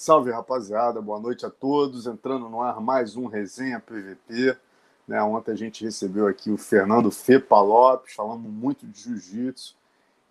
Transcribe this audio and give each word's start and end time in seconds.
Salve, 0.00 0.30
rapaziada. 0.30 0.98
Boa 0.98 1.20
noite 1.20 1.44
a 1.44 1.50
todos. 1.50 2.06
Entrando 2.06 2.48
no 2.48 2.62
ar 2.62 2.80
mais 2.80 3.16
um 3.16 3.26
Resenha 3.26 3.78
PVP. 3.78 4.56
Né? 5.06 5.22
Ontem 5.22 5.52
a 5.52 5.54
gente 5.54 5.84
recebeu 5.84 6.26
aqui 6.26 6.50
o 6.50 6.56
Fernando 6.56 7.10
Fepa 7.10 7.60
Lopes, 7.60 8.14
falando 8.14 8.48
muito 8.48 8.86
de 8.86 8.98
jiu-jitsu. 8.98 9.76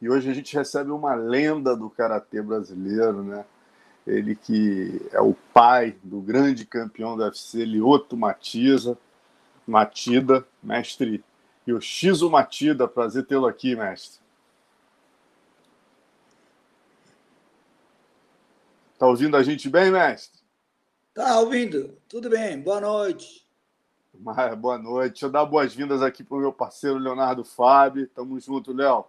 E 0.01 0.09
hoje 0.09 0.27
a 0.27 0.33
gente 0.33 0.55
recebe 0.55 0.89
uma 0.89 1.13
lenda 1.13 1.77
do 1.77 1.87
karatê 1.87 2.41
brasileiro, 2.41 3.21
né? 3.21 3.45
Ele 4.07 4.33
que 4.33 5.07
é 5.11 5.21
o 5.21 5.35
pai 5.53 5.95
do 6.03 6.19
grande 6.19 6.65
campeão 6.65 7.15
do 7.15 7.21
UFC, 7.21 7.63
Lioto 7.63 8.17
Matiza, 8.17 8.97
Matida, 9.67 10.43
mestre 10.63 11.23
Yoshizo 11.67 12.27
Matida. 12.27 12.87
Prazer 12.87 13.27
tê-lo 13.27 13.45
aqui, 13.45 13.75
mestre. 13.75 14.19
Tá 18.99 19.07
ouvindo 19.07 19.37
a 19.37 19.41
gente 19.41 19.69
bem, 19.69 19.89
mestre? 19.89 20.41
Tá 21.13 21.39
ouvindo. 21.39 21.97
Tudo 22.09 22.29
bem. 22.29 22.59
Boa 22.59 22.81
noite. 22.81 23.47
Mas, 24.13 24.53
boa 24.55 24.77
noite. 24.77 25.11
Deixa 25.11 25.27
eu 25.27 25.31
dar 25.31 25.45
boas-vindas 25.45 26.01
aqui 26.01 26.21
para 26.21 26.35
o 26.35 26.41
meu 26.41 26.51
parceiro 26.51 26.97
Leonardo 26.97 27.45
Fábio. 27.45 28.09
Tamo 28.09 28.37
junto, 28.41 28.73
Léo. 28.73 29.05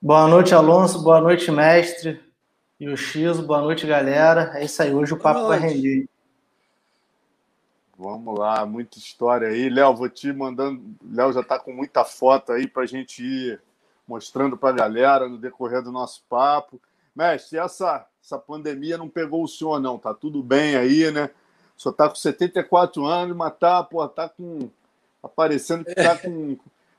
Boa 0.00 0.28
noite, 0.28 0.54
Alonso. 0.54 1.02
Boa 1.02 1.20
noite, 1.20 1.50
mestre. 1.50 2.22
E 2.78 2.88
o 2.88 2.96
X, 2.96 3.40
boa 3.40 3.60
noite, 3.60 3.84
galera. 3.84 4.52
É 4.54 4.64
isso 4.64 4.80
aí, 4.80 4.94
hoje 4.94 5.12
o 5.12 5.18
papo 5.18 5.48
vai 5.48 5.58
render. 5.58 6.08
Vamos 7.98 8.38
lá, 8.38 8.64
muita 8.64 8.96
história 8.96 9.48
aí. 9.48 9.68
Léo, 9.68 9.96
vou 9.96 10.08
te 10.08 10.32
mandando. 10.32 10.80
Léo 11.04 11.32
já 11.32 11.40
está 11.40 11.58
com 11.58 11.72
muita 11.72 12.04
foto 12.04 12.52
aí 12.52 12.68
para 12.68 12.84
a 12.84 12.86
gente 12.86 13.24
ir 13.24 13.60
mostrando 14.06 14.56
para 14.56 14.68
a 14.68 14.78
galera 14.78 15.28
no 15.28 15.36
decorrer 15.36 15.82
do 15.82 15.90
nosso 15.90 16.22
papo. 16.28 16.80
Mestre, 17.12 17.58
essa 17.58 18.06
essa 18.24 18.38
pandemia 18.38 18.96
não 18.96 19.06
pegou 19.06 19.44
o 19.44 19.48
senhor, 19.48 19.78
não. 19.78 19.98
Tá 19.98 20.14
tudo 20.14 20.42
bem 20.42 20.76
aí, 20.76 21.10
né? 21.10 21.28
O 21.76 21.82
senhor 21.82 21.92
tá 21.92 22.08
com 22.08 22.14
74 22.14 23.04
anos, 23.04 23.36
mas 23.36 23.52
tá, 23.58 23.82
pô, 23.82 24.08
tá 24.08 24.30
com. 24.30 24.70
Aparecendo 25.22 25.84
que 25.84 25.94
tá 25.94 26.16
com 26.16 26.58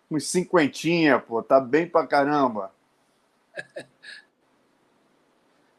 uns 0.10 0.28
cinquentinha, 0.28 1.20
pô, 1.20 1.42
tá 1.42 1.60
bem 1.60 1.90
pra 1.90 2.06
caramba. 2.06 2.72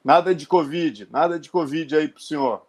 Nada 0.04 0.34
de 0.34 0.46
Covid, 0.46 1.08
nada 1.10 1.38
de 1.38 1.50
Covid 1.50 1.96
aí 1.96 2.08
pro 2.08 2.22
senhor. 2.22 2.66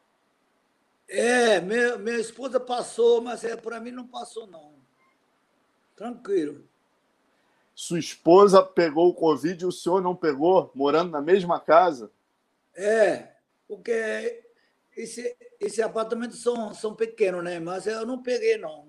É, 1.08 1.62
minha, 1.62 1.97
minha 1.97 2.19
esposa 2.19 2.59
passou, 2.59 3.22
mas 3.22 3.44
é, 3.44 3.56
para 3.56 3.80
mim 3.80 3.91
não 3.91 4.08
passou, 4.08 4.45
não. 4.47 4.73
Tranquilo. 5.95 6.64
Sua 7.73 8.00
esposa 8.00 8.62
pegou 8.64 9.09
o 9.09 9.14
Covid 9.14 9.64
e 9.64 9.67
o 9.67 9.72
senhor 9.72 10.02
não 10.02 10.16
pegou, 10.16 10.72
morando 10.75 11.12
na 11.12 11.22
mesma 11.22 11.59
casa? 11.59 12.12
É, 12.78 13.30
porque 13.67 14.44
esse, 14.95 15.36
esse 15.59 15.81
apartamento 15.81 16.36
são, 16.36 16.73
são 16.73 16.94
pequenos, 16.94 17.44
né? 17.44 17.59
Mas 17.59 17.88
eu 17.88 18.06
não 18.06 18.22
peguei, 18.22 18.58
não. 18.58 18.88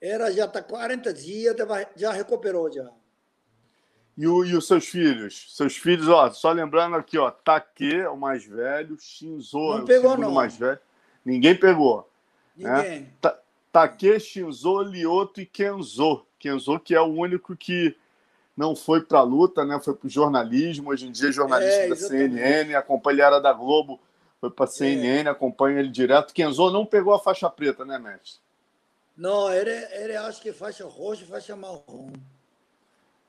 Era 0.00 0.32
já 0.32 0.46
está 0.46 0.62
40 0.62 1.12
dias, 1.12 1.54
já 1.94 2.10
recuperou 2.10 2.72
já. 2.72 2.90
E, 4.16 4.26
o, 4.26 4.44
e 4.44 4.56
os 4.56 4.66
seus 4.66 4.86
filhos? 4.86 5.54
Seus 5.54 5.76
filhos, 5.76 6.08
ó, 6.08 6.30
só 6.30 6.50
lembrando 6.52 6.96
aqui, 6.96 7.18
ó, 7.18 7.30
Take 7.30 7.94
é 7.94 8.08
o 8.08 8.16
mais 8.16 8.44
velho, 8.44 8.96
Shinzo 8.98 9.58
não 9.58 9.78
é 9.78 9.82
o 9.82 9.84
pegou, 9.84 10.10
segundo 10.10 10.26
não. 10.26 10.34
mais 10.34 10.56
velho. 10.56 10.78
Ninguém 11.24 11.54
pegou. 11.54 12.10
Né? 12.56 12.76
Ninguém. 12.76 13.00
Né? 13.00 13.34
Take, 13.72 14.18
Shinzo, 14.18 14.82
Lioto 14.82 15.40
e 15.40 15.46
Kenzo. 15.46 16.26
Kenzo 16.38 16.80
que 16.80 16.94
é 16.94 17.00
o 17.00 17.06
único 17.06 17.56
que 17.56 17.96
não 18.56 18.76
foi 18.76 19.00
para 19.00 19.20
a 19.20 19.22
luta, 19.22 19.64
né? 19.64 19.80
foi 19.82 19.94
para 19.94 20.06
o 20.06 20.10
jornalismo. 20.10 20.90
Hoje 20.90 21.06
em 21.06 21.12
dia, 21.12 21.32
jornalista 21.32 21.80
é, 21.80 21.88
da 21.88 21.96
CNN, 21.96 22.74
acompanha 22.74 23.24
era 23.24 23.40
da 23.40 23.52
Globo, 23.52 24.00
foi 24.40 24.50
para 24.50 24.64
a 24.64 24.68
CNN, 24.68 25.28
é. 25.28 25.30
acompanha 25.30 25.80
ele 25.80 25.88
direto. 25.88 26.34
Kenzo 26.34 26.70
não 26.70 26.84
pegou 26.84 27.14
a 27.14 27.18
faixa 27.18 27.48
preta, 27.48 27.84
né, 27.84 27.98
mestre? 27.98 28.40
Não, 29.16 29.52
ele, 29.52 29.70
ele 29.70 30.16
acho 30.16 30.40
que 30.40 30.52
faixa 30.52 30.86
roxa 30.86 31.24
e 31.24 31.26
faixa 31.26 31.54
marrom. 31.54 32.12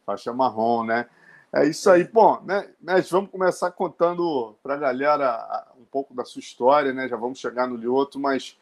Faixa 0.05 0.33
marrom, 0.33 0.83
né? 0.83 1.07
É 1.53 1.65
isso 1.65 1.89
aí. 1.89 2.05
Bom, 2.05 2.41
né, 2.45 2.69
mestre, 2.79 3.11
vamos 3.11 3.29
começar 3.29 3.71
contando 3.71 4.55
para 4.63 4.75
a 4.75 4.77
galera 4.77 5.67
um 5.77 5.83
pouco 5.83 6.13
da 6.13 6.23
sua 6.23 6.39
história, 6.39 6.93
né? 6.93 7.07
Já 7.09 7.17
vamos 7.17 7.39
chegar 7.39 7.67
no 7.67 7.75
Lioto, 7.75 8.17
mas 8.17 8.57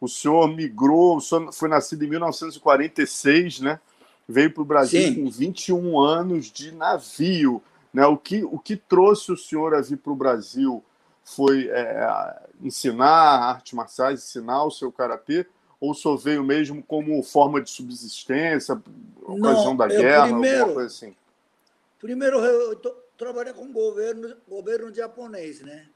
o 0.00 0.08
senhor 0.08 0.48
migrou, 0.48 1.16
o 1.16 1.20
senhor 1.20 1.50
foi 1.52 1.68
nascido 1.68 2.04
em 2.04 2.08
1946, 2.08 3.60
né? 3.60 3.80
Veio 4.28 4.52
para 4.52 4.62
o 4.62 4.66
Brasil 4.66 5.00
Sim. 5.02 5.24
com 5.24 5.30
21 5.30 6.00
anos 6.00 6.50
de 6.50 6.72
navio. 6.72 7.62
Né? 7.92 8.06
O, 8.06 8.16
que, 8.16 8.44
o 8.44 8.58
que 8.58 8.76
trouxe 8.76 9.32
o 9.32 9.36
senhor 9.36 9.74
a 9.74 9.80
vir 9.80 9.98
para 9.98 10.12
o 10.12 10.16
Brasil 10.16 10.82
foi 11.24 11.68
é, 11.70 12.42
ensinar 12.60 13.08
artes 13.08 13.72
marciais, 13.72 14.22
ensinar 14.22 14.64
o 14.64 14.70
seu 14.70 14.92
karatê, 14.92 15.46
ou 15.80 15.94
senhor 15.94 16.16
veio 16.16 16.42
mesmo 16.42 16.82
como 16.82 17.22
forma 17.22 17.60
de 17.60 17.70
subsistência, 17.70 18.80
ocasião 19.22 19.76
da 19.76 19.86
guerra, 19.86 20.24
primeiro, 20.24 20.60
alguma 20.60 20.74
coisa 20.74 20.94
assim? 20.94 21.16
Primeiro, 21.98 22.38
eu 22.38 22.76
tô, 22.76 22.90
trabalhei 23.16 23.52
com 23.52 23.64
o 23.64 23.72
governo, 23.72 24.36
governo 24.48 24.94
japonês, 24.94 25.60
né? 25.60 25.86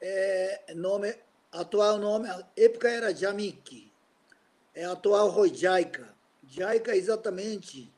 É, 0.00 0.74
nome, 0.74 1.14
atual 1.52 1.98
nome, 1.98 2.28
a 2.28 2.44
época 2.56 2.88
era 2.88 3.14
Jamiki, 3.14 3.92
é 4.74 4.84
atual 4.84 5.28
Rojaika. 5.28 6.16
JICA 6.48 6.96
exatamente 6.96 7.92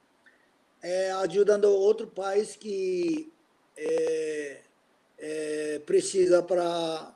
é, 0.82 1.12
ajudando 1.12 1.64
outro 1.66 2.06
país 2.06 2.56
que 2.56 3.32
é, 3.76 4.60
é, 5.18 5.78
precisa 5.86 6.42
para 6.42 7.14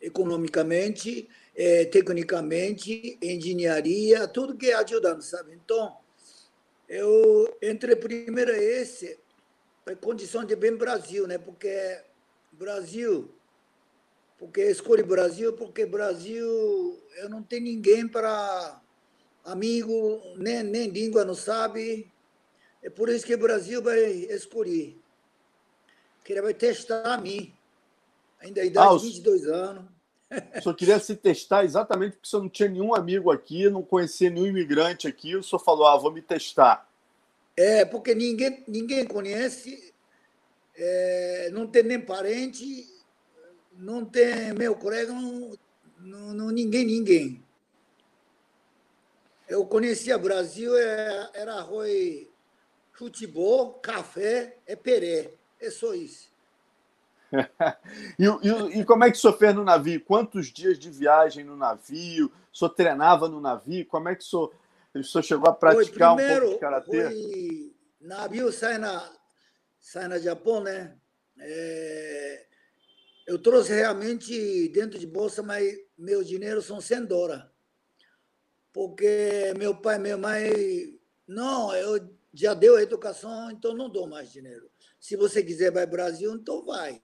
economicamente, 0.00 1.28
é, 1.54 1.86
tecnicamente, 1.86 3.18
engenharia, 3.22 4.28
tudo 4.28 4.56
que 4.56 4.70
é 4.70 4.74
ajudando, 4.74 5.22
sabe? 5.22 5.54
Então, 5.54 5.96
eu 6.88 7.56
entre 7.60 7.96
primeiro 7.96 8.52
esse 8.52 9.18
é 9.86 9.94
condição 9.94 10.44
de 10.44 10.54
bem 10.54 10.76
Brasil, 10.76 11.26
né? 11.26 11.38
Porque 11.38 12.00
Brasil, 12.52 13.34
porque 14.38 14.62
escolhi 14.62 15.02
Brasil, 15.02 15.52
porque 15.54 15.86
Brasil 15.86 16.46
eu 17.16 17.28
não 17.28 17.42
tenho 17.42 17.64
ninguém 17.64 18.06
para 18.06 18.80
amigo, 19.46 20.20
nem, 20.36 20.62
nem 20.62 20.88
língua 20.88 21.24
não 21.24 21.34
sabe. 21.34 22.10
É 22.82 22.90
por 22.90 23.08
isso 23.08 23.26
que 23.26 23.34
o 23.34 23.38
Brasil 23.38 23.82
vai 23.82 23.98
escolher. 23.98 24.96
Que 26.24 26.32
ele 26.32 26.42
vai 26.42 26.54
testar 26.54 27.14
a 27.14 27.18
mim. 27.18 27.52
Ainda 28.40 28.60
a 28.60 28.64
idade 28.64 28.94
ah, 28.94 28.98
de 28.98 29.04
22 29.04 29.46
anos. 29.46 29.84
O 30.30 30.62
senhor 30.62 30.74
queria 30.74 30.98
se 30.98 31.14
testar 31.14 31.64
exatamente 31.64 32.12
porque 32.12 32.26
o 32.26 32.28
senhor 32.28 32.42
não 32.42 32.50
tinha 32.50 32.68
nenhum 32.68 32.94
amigo 32.94 33.30
aqui, 33.30 33.70
não 33.70 33.82
conhecia 33.82 34.28
nenhum 34.28 34.46
imigrante 34.46 35.06
aqui. 35.06 35.36
O 35.36 35.42
senhor 35.42 35.60
falou, 35.60 35.86
ah, 35.86 35.96
vou 35.96 36.12
me 36.12 36.20
testar. 36.20 36.88
É, 37.56 37.84
porque 37.84 38.14
ninguém, 38.14 38.62
ninguém 38.68 39.06
conhece, 39.06 39.94
é, 40.76 41.48
não 41.52 41.66
tem 41.66 41.82
nem 41.84 41.98
parente, 41.98 42.86
não 43.78 44.04
tem 44.04 44.52
meu 44.52 44.74
colega, 44.74 45.12
não, 45.12 46.34
não, 46.34 46.50
ninguém, 46.50 46.84
ninguém. 46.84 47.42
Eu 49.48 49.64
conhecia 49.64 50.18
Brasil, 50.18 50.76
é, 50.76 51.30
era 51.34 51.54
arroz, 51.54 52.26
futebol, 52.92 53.74
café, 53.74 54.56
é 54.66 54.74
peré. 54.74 55.30
É 55.60 55.70
só 55.70 55.94
isso. 55.94 56.28
e, 58.18 58.24
e, 58.24 58.80
e, 58.80 58.84
como 58.84 59.04
é 59.04 59.10
que 59.10 59.16
o 59.16 59.20
senhor 59.20 59.38
fez 59.38 59.54
no 59.54 59.64
navio? 59.64 60.00
Quantos 60.04 60.52
dias 60.52 60.78
de 60.78 60.90
viagem 60.90 61.44
no 61.44 61.56
navio? 61.56 62.32
O 62.52 62.56
senhor 62.56 62.70
treinava 62.70 63.28
no 63.28 63.40
navio? 63.40 63.86
Como 63.86 64.08
é 64.08 64.14
que 64.16 64.22
o 64.22 64.26
senhor, 64.26 64.52
o 64.94 65.04
senhor 65.04 65.22
chegou 65.22 65.48
a 65.48 65.54
praticar 65.54 66.14
Oi, 66.14 66.16
primeiro, 66.16 66.34
um 66.34 66.48
pouco 66.48 66.54
de 66.54 66.60
karatê? 66.60 67.70
navio 68.00 68.52
sai 68.52 68.78
na, 68.78 69.12
sai 69.78 70.08
na 70.08 70.18
Japão, 70.18 70.60
né? 70.60 70.96
É, 71.38 72.46
eu 73.26 73.38
trouxe 73.38 73.72
realmente 73.72 74.68
dentro 74.68 74.98
de 74.98 75.06
bolsa, 75.06 75.42
mas 75.42 75.76
meu 75.96 76.22
dinheiro 76.24 76.62
são 76.62 76.80
100 76.80 77.04
dólares 77.04 77.55
porque 78.76 79.54
meu 79.56 79.74
pai 79.74 79.96
e 79.96 79.98
minha 79.98 80.18
mãe, 80.18 81.00
não, 81.26 81.74
eu 81.74 82.14
já 82.34 82.52
deu 82.52 82.76
a 82.76 82.82
educação, 82.82 83.50
então 83.50 83.74
não 83.74 83.88
dou 83.88 84.06
mais 84.06 84.30
dinheiro. 84.30 84.70
Se 85.00 85.16
você 85.16 85.42
quiser 85.42 85.72
vai 85.72 85.86
Brasil, 85.86 86.34
então 86.34 86.62
vai. 86.62 87.02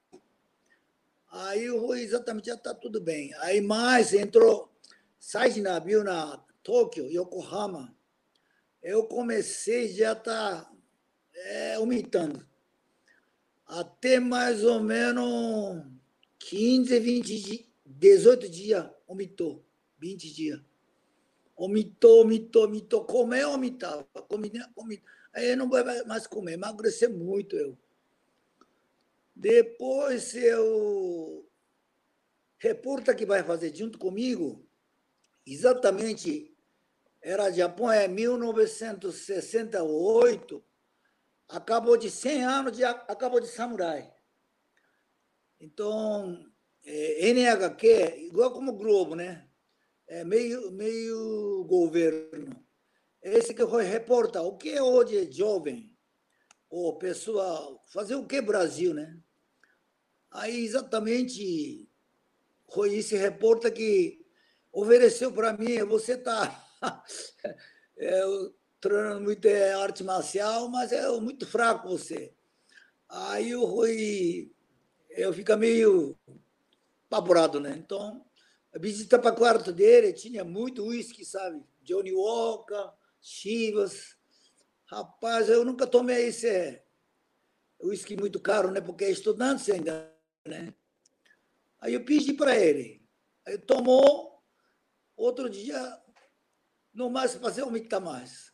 Aí 1.30 1.70
o 1.70 1.80
Rui 1.80 2.02
exatamente 2.02 2.48
já 2.48 2.56
está 2.56 2.74
tudo 2.74 3.00
bem. 3.00 3.32
Aí 3.36 3.62
mais 3.62 4.12
entrou, 4.12 4.70
sai 5.18 5.50
de 5.50 5.62
navio 5.62 6.04
na 6.04 6.44
Tóquio, 6.62 7.10
Yokohama. 7.10 7.96
Eu 8.82 9.04
comecei 9.06 9.88
já 9.94 10.14
tá 10.14 10.70
é. 11.34 11.76
Até 13.64 14.20
mais 14.20 14.62
ou 14.62 14.78
menos 14.78 15.86
15, 16.38 16.98
20, 17.00 17.72
18 17.86 18.50
dias 18.50 18.86
umitou, 19.08 19.64
20 19.98 20.34
dias. 20.34 20.71
Omitou, 21.62 22.22
omitou, 22.22 22.64
omitou. 22.64 23.04
Comer, 23.04 23.46
omitava. 23.46 24.02
Comi, 24.26 24.50
comi. 24.74 25.00
Aí 25.32 25.50
eu 25.50 25.56
não 25.56 25.68
vou 25.68 25.78
mais 26.08 26.26
comer, 26.26 26.54
emagrecer 26.54 27.08
muito 27.08 27.56
eu. 27.56 27.78
Depois 29.32 30.34
eu 30.34 31.48
repórter 32.58 33.16
que 33.16 33.24
vai 33.24 33.44
fazer 33.44 33.72
junto 33.72 33.96
comigo, 33.96 34.66
exatamente, 35.46 36.52
era 37.20 37.52
Japão, 37.52 37.92
é 37.92 38.08
1968, 38.08 40.64
acabou 41.48 41.96
de 41.96 42.10
100 42.10 42.44
anos, 42.44 42.76
de, 42.76 42.84
acabou 42.84 43.38
de 43.38 43.46
samurai. 43.46 44.12
Então, 45.60 46.44
é, 46.84 47.30
NHQ, 47.30 48.16
igual 48.26 48.50
como 48.50 48.72
Globo, 48.72 49.14
né? 49.14 49.46
É 50.08 50.24
meio, 50.24 50.70
meio 50.72 51.64
governo. 51.64 52.64
Esse 53.22 53.54
que 53.54 53.66
foi 53.66 53.84
reportar 53.84 54.42
o 54.42 54.56
que 54.56 54.70
é 54.70 54.82
hoje 54.82 55.16
é 55.16 55.30
jovem, 55.30 55.96
ou 56.68 56.98
pessoal, 56.98 57.80
fazer 57.86 58.14
o 58.16 58.26
que 58.26 58.40
Brasil, 58.40 58.92
né? 58.92 59.18
Aí 60.30 60.64
exatamente 60.64 61.88
foi 62.72 62.94
esse 62.94 63.16
repórter 63.16 63.72
que 63.72 64.24
ofereceu 64.72 65.30
para 65.30 65.52
mim, 65.52 65.84
você 65.84 66.14
está 66.14 66.64
é, 67.98 68.22
treinando 68.80 69.20
muito 69.20 69.46
é, 69.46 69.74
arte 69.74 70.02
marcial, 70.02 70.68
mas 70.68 70.90
é 70.90 71.08
muito 71.20 71.46
fraco 71.46 71.88
você. 71.88 72.34
Aí 73.08 73.50
eu 73.50 73.68
fui, 73.68 74.50
eu 75.10 75.32
fico 75.32 75.54
meio 75.56 76.18
apavorado, 77.10 77.60
né? 77.60 77.74
Então, 77.76 78.24
a 78.74 78.78
visita 78.78 79.18
para 79.18 79.36
quarto 79.36 79.72
dele 79.72 80.12
tinha 80.12 80.44
muito 80.44 80.84
uísque, 80.86 81.24
sabe? 81.24 81.62
Johnny 81.82 82.12
Walker, 82.12 82.90
Chivas. 83.20 84.16
Rapaz, 84.86 85.48
eu 85.48 85.64
nunca 85.64 85.86
tomei 85.86 86.26
esse 86.26 86.82
uísque 87.82 88.16
muito 88.16 88.40
caro, 88.40 88.70
né? 88.70 88.80
Porque 88.80 89.04
é 89.04 89.10
estudante 89.10 89.70
ainda, 89.70 90.14
né? 90.46 90.74
Aí 91.80 91.94
eu 91.94 92.04
pedi 92.04 92.32
para 92.32 92.56
ele. 92.56 93.06
Aí 93.46 93.58
tomou, 93.58 94.42
outro 95.16 95.50
dia, 95.50 96.00
não 96.94 97.10
mais 97.10 97.34
fazer 97.34 97.62
vomitar 97.62 98.00
mais. 98.00 98.52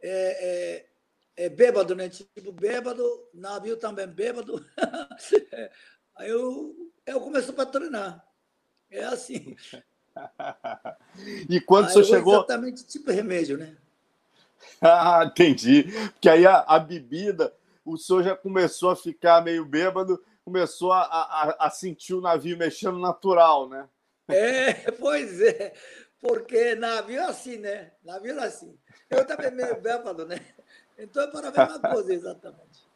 É, 0.00 0.86
é, 1.36 1.44
é 1.44 1.48
bêbado, 1.48 1.94
né? 1.94 2.08
Tipo, 2.08 2.52
bêbado, 2.52 3.04
navio 3.34 3.76
também 3.76 4.06
bêbado. 4.06 4.64
Aí 6.16 6.30
eu, 6.30 6.92
eu 7.04 7.20
começo 7.20 7.52
para 7.52 7.66
treinar. 7.66 8.25
É 8.96 9.04
assim. 9.04 9.56
e 11.48 11.60
quando 11.60 11.90
você 11.90 12.04
chegou. 12.04 12.34
Exatamente 12.34 12.84
tipo 12.86 13.10
remédio, 13.10 13.58
né? 13.58 13.76
ah, 14.80 15.24
entendi. 15.24 15.84
Porque 16.12 16.28
aí 16.28 16.46
a, 16.46 16.60
a 16.60 16.78
bebida, 16.78 17.52
o 17.84 17.96
senhor 17.96 18.22
já 18.22 18.34
começou 18.34 18.90
a 18.90 18.96
ficar 18.96 19.42
meio 19.42 19.64
bêbado 19.64 20.22
começou 20.46 20.92
a, 20.92 21.02
a, 21.02 21.66
a 21.66 21.70
sentir 21.70 22.14
o 22.14 22.20
navio 22.20 22.56
mexendo 22.56 22.98
natural, 23.00 23.68
né? 23.68 23.88
É, 24.28 24.72
pois 24.92 25.40
é, 25.40 25.74
porque 26.20 26.76
navio 26.76 27.18
é 27.18 27.24
assim, 27.24 27.56
né? 27.56 27.90
Navio 28.04 28.38
é 28.38 28.44
assim. 28.44 28.78
Eu 29.10 29.26
também 29.26 29.50
meio 29.50 29.80
bêbado, 29.80 30.24
né? 30.24 30.40
Então 30.96 31.24
é 31.24 31.26
para 31.26 31.48
a 31.48 31.50
mesma 31.50 31.80
coisa, 31.80 32.14
exatamente. 32.14 32.86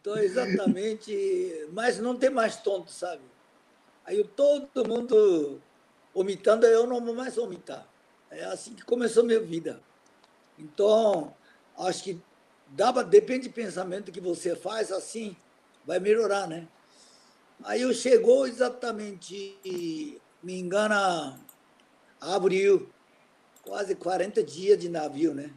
Então, 0.00 0.16
exatamente, 0.18 1.66
mas 1.72 1.98
não 1.98 2.16
tem 2.16 2.30
mais 2.30 2.56
tonto, 2.56 2.92
sabe? 2.92 3.22
Aí 4.04 4.22
todo 4.24 4.86
mundo 4.86 5.60
vomitando, 6.14 6.66
eu 6.66 6.86
não 6.86 7.04
vou 7.04 7.14
mais 7.14 7.36
vomitar. 7.36 7.88
É 8.30 8.44
assim 8.44 8.74
que 8.74 8.84
começou 8.84 9.22
a 9.22 9.26
minha 9.26 9.40
vida. 9.40 9.80
Então, 10.58 11.34
acho 11.78 12.04
que 12.04 12.20
dava, 12.68 13.02
depende 13.02 13.48
do 13.48 13.54
pensamento 13.54 14.12
que 14.12 14.20
você 14.20 14.54
faz, 14.54 14.92
assim, 14.92 15.36
vai 15.84 15.98
melhorar, 15.98 16.46
né? 16.46 16.68
Aí 17.62 17.82
eu 17.82 17.94
chegou 17.94 18.46
exatamente, 18.46 19.58
me 20.42 20.58
engana, 20.58 21.40
abril, 22.20 22.90
quase 23.62 23.94
40 23.94 24.42
dias 24.42 24.78
de 24.78 24.88
navio, 24.88 25.34
né? 25.34 25.50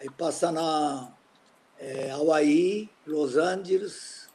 Aí 0.00 0.10
passa 0.10 0.52
na 0.52 1.12
é, 1.78 2.10
Los 3.06 3.36
Angeles, 3.36 4.28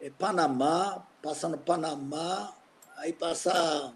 é, 0.00 0.10
Panamá, 0.10 1.06
passa 1.26 1.48
no 1.48 1.58
Panamá, 1.58 2.54
aí 2.96 3.12
passa. 3.12 3.92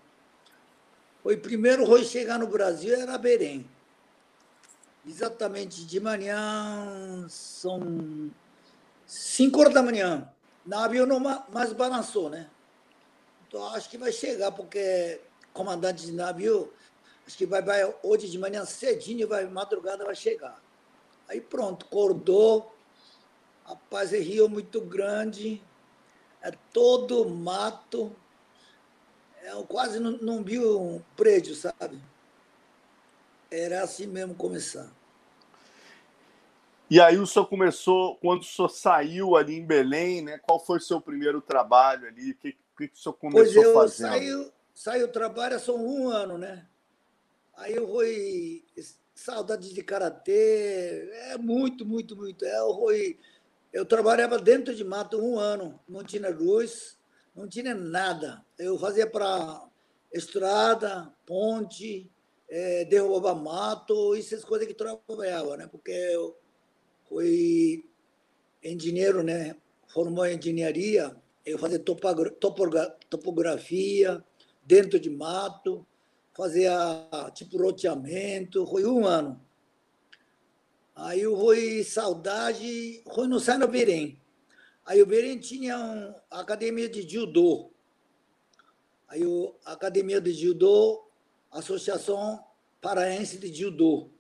Foi 1.23 1.37
primeiro 1.37 1.87
foi 1.87 2.05
chegar 2.05 2.41
no 2.41 2.49
Brasil 2.49 2.93
era 2.93 3.17
Berém. 3.17 3.71
Exatamente 5.06 5.87
de 5.87 6.00
manhã, 6.00 7.25
são 7.29 8.31
5 9.06 9.61
horas 9.61 9.75
da 9.75 9.81
manhã 9.81 10.29
navio 10.67 11.06
não 11.06 11.21
mais 11.21 11.73
balançou, 11.73 12.29
né? 12.29 12.50
Então 13.47 13.65
acho 13.75 13.88
que 13.88 13.97
vai 13.97 14.11
chegar, 14.11 14.50
porque 14.50 15.21
comandante 15.53 16.06
de 16.06 16.12
navio, 16.12 16.73
acho 17.25 17.38
que 17.38 17.47
vai, 17.47 17.62
vai 17.62 17.94
hoje 18.03 18.29
de 18.29 18.38
manhã 18.38 18.65
cedinho, 18.65 19.29
vai 19.29 19.47
madrugada 19.47 20.05
vai 20.05 20.17
chegar. 20.17 20.61
Aí 21.29 21.41
pronto, 21.41 21.87
acordou, 21.87 22.75
rapaz, 23.65 24.12
é 24.12 24.19
rio 24.19 24.49
muito 24.49 24.81
grande, 24.81 25.62
é 26.43 26.53
todo 26.73 27.29
mato, 27.29 28.15
é, 29.43 29.53
eu 29.53 29.65
quase 29.65 29.99
não, 30.01 30.13
não 30.13 30.43
vi 30.43 30.59
um 30.59 31.01
prédio, 31.17 31.55
sabe? 31.55 32.01
Era 33.51 33.83
assim 33.83 34.07
mesmo 34.07 34.35
começar. 34.35 34.91
E 36.89 37.01
aí 37.01 37.19
o 37.19 37.27
senhor 37.27 37.47
começou, 37.47 38.17
quando 38.17 38.43
o 38.43 38.45
senhor 38.45 38.69
saiu 38.69 39.37
ali 39.37 39.55
em 39.55 39.65
Belém, 39.65 40.23
né? 40.23 40.39
Qual 40.39 40.59
foi 40.59 40.79
o 40.79 40.83
seu 40.83 41.01
primeiro 41.01 41.41
trabalho 41.41 42.09
ali? 42.09 42.33
O 42.33 42.37
que, 42.37 42.53
que, 42.77 42.89
que 42.89 42.95
o 42.95 42.99
senhor 42.99 43.15
começou 43.15 43.55
pois 43.55 43.57
eu 43.57 43.75
fazendo? 43.75 44.11
Saí, 44.11 44.53
saí 44.75 45.03
o 45.05 45.09
trabalho 45.09 45.59
só 45.61 45.77
um 45.77 46.09
ano, 46.09 46.37
né? 46.37 46.67
Aí 47.57 47.75
eu 47.75 47.87
fui 47.87 48.65
saudade 49.15 49.73
de 49.73 49.83
karatê, 49.83 51.11
é 51.31 51.39
muito, 51.39 51.85
muito, 51.85 52.17
muito. 52.17 52.45
É, 52.45 52.59
eu 52.59 52.75
fui, 52.75 53.19
eu 53.73 53.85
trabalhava 53.85 54.39
dentro 54.39 54.75
de 54.75 54.83
mato 54.85 55.21
um 55.21 55.39
ano, 55.39 55.79
não 55.89 56.03
tinha 56.03 56.29
luz, 56.31 56.99
não 57.35 57.49
tinha 57.49 57.75
nada. 57.75 58.45
Eu 58.59 58.79
fazia 58.79 59.07
para 59.09 59.69
estrada, 60.13 61.13
ponte, 61.25 62.11
é, 62.49 62.85
derrubava 62.85 63.35
mato, 63.41 64.15
essas 64.17 64.45
coisas 64.45 64.67
que 64.67 64.75
trabalhava, 64.75 65.57
né? 65.57 65.69
Porque 65.69 65.93
eu 65.93 66.37
foi 67.09 67.85
engenheiro, 68.63 69.23
né? 69.23 69.57
Formou 69.89 70.27
em 70.27 70.37
engenharia, 70.37 71.17
eu 71.47 71.59
fazia 71.59 71.79
topografia 73.09 74.25
dentro 74.65 75.01
de 75.01 75.11
mato, 75.11 75.87
fazia 76.37 76.73
tipo 77.35 77.57
roteamento, 77.57 78.67
foi 78.67 78.85
um 78.85 79.07
ano. 79.07 79.41
Aí 81.00 81.23
eu 81.23 81.35
fui 81.35 81.83
saudade, 81.83 83.02
foi 83.14 83.26
no 83.26 83.40
Sano 83.40 83.66
Berém. 83.66 84.21
Aí 84.85 85.00
o 85.00 85.07
Berém 85.07 85.38
tinha 85.38 85.78
uma 86.30 86.40
academia 86.40 86.90
de 86.90 87.09
judô. 87.09 87.71
Aí 89.09 89.23
a 89.64 89.73
academia 89.73 90.21
de 90.21 90.33
judô, 90.35 91.09
Associação 91.50 92.45
Paraense 92.83 93.38
de 93.38 93.52
Judô. 93.52 94.11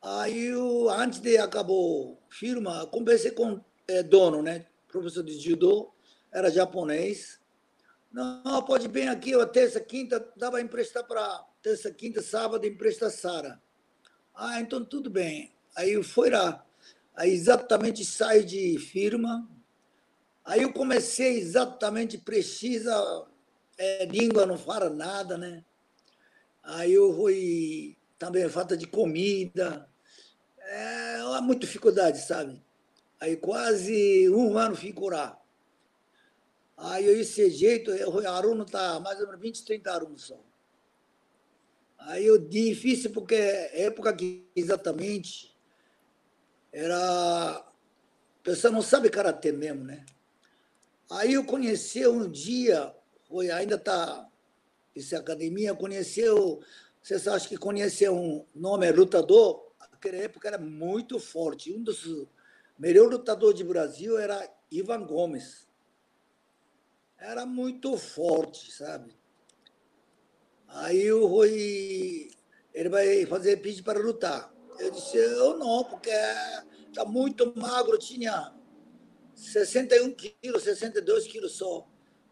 Aí, 0.00 0.50
antes 0.98 1.20
de 1.20 1.36
acabou 1.36 2.18
firma, 2.28 2.86
conversei 2.86 3.30
com 3.30 3.60
é, 3.86 4.02
dono, 4.02 4.42
né? 4.42 4.66
Professor 4.88 5.22
de 5.22 5.38
judô, 5.38 5.92
era 6.32 6.50
japonês. 6.50 7.38
Não, 8.10 8.62
pode 8.64 8.88
bem 8.88 9.08
aqui, 9.08 9.30
eu, 9.30 9.46
terça, 9.46 9.80
quinta, 9.80 10.18
dá 10.34 10.50
para 10.50 10.62
emprestar 10.62 11.06
para 11.06 11.46
terça, 11.62 11.90
quinta, 11.90 12.22
sábado, 12.22 12.66
empresta 12.66 13.10
Sara. 13.10 13.60
Ah, 14.34 14.60
então 14.60 14.84
tudo 14.84 15.10
bem. 15.10 15.52
Aí 15.76 16.02
foi 16.02 16.30
lá. 16.30 16.64
Aí 17.14 17.30
exatamente 17.30 18.04
sai 18.04 18.42
de 18.42 18.78
firma. 18.78 19.48
Aí 20.44 20.62
eu 20.62 20.72
comecei 20.72 21.38
exatamente, 21.38 22.18
precisa, 22.18 23.26
é, 23.78 24.04
língua 24.06 24.44
não 24.44 24.58
fala 24.58 24.90
nada, 24.90 25.38
né? 25.38 25.64
Aí 26.62 26.92
eu 26.92 27.14
fui 27.14 27.96
também 28.18 28.48
falta 28.48 28.76
de 28.76 28.86
comida, 28.86 29.88
é, 30.58 31.16
há 31.20 31.40
muita 31.40 31.66
dificuldade, 31.66 32.20
sabe? 32.20 32.60
Aí 33.20 33.36
quase 33.36 34.28
um 34.30 34.58
ano 34.58 34.74
ficou 34.74 35.10
lá. 35.10 35.40
Aí 36.76 37.04
esse 37.04 37.48
jeito, 37.50 37.90
o 37.92 38.28
aluno 38.28 38.64
está 38.64 38.98
mais 38.98 39.20
ou 39.20 39.26
menos 39.26 39.40
20, 39.40 39.64
30 39.64 39.92
alunos 39.92 40.22
só. 40.22 40.40
Aí 42.06 42.26
eu 42.26 42.38
difícil 42.38 43.10
porque 43.10 43.34
época 43.34 44.12
que 44.14 44.46
exatamente 44.54 45.54
era 46.72 46.96
a 47.56 47.64
pessoa 48.42 48.72
não 48.72 48.82
sabe 48.82 49.08
karatê 49.08 49.52
mesmo, 49.52 49.84
né? 49.84 50.04
Aí 51.10 51.34
eu 51.34 51.44
conheci 51.44 52.06
um 52.06 52.28
dia, 52.28 52.94
foi 53.28 53.50
ainda 53.50 53.78
tá 53.78 54.28
essa 54.94 55.18
academia 55.18 55.74
conheceu, 55.74 56.60
vocês 57.02 57.26
acham 57.26 57.48
que 57.48 57.56
conheceu 57.56 58.14
um 58.14 58.44
nome 58.54 58.86
é 58.86 58.92
lutador? 58.92 59.72
naquela 60.02 60.16
época 60.16 60.48
era 60.48 60.58
muito 60.58 61.20
forte. 61.20 61.72
Um 61.72 61.82
dos 61.82 62.26
melhores 62.76 63.12
lutadores 63.12 63.56
de 63.56 63.64
Brasil 63.64 64.18
era 64.18 64.48
Ivan 64.70 65.06
Gomes. 65.06 65.68
era 67.18 67.46
muito 67.46 67.96
forte, 67.96 68.72
sabe? 68.72 69.14
Aí 70.74 71.12
o 71.12 71.26
Rui, 71.26 72.30
ele 72.72 72.88
vai 72.88 73.26
fazer 73.26 73.58
pedido 73.58 73.84
para 73.84 73.98
lutar. 73.98 74.52
Eu 74.78 74.90
disse, 74.90 75.16
eu 75.16 75.58
não, 75.58 75.84
porque 75.84 76.10
está 76.88 77.04
muito 77.04 77.52
magro, 77.54 77.98
tinha 77.98 78.54
61 79.34 80.14
quilos, 80.14 80.62
62 80.62 81.26
quilos 81.26 81.52
só. 81.52 81.86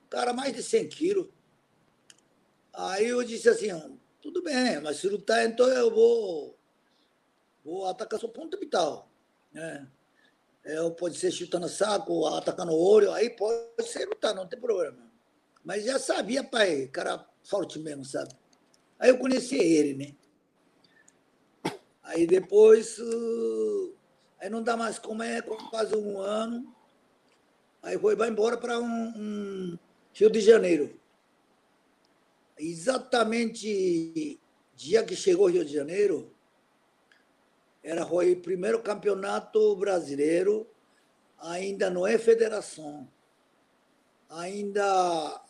Cara 0.09 0.33
mais 0.33 0.55
de 0.55 0.63
100 0.63 0.89
quilos. 0.89 1.29
Aí 2.73 3.09
eu 3.09 3.23
disse 3.23 3.49
assim, 3.49 3.69
tudo 4.23 4.43
bem, 4.43 4.81
mas 4.81 4.97
se 4.97 5.09
lutar, 5.09 5.45
então 5.45 5.69
eu 5.69 5.91
vou, 5.91 6.59
vou 7.63 7.87
atacar 7.87 8.19
seu 8.19 8.29
ponto 8.29 8.59
vital. 8.59 9.11
Né? 9.53 9.87
Eu 10.65 10.93
pode 10.93 11.19
ser 11.19 11.31
chutando 11.31 11.69
saco, 11.69 12.27
atacando 12.27 12.73
o 12.73 12.83
olho, 12.83 13.13
aí 13.13 13.29
pode 13.29 13.83
ser 13.83 14.07
lutar, 14.07 14.35
não 14.35 14.47
tem 14.47 14.59
problema. 14.59 15.11
Mas 15.63 15.85
já 15.85 15.99
sabia, 15.99 16.43
pai, 16.43 16.89
cara 16.89 17.30
forte 17.43 17.79
mesmo, 17.79 18.05
sabe? 18.05 18.31
Aí 18.99 19.11
eu 19.11 19.19
conheci 19.19 19.57
ele, 19.57 19.95
né? 19.95 21.73
Aí 22.03 22.27
depois, 22.27 22.99
uh, 22.99 23.95
aí 24.39 24.51
não 24.51 24.63
dá 24.63 24.77
mais 24.77 24.99
como 24.99 25.23
é, 25.23 25.41
quase 25.43 25.97
um 25.97 26.19
ano. 26.19 26.75
Aí 27.83 27.99
foi, 27.99 28.15
vai 28.15 28.29
embora 28.29 28.57
para 28.57 28.79
um, 28.79 29.13
um, 29.17 29.79
Rio 30.13 30.31
de 30.31 30.41
Janeiro. 30.41 30.99
Exatamente 32.59 34.39
dia 34.75 35.03
que 35.05 35.15
chegou 35.15 35.47
Rio 35.47 35.65
de 35.65 35.73
Janeiro, 35.73 36.35
era 37.83 38.07
foi 38.07 38.33
o 38.33 38.41
primeiro 38.41 38.83
campeonato 38.83 39.77
brasileiro, 39.77 40.67
ainda 41.39 41.89
não 41.89 42.07
é 42.07 42.19
federação, 42.19 43.09
ainda 44.29 44.85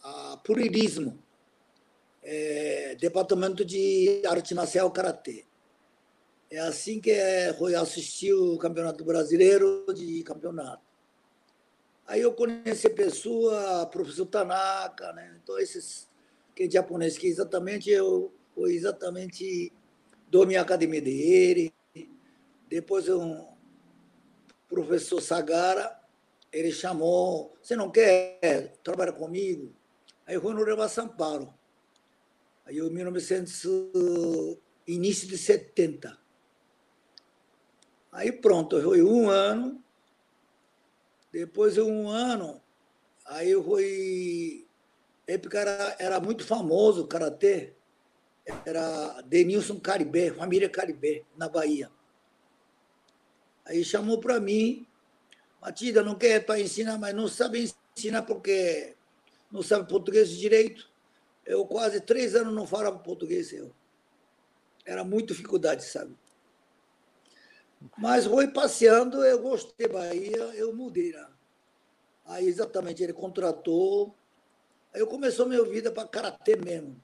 a 0.02 0.40
purismo, 0.44 1.20
é, 2.22 2.96
departamento 3.00 3.64
de 3.64 4.22
arte 4.26 4.54
marcial 4.54 4.90
karatê. 4.90 5.44
É 6.50 6.58
assim 6.58 7.00
que 7.00 7.10
é, 7.10 7.54
foi 7.54 7.74
assistir 7.74 8.32
o 8.32 8.58
Campeonato 8.58 9.04
Brasileiro 9.04 9.86
de 9.94 10.22
Campeonato. 10.22 10.82
Aí 12.06 12.22
eu 12.22 12.32
conheci 12.32 12.90
pessoa, 12.90 13.86
professor 13.86 14.26
Tanaka, 14.26 15.12
né? 15.12 15.38
Então 15.42 15.58
esses 15.58 16.08
que 16.56 16.64
é 16.64 16.70
japonês 16.70 17.16
que 17.16 17.28
exatamente 17.28 17.88
eu 17.88 18.32
foi 18.54 18.74
exatamente 18.74 19.72
do 20.28 20.46
minha 20.46 20.60
academia 20.60 21.00
dele. 21.00 21.72
Depois 22.68 23.08
um 23.08 23.46
professor 24.68 25.20
Sagara, 25.20 25.98
ele 26.52 26.72
chamou, 26.72 27.56
você 27.62 27.76
não 27.76 27.90
quer 27.90 28.74
trabalhar 28.82 29.12
comigo? 29.12 29.72
Aí 30.26 30.34
eu 30.34 30.40
fui 30.40 30.52
no 30.52 30.64
Reba 30.64 30.88
São 30.88 31.08
Paulo. 31.08 31.54
Aí 32.70 32.78
em 32.78 32.88
1900, 32.88 33.64
início 34.86 35.26
de 35.26 35.36
70. 35.36 36.16
Aí 38.12 38.30
pronto, 38.30 38.80
foi 38.80 39.02
um 39.02 39.28
ano. 39.28 39.82
Depois 41.32 41.74
de 41.74 41.80
um 41.80 42.08
ano, 42.08 42.62
aí 43.26 43.50
eu 43.50 43.64
fui. 43.64 44.68
Época 45.26 45.58
era, 45.58 45.96
era 45.98 46.20
muito 46.20 46.44
famoso 46.44 47.02
o 47.02 47.06
karatê. 47.08 47.74
Era 48.64 49.20
Denilson 49.22 49.80
Caribé, 49.80 50.32
família 50.32 50.68
Caribé, 50.68 51.24
na 51.36 51.48
Bahia. 51.48 51.90
Aí 53.64 53.84
chamou 53.84 54.20
para 54.20 54.38
mim, 54.38 54.86
Matilda, 55.60 56.04
não 56.04 56.14
quer 56.14 56.46
para 56.46 56.60
ensinar, 56.60 56.98
mas 56.98 57.14
não 57.14 57.26
sabe 57.26 57.72
ensinar 57.96 58.22
porque 58.22 58.94
não 59.50 59.60
sabe 59.60 59.88
português 59.88 60.30
direito. 60.30 60.89
Eu 61.46 61.66
quase 61.66 62.00
três 62.00 62.34
anos 62.34 62.54
não 62.54 62.66
falava 62.66 62.98
português. 62.98 63.52
Eu. 63.52 63.72
Era 64.84 65.04
muita 65.04 65.34
dificuldade, 65.34 65.84
sabe? 65.84 66.16
Mas 67.96 68.26
foi 68.26 68.48
passeando, 68.48 69.24
eu 69.24 69.40
gostei 69.40 69.88
da 69.88 69.94
Bahia, 69.94 70.36
eu 70.54 70.74
mudei 70.74 71.12
lá. 71.12 71.30
Aí 72.26 72.46
exatamente 72.46 73.02
ele 73.02 73.12
contratou. 73.12 74.14
Aí 74.92 75.00
eu 75.00 75.06
começou 75.06 75.46
minha 75.46 75.64
vida 75.64 75.90
para 75.90 76.06
karatê 76.06 76.56
mesmo. 76.56 77.00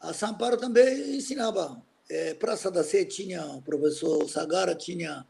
A 0.00 0.12
Samparo 0.12 0.56
também 0.56 1.16
ensinava. 1.16 1.80
É, 2.08 2.34
Praça 2.34 2.70
da 2.70 2.82
Sé 2.82 3.04
tinha, 3.04 3.44
o 3.46 3.62
professor 3.62 4.28
Sagara 4.28 4.74
tinha 4.74 5.24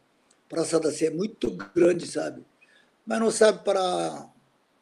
Praça 0.49 0.81
da 0.81 0.91
Sé 0.91 1.11
muito 1.11 1.51
grande, 1.51 2.07
sabe? 2.07 2.45
Mas 3.05 3.21
não 3.21 3.31
sabe 3.31 3.63
para, 3.65 4.29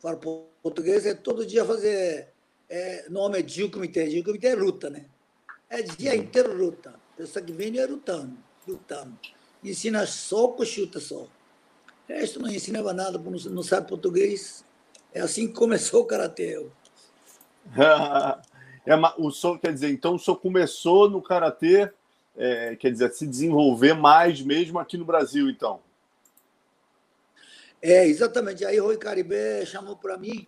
para 0.00 0.16
português, 0.62 1.06
é 1.06 1.14
todo 1.14 1.46
dia 1.46 1.64
fazer. 1.64 2.28
É, 2.68 3.08
nome 3.08 3.38
é 3.38 3.42
dia 3.42 3.66
dia 3.66 3.66
o 3.66 3.70
comitê 4.24 4.48
é 4.48 4.54
luta, 4.54 4.90
né? 4.90 5.06
É 5.70 5.82
dia 5.82 6.14
inteiro 6.14 6.54
luta. 6.54 6.94
Pessoa 7.16 7.44
que 7.44 7.52
vem 7.52 7.78
é 7.78 7.86
lutando, 7.86 8.36
lutando 8.66 9.18
ensina 9.62 10.06
soco, 10.06 10.64
chuta 10.64 11.00
só. 11.00 11.22
O 11.22 11.28
resto 12.08 12.40
não 12.40 12.48
ensinava 12.48 12.92
nada, 12.92 13.18
não 13.18 13.62
sabe 13.62 13.88
português. 13.88 14.64
É 15.12 15.20
assim 15.20 15.48
que 15.48 15.54
começou 15.54 16.02
o 16.02 16.06
karatê. 16.06 16.66
é, 18.86 18.94
o 19.18 19.30
senhor, 19.30 19.58
quer 19.58 19.72
dizer, 19.72 19.90
então 19.90 20.14
o 20.14 20.18
senhor 20.18 20.36
começou 20.36 21.10
no 21.10 21.20
karatê, 21.20 21.90
é, 22.36 22.76
quer 22.76 22.90
dizer, 22.90 23.12
se 23.12 23.26
desenvolver 23.26 23.94
mais 23.94 24.40
mesmo 24.40 24.78
aqui 24.78 24.96
no 24.96 25.04
Brasil, 25.04 25.50
então? 25.50 25.80
É, 27.80 28.06
exatamente. 28.06 28.64
Aí 28.64 28.78
Rui 28.78 28.96
Caribé 28.96 29.64
chamou 29.66 29.96
para 29.96 30.16
mim. 30.16 30.46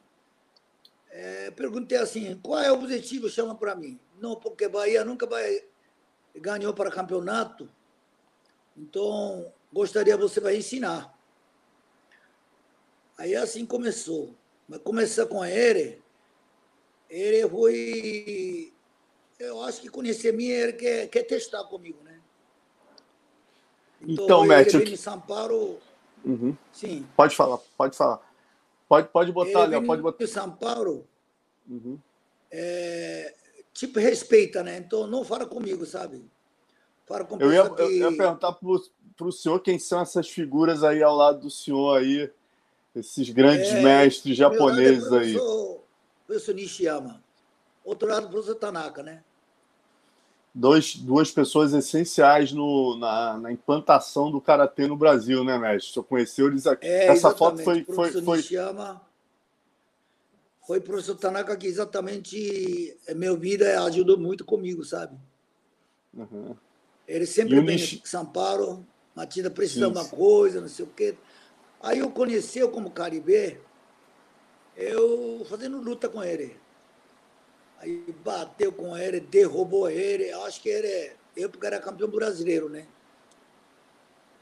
É, 1.11 1.51
perguntei 1.51 1.99
assim: 1.99 2.39
qual 2.43 2.61
é 2.61 2.71
o 2.71 2.75
objetivo? 2.75 3.29
Chama 3.29 3.55
para 3.55 3.75
mim. 3.75 3.99
Não, 4.21 4.37
porque 4.37 4.69
Bahia 4.69 5.05
nunca 5.05 5.27
vai 5.27 5.65
ganhou 6.35 6.73
para 6.73 6.91
campeonato 6.91 7.69
então, 8.81 9.53
gostaria 9.73 10.17
você 10.17 10.41
vai 10.41 10.57
ensinar. 10.57 11.15
Aí 13.19 13.37
assim 13.37 13.67
começou. 13.67 14.35
Mas 14.67 14.81
começar 14.81 15.27
com 15.27 15.45
ele, 15.45 16.01
ele 17.09 17.47
foi. 17.49 18.73
Eu 19.39 19.63
acho 19.63 19.81
que 19.83 19.89
conhecer 19.89 20.33
mim, 20.33 20.47
ele 20.47 20.73
quer, 20.73 21.09
quer 21.09 21.25
testar 21.25 21.65
comigo, 21.65 22.03
né? 22.03 22.21
Então, 24.01 24.25
então 24.25 24.47
Matt. 24.47 24.73
Ele 24.73 24.97
São 24.97 25.21
Paulo. 25.21 25.79
Uhum. 26.25 26.57
Sim. 26.73 27.07
Pode 27.17 27.37
falar, 27.37 27.59
pode 27.77 27.97
falar. 27.97 28.21
Pode, 28.91 29.07
pode 29.11 29.31
botar, 29.31 29.67
Léo, 29.67 29.87
pode 29.87 30.03
botar. 30.03 30.27
São 30.27 30.51
Paulo. 30.51 31.07
Uhum. 31.69 31.97
É, 32.51 33.33
tipo, 33.73 34.01
respeita, 34.01 34.65
né? 34.65 34.79
Então 34.79 35.07
não 35.07 35.25
fala 35.25 35.47
comigo, 35.47 35.87
sabe? 35.87 36.25
Para 37.07 37.25
eu, 37.39 37.53
ia, 37.53 37.71
que... 37.71 37.83
eu 37.83 37.93
ia 37.93 38.17
perguntar 38.17 38.53
para 38.53 39.27
o 39.27 39.31
senhor 39.31 39.61
quem 39.61 39.79
são 39.79 40.01
essas 40.01 40.29
figuras 40.29 40.83
aí 40.83 41.05
ao 41.05 41.15
lado 41.15 41.43
do 41.43 41.51
senhor 41.51 41.99
aí, 41.99 42.29
esses 42.93 43.31
grandes 43.31 43.69
é, 43.69 43.81
mestres 43.81 44.37
japoneses 44.37 45.13
é 45.13 45.19
aí. 45.19 45.37
Professor 46.27 46.55
Nishiyama. 46.57 47.23
Outro 47.85 48.09
lado, 48.09 48.27
o 48.27 48.31
professor 48.31 48.57
Tanaka, 48.57 49.05
né? 49.05 49.23
Dois, 50.53 50.97
duas 50.97 51.31
pessoas 51.31 51.73
essenciais 51.73 52.53
no, 52.53 52.97
na, 52.99 53.39
na 53.39 53.53
implantação 53.53 54.31
do 54.31 54.41
karatê 54.41 54.87
no 54.87 54.97
Brasil, 54.97 55.45
né, 55.45 55.57
mestre? 55.57 55.93
Senhor 55.93 56.05
conheceu 56.05 56.49
eles 56.49 56.67
aqui. 56.67 56.87
É, 56.87 57.07
Essa 57.07 57.31
foto 57.35 57.63
foi. 57.63 57.83
O 57.83 57.95
foi, 57.95 58.11
foi... 58.11 58.37
Nishiyama 58.39 59.01
foi 60.71 60.79
o 60.79 60.83
professor 60.83 61.17
Tanaka 61.17 61.57
que 61.57 61.67
exatamente 61.67 62.97
eh, 63.05 63.13
meu 63.13 63.37
vida 63.37 63.83
ajudou 63.87 64.17
muito 64.17 64.45
comigo, 64.45 64.85
sabe? 64.85 65.19
Uhum. 66.15 66.55
Ele 67.09 67.27
sempre 67.27 67.57
vem 67.57 67.75
Nish... 67.75 67.95
em 67.95 68.03
São 68.05 68.25
Paulo, 68.25 68.87
Matilda 69.13 69.51
precisa 69.51 69.91
de 69.91 69.99
uma 69.99 70.09
coisa, 70.09 70.61
não 70.61 70.69
sei 70.69 70.85
o 70.85 70.89
quê. 70.89 71.17
Aí 71.83 71.99
eu 71.99 72.09
conheci 72.13 72.65
como 72.69 72.89
Caribé, 72.89 73.59
eu 74.77 75.45
fazendo 75.51 75.81
luta 75.81 76.09
com 76.09 76.23
ele. 76.23 76.57
Aí 77.81 78.05
bateu 78.23 78.71
com 78.71 78.97
ele, 78.97 79.21
derrubou 79.21 79.89
ele. 79.89 80.31
Acho 80.31 80.61
que 80.61 80.69
ele, 80.69 81.13
eu 81.35 81.49
porque 81.49 81.67
era 81.67 81.81
campeão 81.81 82.09
brasileiro, 82.09 82.69
né? 82.69 82.87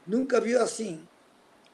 Nunca 0.05 0.41
viu 0.41 0.61
assim. 0.61 1.07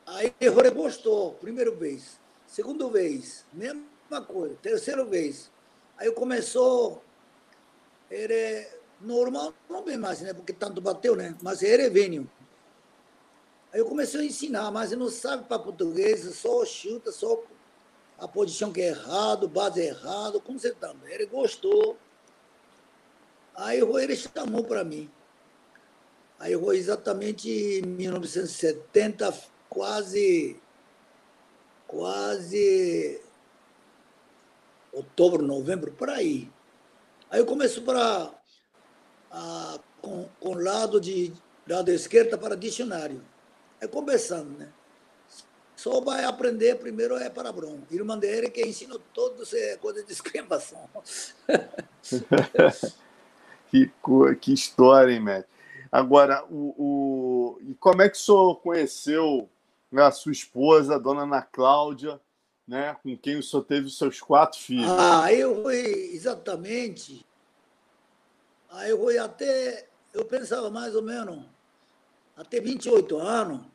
Aí 0.05 0.33
ele 0.39 0.69
gostou, 0.69 1.33
primeira 1.33 1.71
vez. 1.71 2.19
Segunda 2.45 2.87
vez, 2.87 3.43
mesma 3.51 4.21
coisa. 4.27 4.55
Terceira 4.61 5.03
vez. 5.03 5.49
Aí 5.97 6.11
começou, 6.11 7.03
ele 8.11 8.67
normal 9.01 9.53
não 9.67 9.83
vem 9.83 9.97
mais, 9.97 10.21
né? 10.21 10.33
Porque 10.33 10.53
tanto 10.53 10.79
bateu, 10.79 11.15
né? 11.15 11.35
Mas 11.41 11.63
era 11.63 11.83
Evênio. 11.83 12.29
Aí 13.73 13.79
eu 13.79 13.85
comecei 13.85 14.21
a 14.21 14.23
ensinar, 14.23 14.71
mas 14.71 14.91
ele 14.91 15.01
não 15.01 15.09
sabe 15.09 15.45
para 15.45 15.59
português, 15.59 16.21
só 16.35 16.63
chuta, 16.63 17.11
só 17.11 17.43
a 18.17 18.27
posição 18.27 18.71
que 18.71 18.81
é 18.81 18.87
errado, 18.89 19.47
base 19.47 19.81
é 19.81 19.87
errado, 19.87 20.39
consertando. 20.39 21.05
Ele 21.07 21.25
gostou. 21.25 21.97
Aí 23.55 23.79
ele 23.79 24.15
chamou 24.15 24.63
para 24.63 24.83
mim. 24.83 25.09
Aí 26.39 26.57
foi 26.57 26.77
exatamente 26.77 27.49
em 27.49 27.81
1970, 27.81 29.33
quase, 29.69 30.59
quase 31.87 33.21
outubro, 34.91 35.41
novembro, 35.41 35.91
por 35.91 36.09
aí. 36.09 36.49
Aí 37.29 37.39
eu 37.39 37.45
começo 37.45 37.81
para 37.81 38.33
com, 40.01 40.29
com 40.39 40.53
lado 40.53 40.99
de 41.01 41.33
lado 41.67 41.89
esquerda 41.89 42.37
para 42.37 42.55
dicionário. 42.55 43.23
É 43.81 43.87
começando, 43.87 44.57
né? 44.57 44.71
Só 45.85 46.01
vai 46.01 46.25
aprender 46.25 46.79
primeiro 46.79 47.15
é 47.15 47.29
para 47.29 47.51
Bron. 47.51 47.77
Irmã 47.91 48.17
dele 48.17 48.49
que 48.49 48.65
ensina 48.65 48.97
todos 49.13 49.53
é 49.53 49.77
coisa 49.77 50.03
de 50.03 50.11
exclamação. 50.11 50.89
que, 53.69 53.91
que 54.41 54.51
história, 54.51 55.13
hein, 55.13 55.19
Matt? 55.19 55.45
Agora, 55.91 56.43
o, 56.49 56.73
o, 56.75 57.59
e 57.61 57.75
como 57.75 58.01
é 58.01 58.09
que 58.09 58.17
o 58.17 58.19
senhor 58.19 58.55
conheceu 58.61 59.47
né, 59.91 60.01
a 60.01 60.09
sua 60.09 60.31
esposa, 60.31 60.95
a 60.95 60.97
dona 60.97 61.21
Ana 61.21 61.43
Cláudia, 61.43 62.19
né, 62.67 62.97
com 63.03 63.15
quem 63.15 63.37
o 63.37 63.43
senhor 63.43 63.61
teve 63.61 63.85
os 63.85 63.95
seus 63.95 64.19
quatro 64.19 64.59
filhos? 64.59 64.89
Ah, 64.89 65.31
eu 65.31 65.61
fui 65.61 66.15
exatamente. 66.15 67.23
Aí 68.71 68.89
eu 68.89 68.97
fui 68.97 69.19
até. 69.19 69.87
Eu 70.11 70.25
pensava 70.25 70.71
mais 70.71 70.95
ou 70.95 71.03
menos, 71.03 71.45
até 72.35 72.59
28 72.59 73.19
anos. 73.19 73.74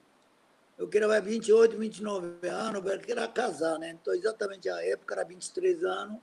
Eu 0.80 0.88
queria 0.88 1.06
mais 1.06 1.22
28, 1.22 1.76
29 1.76 2.48
anos, 2.48 2.90
eu 2.90 2.98
queria 3.00 3.28
casar, 3.28 3.78
né? 3.78 3.90
Então, 3.90 4.14
exatamente 4.14 4.66
a 4.66 4.82
época 4.82 5.12
era 5.14 5.24
23 5.24 5.84
anos. 5.84 6.18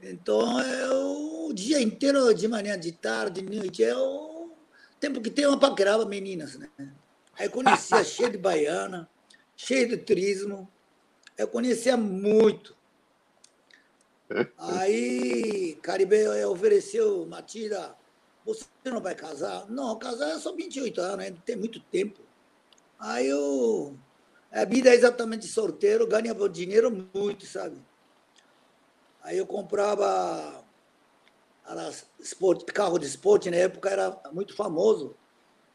Então, 0.00 0.58
eu, 0.62 1.44
o 1.48 1.52
dia 1.52 1.78
inteiro, 1.78 2.32
de 2.32 2.48
manhã, 2.48 2.80
de 2.80 2.90
tarde, 2.90 3.42
de 3.42 3.58
noite, 3.58 3.84
é 3.84 3.94
o 3.94 4.50
tempo 4.98 5.20
que 5.20 5.28
tem 5.28 5.46
uma 5.46 5.60
paquerava 5.60 6.06
meninas, 6.06 6.56
né? 6.56 6.70
Aí 7.38 7.50
conhecia 7.50 8.00
cheio 8.02 8.30
de 8.30 8.38
baiana, 8.38 9.06
cheio 9.54 9.86
de 9.90 9.98
turismo. 9.98 10.66
Eu 11.36 11.48
conhecia 11.48 11.98
muito. 11.98 12.74
Aí, 14.56 15.78
Caribe 15.82 16.26
ofereceu, 16.46 17.26
Matilda, 17.26 17.94
você 18.42 18.64
não 18.86 19.02
vai 19.02 19.14
casar? 19.14 19.68
Não, 19.68 19.98
casar 19.98 20.30
é 20.30 20.38
só 20.38 20.50
28 20.54 20.98
anos, 20.98 21.26
ainda 21.26 21.42
tem 21.44 21.56
muito 21.56 21.78
tempo. 21.78 22.26
Aí 22.98 23.28
eu. 23.28 23.96
A 24.50 24.64
vida 24.64 24.88
é 24.90 24.94
exatamente 24.94 25.46
sorteiro, 25.46 26.06
ganhava 26.06 26.48
dinheiro 26.48 26.90
muito, 27.14 27.44
sabe? 27.46 27.76
Aí 29.22 29.36
eu 29.36 29.46
comprava 29.46 30.64
esporte, 32.18 32.64
carro 32.64 32.98
de 32.98 33.06
esporte, 33.06 33.50
na 33.50 33.58
época 33.58 33.90
era 33.90 34.18
muito 34.32 34.56
famoso, 34.56 35.14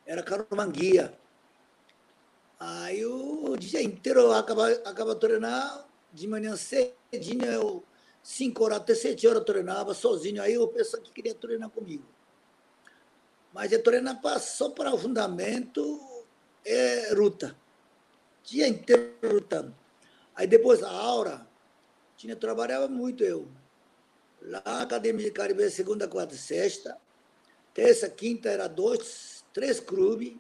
era 0.07 0.23
carro 0.23 0.47
manguia. 0.51 1.17
Aí 2.59 3.05
o 3.05 3.55
dia 3.57 3.81
inteiro 3.83 4.21
eu 4.21 4.33
acaba, 4.33 4.69
acaba 4.85 5.17
de 6.11 6.27
manhã 6.27 6.55
cedinho, 6.55 7.45
eu, 7.45 7.83
5 8.23 8.63
horas 8.63 8.77
até 8.79 8.95
7 8.95 9.27
horas 9.27 9.43
treinava 9.43 9.93
sozinho, 9.93 10.41
aí 10.41 10.57
o 10.57 10.67
pessoal 10.67 11.03
que 11.03 11.11
queria 11.11 11.35
treinar 11.35 11.69
comigo. 11.69 12.05
Mas 13.53 13.71
eu 13.71 13.83
treinar 13.83 14.19
só 14.39 14.69
para 14.69 14.93
o 14.93 14.97
fundamento, 14.97 15.99
é 16.65 17.13
ruta. 17.13 17.55
Dia 18.43 18.67
inteiro 18.67 19.13
lutando. 19.23 19.75
Aí 20.35 20.47
depois 20.47 20.81
a 20.83 20.89
aura, 20.89 21.47
tinha, 22.17 22.35
trabalhava 22.35 22.87
muito 22.87 23.23
eu. 23.23 23.47
Lá 24.41 24.61
na 24.65 24.81
Academia 24.81 25.25
de 25.25 25.31
Caribe, 25.31 25.69
segunda, 25.69 26.07
quarta 26.07 26.35
sexta. 26.35 26.97
Terça, 27.73 28.09
quinta 28.09 28.49
era 28.49 28.67
dois, 28.67 29.43
três 29.53 29.79
clubes. 29.79 30.35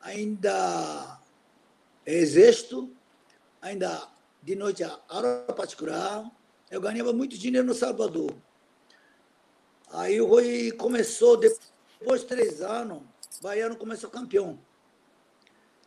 Ainda 0.00 1.20
exército, 2.04 2.90
ainda 3.60 4.08
de 4.42 4.56
noite 4.56 4.82
a 4.82 4.98
aula 5.08 5.44
particular. 5.54 6.28
Eu 6.70 6.80
ganhava 6.80 7.12
muito 7.12 7.38
dinheiro 7.38 7.66
no 7.66 7.74
Salvador. 7.74 8.34
Aí 9.92 10.20
o 10.20 10.26
Rui 10.26 10.72
começou, 10.72 11.36
depois 11.36 12.22
de 12.22 12.26
três 12.26 12.60
anos, 12.62 13.02
o 13.38 13.42
Baiano 13.42 13.76
começou 13.76 14.10
campeão 14.10 14.58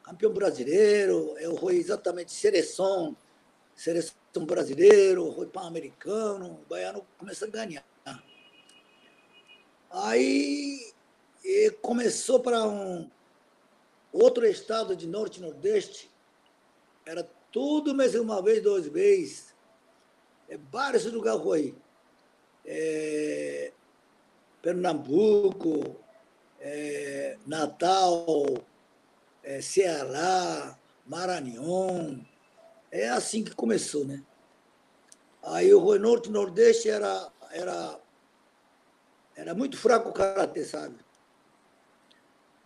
campeão 0.06 0.32
brasileiro, 0.32 1.36
eu 1.40 1.58
fui 1.58 1.78
exatamente 1.78 2.32
seleção, 2.32 3.18
seleção 3.76 4.46
brasileiro, 4.46 5.34
fui 5.34 5.48
pan-americano, 5.48 6.60
o 6.62 6.70
baiano 6.70 7.04
começou 7.18 7.48
a 7.48 7.52
ganhar. 7.52 7.84
Aí 9.90 10.94
começou 11.82 12.40
para 12.40 12.64
um 12.68 13.10
outro 14.14 14.46
estado 14.46 14.96
de 14.96 15.08
norte 15.08 15.40
e 15.40 15.42
nordeste, 15.42 16.12
era 17.04 17.28
tudo 17.52 17.96
mais 17.96 18.14
uma 18.14 18.44
vez, 18.44 18.62
duas 18.62 18.86
vezes, 18.86 19.56
é, 20.48 20.58
vários 20.72 21.06
lugares 21.06 21.42
foi. 21.42 21.76
É, 22.64 23.72
Pernambuco, 24.62 25.96
é, 26.60 27.38
Natal, 27.46 28.65
é, 29.46 29.62
Ceará, 29.62 30.78
Maranhão. 31.06 32.26
É 32.92 33.08
assim 33.10 33.44
que 33.44 33.56
começou, 33.56 34.04
né? 34.04 34.24
Aí 35.44 35.74
o 35.74 36.00
Norte 36.00 36.32
Nordeste 36.32 36.90
era, 36.90 37.32
era, 37.52 38.00
era 39.36 39.54
muito 39.54 39.78
fraco 39.78 40.10
o 40.10 40.14
karatê, 40.14 40.66
sabe? 40.66 40.96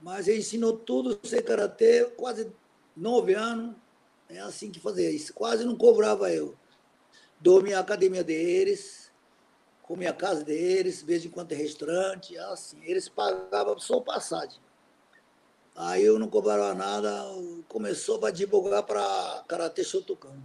Mas 0.02 0.30
ele 0.30 0.40
ensinou 0.40 0.78
tudo 0.78 1.20
sem 1.28 1.44
karatê, 1.44 2.06
quase 2.16 2.50
nove 2.96 3.34
anos. 3.34 3.76
É 4.30 4.40
assim 4.40 4.72
que 4.72 4.80
fazia 4.80 5.12
isso. 5.12 5.34
Quase 5.34 5.66
não 5.66 5.76
cobrava 5.76 6.32
eu. 6.32 6.56
Dormia 7.42 7.76
na 7.76 7.82
academia 7.82 8.24
deles, 8.24 9.12
comia 9.82 10.12
a 10.12 10.14
casa 10.14 10.44
deles, 10.44 11.00
de 11.00 11.06
vez 11.06 11.26
em 11.26 11.30
quando 11.30 11.52
restaurante, 11.52 12.38
assim. 12.38 12.80
Eles 12.84 13.10
pagavam 13.10 13.78
só 13.80 14.00
passagem. 14.00 14.60
Aí 15.76 16.04
eu 16.04 16.20
não 16.20 16.30
cobrava 16.30 16.74
nada, 16.74 17.26
começou 17.68 18.20
para 18.20 18.32
divulgar 18.32 18.84
para 18.84 19.44
Karatê 19.48 19.84
Shotokan. 19.84 20.38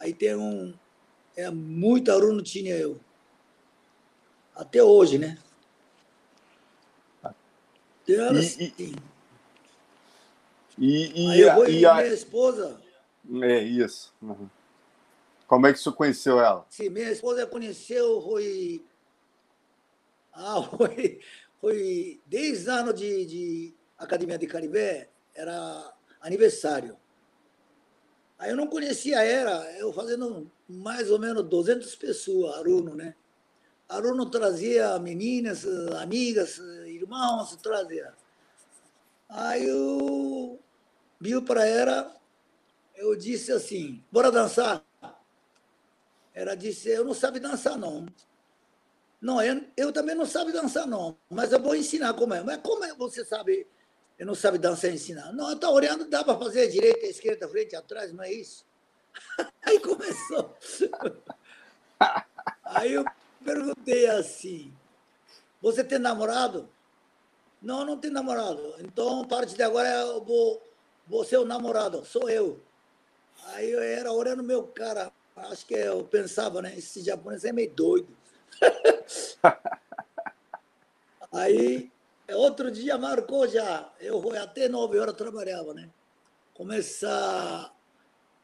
Aí 0.00 0.14
tem 0.14 0.34
um. 0.34 0.74
É 1.36 1.50
muito 1.50 2.10
aluno 2.10 2.42
tinha 2.42 2.74
eu. 2.74 2.98
Até 4.54 4.82
hoje, 4.82 5.18
né? 5.18 5.38
Tem 8.04 8.20
assim. 8.20 8.72
E, 8.76 8.94
e, 10.78 11.26
e, 11.26 11.30
Aí 11.30 11.40
eu 11.40 11.54
vou 11.54 11.68
e 11.68 11.84
a... 11.84 11.94
minha 11.94 12.06
esposa. 12.06 12.80
É 13.42 13.62
isso. 13.62 14.14
Uhum. 14.22 14.48
Como 15.46 15.66
é 15.66 15.72
que 15.72 15.78
você 15.78 15.92
conheceu 15.92 16.40
ela? 16.40 16.64
Sim, 16.70 16.88
minha 16.88 17.10
esposa 17.10 17.46
conheceu, 17.46 18.22
foi. 18.22 18.84
Ah, 20.32 20.62
foi, 20.76 21.20
foi 21.60 22.20
10 22.26 22.68
anos 22.68 22.94
de, 22.94 23.26
de 23.26 23.74
Academia 23.96 24.38
de 24.38 24.46
Caribé, 24.46 25.08
era 25.34 25.94
aniversário. 26.20 26.96
Aí 28.38 28.50
eu 28.50 28.56
não 28.56 28.68
conhecia 28.68 29.22
ela, 29.24 29.64
eu 29.78 29.92
fazendo 29.92 30.50
mais 30.68 31.10
ou 31.10 31.18
menos 31.18 31.44
200 31.48 31.94
pessoas, 31.96 32.54
aluno, 32.54 32.94
né? 32.94 33.14
Aluno 33.88 34.30
trazia 34.30 34.98
meninas, 34.98 35.66
amigas, 36.00 36.58
irmãos, 36.86 37.56
trazia. 37.56 38.14
Aí 39.28 39.66
eu 39.66 40.60
vi 41.20 41.40
para 41.42 41.66
ela, 41.66 42.14
eu 42.94 43.16
disse 43.16 43.50
assim, 43.50 44.04
bora 44.12 44.30
dançar? 44.30 44.84
Ela 46.34 46.54
disse, 46.54 46.88
eu 46.90 47.04
não 47.04 47.14
sabe 47.14 47.40
dançar 47.40 47.76
não. 47.76 48.06
Não, 49.20 49.42
eu, 49.42 49.64
eu 49.76 49.92
também 49.92 50.14
não 50.14 50.24
sabe 50.26 50.52
dançar, 50.52 50.86
não, 50.86 51.18
mas 51.28 51.52
eu 51.52 51.60
vou 51.60 51.74
ensinar 51.74 52.14
como 52.14 52.34
é. 52.34 52.42
Mas 52.42 52.60
como 52.62 52.84
é 52.84 52.94
você 52.94 53.24
sabe, 53.24 53.66
eu 54.18 54.26
não 54.26 54.34
sabe 54.34 54.58
dançar 54.58 54.90
e 54.90 54.94
ensinar? 54.94 55.32
Não, 55.32 55.52
está 55.52 55.68
olhando, 55.70 56.08
dá 56.08 56.22
para 56.22 56.38
fazer 56.38 56.68
direita, 56.68 57.06
esquerda, 57.06 57.48
frente, 57.48 57.74
atrás, 57.74 58.12
não 58.12 58.22
é 58.22 58.32
isso? 58.32 58.64
Aí 59.62 59.80
começou. 59.80 60.56
Aí 62.64 62.92
eu 62.92 63.04
perguntei 63.44 64.06
assim: 64.06 64.72
Você 65.60 65.82
tem 65.82 65.98
namorado? 65.98 66.68
Não, 67.60 67.84
não 67.84 67.98
tem 67.98 68.10
namorado. 68.10 68.76
Então, 68.78 69.22
a 69.22 69.26
partir 69.26 69.56
de 69.56 69.62
agora, 69.64 69.88
eu 69.88 70.22
vou, 70.24 70.62
vou 71.08 71.24
ser 71.24 71.38
o 71.38 71.44
namorado, 71.44 72.04
sou 72.04 72.30
eu. 72.30 72.60
Aí 73.46 73.70
eu 73.70 73.80
era 73.82 74.12
olhando 74.12 74.44
meu 74.44 74.62
cara, 74.64 75.10
acho 75.36 75.66
que 75.66 75.74
eu 75.74 76.04
pensava, 76.04 76.62
né? 76.62 76.76
Esse 76.78 77.02
japonês 77.02 77.44
é 77.44 77.52
meio 77.52 77.72
doido. 77.72 78.16
Aí, 81.32 81.90
outro 82.30 82.70
dia 82.70 82.96
marcou 82.98 83.46
já. 83.46 83.90
Eu 84.00 84.20
fui 84.22 84.36
até 84.38 84.68
nove 84.68 84.98
horas 84.98 85.14
trabalhava, 85.14 85.74
né? 85.74 85.90
Começar 86.54 87.74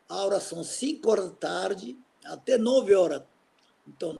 a 0.08 0.40
são 0.40 0.62
cinco 0.64 1.10
horas 1.10 1.30
da 1.30 1.36
tarde 1.36 1.98
até 2.24 2.58
nove 2.58 2.94
horas. 2.94 3.22
Então, 3.88 4.18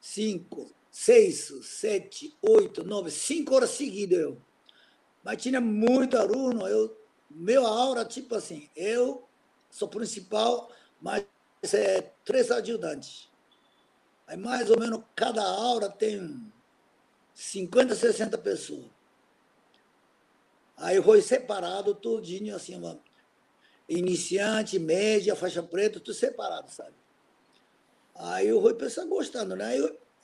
cinco, 0.00 0.70
seis, 0.90 1.52
sete, 1.62 2.34
oito, 2.42 2.84
nove, 2.84 3.10
cinco 3.10 3.54
horas 3.54 3.70
seguidas 3.70 4.18
eu. 4.18 4.38
Mas 5.24 5.42
tinha 5.42 5.60
muito 5.60 6.16
aluno, 6.18 6.66
eu, 6.68 6.96
meu 7.30 7.66
aula, 7.66 8.04
tipo 8.04 8.34
assim, 8.34 8.68
eu 8.76 9.26
sou 9.70 9.88
principal, 9.88 10.70
mas 11.00 11.24
é, 11.74 12.02
três 12.24 12.50
ajudantes. 12.50 13.31
Aí 14.32 14.38
mais 14.38 14.70
ou 14.70 14.80
menos 14.80 15.04
cada 15.14 15.42
aula 15.44 15.90
tem 15.90 16.50
50, 17.34 17.94
60 17.94 18.38
pessoas. 18.38 18.86
Aí 20.74 21.02
foi 21.02 21.20
separado 21.20 21.94
tudinho, 21.94 22.56
assim, 22.56 22.80
iniciante, 23.86 24.78
média, 24.78 25.36
faixa 25.36 25.62
preta, 25.62 26.00
tudo 26.00 26.14
separado, 26.14 26.70
sabe? 26.70 26.94
Aí 28.14 28.50
o 28.50 28.58
Rui 28.58 28.72
pensa 28.72 29.04
gostando, 29.04 29.54
né? 29.54 29.74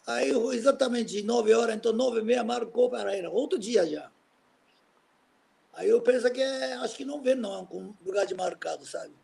Aí, 0.07 0.31
exatamente 0.57 1.23
nove 1.23 1.53
horas, 1.53 1.77
então 1.77 1.92
nove 1.92 2.21
e 2.21 2.25
meia, 2.25 2.42
marcou 2.42 2.88
para 2.88 3.14
ir, 3.14 3.27
outro 3.27 3.59
dia 3.59 3.87
já. 3.87 4.11
Aí 5.75 5.87
eu 5.87 6.01
penso 6.01 6.33
que 6.33 6.40
é, 6.40 6.73
acho 6.77 6.97
que 6.97 7.05
não 7.05 7.21
vê 7.21 7.35
não, 7.35 7.66
com 7.66 7.94
lugar 8.03 8.25
de 8.25 8.35
marcado, 8.35 8.87
sabe? 8.87 9.14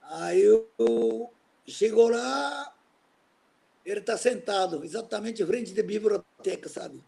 Aí 0.00 0.40
eu, 0.40 1.30
chegou 1.66 2.08
lá, 2.08 2.74
ele 3.84 4.00
está 4.00 4.16
sentado, 4.16 4.84
exatamente 4.84 5.42
em 5.42 5.46
frente 5.46 5.72
da 5.72 5.82
biblioteca, 5.82 6.68
sabe? 6.68 7.02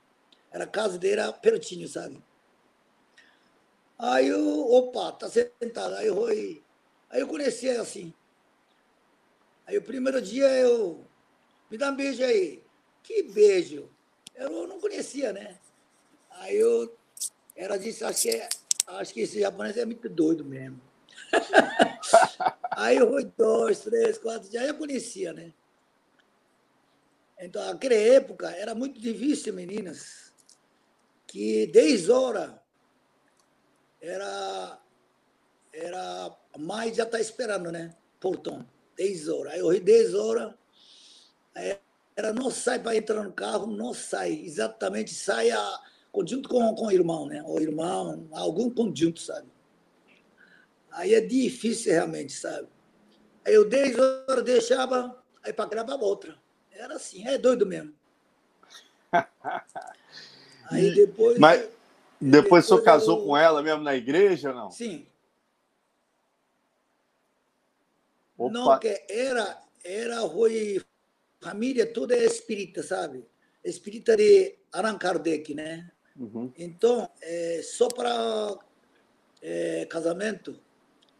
Era 0.50 0.64
a 0.64 0.68
casa 0.68 0.98
dele, 0.98 1.20
era 1.20 1.32
pertinho, 1.32 1.88
sabe? 1.88 2.22
Aí 3.98 4.28
eu, 4.28 4.70
opa, 4.70 5.12
tá 5.12 5.28
sentado. 5.28 5.94
Aí 5.94 6.06
eu, 6.06 6.26
aí 6.26 6.60
eu 7.20 7.28
conheci 7.28 7.68
assim. 7.68 8.12
Aí 9.66 9.78
o 9.78 9.82
primeiro 9.82 10.20
dia 10.20 10.46
eu, 10.58 11.04
me 11.70 11.78
dá 11.78 11.90
um 11.90 11.96
beijo 11.96 12.22
aí. 12.22 12.62
Que 13.02 13.22
beijo? 13.22 13.88
Eu 14.34 14.66
não 14.66 14.80
conhecia, 14.80 15.32
né? 15.32 15.58
Aí 16.30 16.56
eu, 16.56 16.96
ela 17.54 17.78
disse, 17.78 18.04
acho 18.04 18.22
que, 18.22 18.30
é, 18.30 18.48
acho 18.88 19.14
que 19.14 19.20
esse 19.20 19.40
japonês 19.40 19.76
é 19.76 19.84
muito 19.84 20.08
doido 20.08 20.44
mesmo. 20.44 20.80
aí 22.72 22.96
eu 22.96 23.10
fui 23.10 23.24
dois, 23.36 23.80
três, 23.80 24.18
quatro 24.18 24.48
dias, 24.48 24.66
eu 24.66 24.74
conhecia, 24.74 25.32
né? 25.32 25.52
Então, 27.44 27.62
naquela 27.62 27.94
época, 27.94 28.50
era 28.52 28.74
muito 28.74 28.98
difícil, 28.98 29.52
meninas, 29.52 30.32
que 31.26 31.66
10 31.66 32.08
horas 32.08 32.54
era, 34.00 34.80
era 35.70 36.36
mãe 36.58 36.94
já 36.94 37.02
está 37.02 37.20
esperando, 37.20 37.70
né? 37.70 37.94
Portão, 38.18 38.66
10 38.96 39.28
horas. 39.28 39.52
Aí 39.52 39.58
eu 39.60 39.68
ri 39.68 39.78
10 39.78 40.14
horas, 40.14 40.54
aí 41.54 41.78
era 42.16 42.32
não 42.32 42.50
sai 42.50 42.78
para 42.78 42.96
entrar 42.96 43.22
no 43.22 43.32
carro, 43.32 43.66
não 43.66 43.92
sai. 43.92 44.40
Exatamente, 44.42 45.12
sai 45.12 45.50
a, 45.50 45.80
conjunto 46.10 46.48
com, 46.48 46.74
com 46.74 46.86
o 46.86 46.92
irmão, 46.92 47.26
né? 47.26 47.42
O 47.44 47.60
irmão, 47.60 48.26
algum 48.32 48.70
conjunto, 48.70 49.20
sabe? 49.20 49.48
Aí 50.92 51.12
é 51.12 51.20
difícil 51.20 51.92
realmente, 51.92 52.32
sabe? 52.32 52.68
Aí 53.44 53.52
eu 53.52 53.68
10 53.68 53.98
horas 53.98 54.44
deixava, 54.44 55.22
aí 55.42 55.52
para 55.52 55.68
gravar 55.68 55.96
outra. 55.96 56.42
Era 56.74 56.96
assim, 56.96 57.26
é 57.26 57.38
doido 57.38 57.64
mesmo. 57.64 57.94
aí 60.70 60.94
depois. 60.94 61.38
Mas... 61.38 61.74
Depois 62.20 62.64
o 62.64 62.68
senhor 62.68 62.82
casou 62.82 63.18
eu... 63.18 63.26
com 63.26 63.36
ela 63.36 63.62
mesmo 63.62 63.82
na 63.82 63.94
igreja 63.94 64.48
ou 64.50 64.54
não? 64.54 64.70
Sim. 64.70 65.06
Opa. 68.38 68.52
Não, 68.52 68.78
que 68.78 69.04
era, 69.08 69.62
era 69.84 70.28
foi 70.28 70.82
família 71.40 71.86
toda 71.86 72.16
é 72.16 72.24
espírita, 72.24 72.82
sabe? 72.82 73.26
Espírita 73.62 74.16
de 74.16 74.56
Allan 74.72 74.96
Kardec, 74.96 75.54
né? 75.54 75.90
Uhum. 76.18 76.52
Então, 76.56 77.08
é, 77.20 77.60
só 77.62 77.88
para 77.88 78.58
é, 79.42 79.84
casamento, 79.86 80.58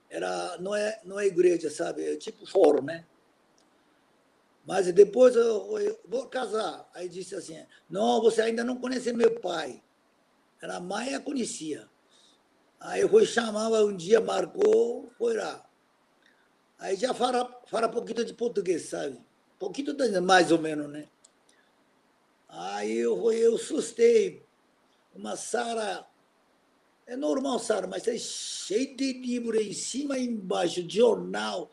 era, 0.09 0.57
não, 0.59 0.75
é, 0.75 1.01
não 1.05 1.21
é 1.21 1.27
igreja, 1.27 1.71
sabe? 1.71 2.05
É 2.05 2.17
tipo 2.17 2.47
fórum, 2.47 2.83
né? 2.83 3.05
Mas 4.67 4.91
depois 4.93 5.37
eu, 5.37 5.79
eu, 5.79 6.01
vou 6.07 6.27
casar. 6.27 6.89
Aí 6.95 7.09
disse 7.09 7.35
assim: 7.35 7.65
Não, 7.89 8.21
você 8.21 8.43
ainda 8.43 8.65
não 8.65 8.77
conhece 8.77 9.13
meu 9.13 9.39
pai. 9.41 9.83
Era 10.61 10.81
mãe 10.81 11.15
a 11.15 11.21
conhecia. 11.21 11.89
Aí 12.81 13.01
eu 13.01 13.09
fui 13.09 13.27
chamava 13.27 13.85
um 13.85 13.97
dia, 13.97 14.21
marcou, 14.21 15.11
foi 15.19 15.37
lá. 15.37 15.65
Aí 16.79 16.97
já 16.97 17.15
fala, 17.15 17.51
fala 17.67 17.89
pouquinho 17.89 18.25
de 18.25 18.35
português, 18.35 18.89
sabe? 18.89 19.19
Pouquinho 19.59 19.95
mais 20.23 20.53
ou 20.53 20.59
menos, 20.59 20.91
né? 20.91 21.09
Aí 22.49 22.99
eu, 22.99 23.33
eu 23.33 23.57
sustei 23.57 24.45
uma 25.15 25.37
sala, 25.37 26.07
é 27.07 27.17
normal 27.17 27.59
sala, 27.59 27.87
mas 27.87 28.07
é 28.07 28.17
cheio 28.19 28.97
de 28.97 29.13
livro 29.15 29.61
em 29.61 29.73
cima 29.73 30.19
e 30.19 30.27
embaixo, 30.27 30.83
de 30.83 30.99
jornal. 30.99 31.71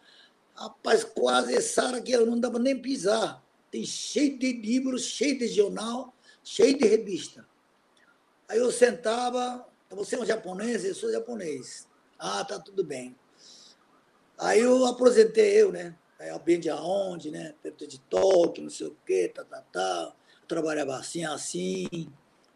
Rapaz, 0.56 1.04
quase 1.04 1.60
sala 1.62 2.02
que 2.02 2.12
eu 2.12 2.26
não 2.26 2.40
dava 2.40 2.60
nem 2.60 2.80
pisar. 2.80 3.44
Tem 3.70 3.84
cheio 3.86 4.38
de 4.38 4.54
livros, 4.54 5.06
cheio 5.06 5.38
de 5.38 5.48
jornal, 5.48 6.14
cheio 6.44 6.78
de 6.78 6.86
revista. 6.86 7.48
Aí 8.48 8.58
eu 8.58 8.72
sentava, 8.72 9.66
você 9.90 10.16
é 10.16 10.20
um 10.20 10.26
japonês? 10.26 10.84
Eu 10.84 10.94
sou 10.94 11.12
japonês. 11.12 11.88
Ah, 12.20 12.44
tá 12.44 12.60
tudo 12.60 12.84
bem. 12.84 13.16
Aí 14.38 14.60
eu 14.60 14.86
aposentei 14.86 15.62
eu, 15.62 15.72
né? 15.72 15.96
Aí 16.20 16.38
bem 16.40 16.60
de 16.60 16.70
aonde, 16.70 17.32
né? 17.32 17.56
Perto 17.64 17.88
de 17.88 18.00
Tóquio, 18.02 18.64
não 18.64 18.70
sei 18.70 18.88
o 18.88 18.98
quê, 19.06 19.32
tá, 19.34 19.44
tá, 19.44 19.62
tá. 19.72 20.16
Eu 20.42 20.48
trabalhava 20.48 20.96
assim, 20.96 21.24
assim. 21.26 21.88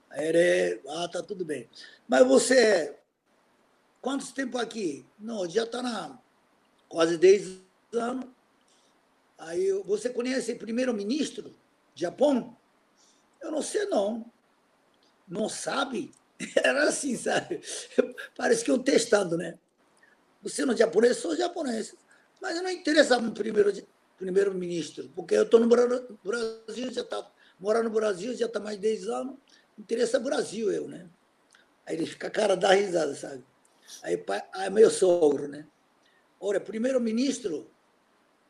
Aí 0.10 0.28
ele, 0.28 0.82
ah, 0.88 1.08
tá 1.08 1.24
tudo 1.24 1.44
bem. 1.44 1.68
Mas 2.08 2.28
você, 2.28 2.96
quantos 4.02 4.32
tempo 4.32 4.58
aqui? 4.58 5.06
Não, 5.18 5.50
já 5.50 5.66
tá 5.66 5.82
na 5.82 6.20
quase 6.88 7.18
10 7.18 7.65
anos. 7.96 8.26
Aí 9.38 9.72
você 9.86 10.10
conhece 10.10 10.56
primeiro-ministro 10.56 11.56
Japão? 11.94 12.56
Eu 13.42 13.52
não 13.52 13.62
sei, 13.62 13.86
não 13.86 14.32
não 15.28 15.50
sabe? 15.50 16.12
Era 16.56 16.90
assim, 16.90 17.16
sabe? 17.16 17.62
Parece 18.36 18.64
que 18.64 18.72
eu 18.72 18.80
testando, 18.80 19.38
né? 19.38 19.58
Você 20.42 20.66
não 20.66 20.74
é 20.74 20.78
japonês? 20.78 21.18
Sou 21.18 21.36
japonês. 21.36 21.96
Mas 22.42 22.58
eu 22.58 22.64
não 22.64 22.70
interessava 22.70 23.22
no 23.22 23.32
primeiro, 23.32 23.72
primeiro-ministro, 24.18 25.10
porque 25.16 25.36
eu 25.36 25.44
estou 25.44 25.60
no 25.60 25.68
Brasil, 25.68 26.92
já 26.92 27.02
está 27.02 27.32
morando 27.60 27.86
no 27.86 27.90
Brasil, 27.96 28.36
já 28.36 28.46
está 28.46 28.60
mais 28.60 28.76
de 28.76 28.84
10 28.84 29.08
anos, 29.08 29.36
interessa 29.78 30.20
Brasil 30.20 30.72
eu, 30.72 30.88
né? 30.88 31.10
Aí 31.86 31.96
ele 31.96 32.06
fica 32.06 32.28
a 32.28 32.32
cara 32.32 32.56
da 32.56 32.74
risada, 32.74 33.16
sabe? 33.16 33.44
Aí, 34.04 34.24
aí 34.54 34.70
meu 34.70 34.90
sogro, 34.90 35.48
né? 35.48 35.66
Olha, 36.40 36.60
primeiro-ministro 36.60 37.70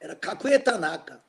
era 0.05 0.15
Kakue 0.15 0.59
Tanaka. 0.59 1.19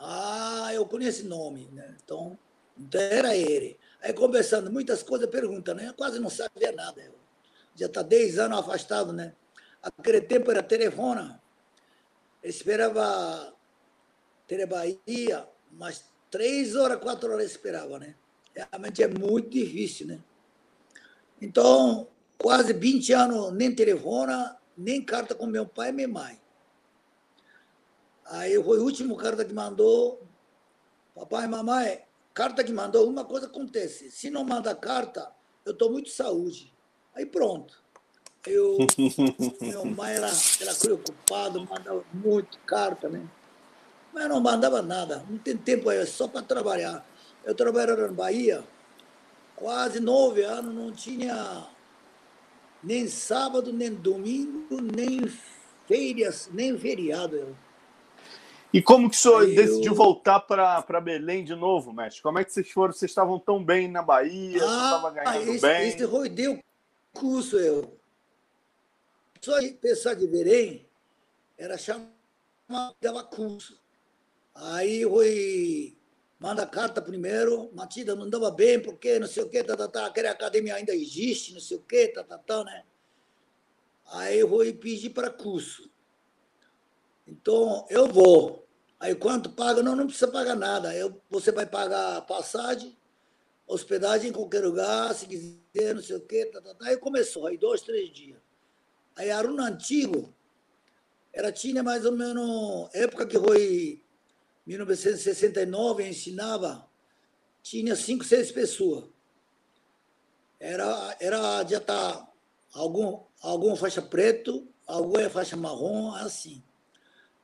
Ah, 0.00 0.70
eu 0.72 0.86
conheço 0.86 1.20
esse 1.20 1.28
nome, 1.28 1.68
né? 1.72 1.94
Então, 2.02 2.38
então 2.76 3.00
era 3.00 3.36
ele. 3.36 3.78
Aí 4.00 4.12
conversando, 4.12 4.72
muitas 4.72 5.02
coisas 5.02 5.28
perguntando, 5.28 5.80
né? 5.80 5.88
eu 5.88 5.94
quase 5.94 6.18
não 6.18 6.30
sabia 6.30 6.72
nada. 6.72 7.00
Eu 7.02 7.14
já 7.76 7.86
está 7.86 8.02
10 8.02 8.38
anos 8.38 8.58
afastado, 8.58 9.12
né? 9.12 9.34
Aquele 9.82 10.20
tempo 10.22 10.50
era 10.50 10.62
telefone. 10.62 11.34
Esperava 12.42 13.54
Bahia, 14.68 15.48
mas 15.70 16.04
três 16.30 16.74
horas, 16.76 16.98
quatro 16.98 17.32
horas 17.32 17.46
esperava, 17.46 17.98
né? 17.98 18.14
Realmente 18.54 19.02
é 19.02 19.08
muito 19.08 19.48
difícil, 19.48 20.06
né? 20.06 20.20
Então, 21.40 22.08
quase 22.36 22.72
20 22.72 23.12
anos 23.12 23.52
nem 23.54 23.74
telefone, 23.74 24.32
nem 24.76 25.02
carta 25.02 25.34
com 25.34 25.46
meu 25.46 25.66
pai 25.66 25.88
e 25.88 25.92
minha 25.92 26.08
mãe. 26.08 26.41
Aí 28.32 28.62
foi 28.62 28.78
o 28.78 28.84
último 28.84 29.16
carta 29.16 29.44
que 29.44 29.54
mandou, 29.54 30.22
papai 31.14 31.44
e 31.44 31.48
mamãe, 31.48 32.02
Carta 32.34 32.64
que 32.64 32.72
mandou, 32.72 33.08
uma 33.08 33.24
coisa 33.24 33.46
acontece. 33.46 34.10
Se 34.10 34.30
não 34.30 34.42
manda 34.42 34.74
carta, 34.74 35.30
eu 35.66 35.72
estou 35.72 35.90
muito 35.90 36.08
saúde. 36.08 36.72
Aí 37.14 37.26
pronto. 37.26 37.82
Eu, 38.46 38.78
meu 39.60 39.94
pai 39.94 40.16
era, 40.16 40.30
era 40.60 40.74
preocupado, 40.74 41.64
mandava 41.66 42.02
muito 42.12 42.58
carta, 42.60 43.08
né? 43.08 43.22
Mas 44.12 44.28
não 44.28 44.40
mandava 44.40 44.80
nada. 44.80 45.24
Não 45.28 45.38
tem 45.38 45.56
tempo 45.56 45.90
aí, 45.90 46.04
só 46.06 46.26
para 46.26 46.42
trabalhar. 46.42 47.06
Eu 47.44 47.54
trabalhava 47.54 48.06
na 48.06 48.12
Bahia, 48.12 48.64
quase 49.54 50.00
nove 50.00 50.42
anos, 50.42 50.74
não 50.74 50.90
tinha 50.90 51.66
nem 52.82 53.06
sábado, 53.08 53.72
nem 53.72 53.92
domingo, 53.92 54.80
nem 54.80 55.20
férias, 55.86 56.48
nem 56.52 56.78
feriado. 56.78 57.36
Eu. 57.36 57.56
E 58.72 58.80
como 58.80 59.10
que 59.10 59.16
o 59.16 59.18
senhor 59.18 59.48
eu... 59.48 59.54
decidiu 59.54 59.94
voltar 59.94 60.40
para 60.40 61.00
Belém 61.00 61.44
de 61.44 61.54
novo, 61.54 61.92
mestre? 61.92 62.22
Como 62.22 62.38
é 62.38 62.44
que 62.44 62.52
vocês 62.52 62.70
foram? 62.70 62.92
Vocês 62.92 63.10
estavam 63.10 63.38
tão 63.38 63.62
bem 63.62 63.86
na 63.86 64.02
Bahia, 64.02 64.64
ah, 64.64 64.66
você 64.66 64.84
estava 64.84 65.10
ganhando 65.10 65.50
esse, 65.50 65.60
bem? 65.60 65.88
Esse 65.88 66.04
rodeu 66.04 66.62
curso, 67.12 67.58
eu. 67.58 67.98
Só 69.40 69.52
pensar 69.80 70.14
de 70.14 70.26
Belém 70.26 70.86
era 71.58 71.76
chamar, 71.76 72.08
dava 73.00 73.22
curso. 73.24 73.78
Aí 74.54 75.02
foi, 75.02 75.96
manda 76.38 76.66
carta 76.66 77.02
primeiro, 77.02 77.70
Matida 77.74 78.14
não 78.14 78.28
dava 78.28 78.50
bem, 78.50 78.80
porque 78.80 79.18
não 79.18 79.26
sei 79.26 79.42
o 79.42 79.48
que, 79.48 79.62
tá, 79.62 79.76
tá, 79.76 79.88
tá, 79.88 80.06
aquela 80.06 80.30
academia 80.30 80.74
ainda 80.74 80.94
existe, 80.94 81.52
não 81.52 81.60
sei 81.60 81.76
o 81.76 81.82
que, 81.82 82.08
tá, 82.08 82.22
tá, 82.22 82.38
tá, 82.38 82.64
né? 82.64 82.84
Aí 84.12 84.38
eu 84.38 84.48
vou 84.48 84.60
pedir 84.74 85.10
para 85.10 85.30
curso. 85.30 85.90
Então, 87.26 87.86
eu 87.88 88.08
vou. 88.08 88.61
Aí, 89.02 89.16
quanto 89.16 89.50
paga? 89.50 89.82
Não, 89.82 89.96
não 89.96 90.06
precisa 90.06 90.28
pagar 90.28 90.54
nada. 90.54 90.94
Eu, 90.94 91.20
você 91.28 91.50
vai 91.50 91.66
pagar 91.66 92.20
passagem, 92.20 92.96
hospedagem 93.66 94.30
em 94.30 94.32
qualquer 94.32 94.60
lugar, 94.60 95.12
se 95.12 95.26
quiser, 95.26 95.92
não 95.92 96.00
sei 96.00 96.14
o 96.14 96.20
quê. 96.20 96.46
Tá, 96.46 96.60
tá, 96.60 96.72
tá. 96.72 96.86
Aí 96.86 96.96
começou, 96.96 97.48
aí 97.48 97.58
dois, 97.58 97.82
três 97.82 98.12
dias. 98.12 98.38
Aí, 99.16 99.28
Aruna 99.28 99.66
Antigo, 99.66 100.32
era, 101.32 101.50
tinha 101.50 101.82
mais 101.82 102.06
ou 102.06 102.12
menos, 102.12 102.94
época 102.94 103.26
que 103.26 103.36
foi 103.36 104.00
1969, 104.64 106.06
ensinava, 106.06 106.88
tinha 107.60 107.96
cinco, 107.96 108.22
seis 108.22 108.52
pessoas. 108.52 109.06
Era, 110.60 111.16
era 111.18 111.66
já 111.66 111.80
tá 111.80 112.32
algum, 112.72 113.20
algum 113.40 113.74
faixa 113.74 114.00
preto, 114.00 114.68
algum 114.86 115.18
é 115.18 115.28
faixa 115.28 115.56
marrom, 115.56 116.14
assim. 116.14 116.62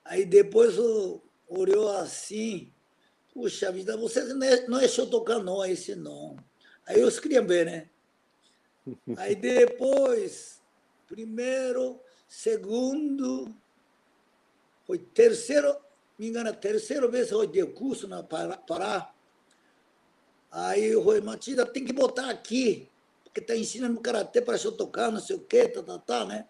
Aí 0.05 0.25
depois 0.25 0.79
o, 0.79 1.21
olhou 1.49 1.91
assim, 1.97 2.73
puxa 3.33 3.73
vida, 3.73 3.97
você 3.97 4.23
não 4.35 4.47
é, 4.47 4.67
não 4.67 4.79
é 4.79 4.87
Shotokan 4.87 5.43
não, 5.43 5.65
é 5.65 5.73
esse 5.73 5.95
não. 5.95 6.37
Aí 6.87 7.01
eu 7.01 7.09
escrevi, 7.09 7.65
né? 7.65 7.89
Aí 9.17 9.35
depois, 9.35 10.61
primeiro, 11.07 12.01
segundo, 12.29 13.55
foi 14.87 14.99
terceiro, 14.99 15.77
me 16.19 16.29
engano, 16.29 16.53
terceira 16.55 17.09
vez 17.09 17.31
eu 17.31 17.47
dei 17.47 17.65
curso 17.67 18.07
na 18.09 18.23
Pará. 18.23 19.13
Aí 20.51 20.95
o 20.97 21.03
Rui 21.03 21.21
Matida 21.21 21.67
tem 21.67 21.85
que 21.85 21.93
botar 21.93 22.31
aqui, 22.31 22.89
porque 23.23 23.41
está 23.41 23.55
ensinando 23.55 24.01
karatê 24.01 24.41
para 24.41 24.57
Shotokan, 24.57 25.11
não 25.11 25.21
sei 25.21 25.37
o 25.37 25.41
quê, 25.41 25.69
tá, 25.69 25.83
tá, 25.83 25.99
tá, 25.99 26.25
né? 26.25 26.47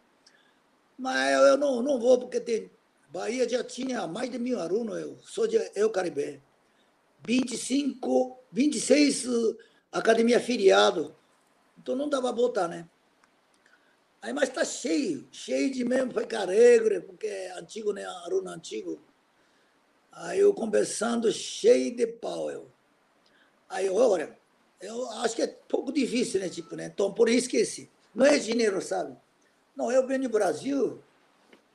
Mas 0.96 1.32
eu 1.32 1.56
não, 1.56 1.82
não 1.82 1.98
vou, 1.98 2.18
porque 2.18 2.40
tem 2.40 2.70
Bahia 3.08 3.48
já 3.48 3.64
tinha 3.64 4.06
mais 4.06 4.30
de 4.30 4.38
mil 4.38 4.60
alunos, 4.60 4.98
eu 4.98 5.18
sou 5.22 5.46
de 5.46 5.56
Eu 5.74 5.90
Caribe. 5.90 6.42
25, 7.26 8.38
26 8.52 9.26
academia 9.90 10.38
filiado. 10.38 11.16
Então 11.78 11.96
não 11.96 12.08
dava 12.08 12.30
botar, 12.32 12.68
né? 12.68 12.88
Aí, 14.20 14.32
mas 14.32 14.48
está 14.48 14.64
cheio, 14.64 15.28
cheio 15.30 15.70
de 15.70 15.84
mesmo, 15.84 16.12
foi 16.12 16.26
caregre, 16.26 17.00
porque 17.00 17.26
é 17.26 17.58
antigo, 17.58 17.92
né? 17.92 18.04
Aluno 18.04 18.50
antigo. 18.50 19.00
Aí 20.10 20.40
eu 20.40 20.52
conversando, 20.52 21.30
cheio 21.30 21.94
de 21.94 22.06
pau, 22.06 22.50
eu. 22.50 22.68
Aí 23.68 23.88
olha, 23.88 24.36
eu 24.80 25.08
acho 25.20 25.36
que 25.36 25.42
é 25.42 25.46
pouco 25.46 25.92
difícil, 25.92 26.40
né? 26.40 26.48
Tipo, 26.48 26.74
né? 26.74 26.86
Então, 26.86 27.12
por 27.12 27.28
isso 27.28 27.46
esqueci. 27.46 27.90
Não 28.14 28.26
é 28.26 28.38
dinheiro, 28.38 28.82
sabe? 28.82 29.16
Não, 29.76 29.92
eu 29.92 30.06
venho 30.06 30.22
do 30.22 30.28
Brasil, 30.28 31.00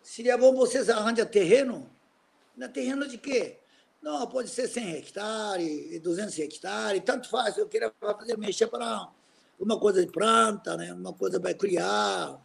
Seria 0.04 0.38
bom 0.38 0.54
vocês 0.54 0.90
arranjar 0.90 1.26
terreno. 1.26 1.90
Na 2.58 2.68
terreno 2.68 3.08
de 3.08 3.18
quê? 3.18 3.58
Não, 4.02 4.28
pode 4.28 4.50
ser 4.50 4.68
100 4.68 4.98
hectares, 4.98 6.02
200 6.02 6.38
hectares, 6.40 7.02
tanto 7.06 7.30
faz. 7.30 7.58
Eu 7.58 7.70
queria 7.70 7.92
fazer, 7.98 8.38
mexer 8.38 8.68
para 8.68 9.10
uma 9.58 9.80
coisa 9.80 10.06
de 10.06 10.12
planta, 10.12 10.76
né? 10.76 10.94
uma 10.94 11.14
coisa 11.14 11.40
para 11.40 11.54
criar. 11.54 12.38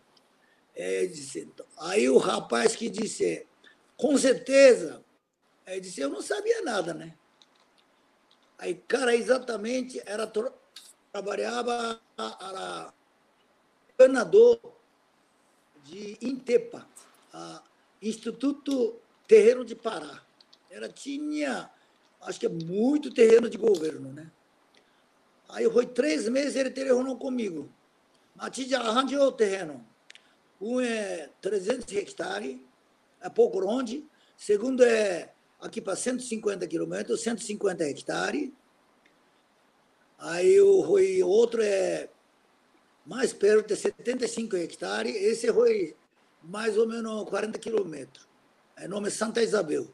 É, 0.72 1.06
disse, 1.06 1.40
então, 1.40 1.66
aí 1.78 2.08
o 2.08 2.16
rapaz 2.16 2.76
que 2.76 2.88
disse, 2.88 3.44
com 3.96 4.16
certeza, 4.16 5.04
ele 5.66 5.80
disse, 5.80 6.00
eu 6.00 6.08
não 6.08 6.22
sabia 6.22 6.62
nada, 6.62 6.94
né? 6.94 7.16
Aí, 8.56 8.76
cara, 8.86 9.16
exatamente, 9.16 10.00
era 10.06 10.30
trabalhava, 11.12 12.00
era 12.16 12.94
governador 13.98 14.60
de 15.82 16.16
Intepa 16.22 16.86
a 17.32 17.62
Instituto 18.00 19.00
Terreno 19.26 19.64
de 19.64 19.74
Pará. 19.74 20.22
Ela 20.70 20.88
tinha, 20.88 21.70
acho 22.22 22.40
que 22.40 22.46
é 22.46 22.48
muito 22.48 23.12
terreno 23.12 23.48
de 23.48 23.58
governo, 23.58 24.12
né? 24.12 24.30
Aí 25.48 25.68
foi 25.70 25.86
três 25.86 26.28
meses 26.28 26.56
ele 26.56 26.70
telefonou 26.70 27.16
comigo. 27.16 27.72
Matilde 28.34 28.74
arranjou 28.74 29.28
o 29.28 29.32
terreno. 29.32 29.84
Um 30.60 30.80
é 30.80 31.30
300 31.40 31.92
hectares, 31.94 32.58
é 33.20 33.28
pouco 33.30 33.58
longe. 33.58 34.06
Segundo 34.36 34.84
é 34.84 35.32
aqui 35.60 35.80
para 35.80 35.96
150 35.96 36.66
quilômetros, 36.66 37.22
150 37.22 37.84
hectares. 37.84 38.50
Aí 40.18 40.60
o 40.60 41.26
outro 41.26 41.62
é 41.62 42.08
mais 43.06 43.32
perto 43.32 43.68
de 43.68 43.76
75 43.76 44.56
hectares. 44.56 45.14
Esse 45.16 45.52
foi 45.52 45.96
mais 46.42 46.76
ou 46.76 46.86
menos 46.86 47.28
40 47.28 47.58
quilômetros. 47.58 48.26
É 48.76 48.86
nome 48.86 49.10
Santa 49.10 49.42
Isabel. 49.42 49.88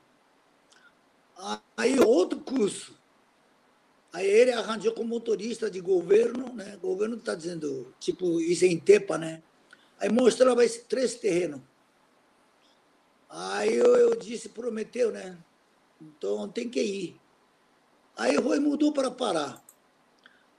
Aí 1.76 1.98
outro 1.98 2.40
curso. 2.40 2.96
Aí 4.12 4.26
ele 4.26 4.52
arranjou 4.52 4.92
como 4.92 5.08
motorista 5.08 5.68
de 5.68 5.80
governo, 5.80 6.52
né? 6.52 6.76
O 6.76 6.86
governo 6.86 7.16
está 7.16 7.34
dizendo, 7.34 7.92
tipo, 7.98 8.40
isso 8.40 8.64
é 8.64 8.68
em 8.68 8.78
Tepa, 8.78 9.18
né? 9.18 9.42
Aí 9.98 10.08
mostrava 10.08 10.64
esses 10.64 10.84
três 10.84 11.14
terrenos. 11.16 11.60
Aí 13.28 13.74
eu, 13.74 13.96
eu 13.96 14.14
disse, 14.14 14.48
prometeu, 14.48 15.10
né? 15.10 15.36
Então 16.00 16.48
tem 16.48 16.68
que 16.68 16.80
ir. 16.80 17.20
Aí 18.16 18.36
o 18.36 18.42
Rui 18.42 18.60
mudou 18.60 18.92
para 18.92 19.10
Pará. 19.10 19.60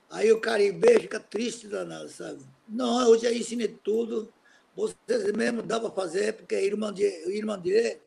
Aí 0.10 0.32
o 0.32 0.42
Caribe 0.42 1.00
fica 1.00 1.20
triste 1.20 1.68
danado, 1.68 2.10
sabe? 2.10 2.46
Não, 2.68 3.02
eu 3.02 3.18
já 3.18 3.32
ensinei 3.32 3.68
tudo. 3.68 4.34
Vocês 4.76 5.32
mesmo 5.32 5.62
dá 5.62 5.80
para 5.80 5.90
fazer, 5.90 6.34
porque 6.34 6.56
irmão 6.56 6.92
de, 6.92 7.04
irmão 7.30 7.60
de 7.60 7.98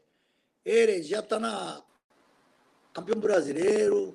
ele 0.64 1.02
já 1.02 1.20
está 1.20 1.40
na 1.40 1.82
campeão 2.92 3.18
brasileiro, 3.18 4.14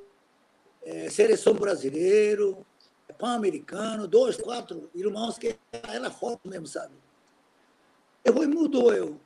é, 0.84 1.10
seleção 1.10 1.54
brasileiro, 1.56 2.66
é 3.08 3.14
pan-americano, 3.14 4.08
dois, 4.08 4.38
quatro 4.38 4.90
irmãos 4.94 5.38
que 5.38 5.56
ela 5.72 6.12
foto 6.12 6.48
mesmo, 6.48 6.68
sabe? 6.68 6.94
Eu 8.24 8.34
fui 8.34 8.46
mudou 8.46 8.94
eu. 8.94 9.20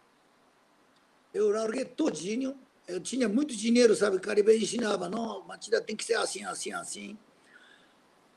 Eu 1.33 1.51
larguei 1.51 1.85
todinho. 1.85 2.57
Eu 2.87 3.01
tinha 3.01 3.27
muito 3.27 3.53
dinheiro, 3.55 3.93
sabe? 3.93 4.15
O 4.15 4.21
Caribe 4.21 4.55
ensinava, 4.55 5.09
não, 5.09 5.43
Matilda 5.45 5.81
tem 5.81 5.95
que 5.95 6.05
ser 6.05 6.15
assim, 6.15 6.45
assim, 6.45 6.71
assim. 6.71 7.17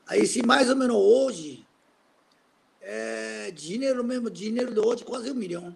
Aí, 0.05 0.27
se 0.27 0.45
mais 0.45 0.69
ou 0.69 0.75
menos 0.75 0.97
hoje, 0.97 1.65
é, 2.81 3.51
dinheiro 3.51 4.03
mesmo, 4.03 4.29
dinheiro 4.29 4.73
de 4.73 4.79
hoje, 4.79 5.03
quase 5.03 5.31
um 5.31 5.35
milhão. 5.35 5.75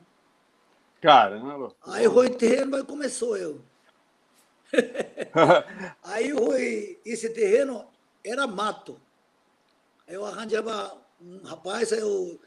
Caramba! 1.01 1.71
Aí 1.85 2.07
o 2.07 2.29
terreno, 2.29 2.71
mas 2.71 2.83
começou 2.83 3.37
eu. 3.37 3.61
aí 6.03 6.31
Rui, 6.31 6.99
esse 7.05 7.29
terreno 7.29 7.85
era 8.23 8.47
mato. 8.47 8.99
Eu 10.07 10.25
arranjava 10.25 10.97
um 11.21 11.43
rapaz, 11.43 11.91
eu, 11.91 12.39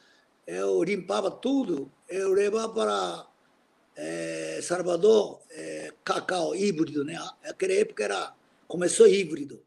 eu 0.47 0.83
limpava 0.83 1.31
tudo, 1.31 1.91
eu 2.09 2.33
levava 2.33 2.69
para 2.69 3.27
é, 3.97 4.61
Salvador 4.63 5.41
é, 5.51 5.93
cacau 6.05 6.55
híbrido, 6.55 7.05
né? 7.05 7.19
Naquela 7.45 7.75
época 7.75 8.05
era, 8.05 8.35
começou 8.67 9.07
híbrido. 9.07 9.61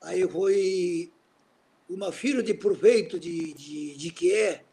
Aí 0.00 0.28
foi 0.28 1.12
uma 1.88 2.12
filha 2.12 2.42
de 2.42 2.54
prefeito 2.54 3.18
de, 3.18 3.52
de, 3.54 3.96
de 3.96 4.10
que 4.10 4.32
é. 4.32 4.64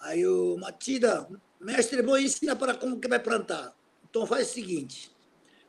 Aí 0.00 0.26
o 0.26 0.56
Matida, 0.56 1.28
mestre, 1.60 2.02
vou 2.02 2.18
ensinar 2.18 2.56
para 2.56 2.74
como 2.74 3.00
que 3.00 3.08
vai 3.08 3.18
plantar. 3.18 3.76
Então 4.08 4.26
faz 4.26 4.50
o 4.50 4.52
seguinte, 4.54 5.10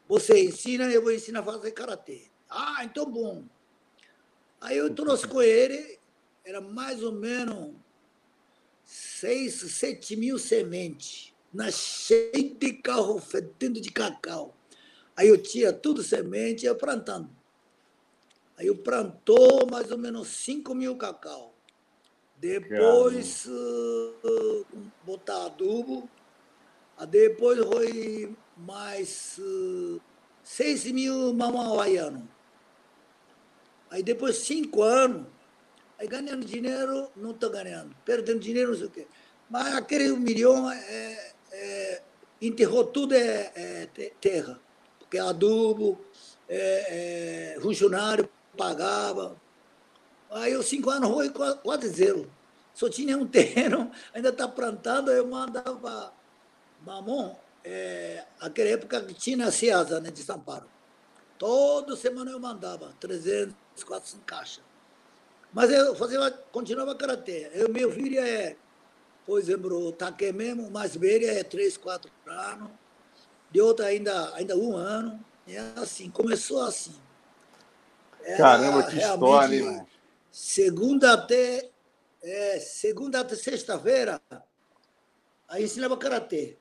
você 0.07 0.45
ensina, 0.45 0.85
eu 0.85 1.01
vou 1.01 1.11
ensinar 1.11 1.41
a 1.41 1.43
fazer 1.43 1.71
karatê. 1.71 2.29
Ah, 2.49 2.83
então 2.83 3.05
bom. 3.05 3.43
Aí 4.61 4.77
eu 4.77 4.93
trouxe 4.93 5.27
com 5.27 5.41
ele, 5.41 5.99
era 6.43 6.61
mais 6.61 7.03
ou 7.03 7.11
menos 7.11 7.75
seis, 8.83 9.53
sete 9.53 10.15
mil 10.15 10.39
sementes, 10.39 11.33
na 11.53 11.71
cheia 11.71 12.31
de 12.55 12.73
carro 12.73 13.19
fedendo 13.19 13.79
de 13.79 13.91
cacau. 13.91 14.55
Aí 15.15 15.27
eu 15.27 15.41
tinha 15.41 15.73
tudo 15.73 16.01
semente 16.01 16.63
e 16.63 16.67
eu 16.67 16.75
plantando. 16.75 17.29
Aí 18.59 18.67
eu 18.67 18.75
plantou 18.75 19.65
mais 19.71 19.89
ou 19.89 19.97
menos 19.97 20.27
5 20.27 20.75
mil 20.75 20.97
cacau. 20.97 21.55
Depois 22.35 23.45
uh, 23.45 24.65
botar 25.05 25.45
adubo. 25.45 26.09
Depois 27.07 27.57
foi 27.65 28.35
mais 28.57 29.37
uh, 29.37 30.01
6 30.43 30.91
mil 30.91 31.33
mamão 31.33 31.73
havaiano. 31.73 32.27
Aí 33.89 34.03
depois 34.03 34.35
cinco 34.39 34.83
anos, 34.83 35.25
aí 35.97 36.07
ganhando 36.07 36.45
dinheiro, 36.45 37.09
não 37.15 37.31
estou 37.31 37.49
ganhando. 37.49 37.95
Perdendo 38.03 38.39
dinheiro, 38.39 38.71
não 38.71 38.77
sei 38.77 38.87
o 38.87 38.91
quê. 38.91 39.07
Mas 39.49 39.73
aquele 39.73 40.09
milhão 40.17 40.69
é, 40.69 41.33
é, 41.51 42.01
enterrou 42.41 42.83
tudo 42.83 43.15
é, 43.15 43.51
é 43.55 44.11
terra. 44.19 44.59
Porque 44.99 45.17
adubo, 45.17 45.97
é, 46.47 47.55
é, 47.55 47.61
funcionário 47.61 48.29
pagava. 48.59 49.39
Aí 50.29 50.53
os 50.57 50.65
cinco 50.65 50.89
anos 50.89 51.09
foi 51.09 51.29
quase 51.63 51.87
zero. 51.87 52.29
Só 52.73 52.89
tinha 52.89 53.17
um 53.17 53.25
terreno, 53.25 53.89
ainda 54.13 54.29
está 54.29 54.47
plantando, 54.47 55.09
eu 55.11 55.25
mandava 55.25 56.13
mamão, 56.85 57.37
é, 57.63 58.25
aquela 58.39 58.69
época 58.69 59.01
que 59.01 59.13
tinha 59.13 59.47
a 59.47 59.51
CIASA 59.51 60.01
né, 60.01 60.11
de 60.11 60.21
São 60.21 60.39
Paulo. 60.39 60.69
Toda 61.37 61.95
semana 61.95 62.31
eu 62.31 62.39
mandava 62.39 62.93
300, 62.99 63.55
400 63.85 64.25
caixas. 64.25 64.63
Mas 65.53 65.71
eu 65.71 65.95
fazia, 65.95 66.29
continuava 66.51 66.93
karatê. 66.95 67.49
Eu, 67.53 67.69
meu 67.69 67.91
filho 67.91 68.19
é, 68.19 68.57
por 69.25 69.39
exemplo, 69.39 69.87
o 69.87 69.91
Take 69.91 70.31
mesmo, 70.33 70.69
mais 70.69 70.95
velho 70.95 71.29
é 71.29 71.43
3, 71.43 71.77
4 71.77 72.11
anos. 72.27 72.69
De 73.49 73.61
outra 73.61 73.87
ainda, 73.87 74.35
ainda 74.35 74.55
um 74.57 74.75
ano. 74.75 75.23
É 75.47 75.57
assim, 75.77 76.09
começou 76.11 76.61
assim. 76.61 76.93
Era 78.23 78.37
Caramba, 78.37 78.83
que 78.83 78.97
história, 78.97 79.55
hein, 79.55 79.87
Segunda 80.31 81.13
até, 81.13 81.69
é, 82.21 82.59
segunda 82.59 83.21
até 83.21 83.35
sexta-feira, 83.35 84.21
aí 85.47 85.63
ensinava 85.63 85.97
karatê. 85.97 86.57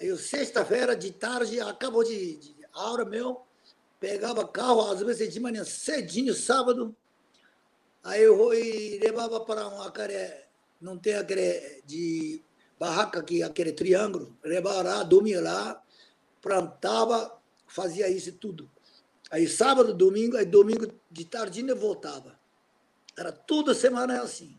Aí 0.00 0.16
sexta-feira 0.16 0.96
de 0.96 1.12
tarde, 1.12 1.60
acabou 1.60 2.02
de, 2.02 2.36
de 2.36 2.56
aula 2.72 3.04
meu, 3.04 3.42
pegava 4.00 4.46
carro, 4.46 4.90
às 4.90 5.00
vezes 5.00 5.32
de 5.32 5.38
manhã 5.38 5.64
cedinho, 5.64 6.34
sábado, 6.34 6.94
aí 8.02 8.22
eu 8.22 8.52
e 8.52 8.98
levava 8.98 9.40
para 9.40 9.68
uma 9.68 9.90
cara, 9.90 10.46
não 10.80 10.98
tem 10.98 11.14
aquele 11.14 11.82
de 11.86 12.42
barraca 12.78 13.20
aqui, 13.20 13.42
aquele 13.42 13.72
triângulo, 13.72 14.36
levava 14.42 14.82
lá, 14.82 15.02
dormia 15.04 15.40
lá, 15.40 15.80
plantava, 16.42 17.40
fazia 17.66 18.08
isso 18.08 18.32
tudo. 18.32 18.68
Aí 19.34 19.48
sábado, 19.48 19.92
domingo, 19.92 20.36
aí 20.36 20.46
domingo 20.46 20.86
de 21.10 21.24
tardinha 21.24 21.72
eu 21.72 21.76
voltava. 21.76 22.38
Era 23.18 23.32
toda 23.32 23.74
semana 23.74 24.22
assim. 24.22 24.56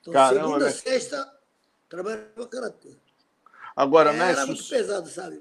Então, 0.00 0.12
Caramba, 0.12 0.40
segunda, 0.40 0.64
né? 0.64 0.70
sexta, 0.72 1.32
trabalhava 1.88 2.48
karatê. 2.48 2.96
Agora, 3.76 4.12
Era 4.12 4.26
mestre, 4.26 4.46
muito 4.46 4.68
pesado, 4.68 5.08
sabe? 5.08 5.40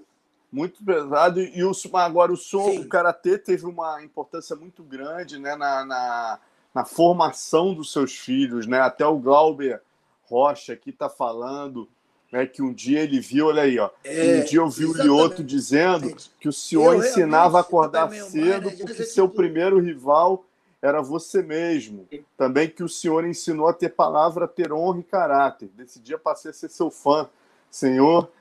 Muito 0.52 0.86
pesado. 0.86 1.42
E 1.42 1.63
o, 1.63 1.72
agora 1.96 2.32
o 2.32 2.38
som, 2.38 2.70
Sim. 2.70 2.82
o 2.82 2.88
karatê 2.88 3.40
teve 3.40 3.66
uma 3.66 4.04
importância 4.04 4.56
muito 4.56 4.84
grande 4.84 5.40
né, 5.40 5.56
na, 5.56 5.84
na, 5.84 6.40
na, 6.72 6.86
formação 6.86 7.74
dos 7.74 7.92
seus 7.92 8.16
filhos, 8.16 8.68
né? 8.68 8.80
Até 8.80 9.08
o 9.08 9.18
Glauber 9.18 9.82
Rocha 10.26 10.74
aqui 10.74 10.92
está 10.92 11.10
falando 11.10 11.90
né, 12.32 12.46
que 12.46 12.62
um 12.62 12.74
dia 12.74 13.02
ele 13.02 13.20
viu, 13.20 13.48
olha 13.48 13.63
aí, 13.63 13.80
ó, 13.80 13.90
é, 14.04 14.42
um 14.42 14.44
dia 14.44 14.60
eu 14.60 14.70
vi 14.70 14.86
o 14.86 14.94
Lioto 14.94 15.44
dizendo 15.44 16.16
que 16.40 16.50
o 16.50 16.54
senhor 16.54 16.94
eu 16.94 17.00
ensinava 17.00 17.58
a 17.58 17.62
acordar 17.62 18.12
cedo 18.12 18.72
porque 18.72 19.04
seu 19.04 19.30
primeiro 19.30 19.80
rival 19.80 20.46
era 20.82 21.02
você 21.02 21.42
mesmo. 21.42 22.08
Também 22.38 22.70
que 22.70 22.84
o 22.84 22.90
senhor 22.90 23.26
ensinou 23.26 23.68
a 23.68 23.74
ter 23.74 23.90
palavra, 23.90 24.48
ter 24.48 24.72
honra 24.72 25.00
e 25.00 25.04
caráter. 25.04 25.70
Desse 25.70 26.00
dia 26.00 26.18
passei 26.18 26.52
a 26.52 26.54
ser 26.54 26.70
seu 26.70 26.92
fã 26.92 27.30
senhor, 27.70 28.32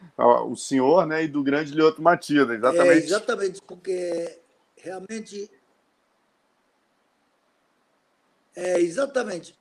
o 0.49 0.57
senhor, 0.57 1.07
né, 1.07 1.25
e 1.25 1.29
do 1.29 1.43
grande 1.43 1.75
Leoto 1.75 2.01
Matida, 2.01 2.55
exatamente. 2.55 2.91
É, 2.91 2.97
exatamente, 2.97 3.63
porque 3.63 4.39
realmente 4.77 5.51
é 8.55 8.81
exatamente, 8.81 9.59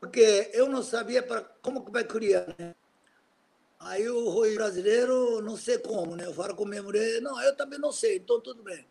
porque 0.00 0.50
eu 0.52 0.68
não 0.68 0.82
sabia 0.82 1.22
para 1.22 1.42
como 1.62 1.84
que 1.84 1.90
vai 1.90 2.04
criar, 2.04 2.46
né? 2.58 2.74
Aí 3.84 4.08
o 4.08 4.30
Rui 4.30 4.54
brasileiro, 4.54 5.42
não 5.42 5.56
sei 5.56 5.78
como, 5.78 6.16
né? 6.16 6.24
Eu 6.24 6.32
falo 6.32 6.54
com 6.54 6.64
minha 6.64 6.82
mulher, 6.82 7.20
não, 7.20 7.38
eu 7.42 7.54
também 7.54 7.78
não 7.78 7.92
sei, 7.92 8.16
então 8.16 8.40
tudo 8.40 8.62
bem. 8.62 8.86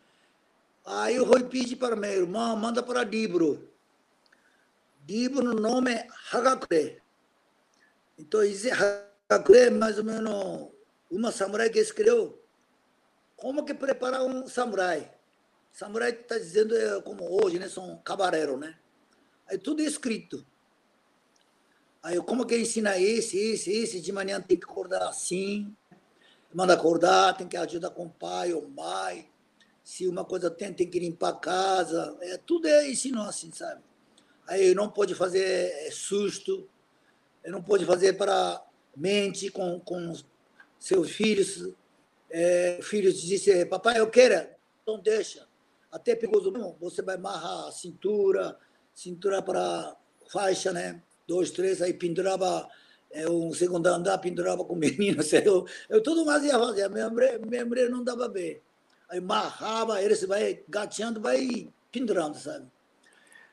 Aí 0.86 1.19
o 1.19 1.23
Rui 1.23 1.43
pede 1.45 1.75
para 1.75 1.95
meu 1.95 2.12
irmão, 2.12 2.56
manda 2.56 2.84
para 2.84 3.03
Dibro. 3.03 3.67
Dibro, 5.03 5.43
no 5.43 5.53
nome 5.53 5.91
é 5.91 6.08
Hagakure. 6.32 7.01
Então, 8.19 8.43
isso 8.43 8.67
é 8.67 9.03
é 9.56 9.69
mais 9.71 9.97
ou 9.97 10.03
menos 10.03 10.69
uma 11.10 11.32
samurai 11.32 11.69
que 11.69 11.79
escreveu 11.79 12.39
como 13.36 13.65
que 13.65 13.73
preparar 13.73 14.23
um 14.23 14.47
samurai. 14.47 15.12
Samurai 15.71 16.12
está 16.12 16.38
dizendo 16.38 16.75
é, 16.77 17.01
como 17.01 17.43
hoje, 17.43 17.58
né? 17.58 17.67
São 17.67 17.97
cavaleiros, 17.97 18.60
né? 18.60 18.77
Aí 19.47 19.58
tudo 19.58 19.82
é 19.82 19.86
escrito. 19.86 20.45
Aí 22.04 22.22
como 22.22 22.46
que 22.46 22.58
ensina 22.58 23.00
esse, 23.00 23.38
esse, 23.38 23.72
esse, 23.72 24.02
de 24.02 24.12
manhã 24.12 24.42
tem 24.42 24.58
que 24.58 24.66
acordar 24.66 25.08
assim, 25.08 25.74
manda 26.54 26.74
acordar, 26.74 27.38
tem 27.38 27.48
que 27.48 27.56
ajudar 27.56 27.92
com 27.92 28.08
o 28.08 28.10
pai 28.10 28.54
ou 28.54 28.68
mãe. 28.68 29.30
Se 29.82 30.06
uma 30.06 30.26
coisa 30.26 30.52
tem, 30.52 30.74
tem 30.74 30.89
que 30.89 31.00
limpar 31.00 31.30
a 31.30 31.36
casa. 31.36 32.18
É, 32.20 32.38
tudo 32.38 32.68
é 32.68 32.89
ensino 32.89 33.22
assim, 33.22 33.52
sabe? 33.54 33.82
Aí 34.46 34.76
não 34.76 34.89
pode 34.89 35.16
fazer 35.16 35.46
é, 35.46 35.89
susto, 35.92 36.68
não 37.46 37.63
pode 37.63 37.86
fazer 37.86 38.13
para 38.13 38.62
mente 38.96 39.50
com, 39.50 39.80
com 39.80 40.13
seus 40.78 41.10
filhos. 41.12 41.74
É, 42.30 42.80
filhos 42.82 43.22
dizem, 43.22 43.66
papai, 43.66 44.00
eu 44.00 44.10
quero, 44.10 44.50
então 44.82 45.00
deixa. 45.00 45.48
Até 45.89 46.16
perigoso, 46.16 46.52
você 46.82 47.02
vai 47.02 47.16
amarrar 47.16 47.68
a 47.68 47.72
cintura, 47.72 48.58
cintura 48.94 49.42
para 49.42 49.96
faixa, 50.28 50.74
né? 50.74 51.02
Dois, 51.28 51.52
três, 51.52 51.82
aí 51.82 51.94
pendurava 51.94 52.70
é, 53.12 53.30
um 53.30 53.54
segundo 53.54 53.88
andar, 53.88 54.18
pendurava 54.18 54.66
com 54.66 54.74
o 54.76 54.78
menino. 54.78 55.22
Eu, 55.46 55.66
eu 55.90 56.04
tudo 56.04 56.26
mais 56.26 56.44
ia 56.44 56.58
fazer, 56.58 56.90
minha 56.90 57.10
mulher, 57.10 57.40
minha 57.40 57.90
não 57.90 58.04
dava 58.04 58.28
bem. 58.28 58.62
Aí 59.10 59.20
amarrava, 59.20 60.02
ele 60.02 60.16
se 60.16 60.26
vai 60.26 60.64
gateando, 60.68 61.22
vai 61.22 61.72
pendurando, 61.92 62.38
sabe? 62.38 62.68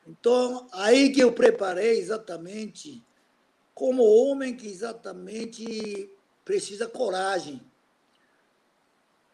Então, 0.07 0.67
aí 0.73 1.11
que 1.11 1.21
eu 1.21 1.31
preparei 1.31 1.99
exatamente 1.99 3.03
como 3.73 4.03
homem 4.03 4.55
que 4.55 4.67
exatamente 4.67 6.11
precisa 6.43 6.87
coragem. 6.87 7.61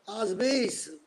Às 0.05 0.33
vezes, 0.33 0.99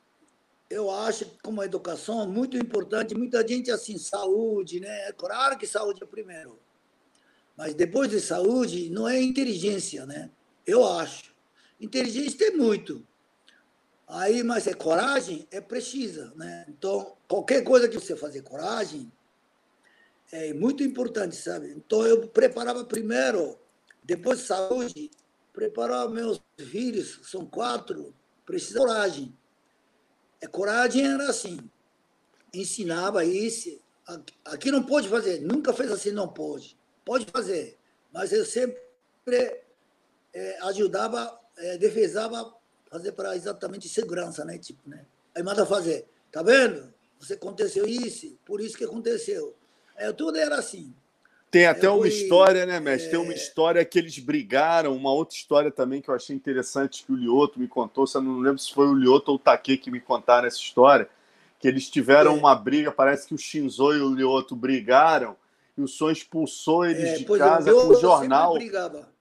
eu 0.69 0.91
acho 0.91 1.27
que 1.27 1.39
como 1.43 1.61
a 1.61 1.67
educação 1.67 2.23
é 2.23 2.27
muito 2.27 2.57
importante, 2.57 3.15
muita 3.15 3.47
gente 3.47 3.71
assim, 3.71 3.99
saúde, 3.99 4.81
né? 4.81 5.09
É 5.09 5.13
claro 5.13 5.59
que 5.59 5.67
saúde 5.67 6.03
é 6.03 6.07
primeiro. 6.07 6.59
Mas 7.61 7.75
depois 7.75 8.09
de 8.09 8.19
saúde, 8.23 8.89
não 8.89 9.07
é 9.07 9.21
inteligência, 9.21 10.07
né? 10.07 10.31
Eu 10.67 10.83
acho. 10.83 11.35
Inteligência 11.79 12.39
tem 12.39 12.57
muito. 12.57 13.07
Aí, 14.09 14.43
mas 14.43 14.67
é 14.67 14.73
coragem, 14.73 15.47
é 15.51 15.61
precisa, 15.61 16.33
né? 16.37 16.65
Então, 16.71 17.19
qualquer 17.29 17.63
coisa 17.63 17.87
que 17.87 18.01
você 18.01 18.17
fazer 18.17 18.41
coragem, 18.41 19.13
é 20.33 20.55
muito 20.55 20.83
importante, 20.83 21.37
sabe? 21.37 21.75
Então 21.77 22.07
eu 22.07 22.27
preparava 22.29 22.83
primeiro, 22.83 23.59
depois 24.03 24.39
de 24.39 24.47
saúde, 24.47 25.11
preparava 25.53 26.09
meus 26.09 26.41
filhos, 26.57 27.21
são 27.25 27.45
quatro, 27.45 28.15
precisa 28.47 28.79
coragem. 28.79 29.37
É, 30.41 30.47
coragem 30.47 31.07
era 31.07 31.29
assim, 31.29 31.59
ensinava 32.55 33.23
isso, 33.23 33.79
aqui 34.47 34.71
não 34.71 34.83
pode 34.83 35.11
fazer, 35.11 35.43
nunca 35.43 35.75
fez 35.75 35.93
assim, 35.93 36.11
não 36.11 36.27
pode. 36.27 36.80
Pode 37.11 37.27
fazer, 37.27 37.77
mas 38.13 38.31
eu 38.31 38.45
sempre 38.45 38.79
é, 40.33 40.59
ajudava, 40.63 41.41
é, 41.59 41.77
defesava 41.77 42.55
fazer 42.89 43.11
para 43.11 43.35
exatamente 43.35 43.89
segurança, 43.89 44.45
né? 44.45 44.59
Tipo, 44.59 44.89
né? 44.89 45.05
Aí 45.35 45.43
manda 45.43 45.67
fazer, 45.67 46.07
tá 46.31 46.41
vendo? 46.41 46.95
Você 47.19 47.33
aconteceu 47.35 47.85
isso, 47.85 48.39
por 48.47 48.61
isso 48.61 48.79
que 48.79 48.85
aconteceu. 48.85 49.57
É, 49.97 50.13
tudo 50.13 50.39
era 50.39 50.55
assim. 50.55 50.95
Tem 51.51 51.67
até 51.67 51.91
uma 51.91 52.07
história, 52.07 52.65
né, 52.65 52.79
mestre? 52.79 53.09
É... 53.09 53.11
Tem 53.11 53.19
uma 53.19 53.35
história 53.35 53.85
que 53.85 53.99
eles 53.99 54.17
brigaram, 54.21 54.95
uma 54.95 55.13
outra 55.13 55.35
história 55.35 55.73
também 55.73 56.01
que 56.01 56.11
eu 56.11 56.15
achei 56.15 56.37
interessante 56.37 57.05
que 57.05 57.11
o 57.11 57.17
Lioto 57.17 57.59
me 57.59 57.67
contou, 57.67 58.05
eu 58.15 58.21
não 58.21 58.39
lembro 58.39 58.61
se 58.61 58.73
foi 58.73 58.87
o 58.87 58.95
Lioto 58.95 59.33
ou 59.33 59.37
o 59.37 59.41
Take 59.41 59.79
que 59.79 59.91
me 59.91 60.01
contaram 60.01 60.47
essa 60.47 60.59
história, 60.59 61.11
que 61.59 61.67
eles 61.67 61.91
tiveram 61.91 62.37
é. 62.37 62.39
uma 62.39 62.55
briga, 62.55 62.93
parece 62.93 63.27
que 63.27 63.35
o 63.35 63.39
Shinzo 63.39 63.93
e 63.95 64.01
o 64.01 64.15
Lioto 64.15 64.55
brigaram, 64.55 65.37
e 65.81 65.83
o 65.83 65.89
Son 65.89 66.11
expulsou 66.11 66.85
eles 66.85 67.05
é, 67.05 67.17
de 67.17 67.25
casa 67.25 67.73
com 67.73 67.89
o 67.89 68.01
jornal 68.01 68.55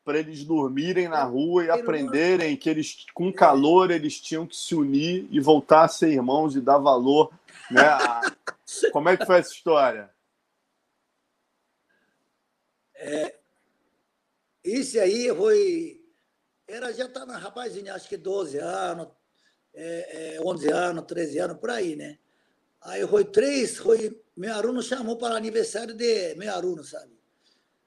para 0.03 0.19
eles 0.19 0.43
dormirem 0.43 1.07
na 1.07 1.23
rua 1.23 1.65
e 1.65 1.69
aprenderem 1.69 2.57
que 2.57 2.69
eles, 2.69 3.05
com 3.13 3.29
é. 3.29 3.33
calor, 3.33 3.91
eles 3.91 4.19
tinham 4.19 4.45
que 4.45 4.55
se 4.55 4.75
unir 4.75 5.27
e 5.29 5.39
voltar 5.39 5.83
a 5.83 5.87
ser 5.87 6.09
irmãos 6.09 6.55
e 6.55 6.61
dar 6.61 6.77
valor. 6.77 7.31
Né? 7.71 7.81
Como 8.91 9.07
é 9.07 9.15
que 9.15 9.25
foi 9.25 9.37
essa 9.37 9.51
história? 9.51 10.09
É, 12.95 13.35
isso 14.63 14.99
aí 14.99 15.33
foi. 15.33 16.01
Era, 16.67 16.91
já 16.91 17.05
estava 17.05 17.33
tá 17.33 17.37
rapazinho, 17.37 17.93
acho 17.93 18.09
que 18.09 18.17
12 18.17 18.57
anos, 18.57 19.07
é, 19.73 20.35
é, 20.35 20.41
11 20.41 20.71
anos, 20.71 21.05
13 21.05 21.39
anos, 21.39 21.57
por 21.57 21.69
aí, 21.69 21.95
né? 21.95 22.17
Aí 22.81 23.07
foi 23.07 23.25
três, 23.25 23.77
foi. 23.77 24.19
Meu 24.39 24.53
aluno 24.53 24.81
chamou 24.81 25.17
para 25.17 25.35
aniversário 25.35 25.93
de 25.93 26.33
meu 26.35 26.53
aluno, 26.53 26.81
sabe? 26.81 27.11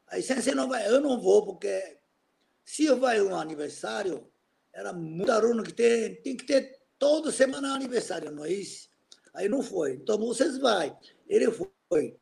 Aí, 0.08 0.22
você 0.22 0.54
não 0.54 0.68
vai, 0.68 0.86
eu 0.86 1.00
não 1.00 1.18
vou, 1.18 1.46
porque 1.46 1.98
se 2.62 2.84
eu 2.84 3.00
vai 3.00 3.22
um 3.22 3.34
aniversário, 3.34 4.30
era 4.70 4.92
muito 4.92 5.32
aluno 5.32 5.62
que 5.62 5.72
tem, 5.72 6.14
tem 6.16 6.36
que 6.36 6.44
ter 6.44 6.78
toda 6.98 7.32
semana 7.32 7.72
aniversário, 7.72 8.30
não 8.30 8.44
é 8.44 8.52
isso? 8.52 8.90
Aí 9.32 9.48
não 9.48 9.62
foi. 9.62 9.94
Então 9.94 10.18
vocês 10.18 10.58
vai. 10.58 10.94
Ele 11.26 11.50
foi. 11.50 12.18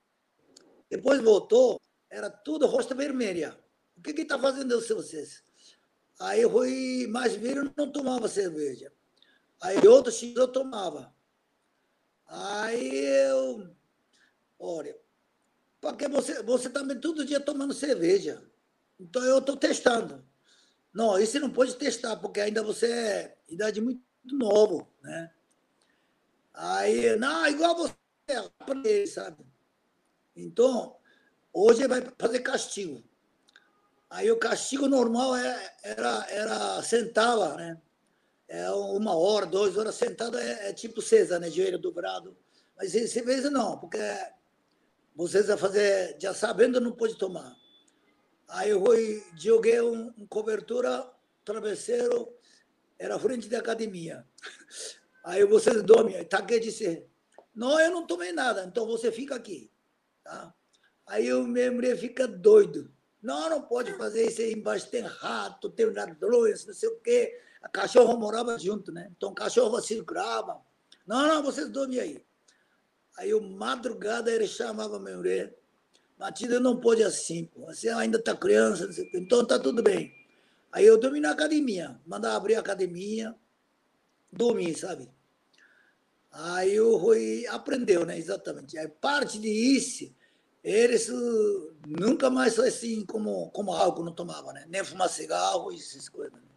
Depois 0.88 1.20
voltou, 1.20 1.80
era 2.08 2.30
tudo 2.30 2.68
rosto 2.68 2.94
vermelha. 2.94 3.58
O 3.96 4.00
que 4.00 4.12
está 4.12 4.38
fazendo 4.38 4.80
vocês? 4.80 5.42
Aí 6.20 6.42
eu 6.42 6.50
fui 6.52 7.08
mais 7.08 7.34
velho, 7.34 7.72
não 7.76 7.90
tomava 7.90 8.28
cerveja. 8.28 8.92
Aí 9.60 9.84
outro 9.88 10.12
X 10.12 10.36
eu 10.36 10.46
tomava. 10.46 11.12
Aí 12.28 12.96
eu. 13.26 13.79
Olha, 14.60 14.94
porque 15.80 16.06
você, 16.06 16.42
você 16.42 16.68
também 16.68 17.00
todo 17.00 17.24
dia 17.24 17.40
tomando 17.40 17.72
cerveja. 17.72 18.44
Então 19.00 19.24
eu 19.24 19.38
estou 19.38 19.56
testando. 19.56 20.22
Não, 20.92 21.18
isso 21.18 21.40
não 21.40 21.50
pode 21.50 21.76
testar, 21.76 22.16
porque 22.16 22.40
ainda 22.40 22.62
você 22.62 22.92
é 22.92 23.38
idade 23.48 23.80
muito 23.80 24.02
novo, 24.24 24.86
né? 25.02 25.32
Aí, 26.52 27.16
não, 27.16 27.46
igual 27.46 27.74
você, 27.74 29.06
sabe? 29.06 29.46
Então, 30.36 30.96
hoje 31.52 31.86
vai 31.86 32.02
fazer 32.18 32.40
castigo. 32.40 33.02
Aí 34.10 34.30
o 34.30 34.38
castigo 34.38 34.88
normal 34.88 35.36
é, 35.36 35.76
era, 35.82 36.26
era 36.28 36.82
sentava, 36.82 37.54
né? 37.56 37.80
É 38.48 38.70
uma 38.72 39.14
hora, 39.16 39.46
duas 39.46 39.76
horas 39.78 39.94
sentado 39.94 40.36
é, 40.36 40.68
é 40.68 40.72
tipo 40.72 41.00
César, 41.00 41.38
né? 41.38 41.48
Joelho 41.48 41.78
dobrado. 41.78 42.36
Mas 42.76 42.94
esse 42.94 43.22
vez 43.22 43.44
não, 43.44 43.78
porque 43.78 43.98
vocês 45.20 45.50
a 45.50 45.56
fazer, 45.58 46.16
já 46.18 46.32
sabendo, 46.32 46.80
não 46.80 46.92
pode 46.92 47.14
tomar. 47.14 47.54
Aí 48.48 48.70
eu 48.70 48.82
fui, 48.82 49.22
joguei 49.36 49.78
um, 49.78 50.10
um 50.16 50.26
cobertura, 50.26 51.06
travesseiro, 51.44 52.32
era 52.98 53.18
frente 53.18 53.46
da 53.46 53.58
academia. 53.58 54.26
Aí 55.22 55.44
vocês 55.44 55.82
dormem, 55.82 56.24
tá 56.24 56.40
que 56.40 56.58
disse, 56.58 57.04
não, 57.54 57.78
eu 57.78 57.90
não 57.90 58.06
tomei 58.06 58.32
nada, 58.32 58.64
então 58.64 58.86
você 58.86 59.12
fica 59.12 59.34
aqui. 59.34 59.70
Tá? 60.24 60.54
Aí 61.06 61.30
o 61.34 61.46
meu 61.46 61.70
mulher 61.70 61.98
fica 61.98 62.26
doido. 62.26 62.90
Não, 63.22 63.50
não 63.50 63.60
pode 63.60 63.92
fazer 63.98 64.26
isso 64.26 64.40
aí 64.40 64.54
embaixo, 64.54 64.88
tem 64.88 65.02
rato, 65.02 65.68
tem 65.68 65.92
ladrões, 65.92 66.64
não 66.64 66.72
sei 66.72 66.88
o 66.88 66.98
quê. 67.00 67.38
A 67.60 67.68
cachorro 67.68 68.16
morava 68.16 68.58
junto, 68.58 68.90
né? 68.90 69.12
Então 69.14 69.32
o 69.32 69.34
cachorro 69.34 69.78
circulava. 69.82 70.62
Não, 71.06 71.28
não, 71.28 71.42
vocês 71.42 71.68
dormem 71.68 72.00
aí. 72.00 72.24
Aí, 73.20 73.34
o 73.34 73.42
madrugada, 73.42 74.30
ele 74.30 74.46
chamava 74.46 74.98
meu 74.98 75.18
mulher. 75.18 75.54
Matilda, 76.18 76.58
não 76.58 76.80
pode 76.80 77.02
assim, 77.02 77.44
pô. 77.44 77.66
Você 77.66 77.90
ainda 77.90 78.16
está 78.16 78.34
criança, 78.34 78.86
o 78.86 79.16
então 79.16 79.46
tá 79.46 79.58
tudo 79.58 79.82
bem. 79.82 80.10
Aí 80.72 80.86
eu 80.86 80.98
dormi 80.98 81.20
na 81.20 81.32
academia. 81.32 82.00
Mandava 82.06 82.38
abrir 82.38 82.54
a 82.54 82.60
academia, 82.60 83.34
dormi, 84.32 84.74
sabe? 84.74 85.06
Aí 86.32 86.74
eu 86.74 86.98
fui, 86.98 87.46
aprendeu, 87.48 88.06
né? 88.06 88.16
Exatamente. 88.16 88.78
Aí 88.78 88.88
parte 88.88 89.38
disso 89.38 90.10
eles 90.64 91.10
nunca 91.86 92.30
mais 92.30 92.56
foi 92.56 92.68
assim 92.68 93.04
como, 93.04 93.50
como 93.50 93.72
álcool 93.72 94.04
não 94.04 94.14
tomava, 94.14 94.50
né? 94.54 94.64
Nem 94.66 94.82
fumar 94.82 95.10
cigarro 95.10 95.70
e 95.72 95.76
essas 95.76 96.08
coisas. 96.08 96.32
Né? 96.32 96.48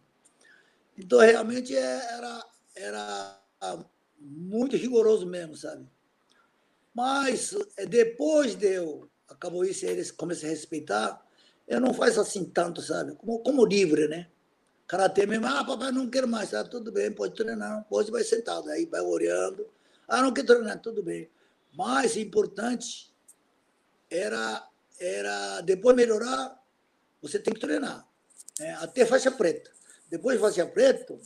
Então, 0.96 1.18
realmente, 1.18 1.76
é, 1.76 2.14
era, 2.14 2.46
era 2.74 3.40
muito 4.18 4.76
rigoroso 4.76 5.26
mesmo, 5.26 5.56
sabe? 5.56 5.86
Mas, 6.94 7.54
é, 7.76 7.84
depois 7.84 8.54
de 8.54 8.66
eu, 8.66 9.10
acabou 9.28 9.64
isso, 9.64 9.84
eles 9.84 10.12
começam 10.12 10.48
a 10.48 10.52
respeitar, 10.52 11.26
eu 11.66 11.80
não 11.80 11.92
faço 11.92 12.20
assim 12.20 12.44
tanto, 12.44 12.80
sabe? 12.80 13.16
Como, 13.16 13.40
como 13.40 13.66
livre, 13.66 14.06
né? 14.06 14.28
Karatê 14.86 15.26
mesmo, 15.26 15.46
ah, 15.46 15.64
papai, 15.64 15.90
não 15.90 16.08
quero 16.08 16.28
mais, 16.28 16.50
tá? 16.50 16.62
Tudo 16.62 16.92
bem, 16.92 17.10
pode 17.10 17.34
treinar, 17.34 17.84
pode 17.88 18.10
vai 18.10 18.22
sentado, 18.22 18.70
aí 18.70 18.86
vai 18.86 19.00
olhando. 19.00 19.66
Ah, 20.06 20.22
não 20.22 20.32
quero 20.32 20.46
treinar, 20.46 20.80
tudo 20.80 21.02
bem. 21.02 21.28
Mais 21.72 22.16
importante 22.16 23.12
era, 24.10 24.68
era 25.00 25.62
depois 25.62 25.96
melhorar, 25.96 26.62
você 27.20 27.38
tem 27.38 27.54
que 27.54 27.60
treinar. 27.60 28.06
Né? 28.60 28.74
Até 28.74 29.04
faixa 29.04 29.30
preta. 29.30 29.70
Depois 30.08 30.36
de 30.36 30.42
faixa 30.42 30.66
preta, 30.66 31.18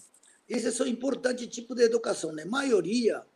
esses 0.49 0.75
são 0.75 0.87
importantes 0.87 1.47
tipos 1.49 1.77
de 1.77 1.83
educação. 1.83 2.33
Né? 2.33 2.45
A 2.45 2.47
maioria 2.47 3.27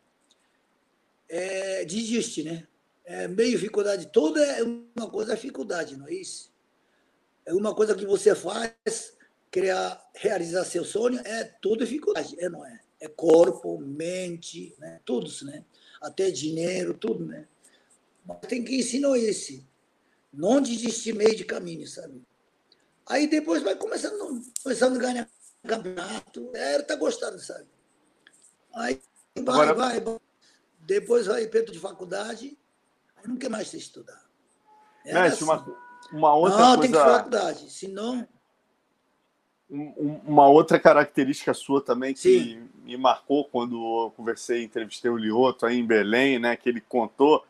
é, 1.33 1.83
desiste, 1.83 2.43
né? 2.43 2.67
É 3.03 3.27
meio 3.27 3.51
dificuldade. 3.51 4.07
Toda 4.07 4.39
é 4.39 4.61
uma 4.63 5.09
coisa 5.09 5.33
dificuldade, 5.33 5.97
não 5.97 6.07
é 6.07 6.13
isso? 6.13 6.53
É 7.43 7.53
uma 7.53 7.73
coisa 7.73 7.95
que 7.95 8.05
você 8.05 8.35
faz, 8.35 9.17
criar, 9.49 9.99
realizar 10.13 10.63
seu 10.63 10.85
sonho, 10.85 11.19
é 11.25 11.43
tudo 11.43 11.83
dificuldade, 11.83 12.35
é, 12.39 12.47
não 12.47 12.63
é? 12.63 12.79
É 13.01 13.07
corpo, 13.07 13.79
mente, 13.79 14.75
né? 14.77 15.01
tudo, 15.03 15.29
né? 15.45 15.65
Até 15.99 16.29
dinheiro, 16.29 16.93
tudo, 16.93 17.25
né? 17.25 17.47
Mas 18.25 18.39
tem 18.41 18.63
que 18.63 18.75
ensinar 18.75 19.17
esse. 19.17 19.65
Não 20.31 20.61
desistir 20.61 21.13
meio 21.13 21.35
de 21.35 21.43
caminho, 21.43 21.87
sabe? 21.87 22.21
Aí 23.07 23.27
depois 23.27 23.61
vai 23.63 23.75
começando, 23.75 24.41
começando 24.63 24.95
a 24.95 24.99
ganhar 24.99 25.29
campeonato. 25.67 26.51
É, 26.53 26.81
tá 26.83 26.95
gostando, 26.95 27.39
sabe? 27.39 27.67
Aí 28.73 29.01
vai, 29.35 29.41
Agora... 29.41 29.73
vai, 29.73 29.99
vai. 29.99 30.22
Depois 30.85 31.27
vai 31.27 31.45
perto 31.47 31.71
de 31.71 31.79
faculdade, 31.79 32.57
aí 33.15 33.27
não 33.27 33.37
quer 33.37 33.49
mais 33.49 33.69
se 33.69 33.77
estudar. 33.77 34.21
É 35.05 35.13
Mestre, 35.13 35.43
assim. 35.43 35.43
uma, 35.43 35.77
uma 36.11 36.35
outra 36.35 36.59
não, 36.59 36.77
coisa... 36.77 36.81
tem 36.81 36.91
que 36.91 36.97
faculdade, 36.97 37.69
senão... 37.69 38.27
Uma 39.69 40.47
outra 40.47 40.79
característica 40.79 41.51
sua 41.53 41.81
também 41.81 42.13
que 42.13 42.19
Sim. 42.19 42.69
me 42.83 42.95
marcou 42.95 43.45
quando 43.45 43.75
eu 43.75 44.11
conversei, 44.11 44.63
entrevistei 44.63 45.09
o 45.09 45.17
Lioto 45.17 45.65
aí 45.65 45.79
em 45.79 45.85
Belém, 45.85 46.37
né, 46.37 46.55
que 46.55 46.69
ele 46.69 46.81
contou 46.81 47.43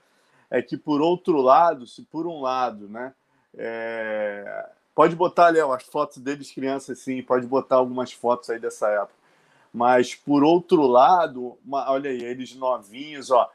é 0.50 0.62
que, 0.62 0.78
por 0.78 1.02
outro 1.02 1.42
lado, 1.42 1.86
se 1.86 2.04
por 2.04 2.26
um 2.28 2.40
lado, 2.40 2.88
né, 2.88 3.14
é... 3.58 4.70
pode 4.96 5.16
botar, 5.16 5.50
Léo, 5.50 5.74
as 5.74 5.84
fotos 5.84 6.20
deles 6.20 6.52
crianças, 6.52 7.00
sim, 7.00 7.22
pode 7.22 7.46
botar 7.46 7.78
algumas 7.78 8.14
fotos 8.14 8.50
aí 8.50 8.60
dessa 8.60 8.88
época. 8.90 9.23
Mas, 9.74 10.14
por 10.14 10.44
outro 10.44 10.86
lado, 10.86 11.58
uma... 11.66 11.90
olha 11.92 12.12
aí, 12.12 12.24
eles 12.24 12.56
novinhos, 12.56 13.32
ó, 13.32 13.50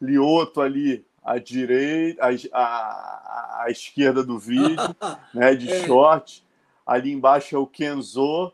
Lioto 0.00 0.60
ali 0.60 1.04
à 1.22 1.38
direita, 1.38 2.22
à, 2.22 2.28
à, 2.52 3.64
à 3.64 3.70
esquerda 3.70 4.22
do 4.22 4.38
vídeo, 4.38 4.76
né, 5.34 5.54
de 5.54 5.70
é. 5.70 5.84
short. 5.84 6.44
Ali 6.86 7.10
embaixo 7.12 7.56
é 7.56 7.58
o 7.58 7.66
Kenzo, 7.66 8.52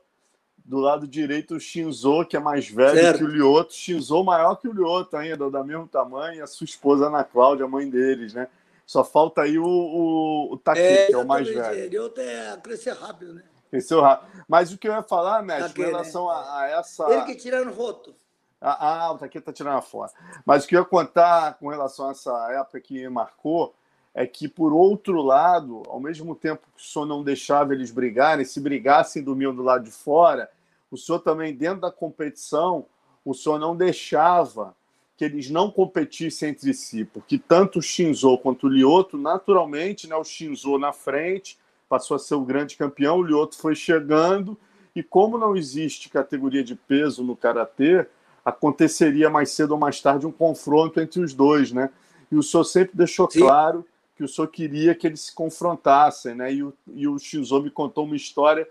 do 0.65 0.79
lado 0.79 1.07
direito 1.07 1.57
o 1.57 1.61
Shinzo, 1.61 2.25
que 2.25 2.37
é 2.37 2.41
mais 2.41 2.69
velho 2.69 2.95
certo. 2.99 3.19
que 3.19 3.25
o 3.25 3.29
Lioto. 3.29 3.75
Shinzo 3.75 4.23
maior 4.23 4.55
que 4.55 4.69
o 4.69 4.73
Lioto 4.73 5.17
ainda, 5.17 5.51
da 5.51 5.65
mesmo 5.65 5.89
tamanho, 5.89 6.39
e 6.39 6.41
a 6.41 6.47
sua 6.47 6.65
esposa 6.65 7.09
Ana 7.09 7.25
Cláudia, 7.25 7.67
mãe 7.67 7.91
deles, 7.91 8.33
né? 8.33 8.47
Só 8.87 9.05
falta 9.05 9.43
aí 9.43 9.59
o, 9.59 9.67
o, 9.67 10.53
o 10.53 10.57
Taki, 10.57 10.81
é, 10.81 11.07
que 11.07 11.15
é 11.15 11.19
o 11.19 11.27
mais 11.27 11.49
velho. 11.49 11.87
O 11.87 11.91
Lioto 11.91 12.21
é 12.21 12.57
crescer 12.63 12.93
rápido, 12.93 13.35
né? 13.35 13.43
Cresceu 13.71 14.01
rápido. 14.01 14.45
Mas 14.49 14.73
o 14.73 14.79
que 14.79 14.89
eu 14.89 14.93
ia 14.93 15.03
falar, 15.03 15.43
Mestre, 15.43 15.75
com 15.75 15.89
relação 15.89 16.27
né? 16.27 16.33
a, 16.33 16.59
a, 16.61 16.71
essa... 16.71 17.11
Ele 17.11 17.23
que 17.25 17.37
tirando 17.37 17.73
foto. 17.73 18.15
Ah, 18.61 19.07
ah, 19.07 19.13
o 19.13 19.19
Taki 19.19 19.41
tá 19.41 19.53
tirando 19.53 19.79
a 19.79 19.83
foto. 19.83 20.13
Mas 20.45 20.65
o 20.65 20.69
que 20.69 20.77
eu 20.77 20.81
ia 20.81 20.85
contar 20.85 21.55
com 21.55 21.69
relação 21.69 22.09
a 22.09 22.11
essa 22.11 22.53
época 22.53 22.81
que 22.81 23.09
marcou 23.09 23.75
é 24.13 24.27
que, 24.27 24.49
por 24.49 24.73
outro 24.73 25.23
lado, 25.23 25.83
ao 25.87 25.99
mesmo 25.99 26.35
tempo 26.35 26.67
que 26.77 26.83
o 26.83 26.85
senhor 26.85 27.07
não 27.07 27.23
deixava 27.23 27.73
eles 27.73 27.91
brigarem, 27.91 28.45
se 28.45 28.61
brigassem 28.61 29.23
dormiam 29.23 29.55
do 29.55 29.63
lado 29.63 29.85
de 29.85 29.91
fora, 29.91 30.51
o 30.91 30.97
senhor 30.97 31.21
também, 31.21 31.55
dentro 31.55 31.81
da 31.81 31.91
competição, 31.91 32.85
o 33.25 33.33
senhor 33.33 33.59
não 33.59 33.75
deixava 33.75 34.75
que 35.17 35.25
eles 35.25 35.49
não 35.49 35.71
competissem 35.71 36.51
entre 36.51 36.75
si, 36.75 37.05
porque 37.05 37.39
tanto 37.39 37.79
o 37.79 37.83
Shinzo 37.83 38.37
quanto 38.39 38.67
o 38.67 38.71
Lioto, 38.71 39.17
naturalmente, 39.17 40.09
né, 40.09 40.17
o 40.17 40.25
Shinzo 40.25 40.79
na 40.79 40.93
frente, 40.93 41.59
passou 41.91 42.15
a 42.15 42.21
ser 42.21 42.37
o 42.37 42.45
grande 42.45 42.77
campeão, 42.77 43.19
o 43.19 43.23
Lioto 43.23 43.59
foi 43.59 43.75
chegando, 43.75 44.57
e 44.95 45.03
como 45.03 45.37
não 45.37 45.57
existe 45.57 46.09
categoria 46.09 46.63
de 46.63 46.77
peso 46.77 47.25
no 47.25 47.35
karatê, 47.35 48.07
aconteceria 48.45 49.29
mais 49.29 49.51
cedo 49.51 49.73
ou 49.73 49.79
mais 49.79 50.01
tarde 50.01 50.25
um 50.25 50.31
confronto 50.31 51.01
entre 51.01 51.21
os 51.21 51.35
dois, 51.35 51.73
né? 51.73 51.91
E 52.31 52.37
o 52.37 52.43
senhor 52.45 52.63
sempre 52.63 52.97
deixou 52.97 53.29
Sim. 53.29 53.41
claro 53.41 53.85
que 54.17 54.23
o 54.23 54.29
senhor 54.29 54.47
queria 54.47 54.95
que 54.95 55.05
eles 55.05 55.21
se 55.23 55.35
confrontassem, 55.35 56.35
né? 56.37 56.55
E 56.55 56.63
o, 56.63 56.73
e 56.87 57.09
o 57.09 57.19
Shinzo 57.19 57.61
me 57.61 57.71
contou 57.71 58.05
uma 58.05 58.15
história 58.15 58.69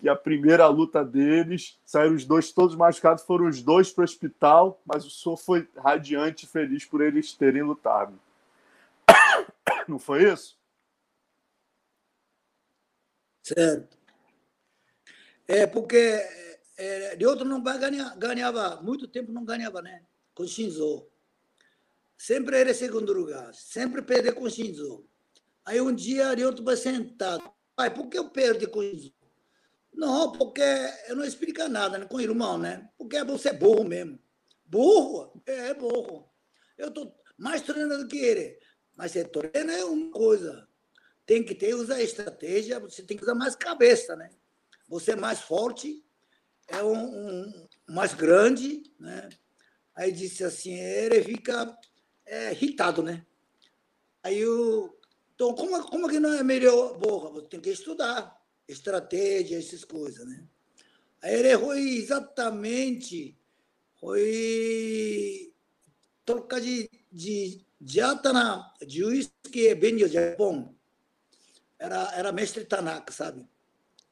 e 0.00 0.08
a 0.08 0.14
primeira 0.14 0.66
luta 0.68 1.04
deles, 1.04 1.78
saíram 1.84 2.14
os 2.14 2.24
dois 2.24 2.52
todos 2.52 2.76
machucados, 2.76 3.24
foram 3.24 3.46
os 3.46 3.60
dois 3.60 3.90
para 3.90 4.02
o 4.02 4.04
hospital, 4.04 4.80
mas 4.86 5.04
o 5.04 5.10
senhor 5.10 5.36
foi 5.36 5.68
radiante 5.76 6.44
e 6.44 6.48
feliz 6.48 6.84
por 6.84 7.00
eles 7.00 7.32
terem 7.32 7.62
lutado. 7.62 8.14
Não 9.88 9.98
foi 9.98 10.32
isso? 10.32 10.56
Certo. 13.42 13.98
É 15.48 15.66
porque 15.66 15.96
é, 16.76 17.16
de 17.16 17.26
outro 17.26 17.44
não 17.44 17.62
ganhava, 17.62 18.16
ganhava, 18.16 18.82
muito 18.82 19.08
tempo 19.08 19.32
não 19.32 19.44
ganhava, 19.44 19.82
né? 19.82 20.04
Com 20.34 20.46
Shinzo. 20.46 21.08
Sempre 22.16 22.60
era 22.60 22.72
segundo 22.72 23.12
lugar, 23.12 23.52
sempre 23.54 24.00
perde 24.00 24.32
com 24.32 24.48
Shinzo. 24.48 25.06
Aí 25.64 25.80
um 25.80 25.94
dia 25.94 26.34
de 26.34 26.44
outro 26.44 26.64
vai 26.64 26.76
sentado. 26.76 27.42
Pai, 27.74 27.92
por 27.92 28.08
que 28.08 28.18
eu 28.18 28.30
perdi 28.30 28.66
com 28.66 28.82
Shinzo? 28.82 29.12
Não, 29.92 30.32
porque 30.32 30.62
eu 31.08 31.16
não 31.16 31.24
explico 31.24 31.68
nada 31.68 31.98
né, 31.98 32.06
com 32.06 32.16
o 32.16 32.20
irmão, 32.20 32.56
né? 32.56 32.88
Porque 32.96 33.22
você 33.24 33.50
é 33.50 33.52
burro 33.52 33.84
mesmo. 33.84 34.18
Burro? 34.64 35.42
É, 35.46 35.68
é 35.68 35.74
burro. 35.74 36.30
Eu 36.78 36.88
estou 36.88 37.14
mais 37.36 37.60
treinando 37.60 38.08
que 38.08 38.16
ele. 38.16 38.58
Mas 38.96 39.12
você 39.12 39.24
treina 39.24 39.72
é 39.72 39.84
uma 39.84 40.10
coisa. 40.10 40.66
Tem 41.24 41.42
que 41.42 41.54
ter, 41.54 41.74
usar 41.74 42.02
estratégia, 42.02 42.80
você 42.80 43.02
tem 43.02 43.16
que 43.16 43.22
usar 43.22 43.34
mais 43.34 43.54
cabeça, 43.54 44.16
né? 44.16 44.30
você 44.92 45.12
é 45.12 45.16
mais 45.16 45.40
forte, 45.40 46.04
é 46.68 46.82
um, 46.82 47.46
um 47.46 47.66
mais 47.88 48.12
grande, 48.12 48.82
né? 49.00 49.30
Aí 49.94 50.12
disse 50.12 50.44
assim, 50.44 50.74
ele 50.74 51.22
fica 51.22 51.74
é, 52.26 52.52
irritado, 52.52 53.02
né? 53.02 53.24
Aí 54.22 54.46
o 54.46 54.94
então 55.34 55.54
como 55.54 55.82
como 55.88 56.08
que 56.10 56.20
não 56.20 56.34
é 56.34 56.42
melhor, 56.42 56.98
porra, 56.98 57.30
você 57.30 57.48
tem 57.48 57.60
que 57.60 57.70
estudar 57.70 58.38
estratégia, 58.68 59.58
essas 59.58 59.82
coisas, 59.82 60.26
né? 60.26 60.46
Aí 61.22 61.36
ele 61.36 61.58
foi 61.58 61.80
exatamente 61.80 63.34
foi 63.98 65.54
troca 66.22 66.60
de, 66.60 66.88
de 67.10 67.64
de 67.80 68.00
juiz 68.88 69.32
que 69.50 69.74
vem 69.74 69.96
do 69.96 70.06
Japão. 70.06 70.76
Era, 71.82 72.14
era 72.14 72.30
mestre 72.30 72.64
Tanaka, 72.64 73.12
sabe? 73.12 73.44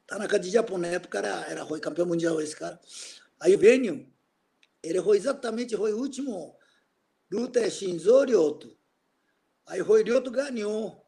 Tanaka 0.04 0.40
de 0.40 0.50
Japão, 0.50 0.76
na 0.76 0.88
época 0.88 1.18
era, 1.18 1.46
era 1.48 1.64
foi 1.64 1.78
campeão 1.78 2.04
mundial 2.04 2.40
esse 2.40 2.56
cara. 2.56 2.80
Aí 3.38 3.56
veio, 3.56 4.12
ele 4.82 5.00
foi 5.00 5.16
exatamente 5.16 5.76
foi 5.76 5.92
o 5.92 5.98
último 5.98 6.58
luta 7.30 7.60
é 7.60 7.70
Shinzo 7.70 8.24
Ryoto. 8.24 8.76
Aí 9.68 9.84
foi 9.84 10.02
Ryoto 10.02 10.32
ganhou. 10.32 11.06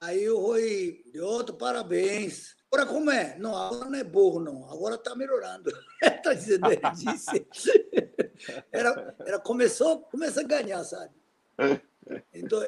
Aí 0.00 0.28
o 0.30 0.38
Rui 0.38 1.02
Ryoto, 1.12 1.54
parabéns. 1.54 2.54
Agora 2.70 2.86
como 2.86 3.10
é? 3.10 3.36
Não, 3.38 3.56
agora 3.56 3.90
não 3.90 3.98
é 3.98 4.04
burro, 4.04 4.38
não. 4.38 4.70
Agora 4.70 4.94
está 4.94 5.16
melhorando. 5.16 5.72
Está 6.00 6.32
dizendo, 6.32 6.70
ele 6.70 6.80
disse. 6.94 7.44
Era, 8.72 9.14
era, 9.24 9.38
começou, 9.38 10.00
começa 10.00 10.40
a 10.40 10.44
ganhar, 10.44 10.82
sabe? 10.84 11.14
Então, 12.34 12.60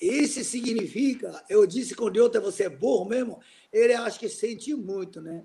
isso 0.00 0.42
significa, 0.44 1.42
eu 1.48 1.66
disse 1.66 1.94
quando 1.94 2.16
outro 2.18 2.40
você 2.40 2.64
é 2.64 2.68
burro 2.68 3.04
mesmo, 3.04 3.40
ele 3.72 3.94
acha 3.94 4.18
que 4.18 4.28
sente 4.28 4.74
muito, 4.74 5.20
né? 5.20 5.44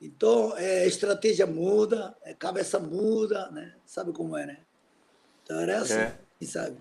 Então, 0.00 0.56
é, 0.56 0.86
estratégia 0.86 1.46
muda, 1.46 2.16
é, 2.22 2.32
cabeça 2.32 2.78
muda, 2.78 3.50
né? 3.50 3.74
Sabe 3.84 4.12
como 4.12 4.36
é, 4.36 4.46
né? 4.46 4.58
Então, 5.42 5.60
era 5.60 5.80
assim, 5.80 5.94
é. 5.94 6.18
sabe? 6.42 6.76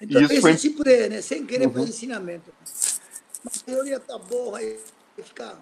Então, 0.00 0.22
Isso 0.22 0.32
esse 0.32 0.42
foi... 0.42 0.56
tipo 0.56 0.84
de, 0.84 1.08
né? 1.08 1.20
Sem 1.20 1.44
querer 1.44 1.66
uhum. 1.66 1.82
ensinamento. 1.82 2.52
Mas 3.42 3.62
a 3.62 3.64
teoria 3.64 3.98
tá 3.98 4.18
boa, 4.18 4.58
aí 4.58 4.78
fica... 5.22 5.58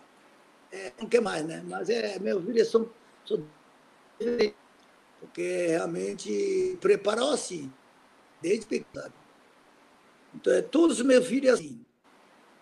É, 0.70 0.92
não 1.00 1.08
quer 1.08 1.20
mais, 1.20 1.44
né? 1.46 1.62
Mas 1.66 1.88
é, 1.88 2.18
meus 2.18 2.44
filhos 2.44 2.68
são, 2.68 2.90
são 3.24 3.44
porque 5.20 5.68
realmente 5.68 6.76
preparou 6.80 7.30
assim, 7.30 7.72
desde 8.42 8.66
pequeno. 8.66 9.12
Então, 10.34 10.52
é, 10.52 10.62
todos 10.62 11.00
os 11.00 11.06
meus 11.06 11.26
filhos 11.26 11.54
assim. 11.54 11.84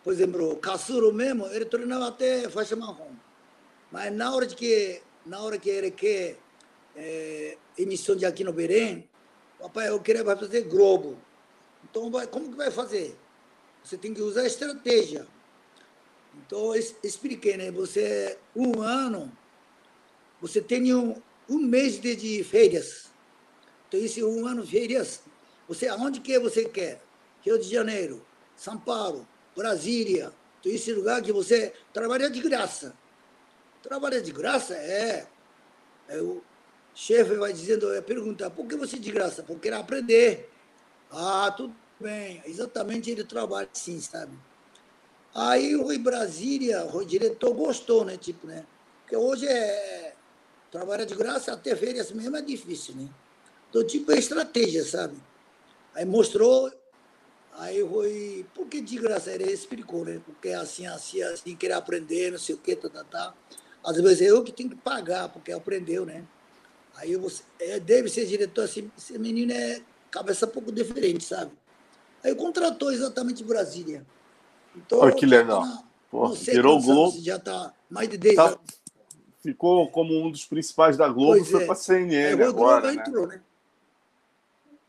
Por 0.03 0.12
exemplo, 0.12 0.53
o 0.53 0.57
Caçuro 0.57 1.12
mesmo, 1.12 1.47
ele 1.47 1.64
treinava 1.64 2.09
até 2.09 2.49
faixa 2.49 2.75
marrom. 2.75 3.12
Mas 3.91 4.12
na 4.12 4.35
hora 4.35 4.47
que, 4.47 5.01
na 5.25 5.41
hora 5.41 5.59
que 5.59 5.70
ele 5.70 5.91
quer 5.91 6.37
é, 6.97 7.57
emissão 7.79 8.16
de 8.16 8.27
aqui 8.27 8.43
no 8.43 8.53
Belém, 8.53 9.09
papai, 9.61 9.89
eu 9.89 10.01
queria 10.01 10.25
fazer 10.25 10.62
Globo. 10.62 11.16
Então, 11.85 12.11
vai, 12.11 12.27
como 12.27 12.51
que 12.51 12.57
vai 12.57 12.70
fazer? 12.70 13.16
Você 13.85 13.97
tem 13.97 14.12
que 14.12 14.20
usar 14.20 14.47
estratégia. 14.47 15.27
Então, 16.35 16.75
eu 16.75 16.83
expliquei, 17.03 17.57
né? 17.57 17.70
Você, 17.70 18.39
um 18.57 18.81
ano, 18.81 19.31
você 20.41 20.61
tem 20.61 20.95
um, 20.95 21.20
um 21.49 21.59
mês 21.59 22.01
de, 22.01 22.16
de 22.16 22.43
férias. 22.43 23.11
Então, 23.87 24.01
esse 24.01 24.25
um 24.25 24.47
ano 24.47 24.64
de 24.64 24.70
férias, 24.70 25.20
você, 25.68 25.87
aonde 25.87 26.20
que 26.20 26.39
você 26.39 26.64
quer? 26.64 27.01
Rio 27.43 27.59
de 27.59 27.68
Janeiro, 27.68 28.24
São 28.57 28.78
Paulo, 28.78 29.26
Brasília. 29.57 30.32
Esse 30.64 30.93
lugar 30.93 31.20
que 31.22 31.32
você 31.32 31.72
trabalha 31.93 32.30
de 32.30 32.40
graça. 32.40 32.95
Trabalha 33.82 34.22
de 34.22 34.30
graça? 34.30 34.74
É. 34.74 35.26
é 36.09 36.18
o 36.18 36.43
chefe 36.95 37.34
vai 37.34 37.53
dizendo, 37.53 37.88
vai 37.88 38.01
perguntar, 38.01 38.51
por 38.51 38.66
que 38.66 38.76
você 38.76 38.99
de 38.99 39.11
graça? 39.11 39.43
Porque 39.43 39.68
quer 39.68 39.76
aprender. 39.76 40.49
Ah, 41.11 41.53
tudo 41.57 41.74
bem. 41.99 42.40
Exatamente 42.47 43.11
ele 43.11 43.24
trabalha 43.24 43.68
assim, 43.74 44.01
sabe? 44.01 44.38
Aí 45.34 45.74
o 45.74 45.99
Brasília, 45.99 46.84
o 46.95 47.05
diretor 47.05 47.53
gostou, 47.55 48.05
né? 48.05 48.16
Tipo, 48.16 48.47
né? 48.47 48.64
Porque 49.03 49.16
hoje 49.16 49.47
é 49.49 50.12
Trabalhar 50.72 51.05
de 51.05 51.14
graça 51.14 51.53
até 51.53 51.76
férias 51.76 52.11
mesmo 52.12 52.34
é 52.34 52.40
difícil, 52.40 52.95
né? 52.95 53.07
Então, 53.68 53.86
tipo, 53.86 54.11
é 54.11 54.18
estratégia, 54.18 54.82
sabe? 54.82 55.18
Aí 55.95 56.07
mostrou, 56.07 56.72
aí 57.53 57.86
foi. 57.86 58.46
Por 58.55 58.66
que 58.66 58.80
de 58.80 58.98
graça? 58.98 59.30
Ele 59.30 59.50
explicou, 59.50 60.05
né? 60.05 60.20
Porque 60.24 60.48
assim, 60.50 60.86
assim, 60.86 61.22
assim, 61.22 61.57
querer 61.57 61.74
aprender, 61.74 62.32
não 62.32 62.38
sei 62.38 62.55
o 62.55 62.59
quê, 62.59 62.76
tá, 62.76 62.88
tá, 62.88 63.05
tá. 63.05 63.34
Às 63.84 63.96
vezes 63.96 64.22
é 64.22 64.30
eu 64.30 64.42
que 64.42 64.53
tenho 64.53 64.70
que 64.70 64.76
pagar, 64.76 65.28
porque 65.28 65.53
aprendeu, 65.53 66.07
né? 66.07 66.24
Aí 66.96 67.16
você 67.16 67.42
é, 67.59 67.80
deve 67.80 68.09
ser 68.09 68.26
diretor 68.26 68.64
assim, 68.64 68.90
esse 68.96 69.18
menino 69.18 69.53
é 69.53 69.80
cabeça 70.11 70.46
um 70.46 70.50
pouco 70.50 70.70
diferente, 70.70 71.24
sabe? 71.24 71.50
Aí 72.22 72.34
contratou 72.34 72.92
exatamente 72.92 73.42
Brasília. 73.42 74.07
Então, 74.76 75.00
Olha 75.00 75.14
que 75.14 75.26
legal. 75.26 75.66
Na, 75.66 75.82
Porra, 76.11 76.34
virou 76.34 76.80
Globo. 76.80 77.18
Já 77.20 77.36
está 77.36 77.72
mais 77.90 78.09
de 78.09 78.18
10 78.18 78.36
tá, 78.36 78.44
anos 78.44 78.82
ficou 79.42 79.90
como 79.90 80.24
um 80.24 80.30
dos 80.30 80.46
principais 80.46 80.96
da 80.96 81.09
Globo, 81.09 81.32
pois 81.32 81.50
foi 81.50 81.62
é. 81.62 81.66
para 81.66 81.72
a 81.72 81.76
CNN 81.76 82.42
é, 82.42 82.46
agora, 82.46 82.80
Globo 82.80 82.86
né? 82.86 82.92
entrou, 82.94 83.26
né? 83.26 83.40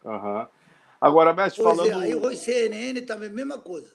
Uhum. 0.05 0.47
Agora, 1.03 1.33
mestre, 1.33 1.61
pois 1.61 1.75
falando... 1.75 2.01
É, 2.01 2.05
aí 2.05 2.15
o 2.15 2.33
CNN 2.33 3.01
também, 3.01 3.29
mesma 3.29 3.57
coisa. 3.57 3.89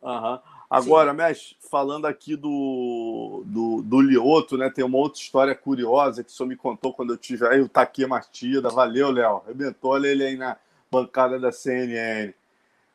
Uhum. 0.00 0.38
Agora, 0.70 1.10
Sim. 1.10 1.16
mestre, 1.16 1.56
falando 1.68 2.06
aqui 2.06 2.36
do, 2.36 3.42
do, 3.44 3.82
do 3.82 4.00
Lioto, 4.00 4.56
né? 4.56 4.70
Tem 4.70 4.84
uma 4.84 4.98
outra 4.98 5.20
história 5.20 5.56
curiosa 5.56 6.22
que 6.22 6.30
o 6.30 6.32
senhor 6.32 6.48
me 6.48 6.54
contou 6.54 6.94
quando 6.94 7.12
eu 7.12 7.16
tive 7.16 7.44
aí 7.44 7.60
o 7.60 7.68
Taque 7.68 8.06
Martida. 8.06 8.70
Valeu, 8.70 9.10
Léo. 9.10 9.42
Arrebentou 9.44 9.96
ele 9.96 10.24
aí 10.24 10.36
na 10.36 10.56
bancada 10.88 11.40
da 11.40 11.50
CNN. 11.50 12.32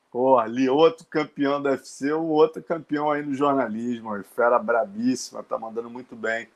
Pô, 0.10 0.38
ali 0.38 0.70
outro 0.70 1.06
campeão 1.08 1.62
da 1.62 1.72
UFC, 1.72 2.14
o 2.14 2.28
outro 2.28 2.64
campeão 2.64 3.12
aí 3.12 3.26
no 3.26 3.36
jornalismo, 3.36 4.12
fera 4.36 4.58
brabíssima, 4.58 5.44
tá 5.44 5.58
mandando 5.58 5.90
muito 5.90 6.16
bem 6.16 6.48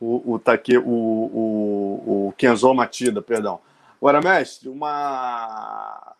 o, 0.00 0.34
o, 0.34 0.36
o, 0.36 0.88
o, 0.88 2.28
o 2.28 2.34
Kenzo 2.38 2.72
Matida, 2.72 3.20
perdão. 3.20 3.60
Agora, 4.02 4.20
mestre, 4.20 4.68
uma... 4.68 6.16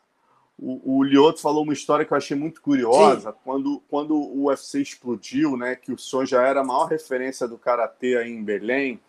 O, 0.57 0.99
o 0.99 1.03
Lioto 1.03 1.41
falou 1.41 1.65
uma 1.65 1.73
história 1.73 2.05
que 2.05 2.13
eu 2.13 2.17
achei 2.17 2.37
muito 2.37 2.63
curiosa. 2.63 3.33
Quando, 3.45 3.83
quando 3.89 4.15
o 4.15 4.45
UFC 4.45 4.81
explodiu, 4.81 5.57
né, 5.57 5.75
que 5.75 5.91
o 5.91 5.99
Son 5.99 6.25
já 6.25 6.47
era 6.47 6.61
a 6.61 6.65
maior 6.65 6.85
referência 6.85 7.49
do 7.49 7.59
Karatê 7.59 8.17
aí 8.17 8.31
em 8.31 8.45
Belém, 8.45 9.01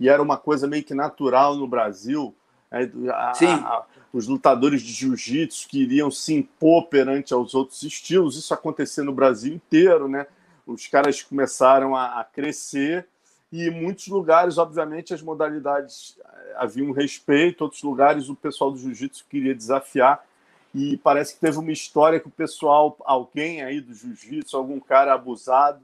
e 0.00 0.08
era 0.08 0.20
uma 0.20 0.36
coisa 0.36 0.66
meio 0.66 0.82
que 0.82 0.92
natural 0.92 1.54
no 1.54 1.68
Brasil, 1.68 2.34
né, 2.68 2.90
a, 3.10 3.30
a, 3.30 3.84
os 4.12 4.26
lutadores 4.26 4.82
de 4.82 4.92
jiu-jitsu 4.92 5.68
queriam 5.68 6.10
se 6.10 6.34
impor 6.34 6.88
perante 6.88 7.32
aos 7.32 7.54
outros 7.54 7.84
estilos. 7.84 8.36
Isso 8.36 8.52
acontecia 8.52 9.04
no 9.04 9.12
Brasil 9.12 9.54
inteiro, 9.54 10.08
né? 10.08 10.26
Os 10.66 10.88
caras 10.88 11.22
começaram 11.22 11.94
a, 11.94 12.18
a 12.20 12.24
crescer 12.24 13.06
e 13.52 13.66
em 13.66 13.70
muitos 13.70 14.06
lugares, 14.08 14.58
obviamente, 14.58 15.12
as 15.12 15.22
modalidades 15.22 16.16
eh, 16.24 16.54
havia 16.56 16.84
um 16.84 16.92
respeito, 16.92 17.62
outros 17.62 17.82
lugares 17.82 18.28
o 18.28 18.34
pessoal 18.34 18.70
do 18.70 18.78
jiu-jitsu 18.78 19.26
queria 19.28 19.54
desafiar. 19.54 20.24
E 20.72 20.96
parece 20.98 21.34
que 21.34 21.40
teve 21.40 21.58
uma 21.58 21.72
história 21.72 22.20
que 22.20 22.28
o 22.28 22.30
pessoal, 22.30 22.96
alguém 23.04 23.62
aí 23.62 23.80
do 23.80 23.92
jiu-jitsu, 23.92 24.56
algum 24.56 24.78
cara 24.78 25.12
abusado, 25.14 25.82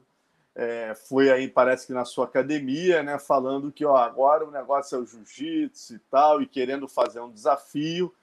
é, 0.55 0.95
foi 0.95 1.29
aí, 1.29 1.47
parece 1.47 1.85
que 1.85 1.93
na 1.93 2.05
sua 2.05 2.25
academia, 2.25 3.03
né, 3.03 3.19
falando 3.19 3.71
que 3.71 3.85
ó, 3.85 3.95
agora 3.95 4.43
o 4.43 4.49
negócio 4.49 4.95
é 4.95 4.99
o 4.99 5.05
jiu-jitsu 5.05 5.95
e 5.95 5.99
tal, 6.09 6.41
e 6.41 6.47
querendo 6.47 6.87
fazer 6.87 7.19
um 7.19 7.29
desafio. 7.29 8.13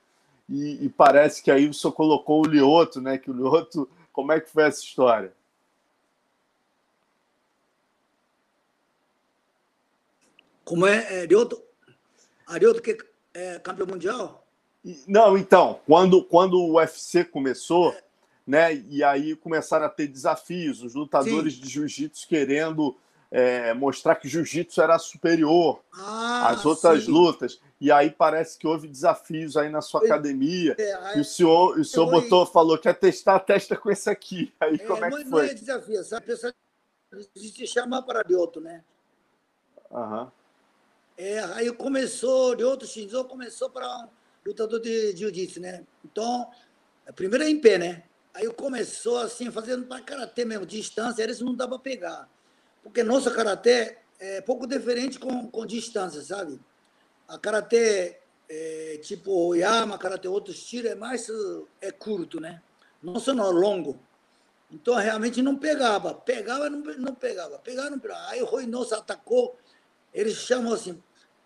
E, 0.48 0.84
e, 0.84 0.88
parece 0.88 1.42
que 1.42 1.50
aí 1.50 1.68
o 1.68 1.74
senhor 1.74 1.92
colocou 1.92 2.42
o 2.42 2.46
Lioto, 2.46 3.00
né? 3.00 3.16
Que 3.16 3.30
o 3.30 3.34
Lioto, 3.34 3.88
como 4.12 4.32
é 4.32 4.40
que 4.40 4.50
foi 4.50 4.64
essa 4.64 4.82
história? 4.82 5.32
Como 10.64 10.86
é, 10.86 11.22
é 11.22 11.26
Lioto? 11.26 11.62
A 12.46 12.58
Lioto 12.58 12.80
que 12.80 12.96
é 13.32 13.58
campeão 13.58 13.86
mundial? 13.86 14.46
Não, 15.06 15.36
então, 15.36 15.80
quando, 15.86 16.22
quando 16.22 16.60
o 16.60 16.74
UFC 16.74 17.24
começou, 17.24 17.92
é 17.92 18.04
né? 18.46 18.74
E 18.74 19.02
aí 19.02 19.34
começaram 19.34 19.86
a 19.86 19.88
ter 19.88 20.06
desafios, 20.06 20.82
os 20.82 20.94
lutadores 20.94 21.54
Sim. 21.54 21.60
de 21.62 21.68
jiu-jitsu 21.68 22.28
querendo 22.28 22.96
é, 23.30 23.72
mostrar 23.74 24.14
que 24.16 24.28
jiu-jitsu 24.28 24.80
era 24.80 24.98
superior 24.98 25.82
ah, 25.92 26.50
às 26.50 26.64
outras 26.64 27.04
sim. 27.04 27.10
lutas. 27.10 27.60
E 27.80 27.90
aí 27.90 28.10
parece 28.10 28.58
que 28.58 28.66
houve 28.66 28.86
desafios 28.86 29.56
aí 29.56 29.68
na 29.68 29.80
sua 29.80 30.04
academia. 30.04 30.76
É, 30.78 31.18
e 31.18 31.20
o 31.20 31.24
senhor, 31.24 31.78
o 31.78 31.84
senhor 31.84 32.08
botou, 32.10 32.46
falou 32.46 32.78
que 32.78 32.88
ia 32.88 32.94
testar 32.94 33.36
a 33.36 33.40
testa 33.40 33.76
com 33.76 33.90
esse 33.90 34.08
aqui. 34.08 34.52
Aí 34.60 34.76
é, 34.76 34.78
como 34.78 35.04
é 35.04 35.10
que 35.10 35.24
foi? 35.24 35.42
Não 35.46 35.50
é 35.50 35.54
desafio, 35.54 36.04
sabe? 36.04 36.24
A 36.24 36.26
pessoa 36.26 36.54
se 37.34 37.66
chamar 37.66 38.02
para 38.02 38.22
de 38.22 38.34
outro, 38.34 38.62
né? 38.62 38.84
Uhum. 39.90 40.30
É, 41.16 41.38
aí 41.40 41.72
começou, 41.72 42.54
de 42.56 42.64
outro 42.64 42.88
Shinzo 42.88 43.24
começou 43.24 43.70
para 43.70 43.86
um 43.86 44.08
lutador 44.46 44.80
de 44.80 45.16
jiu-jitsu, 45.16 45.60
né? 45.60 45.84
Então, 46.04 46.50
primeiro 47.14 47.44
é 47.44 47.48
em 47.48 47.60
pé, 47.60 47.78
né? 47.78 48.02
Aí 48.32 48.52
começou 48.52 49.18
assim, 49.18 49.50
fazendo 49.50 49.86
para 49.86 50.02
karatê 50.02 50.44
mesmo, 50.44 50.66
distância, 50.66 51.22
eles 51.22 51.40
não 51.40 51.54
dá 51.54 51.68
para 51.68 51.78
pegar. 51.78 52.28
Porque 52.82 53.04
nosso 53.04 53.30
karatê 53.32 53.96
é 54.18 54.40
pouco 54.40 54.66
diferente 54.66 55.18
com, 55.18 55.48
com 55.48 55.64
distância, 55.64 56.20
sabe? 56.20 56.60
A 57.28 57.38
karatê, 57.38 58.18
é, 58.48 58.98
tipo 59.02 59.54
Yama, 59.54 59.96
karatê, 59.96 60.26
outros 60.26 60.56
estilos, 60.56 60.90
é 60.90 60.94
mais 60.96 61.28
é 61.80 61.92
curto, 61.92 62.40
né? 62.40 62.60
Nosso 63.00 63.32
não, 63.32 63.50
longo. 63.52 63.98
Então, 64.70 64.94
realmente 64.94 65.40
não 65.40 65.56
pegava. 65.56 66.12
Pegava, 66.14 66.68
não, 66.68 66.80
não 66.80 67.14
pegava. 67.14 67.58
Pegava, 67.58 67.90
não 67.90 67.98
pegava. 67.98 68.30
Aí 68.30 68.42
o 68.42 68.46
Rui 68.46 68.66
Nosso 68.66 68.94
atacou. 68.94 69.56
Eles 70.14 70.36
chamam 70.36 70.72
assim, 70.72 71.02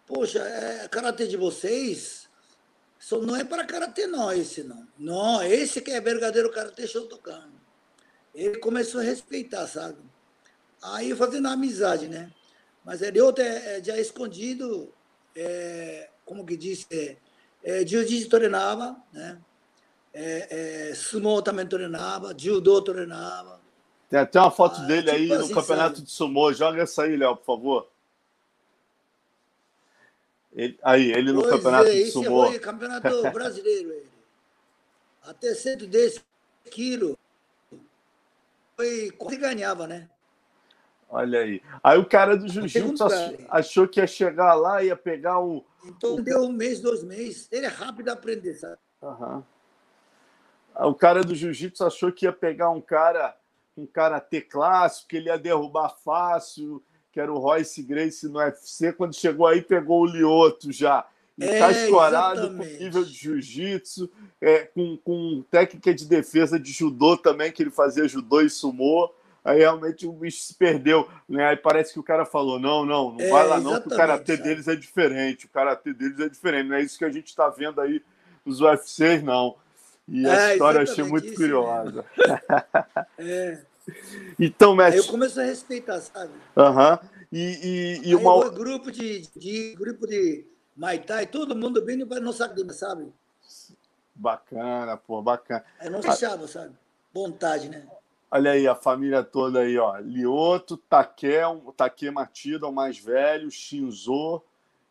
poxa, 0.06 0.40
é 0.40 0.86
karatê 0.88 1.26
de 1.26 1.36
vocês 1.36 2.28
só 2.98 3.20
não 3.20 3.36
é 3.36 3.44
para 3.44 3.64
karatê, 3.64 4.06
não, 4.06 4.32
esse 4.32 4.62
não. 4.64 4.86
Não, 4.98 5.42
esse 5.42 5.80
que 5.80 5.90
é 5.90 6.00
verdadeiro 6.00 6.50
karatê 6.50 6.86
Shotokan. 6.86 7.48
Ele 8.34 8.58
começou 8.58 9.00
a 9.00 9.04
respeitar, 9.04 9.66
sabe? 9.66 9.98
Aí 10.82 11.14
fazendo 11.14 11.48
amizade, 11.48 12.08
né? 12.08 12.30
Mas 12.84 13.00
ele 13.02 13.20
outro 13.20 13.42
é, 13.44 13.78
é 13.78 13.84
já 13.84 13.96
escondido, 13.98 14.92
é, 15.34 16.08
como 16.24 16.44
que 16.44 16.56
disse, 16.56 16.86
é, 16.90 17.16
é, 17.62 17.86
jiu-jitsu 17.86 18.28
treinava, 18.28 18.96
né? 19.12 19.38
É, 20.12 20.90
é, 20.90 20.94
sumo 20.94 21.40
também 21.42 21.66
treinava, 21.66 22.34
judô 22.36 22.82
treinava. 22.82 23.60
Tem 24.08 24.18
até 24.18 24.40
uma 24.40 24.50
foto 24.50 24.80
ah, 24.80 24.84
dele 24.84 25.02
tipo 25.02 25.16
aí 25.16 25.32
assim, 25.32 25.48
no 25.48 25.54
campeonato 25.54 25.96
sabe? 25.96 26.06
de 26.06 26.12
sumo. 26.12 26.52
Joga 26.52 26.82
essa 26.82 27.02
aí, 27.02 27.16
Léo, 27.16 27.36
por 27.36 27.44
favor. 27.44 27.88
Ele, 30.52 30.78
aí, 30.82 31.12
ele 31.12 31.32
no 31.32 31.42
pois 31.42 31.54
campeonato 31.54 31.88
é, 31.88 31.92
de 31.92 32.10
sumo. 32.10 32.46
Foi 32.46 32.58
campeonato 32.58 33.30
brasileiro, 33.30 33.90
ele. 33.90 34.08
Até 35.22 35.54
110 35.54 36.24
quilos. 36.70 37.16
Foi 38.76 39.10
quase 39.10 39.36
ganhava, 39.36 39.86
né? 39.86 40.08
Olha 41.10 41.40
aí. 41.40 41.62
Aí 41.82 41.98
o 41.98 42.06
cara 42.06 42.36
do 42.36 42.48
jiu-jitsu 42.48 43.04
achou 43.48 43.88
que 43.88 44.00
ia 44.00 44.06
chegar 44.06 44.54
lá, 44.54 44.82
ia 44.82 44.96
pegar 44.96 45.40
o. 45.40 45.64
Então 45.84 46.16
o... 46.16 46.22
deu 46.22 46.42
um 46.42 46.52
mês, 46.52 46.80
dois 46.80 47.02
meses. 47.02 47.48
Ele 47.50 47.66
é 47.66 47.68
rápido 47.68 48.10
a 48.10 48.12
aprender, 48.12 48.54
sabe? 48.54 48.78
Uhum. 49.02 49.42
O 50.80 50.94
cara 50.94 51.22
do 51.22 51.34
jiu-jitsu 51.34 51.84
achou 51.84 52.12
que 52.12 52.26
ia 52.26 52.32
pegar 52.32 52.70
um 52.70 52.80
cara, 52.80 53.36
um 53.76 53.86
karatê 53.86 54.40
clássico, 54.40 55.08
que 55.08 55.16
ele 55.16 55.28
ia 55.28 55.38
derrubar 55.38 55.96
fácil, 56.04 56.82
que 57.18 57.22
era 57.22 57.32
o 57.32 57.38
Royce 57.40 57.82
Grace 57.82 58.28
no 58.28 58.38
UFC, 58.38 58.92
quando 58.92 59.12
chegou 59.12 59.48
aí 59.48 59.60
pegou 59.60 60.02
o 60.02 60.06
Lioto 60.06 60.70
já. 60.70 61.04
E 61.36 61.44
está 61.44 61.72
é, 61.72 61.84
escorado 61.84 62.40
exatamente. 62.42 62.76
com 62.76 62.84
nível 62.84 63.04
de 63.04 63.12
jiu-jitsu, 63.12 64.08
é, 64.40 64.58
com, 64.66 64.96
com 64.98 65.44
técnica 65.50 65.92
de 65.92 66.06
defesa 66.06 66.60
de 66.60 66.70
judô 66.70 67.16
também, 67.16 67.50
que 67.50 67.60
ele 67.60 67.72
fazia 67.72 68.06
judô 68.06 68.40
e 68.40 68.48
sumô. 68.48 69.12
Aí 69.44 69.58
realmente 69.58 70.06
o 70.06 70.12
bicho 70.12 70.42
se 70.42 70.54
perdeu. 70.54 71.08
Né? 71.28 71.44
Aí 71.44 71.56
parece 71.56 71.92
que 71.92 71.98
o 71.98 72.04
cara 72.04 72.24
falou: 72.24 72.60
não, 72.60 72.86
não, 72.86 73.10
não 73.10 73.20
é, 73.20 73.28
vai 73.28 73.48
lá 73.48 73.58
não, 73.58 73.80
que 73.80 73.88
o 73.88 73.96
karatê 73.96 74.36
deles 74.36 74.68
é 74.68 74.76
diferente. 74.76 75.46
O 75.46 75.48
karatê 75.48 75.92
deles 75.92 76.20
é 76.20 76.28
diferente. 76.28 76.68
Não 76.68 76.76
é 76.76 76.82
isso 76.82 76.96
que 76.96 77.04
a 77.04 77.10
gente 77.10 77.26
está 77.26 77.48
vendo 77.48 77.80
aí 77.80 78.00
nos 78.46 78.60
UFCs, 78.60 79.24
não. 79.24 79.56
E 80.06 80.24
a 80.24 80.50
é, 80.50 80.52
história 80.52 80.78
eu 80.78 80.82
achei 80.82 81.02
muito 81.02 81.34
curiosa. 81.34 82.04
é. 83.18 83.58
Então, 84.40 84.76
mestre. 84.76 85.00
Aí 85.00 85.06
eu 85.06 85.10
comecei 85.10 85.42
a 85.42 85.46
respeitar, 85.46 86.00
sabe? 86.00 86.32
Aham. 86.56 87.00
Uhum. 87.02 87.08
E, 87.32 88.00
e, 88.04 88.08
e 88.10 88.14
uma... 88.14 88.48
grupo 88.48 88.90
de, 88.90 89.22
de 89.36 89.74
grupo 89.76 90.06
de 90.06 90.46
Maitai, 90.76 91.26
todo 91.26 91.56
mundo 91.56 91.84
bem 91.84 91.96
no 91.96 92.06
nosso 92.20 92.42
academia, 92.42 92.72
sabe? 92.72 93.12
Bacana, 94.14 94.96
pô, 94.96 95.20
bacana. 95.20 95.64
É, 95.80 95.90
não 95.90 96.00
deixava, 96.00 96.44
ah. 96.44 96.48
sabe? 96.48 96.72
Vontade, 97.12 97.68
né? 97.68 97.86
Olha 98.30 98.52
aí 98.52 98.68
a 98.68 98.74
família 98.74 99.22
toda 99.22 99.60
aí, 99.60 99.78
ó. 99.78 99.98
Lioto, 99.98 100.76
Taquel, 100.76 101.74
Taque 101.76 102.10
Matida, 102.10 102.66
o 102.66 102.72
mais 102.72 102.98
velho, 102.98 103.50
Shinzo 103.50 104.42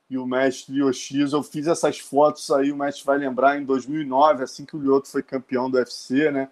e 0.10 0.18
o 0.18 0.26
mestre 0.26 0.80
Yoshizo. 0.80 1.38
Eu 1.38 1.44
fiz 1.44 1.68
essas 1.68 2.00
fotos 2.00 2.50
aí, 2.52 2.72
o 2.72 2.76
mestre 2.76 3.06
vai 3.06 3.18
lembrar, 3.18 3.58
em 3.58 3.66
2009, 3.66 4.44
assim 4.44 4.66
que 4.66 4.76
o 4.76 4.82
Lioto 4.82 5.08
foi 5.08 5.22
campeão 5.22 5.70
do 5.70 5.78
UFC, 5.78 6.32
né? 6.32 6.50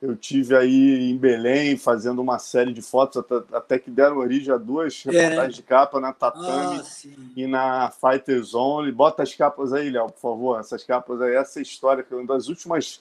Eu 0.00 0.14
tive 0.14 0.56
aí 0.56 1.10
em 1.10 1.16
Belém 1.16 1.76
fazendo 1.76 2.20
uma 2.20 2.38
série 2.38 2.72
de 2.72 2.82
fotos, 2.82 3.18
até, 3.18 3.56
até 3.56 3.78
que 3.78 3.90
deram 3.90 4.18
origem 4.18 4.52
a 4.52 4.58
duas 4.58 5.02
é. 5.06 5.10
reportagens 5.10 5.56
de 5.56 5.62
capa 5.62 6.00
na 6.00 6.12
Tatame 6.12 6.80
ah, 6.80 7.10
e 7.36 7.46
na 7.46 7.90
Fighters 7.90 8.54
Only. 8.54 8.92
Bota 8.92 9.22
as 9.22 9.34
capas 9.34 9.72
aí, 9.72 9.90
Léo, 9.90 10.10
por 10.10 10.20
favor. 10.20 10.60
Essas 10.60 10.84
capas 10.84 11.20
aí, 11.22 11.34
essa 11.34 11.58
é 11.58 11.62
história, 11.62 12.02
que 12.02 12.12
é 12.12 12.16
uma 12.16 12.26
das 12.26 12.48
últimas 12.48 13.00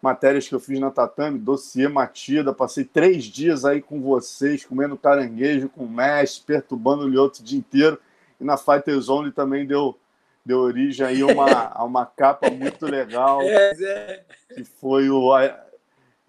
matérias 0.00 0.48
que 0.48 0.54
eu 0.54 0.60
fiz 0.60 0.78
na 0.80 0.90
Tatame, 0.90 1.38
dossiê 1.38 1.86
Matida. 1.88 2.52
Passei 2.52 2.84
três 2.84 3.24
dias 3.24 3.64
aí 3.64 3.80
com 3.82 4.00
vocês, 4.00 4.64
comendo 4.64 4.96
caranguejo 4.96 5.68
com 5.68 5.86
mestre, 5.86 6.44
perturbando 6.46 7.04
o 7.04 7.08
Lioto 7.08 7.40
o 7.40 7.44
dia 7.44 7.58
inteiro. 7.58 7.98
E 8.40 8.44
na 8.44 8.56
Fighters 8.56 9.08
Only 9.08 9.30
também 9.30 9.66
deu, 9.66 9.98
deu 10.44 10.58
origem 10.58 11.06
aí 11.06 11.20
a 11.20 11.26
uma, 11.26 11.50
a 11.74 11.84
uma 11.84 12.06
capa 12.06 12.50
muito 12.50 12.86
legal, 12.86 13.42
é, 13.42 13.72
é. 13.72 14.24
que 14.54 14.64
foi 14.64 15.10
o 15.10 15.32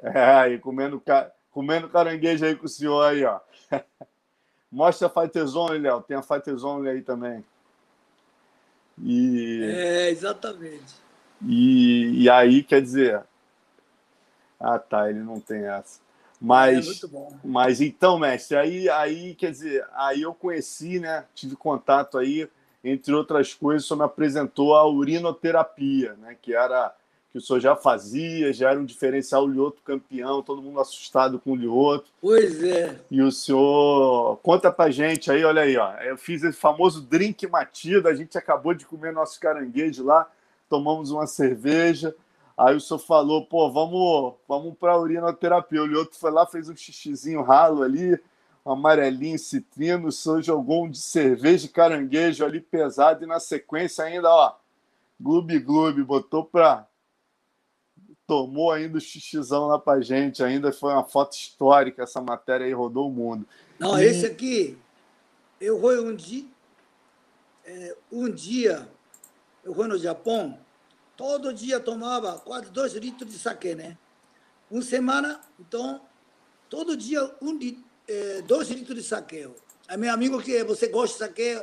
é, 0.01 0.23
aí 0.23 0.59
comendo, 0.59 1.01
comendo 1.51 1.89
caranguejo 1.89 2.45
aí 2.45 2.55
com 2.55 2.65
o 2.65 2.69
senhor 2.69 3.01
aí, 3.03 3.23
ó. 3.23 3.39
Mostra 4.71 5.07
a 5.07 5.09
Fighter 5.09 5.45
Zone, 5.45 5.79
Léo. 5.79 6.01
Tem 6.01 6.17
a 6.17 6.23
Fighter 6.23 6.55
Zone 6.55 6.87
aí 6.89 7.01
também. 7.01 7.43
E... 8.97 9.63
É, 9.63 10.09
exatamente. 10.09 10.95
E, 11.45 12.23
e 12.23 12.29
aí, 12.29 12.63
quer 12.63 12.81
dizer... 12.81 13.23
Ah, 14.59 14.79
tá, 14.79 15.09
ele 15.09 15.19
não 15.19 15.39
tem 15.39 15.65
essa. 15.65 15.99
Mas, 16.39 17.03
é 17.03 17.07
mas 17.43 17.81
então, 17.81 18.17
mestre, 18.17 18.57
aí, 18.57 18.89
aí, 18.89 19.35
quer 19.35 19.51
dizer, 19.51 19.85
aí 19.93 20.23
eu 20.23 20.33
conheci, 20.33 20.99
né? 20.99 21.25
Tive 21.35 21.55
contato 21.55 22.17
aí, 22.17 22.49
entre 22.83 23.13
outras 23.13 23.53
coisas, 23.53 23.85
o 23.85 23.87
senhor 23.87 23.99
me 23.99 24.05
apresentou 24.05 24.75
a 24.75 24.87
urinoterapia, 24.87 26.13
né? 26.13 26.35
Que 26.41 26.55
era 26.55 26.95
que 27.31 27.37
o 27.37 27.41
senhor 27.41 27.61
já 27.61 27.75
fazia, 27.77 28.51
já 28.51 28.71
era 28.71 28.79
um 28.79 28.83
diferencial 28.83 29.45
o 29.45 29.47
Lioto 29.47 29.81
campeão, 29.83 30.43
todo 30.43 30.61
mundo 30.61 30.81
assustado 30.81 31.39
com 31.39 31.53
o 31.53 31.55
Lioto. 31.55 32.11
Pois 32.19 32.61
é. 32.61 32.99
E 33.09 33.21
o 33.21 33.31
senhor 33.31 34.37
conta 34.43 34.69
pra 34.69 34.91
gente 34.91 35.31
aí, 35.31 35.43
olha 35.45 35.61
aí, 35.61 35.77
ó. 35.77 35.93
Eu 36.01 36.17
fiz 36.17 36.43
esse 36.43 36.57
famoso 36.57 37.01
drink 37.01 37.47
matido, 37.47 38.09
a 38.09 38.13
gente 38.13 38.37
acabou 38.37 38.73
de 38.73 38.85
comer 38.85 39.13
nosso 39.13 39.39
caranguejo 39.39 40.03
lá, 40.03 40.29
tomamos 40.69 41.09
uma 41.09 41.25
cerveja. 41.25 42.13
Aí 42.57 42.75
o 42.75 42.81
senhor 42.81 42.99
falou, 42.99 43.45
pô, 43.45 43.71
vamos, 43.71 44.33
vamos 44.45 44.75
para 44.77 44.91
a 44.91 44.99
urinoterapia. 44.99 45.81
O 45.81 45.87
Lioto 45.87 46.17
foi 46.17 46.31
lá, 46.31 46.45
fez 46.45 46.67
um 46.67 46.75
xixizinho 46.75 47.41
ralo 47.43 47.81
ali, 47.81 48.19
um 48.65 48.73
amarelinho, 48.73 49.39
citrino. 49.39 50.09
O 50.09 50.11
senhor 50.11 50.41
jogou 50.41 50.83
um 50.83 50.89
de 50.89 50.99
cerveja 50.99 51.65
e 51.65 51.69
caranguejo 51.69 52.43
ali 52.43 52.59
pesado 52.59 53.23
e 53.23 53.27
na 53.27 53.39
sequência 53.39 54.03
ainda, 54.03 54.29
ó, 54.29 54.53
gloob 55.17 55.57
gloob, 55.59 56.03
botou 56.03 56.43
para 56.43 56.85
tomou 58.31 58.71
ainda 58.71 58.97
o 58.97 59.01
xixizão 59.01 59.67
lá 59.67 59.77
pra 59.77 59.99
gente, 59.99 60.41
ainda 60.41 60.71
foi 60.71 60.93
uma 60.93 61.03
foto 61.03 61.33
histórica, 61.33 62.03
essa 62.03 62.21
matéria 62.21 62.65
aí 62.65 62.71
rodou 62.71 63.09
o 63.09 63.11
mundo. 63.11 63.45
Não, 63.77 63.99
e... 63.99 64.05
esse 64.05 64.25
aqui, 64.25 64.77
eu 65.59 65.81
fui 65.81 65.99
um 65.99 66.15
dia, 66.15 66.45
é, 67.65 67.97
um 68.09 68.29
dia, 68.29 68.87
eu 69.65 69.75
fui 69.75 69.85
no 69.85 69.97
Japão, 69.97 70.57
todo 71.17 71.53
dia 71.53 71.77
tomava 71.77 72.39
quase 72.39 72.71
dois 72.71 72.93
litros 72.93 73.29
de 73.29 73.37
saque, 73.37 73.75
né? 73.75 73.97
Uma 74.69 74.81
semana, 74.81 75.41
então, 75.59 75.99
todo 76.69 76.95
dia 76.95 77.35
um, 77.41 77.59
é, 78.07 78.41
dois 78.43 78.69
litros 78.69 78.95
de 78.95 79.03
saque. 79.03 79.49
A 79.89 79.97
meu 79.97 80.13
amigo 80.13 80.41
que 80.41 80.63
você 80.63 80.87
gosta 80.87 81.15
de 81.15 81.19
saque, 81.19 81.61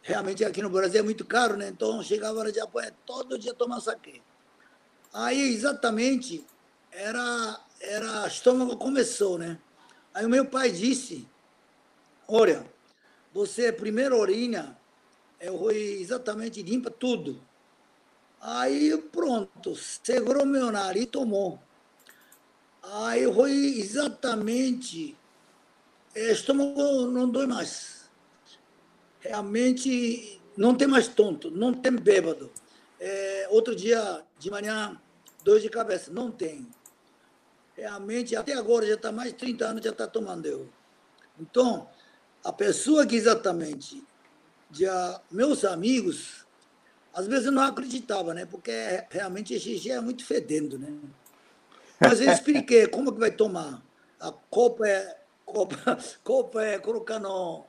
realmente 0.00 0.42
aqui 0.42 0.62
no 0.62 0.70
Brasil 0.70 1.00
é 1.00 1.02
muito 1.02 1.26
caro, 1.26 1.54
né? 1.54 1.68
Então, 1.68 2.02
chegava 2.02 2.42
no 2.42 2.50
Japão, 2.50 2.80
é 2.80 2.94
todo 3.04 3.38
dia 3.38 3.52
tomar 3.52 3.82
saque. 3.82 4.22
Aí 5.12 5.54
exatamente 5.54 6.44
era 6.92 7.60
era 7.80 8.26
estômago 8.26 8.76
começou, 8.76 9.38
né? 9.38 9.58
Aí 10.12 10.26
o 10.26 10.28
meu 10.28 10.44
pai 10.44 10.70
disse: 10.70 11.26
"Olha, 12.26 12.66
você 13.32 13.72
primeiro 13.72 14.16
orina, 14.18 14.78
eu 15.40 15.56
vou 15.56 15.70
exatamente 15.70 16.62
limpa 16.62 16.90
tudo. 16.90 17.40
Aí 18.40 18.96
pronto, 19.12 19.74
segurou 19.76 20.46
meu 20.46 20.70
nariz 20.70 21.04
e 21.04 21.06
tomou. 21.06 21.60
Aí 22.82 23.22
eu 23.22 23.32
vou 23.32 23.48
exatamente 23.48 25.16
é, 26.14 26.32
estômago 26.32 27.06
não 27.06 27.28
dói 27.28 27.46
mais. 27.46 28.08
Realmente 29.20 30.40
não 30.56 30.74
tem 30.74 30.88
mais 30.88 31.08
tonto, 31.08 31.50
não 31.50 31.72
tem 31.72 31.92
bêbado. 31.92 32.50
É, 33.00 33.46
outro 33.50 33.74
dia 33.76 34.24
de 34.38 34.50
manhã, 34.50 35.00
dor 35.44 35.60
de 35.60 35.68
cabeça. 35.68 36.10
Não 36.10 36.30
tem. 36.30 36.68
Realmente, 37.76 38.34
até 38.34 38.54
agora, 38.54 38.86
já 38.86 38.94
está 38.94 39.12
mais 39.12 39.30
de 39.30 39.38
30 39.38 39.66
anos, 39.66 39.84
já 39.84 39.90
está 39.90 40.06
tomando 40.06 40.46
eu. 40.46 40.68
Então, 41.38 41.88
a 42.44 42.52
pessoa 42.52 43.06
que 43.06 43.14
exatamente, 43.14 44.04
já, 44.70 45.20
meus 45.30 45.64
amigos, 45.64 46.46
às 47.12 47.26
vezes 47.26 47.46
eu 47.46 47.52
não 47.52 47.62
acreditava, 47.62 48.34
né? 48.34 48.46
Porque 48.46 48.72
realmente 49.10 49.54
esse 49.54 49.90
é 49.90 50.00
muito 50.00 50.24
fedendo, 50.24 50.78
né? 50.78 50.92
Mas 52.00 52.20
eu 52.20 52.30
expliquei 52.30 52.86
como 52.88 53.12
que 53.12 53.20
vai 53.20 53.30
tomar. 53.30 53.82
A 54.20 54.32
copa 54.32 54.86
é, 54.86 55.20
copa, 55.44 55.76
copa 56.22 56.62
é 56.62 56.78
colocar 56.78 57.18
no, 57.18 57.66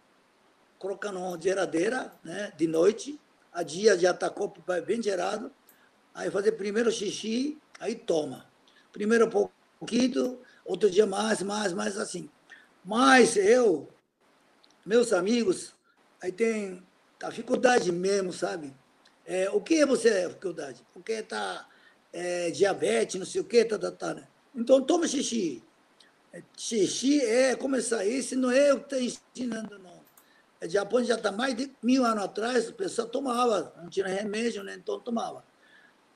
colocar 0.78 1.11
geladeira 1.39 2.13
né, 2.24 2.51
de 2.57 2.67
noite. 2.67 3.20
A 3.51 3.63
dia 3.63 3.97
já 3.97 4.11
está 4.11 4.30
copo 4.30 4.63
bem 4.86 5.01
gerado. 5.01 5.51
Aí 6.20 6.30
fazer 6.30 6.51
primeiro 6.51 6.91
xixi, 6.91 7.57
aí 7.80 7.95
toma. 7.95 8.45
Primeiro 8.91 9.30
pouquinho, 9.30 10.38
outro 10.65 10.91
dia 10.91 11.05
mais, 11.05 11.41
mais, 11.41 11.72
mais 11.72 11.97
assim. 11.97 12.30
Mas 12.84 13.38
eu, 13.38 13.88
meus 14.86 15.13
amigos, 15.13 15.74
aí 16.22 16.30
tem 16.30 16.86
dificuldade 17.26 17.89
mesmo, 17.93 18.34
sabe? 18.34 18.76
É, 19.26 19.49
o 19.51 19.61
que 19.61 19.76
é 19.76 19.86
você 19.86 20.28
dificuldade? 20.28 20.86
Porque 20.91 21.13
está 21.13 21.65
é, 22.11 22.51
diabetes, 22.51 23.17
não 23.17 23.26
sei 23.26 23.39
o 23.39 23.45
que, 23.45 23.63
tá, 23.63 23.80
tá, 23.80 23.89
tá, 23.89 24.13
né? 24.13 24.28
Então 24.53 24.84
toma 24.84 25.07
xixi. 25.07 25.63
É, 26.34 26.43
xixi 26.57 27.22
é 27.22 27.55
começar 27.55 28.05
isso, 28.05 28.36
não 28.36 28.51
é 28.51 28.72
eu 28.72 28.82
que 28.82 28.93
estou 28.93 28.99
ensinando, 28.99 29.80
não. 29.80 29.99
O 29.99 30.03
é, 30.59 30.67
Japão 30.67 31.01
já 31.01 31.15
está 31.15 31.32
mais 31.32 31.55
de 31.55 31.72
mil 31.82 32.03
anos 32.03 32.26
atrás, 32.26 32.67
o 32.67 32.74
pessoal 32.74 33.07
tomava, 33.07 33.74
não 33.82 33.89
tinha 33.89 34.05
remédio, 34.05 34.65
né? 34.65 34.76
então 34.78 34.99
tomava. 34.99 35.47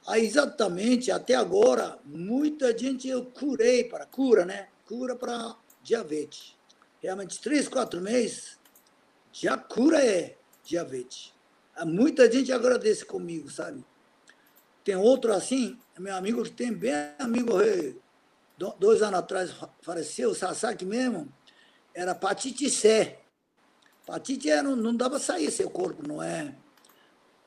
Aí, 0.06 0.26
exatamente, 0.26 1.12
até 1.12 1.34
agora, 1.34 1.97
muita 2.04 2.78
gente 2.78 3.08
eu 3.08 3.26
curei 3.26 3.86
para, 3.86 4.06
cura, 4.06 4.45
né? 4.45 4.68
Cura 4.86 5.16
para 5.16 5.56
diabetes. 5.82 6.56
Realmente, 7.01 7.39
três, 7.39 7.68
quatro 7.68 8.01
meses, 8.01 8.60
já 9.32 9.58
cura 9.58 10.04
é 10.04 10.38
diabetes. 10.64 11.34
Muita 11.86 12.32
gente 12.32 12.51
agradece 12.51 13.06
comigo, 13.06 13.49
sabe? 13.49 13.84
Tem 14.84 14.95
outro 14.95 15.34
assim, 15.34 15.80
meu 15.97 16.16
amigo 16.16 16.43
que 16.43 16.51
tem 16.51 16.72
bem 16.72 16.93
amigo, 17.18 17.54
dois 18.78 19.01
anos 19.01 19.20
atrás 19.20 19.56
faleceu, 19.82 20.36
Sasaki 20.36 20.86
mesmo, 20.86 21.32
era 21.93 22.12
hepatite 22.12 22.70
C. 22.70 23.18
Hepatite 24.04 24.49
C 24.49 24.62
não, 24.62 24.76
não 24.76 24.95
dava 24.95 25.18
sair 25.18 25.49
seu 25.49 25.70
corpo, 25.70 26.06
não 26.06 26.22
é? 26.22 26.54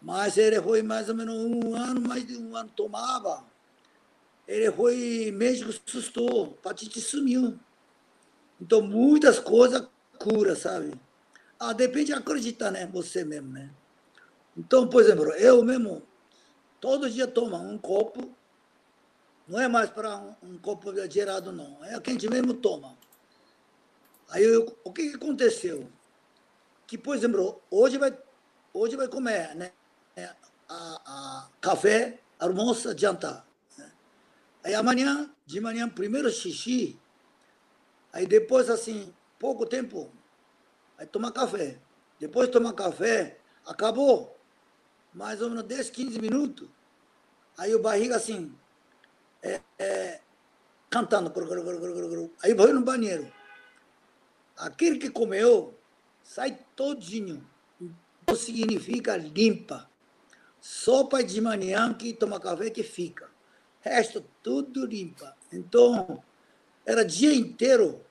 Mas 0.07 0.39
ele 0.39 0.63
foi 0.63 0.85
mais 0.85 1.09
ou 1.09 1.17
menos 1.17 1.35
um 1.35 1.75
ano, 1.75 2.01
mais 2.01 2.25
de 2.25 2.37
um 2.37 2.55
ano 2.55 2.71
tomava. 2.77 3.43
Ele 4.47 4.71
foi, 4.71 5.33
médico 5.35 5.73
assustou, 5.85 6.53
hepatite 6.53 7.01
sumiu. 7.01 7.59
Então, 8.61 8.81
muitas 8.83 9.41
coisas 9.41 9.89
cura, 10.17 10.55
sabe? 10.55 10.95
Ah, 11.59 11.73
depende 11.73 12.07
de 12.07 12.13
acreditar, 12.13 12.71
né? 12.71 12.87
Você 12.87 13.25
mesmo, 13.25 13.53
né? 13.53 13.69
Então, 14.57 14.87
por 14.87 15.03
exemplo, 15.03 15.25
eu 15.33 15.65
mesmo, 15.65 16.01
todo 16.81 17.11
dia 17.11 17.27
tomo 17.27 17.57
um 17.57 17.77
copo, 17.77 18.33
não 19.49 19.61
é 19.61 19.67
mais 19.67 19.91
para 19.91 20.19
um, 20.19 20.37
um, 20.41 20.59
copo 20.59 20.93
gerado, 21.11 21.51
não. 21.51 21.85
É 21.85 21.97
a 21.97 22.03
gente 22.07 22.31
mesmo 22.31 22.55
toma. 22.55 22.97
Aí, 24.31 24.45
eu, 24.45 24.73
o 24.85 24.93
que, 24.93 25.11
que 25.11 25.17
aconteceu? 25.17 25.91
Que, 26.87 26.97
por 26.97 27.17
exemplo, 27.17 27.61
hoje 27.69 27.99
vai, 27.99 28.17
hoje 28.73 28.95
vai 28.95 29.09
comer, 29.09 29.53
né? 29.57 29.73
A, 30.17 31.01
a 31.07 31.49
café, 31.61 32.19
almoço, 32.39 32.97
jantar. 32.97 33.47
Né? 33.77 33.93
Aí 34.65 34.75
amanhã, 34.75 35.31
de 35.45 35.61
manhã, 35.61 35.89
primeiro 35.89 36.31
xixi, 36.31 36.99
aí 38.13 38.27
depois, 38.27 38.69
assim, 38.71 39.15
pouco 39.39 39.67
tempo, 39.67 40.11
aí 40.99 41.07
toma 41.07 41.31
café. 41.31 41.79
Depois 42.19 42.49
toma 42.49 42.73
café, 42.73 43.39
acabou 43.67 44.37
mais 45.13 45.41
ou 45.41 45.51
menos 45.51 45.65
10, 45.65 45.91
15 45.91 46.21
minutos. 46.21 46.69
Aí 47.57 47.75
o 47.75 47.81
barriga 47.81 48.17
assim, 48.17 48.55
é, 49.43 49.61
é, 49.79 50.21
cantando. 50.91 51.33
Aí 52.43 52.55
vai 52.55 52.73
no 52.73 52.83
banheiro. 52.83 53.33
Aquele 54.57 54.99
que 54.99 55.11
comeu 55.11 55.79
sai 56.23 56.59
todinho. 56.75 57.47
Não 58.27 58.35
significa 58.35 59.17
limpa. 59.17 59.91
Sopa 60.67 61.23
de 61.23 61.41
manhã 61.41 61.95
que 61.95 62.13
toma 62.13 62.41
café 62.41 62.71
que 62.71 62.83
fica. 62.83 63.31
Resto 63.81 64.27
tudo 64.43 64.85
limpa. 64.85 65.37
Então, 65.53 66.21
era 66.85 67.05
dia 67.05 67.33
inteiro. 67.33 68.05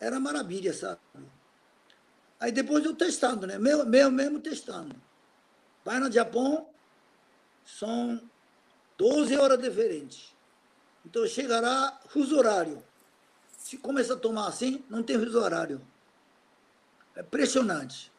Era 0.00 0.18
maravilha, 0.18 0.74
sabe? 0.74 1.00
Aí 2.40 2.50
depois 2.50 2.84
eu 2.84 2.92
testando, 2.96 3.46
né? 3.46 3.56
Meu, 3.56 3.86
meu 3.86 4.10
mesmo 4.10 4.40
testando. 4.40 5.00
Vai 5.84 6.00
no 6.00 6.10
Japão, 6.10 6.66
são 7.64 8.20
12 8.98 9.36
horas 9.36 9.60
diferentes. 9.60 10.34
Então 11.06 11.24
chegará 11.24 12.00
fuso 12.08 12.36
horário. 12.36 12.82
Se 13.56 13.78
começa 13.78 14.14
a 14.14 14.16
tomar 14.16 14.48
assim, 14.48 14.84
não 14.90 15.04
tem 15.04 15.16
fuso 15.16 15.38
horário. 15.38 15.80
É 17.14 17.20
impressionante. 17.20 18.10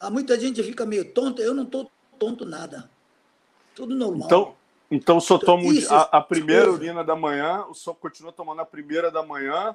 Há 0.00 0.10
muita 0.10 0.38
gente 0.38 0.60
fica 0.64 0.84
meio 0.84 1.12
tonta, 1.12 1.42
eu 1.42 1.54
não 1.54 1.62
estou 1.62 1.91
tonto 2.22 2.44
nada. 2.44 2.88
Tudo 3.74 3.96
normal. 3.96 4.26
Então, 4.26 4.54
então 4.88 5.20
só 5.20 5.34
então, 5.34 5.56
tomo 5.56 5.72
isso, 5.72 5.92
a, 5.92 6.02
a, 6.02 6.20
primeira 6.20 6.66
coisa. 6.66 6.78
urina 6.78 7.02
da 7.02 7.16
manhã, 7.16 7.64
o 7.68 7.74
senhor 7.74 7.96
continua 7.96 8.32
tomando 8.32 8.60
a 8.60 8.64
primeira 8.64 9.10
da 9.10 9.24
manhã 9.24 9.74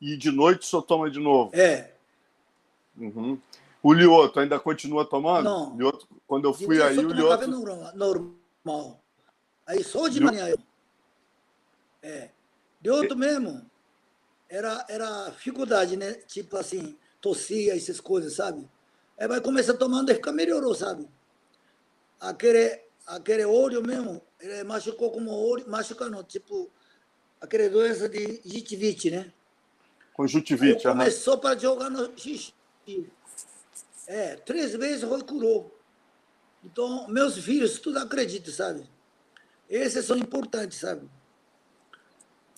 e 0.00 0.16
de 0.16 0.30
noite 0.30 0.64
só 0.64 0.80
toma 0.80 1.10
de 1.10 1.20
novo. 1.20 1.50
É. 1.54 1.92
Uhum. 2.96 3.38
O 3.82 3.92
Lioto 3.92 4.40
ainda 4.40 4.58
continua 4.58 5.04
tomando? 5.04 5.44
Não. 5.44 5.76
Lioto, 5.76 6.08
quando 6.26 6.46
eu 6.46 6.54
fui 6.54 6.80
aí, 6.80 6.98
o 6.98 7.12
Lioto. 7.12 7.46
normal. 7.94 8.98
Aí 9.66 9.84
só 9.84 10.08
de 10.08 10.20
manhã 10.20 10.48
eu. 10.48 10.58
É. 12.02 12.30
Lioto 12.82 13.14
mesmo. 13.14 13.68
Era, 14.48 14.86
era 14.88 15.28
dificuldade, 15.30 15.96
né? 15.98 16.14
Tipo 16.14 16.56
assim, 16.56 16.96
tossia, 17.20 17.76
essas 17.76 18.00
coisas, 18.00 18.34
sabe? 18.36 18.66
Aí 19.18 19.28
vai 19.28 19.40
começar 19.40 19.74
tomando 19.74 20.10
e 20.10 20.14
fica 20.14 20.32
melhorou, 20.32 20.74
sabe? 20.74 21.08
Aquele, 22.20 22.80
aquele 23.06 23.44
olho 23.44 23.82
mesmo, 23.82 24.22
ele 24.40 24.64
machucou 24.64 25.10
como 25.10 25.30
olho, 25.30 25.68
machucou 25.68 26.08
não, 26.08 26.22
tipo, 26.22 26.70
aquele 27.40 27.68
doença 27.68 28.08
de 28.08 28.40
gitivite, 28.44 29.10
né? 29.10 29.32
Conjuntivite, 30.14 30.86
aham. 30.86 30.98
Começou 30.98 31.38
para 31.38 31.58
jogar 31.58 31.90
no 31.90 32.16
xixi. 32.16 32.54
É, 34.06 34.36
três 34.36 34.72
vezes 34.74 35.08
foi 35.08 35.22
curou. 35.22 35.76
Então, 36.64 37.06
meus 37.08 37.36
filhos 37.38 37.78
tudo 37.78 37.98
acreditam, 37.98 38.52
sabe? 38.52 38.88
Esses 39.68 40.04
são 40.04 40.16
importantes, 40.16 40.78
sabe? 40.78 41.08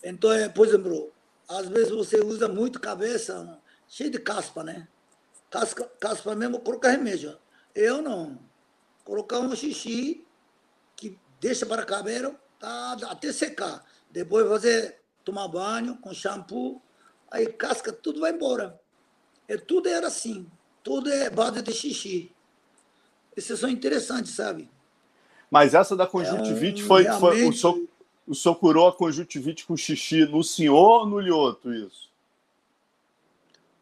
Então, 0.02 0.30
é, 0.32 0.48
por 0.48 0.66
exemplo, 0.66 1.12
às 1.48 1.66
vezes 1.68 1.90
você 1.90 2.20
usa 2.20 2.46
muito 2.48 2.78
cabeça, 2.80 3.60
cheio 3.88 4.10
de 4.10 4.18
caspa, 4.18 4.62
né? 4.62 4.86
Casca, 5.50 5.84
caspa 6.00 6.34
mesmo, 6.34 6.60
colocar 6.60 6.90
remédio. 6.90 7.38
Eu 7.74 8.02
não. 8.02 8.38
Colocar 9.06 9.38
um 9.38 9.56
xixi 9.56 10.22
que 10.94 11.18
deixa 11.40 11.64
para 11.64 11.86
cabelo 11.86 12.36
tá, 12.58 12.98
até 13.08 13.32
secar. 13.32 13.82
Depois 14.10 14.46
fazer, 14.46 15.00
tomar 15.24 15.48
banho 15.48 15.96
com 15.96 16.12
shampoo, 16.12 16.82
aí 17.30 17.46
casca, 17.46 17.90
tudo 17.90 18.20
vai 18.20 18.32
embora. 18.32 18.78
É, 19.48 19.56
tudo 19.56 19.88
era 19.88 20.08
assim 20.08 20.46
tudo 20.86 21.10
é 21.10 21.28
base 21.28 21.60
de 21.62 21.72
xixi. 21.72 22.30
Esses 23.36 23.58
são 23.58 23.68
interessantes, 23.68 24.32
sabe? 24.34 24.70
Mas 25.50 25.74
essa 25.74 25.96
da 25.96 26.06
conjuntivite 26.06 26.80
é 26.80 26.84
um, 26.84 26.86
foi, 26.86 27.02
realmente... 27.02 27.20
foi 27.20 27.48
o, 27.48 27.52
senhor, 27.52 27.88
o 28.28 28.34
senhor 28.36 28.54
curou 28.54 28.86
a 28.86 28.92
conjuntivite 28.92 29.66
com 29.66 29.76
xixi 29.76 30.24
no 30.26 30.44
senhor 30.44 30.76
ou 30.76 31.06
no 31.06 31.18
Lioto, 31.18 31.74
isso? 31.74 32.08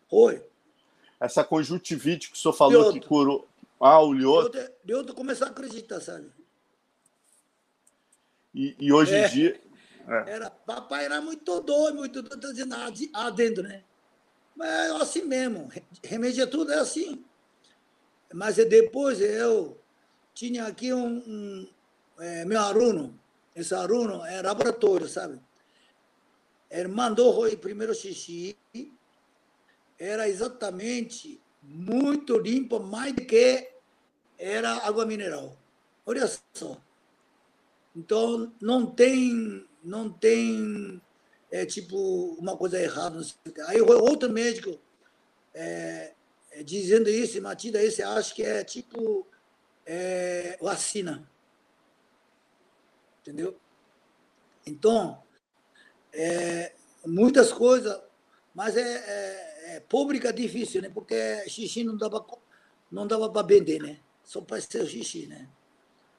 Foi. 0.08 0.42
Essa 1.20 1.44
conjuntivite 1.44 2.30
que 2.30 2.36
o 2.38 2.40
senhor 2.40 2.54
falou 2.54 2.84
Lioto. 2.84 3.00
que 3.00 3.06
curou. 3.06 3.46
Ah, 3.86 4.00
o 4.00 4.14
Lioto. 4.14 4.58
Lioto, 4.82 5.12
começou 5.12 5.46
a 5.46 5.50
acreditar, 5.50 6.00
sabe? 6.00 6.32
E, 8.54 8.74
e 8.80 8.90
hoje 8.90 9.14
é, 9.14 9.26
em 9.26 9.30
dia. 9.30 9.60
É. 10.08 10.30
Era, 10.32 10.48
papai 10.48 11.04
era 11.04 11.20
muito 11.20 11.60
doido, 11.60 11.96
muito 11.96 12.22
doido, 12.22 12.50
dizendo 12.50 12.74
adendo, 13.12 13.62
né? 13.62 13.84
Mas 14.56 14.70
é 14.70 15.02
assim 15.02 15.24
mesmo, 15.24 15.70
remédio 16.02 16.44
é 16.44 16.46
tudo 16.46 16.72
é 16.72 16.78
assim. 16.78 17.22
Mas 18.32 18.56
depois 18.56 19.20
eu 19.20 19.78
tinha 20.32 20.64
aqui 20.64 20.90
um, 20.94 21.18
um 21.18 21.68
é, 22.20 22.42
meu 22.46 22.60
aluno, 22.60 23.20
esse 23.54 23.74
aluno 23.74 24.24
é 24.24 24.40
laboratório, 24.40 25.06
sabe? 25.10 25.38
Ele 26.70 26.88
mandou 26.88 27.46
o 27.46 27.58
primeiro 27.58 27.94
xixi, 27.94 28.56
era 29.98 30.26
exatamente 30.26 31.38
muito 31.62 32.38
limpo, 32.38 32.80
mais 32.80 33.12
do 33.12 33.26
que 33.26 33.73
era 34.38 34.86
água 34.86 35.06
mineral. 35.06 35.56
Olha 36.06 36.30
só. 36.52 36.80
Então, 37.94 38.52
não 38.60 38.86
tem, 38.86 39.66
não 39.82 40.10
tem 40.10 41.00
é 41.54 41.64
tipo 41.64 42.34
uma 42.38 42.56
coisa 42.56 42.80
errada. 42.82 43.20
Aí 43.68 43.80
outro 43.80 44.28
médico 44.28 44.76
é, 45.54 46.12
é, 46.50 46.62
dizendo 46.64 47.08
isso, 47.08 47.40
Matida, 47.40 47.80
esse 47.80 48.02
acho 48.02 48.34
que 48.34 48.42
é 48.42 48.64
tipo 48.64 49.24
é, 49.86 50.58
vacina. 50.60 51.30
Entendeu? 53.20 53.56
Então, 54.66 55.22
é, 56.12 56.74
muitas 57.06 57.52
coisas, 57.52 58.02
mas 58.52 58.76
é, 58.76 58.82
é, 58.82 59.76
é, 59.76 59.80
pública 59.80 60.32
difícil, 60.32 60.82
né? 60.82 60.90
Porque 60.92 61.48
xixi 61.48 61.84
não 61.84 61.96
dava, 61.96 62.26
não 62.90 63.06
dava 63.06 63.30
para 63.30 63.46
vender, 63.46 63.80
né? 63.80 64.00
Só 64.24 64.40
para 64.40 64.60
ser 64.60 64.86
xixi, 64.86 65.26
né? 65.26 65.46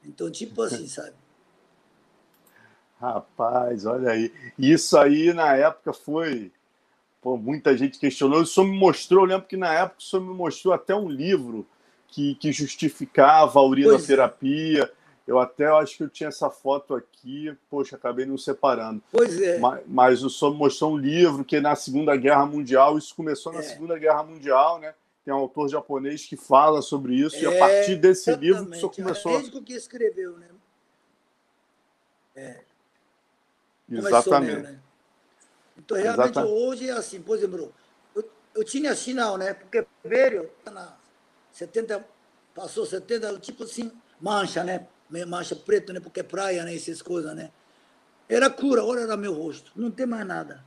Então, 0.04 0.30
tipo 0.30 0.62
assim, 0.62 0.86
sabe? 0.88 1.14
Rapaz, 3.00 3.84
olha 3.84 4.12
aí. 4.12 4.32
Isso 4.58 4.96
aí 4.96 5.32
na 5.34 5.54
época 5.54 5.92
foi. 5.92 6.50
Pô, 7.20 7.36
muita 7.36 7.76
gente 7.76 7.98
questionou. 7.98 8.40
O 8.40 8.46
senhor 8.46 8.66
me 8.66 8.78
mostrou, 8.78 9.24
eu 9.24 9.28
lembro 9.28 9.46
que 9.46 9.56
na 9.56 9.72
época 9.72 10.00
o 10.00 10.02
senhor 10.02 10.22
me 10.22 10.32
mostrou 10.32 10.72
até 10.72 10.94
um 10.94 11.08
livro 11.08 11.66
que, 12.08 12.34
que 12.36 12.52
justificava 12.52 13.58
a 13.58 13.62
urinoterapia. 13.62 14.84
É. 14.84 14.96
Eu 15.26 15.40
até 15.40 15.66
acho 15.66 15.96
que 15.96 16.04
eu 16.04 16.08
tinha 16.08 16.28
essa 16.28 16.48
foto 16.48 16.94
aqui, 16.94 17.52
poxa, 17.68 17.96
acabei 17.96 18.24
não 18.24 18.38
separando. 18.38 19.02
Pois 19.10 19.42
é. 19.42 19.58
Mas, 19.58 19.82
mas 19.86 20.22
o 20.22 20.30
senhor 20.30 20.54
mostrou 20.54 20.92
um 20.92 20.96
livro 20.96 21.44
que 21.44 21.60
na 21.60 21.74
Segunda 21.74 22.16
Guerra 22.16 22.46
Mundial, 22.46 22.96
isso 22.96 23.14
começou 23.14 23.52
na 23.52 23.58
é. 23.58 23.62
Segunda 23.62 23.98
Guerra 23.98 24.22
Mundial, 24.22 24.78
né? 24.78 24.94
Tem 25.26 25.34
um 25.34 25.38
autor 25.38 25.68
japonês 25.68 26.24
que 26.24 26.36
fala 26.36 26.80
sobre 26.80 27.16
isso, 27.16 27.34
é, 27.34 27.40
e 27.40 27.46
a 27.46 27.52
é, 27.52 27.58
partir 27.58 27.96
desse 27.96 28.30
exatamente. 28.30 28.46
livro 28.46 28.70
que 28.70 28.76
o 28.76 28.78
senhor 28.78 28.90
começou. 28.94 29.32
É 29.32 29.36
médico 29.38 29.60
que 29.60 29.72
escreveu, 29.72 30.38
né? 30.38 30.46
É. 32.36 32.60
Exatamente. 33.90 34.62
né? 34.62 34.78
Então, 35.76 35.96
realmente, 35.96 36.30
Exatamente. 36.30 36.52
hoje 36.52 36.88
é 36.88 36.92
assim, 36.92 37.20
por 37.20 37.36
exemplo, 37.36 37.74
eu, 38.14 38.30
eu 38.54 38.62
tinha 38.62 38.94
sinal, 38.94 39.36
né? 39.36 39.52
Porque 39.52 39.84
velho, 40.04 40.48
na 40.64 40.96
70, 41.50 42.06
passou 42.54 42.86
70, 42.86 43.40
tipo 43.40 43.64
assim, 43.64 43.90
mancha, 44.20 44.62
né? 44.62 44.86
Mancha 45.26 45.56
preta, 45.56 45.92
né? 45.92 45.98
Porque 45.98 46.20
é 46.20 46.22
praia, 46.22 46.62
né? 46.62 46.72
Essas 46.72 47.02
coisas, 47.02 47.34
né? 47.34 47.50
Era 48.28 48.48
cura, 48.48 48.84
olha 48.84 49.00
era 49.00 49.16
meu 49.16 49.32
rosto, 49.32 49.72
não 49.74 49.90
tem 49.90 50.06
mais 50.06 50.24
nada. 50.24 50.64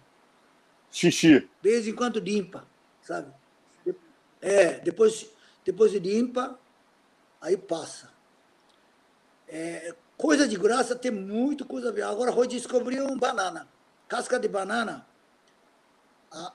Xixi. 0.92 1.40
De 1.40 1.70
vez 1.70 1.88
em 1.88 1.96
quando 1.96 2.20
limpa, 2.20 2.68
sabe? 3.02 3.39
É, 4.42 4.80
depois, 4.80 5.30
depois 5.66 5.92
de 5.92 6.00
limpa, 6.00 6.60
aí 7.42 7.58
passa. 7.58 8.12
É, 9.48 9.96
Coisa 10.20 10.46
de 10.46 10.58
graça 10.58 10.98
tem 10.98 11.12
muito 11.12 11.66
coisa 11.66 11.88
a 11.88 11.92
ver. 11.94 12.02
Agora 12.02 12.30
vou 12.30 12.46
descobrir 12.46 13.02
um 13.02 13.18
banana. 13.18 13.70
Casca 14.06 14.38
de 14.38 14.50
banana. 14.50 15.08
Ah, 16.30 16.54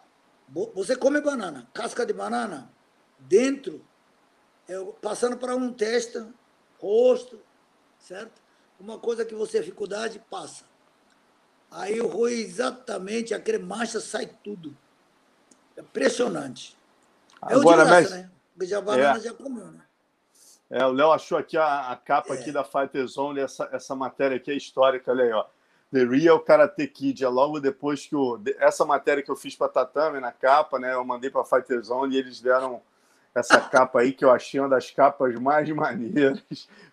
você 0.74 0.95
come 0.95 1.18
banana. 1.22 1.66
Casca 1.72 2.05
de 2.05 2.12
banana. 2.12 2.70
Dentro, 3.18 3.82
é, 4.68 4.78
passando 5.01 5.39
para 5.39 5.57
um 5.57 5.72
teste, 5.72 6.22
rosto, 6.78 7.41
certo? 7.99 8.43
Uma 8.78 8.99
coisa 8.99 9.24
que 9.24 9.35
você 9.35 9.61
dificuldade, 9.61 10.22
passa. 10.30 10.66
Aí 11.70 11.97
eu 11.97 12.11
vou 12.11 12.28
exatamente, 12.28 13.32
aquele 13.32 13.61
mancha 13.61 13.99
sai 13.99 14.26
tudo. 14.45 14.76
É 15.74 15.80
impressionante. 15.80 16.76
É 17.49 17.55
Agora, 17.55 17.83
o 17.83 17.85
de 17.85 17.91
graça, 17.91 18.11
mas... 18.11 18.11
né? 18.11 18.31
Porque 18.57 18.75
a 18.75 18.81
banana 18.81 19.19
é. 19.19 19.21
já 19.21 19.35
comeu, 19.35 19.67
né? 19.67 19.81
É, 20.71 20.85
o 20.85 20.93
Léo 20.93 21.13
achou 21.13 21.39
aqui 21.39 21.57
a, 21.57 21.91
a 21.91 21.97
capa 21.97 22.35
é. 22.35 22.39
aqui 22.39 22.51
da 22.51 22.65
Fighter 22.65 23.07
Zone, 23.07 23.41
essa, 23.41 23.69
essa 23.73 23.95
matéria 23.95 24.37
aqui 24.37 24.51
é 24.51 24.55
histórica, 24.57 25.11
olha 25.11 25.25
aí, 25.25 25.33
ó. 25.33 25.45
The 25.93 26.05
Real 26.05 26.41
Karate 26.41 26.89
Kid, 26.89 27.23
é 27.23 27.29
logo 27.29 27.61
depois 27.61 28.05
que 28.05 28.17
o, 28.17 28.41
essa 28.59 28.85
matéria 28.85 29.23
que 29.23 29.31
eu 29.31 29.37
fiz 29.37 29.55
para 29.55 29.69
Tatame 29.69 30.19
na 30.19 30.33
capa, 30.33 30.79
né? 30.79 30.93
Eu 30.95 31.05
mandei 31.05 31.31
para 31.31 31.45
Fighter 31.45 31.81
Zone 31.83 32.17
e 32.17 32.19
eles 32.19 32.41
deram 32.41 32.83
essa 33.33 33.61
capa 33.71 34.01
aí 34.01 34.13
que 34.13 34.25
eu 34.25 34.33
achei 34.33 34.59
uma 34.59 34.69
das 34.69 34.91
capas 34.91 35.35
mais 35.37 35.69
maneiras. 35.71 36.43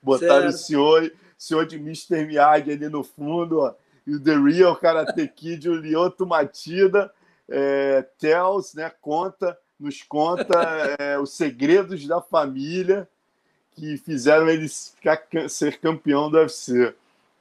Botaram 0.04 0.50
o 0.50 0.52
senhor, 0.52 1.12
senhor 1.36 1.66
de 1.66 1.78
Mr. 1.78 2.26
Miyagi 2.26 2.72
ali 2.72 2.90
no 2.90 3.04
fundo, 3.04 3.62
ó. 3.62 3.74
E 4.06 4.16
o 4.16 4.24
The 4.24 4.36
Real 4.36 4.76
Karate 4.76 5.28
Kid, 5.28 5.68
o 5.68 5.76
Lioto 5.76 6.28
Matida, 6.28 7.12
é, 7.50 8.04
tells, 8.20 8.76
né? 8.76 8.92
Conta, 9.02 9.58
nos 9.82 10.04
conta 10.04 10.62
é, 11.00 11.18
os 11.18 11.34
segredos 11.34 12.08
da 12.08 12.22
família 12.22 13.08
que 13.74 13.98
fizeram 13.98 14.48
ele 14.48 14.70
ficar, 14.70 15.22
ser 15.50 15.80
campeão 15.80 16.30
do 16.30 16.38
UFC. 16.38 16.94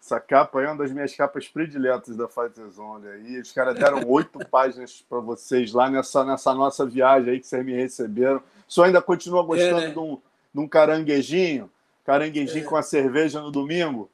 Essa 0.03 0.19
capa 0.19 0.63
é 0.63 0.67
uma 0.67 0.77
das 0.77 0.91
minhas 0.91 1.15
capas 1.15 1.47
prediletas 1.47 2.17
da 2.17 2.27
Fighter 2.27 2.69
Zone. 2.71 3.07
Aí 3.07 3.41
os 3.41 3.53
caras 3.53 3.75
deram 3.79 4.09
oito 4.09 4.39
páginas 4.49 5.05
para 5.07 5.21
vocês 5.21 5.73
lá 5.73 5.91
nessa, 5.91 6.25
nessa 6.25 6.55
nossa 6.55 6.87
viagem 6.87 7.35
aí 7.35 7.41
que 7.41 7.47
vocês 7.47 7.65
me 7.65 7.75
receberam. 7.75 8.43
Só 8.67 8.85
ainda 8.85 9.03
continua 9.03 9.43
gostando 9.43 9.81
é, 9.81 9.89
né? 9.89 9.93
de, 9.93 9.99
um, 9.99 10.19
de 10.55 10.61
um 10.61 10.67
caranguejinho? 10.67 11.71
Caranguejinho 12.07 12.65
é. 12.65 12.69
com 12.69 12.77
a 12.77 12.83
cerveja 12.83 13.43
no 13.43 13.51
domingo? 13.51 14.11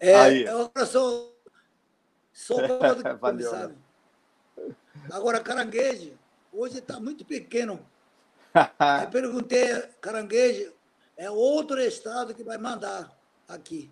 É, 0.00 0.14
aí. 0.14 0.44
eu 0.44 0.86
sou, 0.86 1.35
sou 2.36 2.60
Valeu, 3.20 3.50
sabe? 3.50 3.74
Né? 4.56 4.74
Agora, 5.10 5.40
caranguejo, 5.40 6.16
Hoje 6.58 6.78
está 6.78 6.98
muito 6.98 7.22
pequeno. 7.22 7.78
Aí 8.78 9.06
perguntei, 9.08 9.82
caranguejo, 10.00 10.72
é 11.14 11.30
outro 11.30 11.78
estado 11.78 12.34
que 12.34 12.42
vai 12.42 12.56
mandar 12.56 13.14
aqui. 13.46 13.90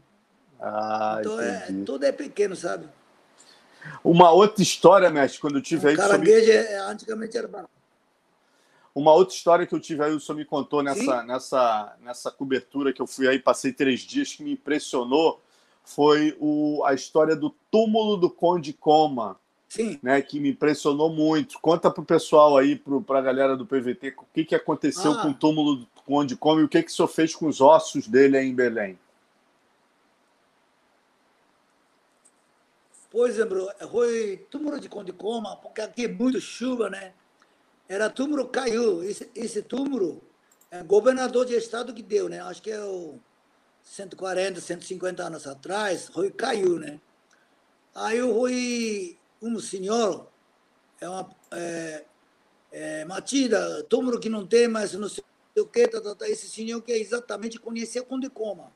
Ah, 0.58 1.18
então 1.20 1.38
é, 1.38 1.66
tudo 1.84 2.06
é 2.06 2.12
pequeno, 2.12 2.56
sabe? 2.56 2.88
Uma 4.02 4.30
outra 4.30 4.62
história, 4.62 5.10
mestre, 5.10 5.40
quando 5.42 5.56
eu 5.56 5.62
tive 5.62 5.88
aí. 5.88 5.96
Caranguejo 5.96 6.46
sobre... 6.46 6.72
é, 6.72 6.78
antigamente 6.78 7.36
era 7.36 7.46
barato. 7.46 7.70
Uma 8.94 9.12
outra 9.12 9.34
história 9.34 9.66
que 9.66 9.74
eu 9.74 9.80
tive 9.80 10.02
aí, 10.02 10.14
o 10.14 10.20
senhor 10.20 10.38
me 10.38 10.44
contou 10.46 10.82
nessa, 10.82 11.22
nessa, 11.22 11.96
nessa 12.00 12.30
cobertura 12.30 12.94
que 12.94 13.02
eu 13.02 13.06
fui 13.06 13.28
aí, 13.28 13.38
passei 13.38 13.74
três 13.74 14.00
dias, 14.00 14.32
que 14.32 14.42
me 14.42 14.52
impressionou, 14.52 15.42
foi 15.84 16.36
o, 16.40 16.82
a 16.84 16.94
história 16.94 17.36
do 17.36 17.50
túmulo 17.70 18.16
do 18.16 18.30
Conde 18.30 18.72
Coma. 18.72 19.38
Sim. 19.68 19.98
Né, 20.00 20.22
que 20.22 20.38
me 20.38 20.50
impressionou 20.50 21.10
muito. 21.10 21.58
Conta 21.60 21.90
para 21.90 22.00
o 22.00 22.06
pessoal 22.06 22.56
aí, 22.56 22.76
para 22.76 23.18
a 23.18 23.22
galera 23.22 23.56
do 23.56 23.66
PVT, 23.66 24.14
o 24.18 24.26
que, 24.32 24.44
que 24.44 24.54
aconteceu 24.54 25.10
ah. 25.10 25.22
com 25.22 25.30
o 25.30 25.34
túmulo 25.34 25.76
do 25.76 25.86
Conde 26.06 26.36
Come 26.36 26.62
e 26.62 26.64
o 26.64 26.68
que, 26.68 26.80
que 26.80 26.92
o 26.92 26.94
senhor 26.94 27.08
fez 27.08 27.34
com 27.34 27.48
os 27.48 27.60
ossos 27.60 28.06
dele 28.06 28.36
aí 28.36 28.46
em 28.46 28.54
Belém. 28.54 28.96
Pois 33.10 33.36
é, 33.38 33.44
bro. 33.44 33.68
Foi 33.90 34.46
túmulo 34.48 34.78
de 34.78 34.88
Conde 34.88 35.12
Coma, 35.12 35.56
porque 35.56 35.80
aqui 35.80 36.04
é 36.04 36.08
muito 36.08 36.40
chuva, 36.40 36.88
né? 36.88 37.12
Era 37.88 38.08
túmulo 38.08 38.46
caiu. 38.46 39.02
Esse, 39.02 39.28
esse 39.34 39.60
túmulo 39.60 40.22
é 40.70 40.82
governador 40.84 41.46
de 41.46 41.54
estado 41.54 41.92
que 41.92 42.02
deu, 42.02 42.28
né? 42.28 42.40
Acho 42.40 42.62
que 42.62 42.70
é 42.70 42.84
o 42.84 43.18
140, 43.84 44.60
150 44.60 45.22
anos 45.22 45.46
atrás, 45.46 46.08
foi 46.08 46.30
caiu, 46.30 46.78
né? 46.78 47.00
Aí 47.94 48.20
o 48.20 48.32
Rui 48.32 49.16
um 49.40 49.60
senhor, 49.60 50.28
é 51.00 51.08
uma 51.08 51.30
é, 51.52 52.04
é, 52.72 53.04
Matida, 53.04 53.84
túmulo 53.84 54.18
que 54.18 54.28
não 54.28 54.46
tem, 54.46 54.66
mas 54.66 54.94
não 54.94 55.08
sei 55.08 55.22
o 55.56 55.66
que, 55.66 55.86
tá, 55.86 56.00
tá, 56.00 56.14
tá, 56.14 56.28
esse 56.28 56.48
senhor 56.48 56.80
que 56.82 56.92
exatamente 56.92 57.60
conheceu 57.60 58.04
Conde 58.04 58.28
Coma. 58.28 58.72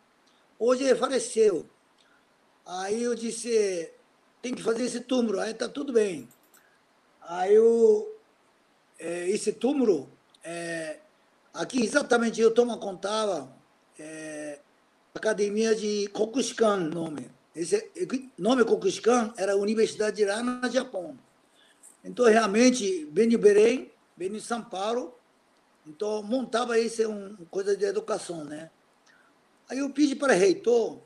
Hoje 0.58 0.84
ele 0.84 0.94
faleceu. 0.94 1.68
Aí 2.64 3.02
eu 3.02 3.14
disse, 3.14 3.92
tem 4.42 4.54
que 4.54 4.62
fazer 4.62 4.84
esse 4.84 5.00
túmulo, 5.00 5.40
aí 5.40 5.54
tá 5.54 5.68
tudo 5.68 5.92
bem. 5.92 6.28
Aí 7.22 7.54
eu, 7.54 8.14
é, 8.98 9.28
esse 9.30 9.52
túmulo, 9.52 10.10
é, 10.44 11.00
aqui 11.52 11.82
exatamente 11.82 12.40
eu 12.40 12.52
tomo 12.52 12.76
contava, 12.78 13.50
é, 13.98 14.60
Academia 15.18 15.74
de 15.74 16.08
Kokuskan, 16.12 16.76
nome. 16.76 17.28
Esse 17.54 17.90
nome 18.38 18.64
Kokuskan 18.64 19.34
era 19.36 19.52
a 19.52 19.56
Universidade 19.56 20.16
de 20.16 20.24
lá 20.24 20.40
no 20.42 20.70
Japão. 20.70 21.18
Então, 22.04 22.24
realmente, 22.26 23.04
bem 23.06 23.32
em 23.32 23.36
Belém, 23.36 23.90
bem 24.16 24.32
em 24.32 24.40
São 24.40 24.62
Paulo, 24.62 25.12
então 25.84 26.22
montava 26.22 26.78
isso 26.78 27.08
uma 27.08 27.36
coisa 27.50 27.76
de 27.76 27.84
educação, 27.84 28.44
né? 28.44 28.70
Aí 29.68 29.78
eu 29.78 29.90
pedi 29.90 30.14
para 30.14 30.34
o 30.34 30.36
reitor, 30.36 31.00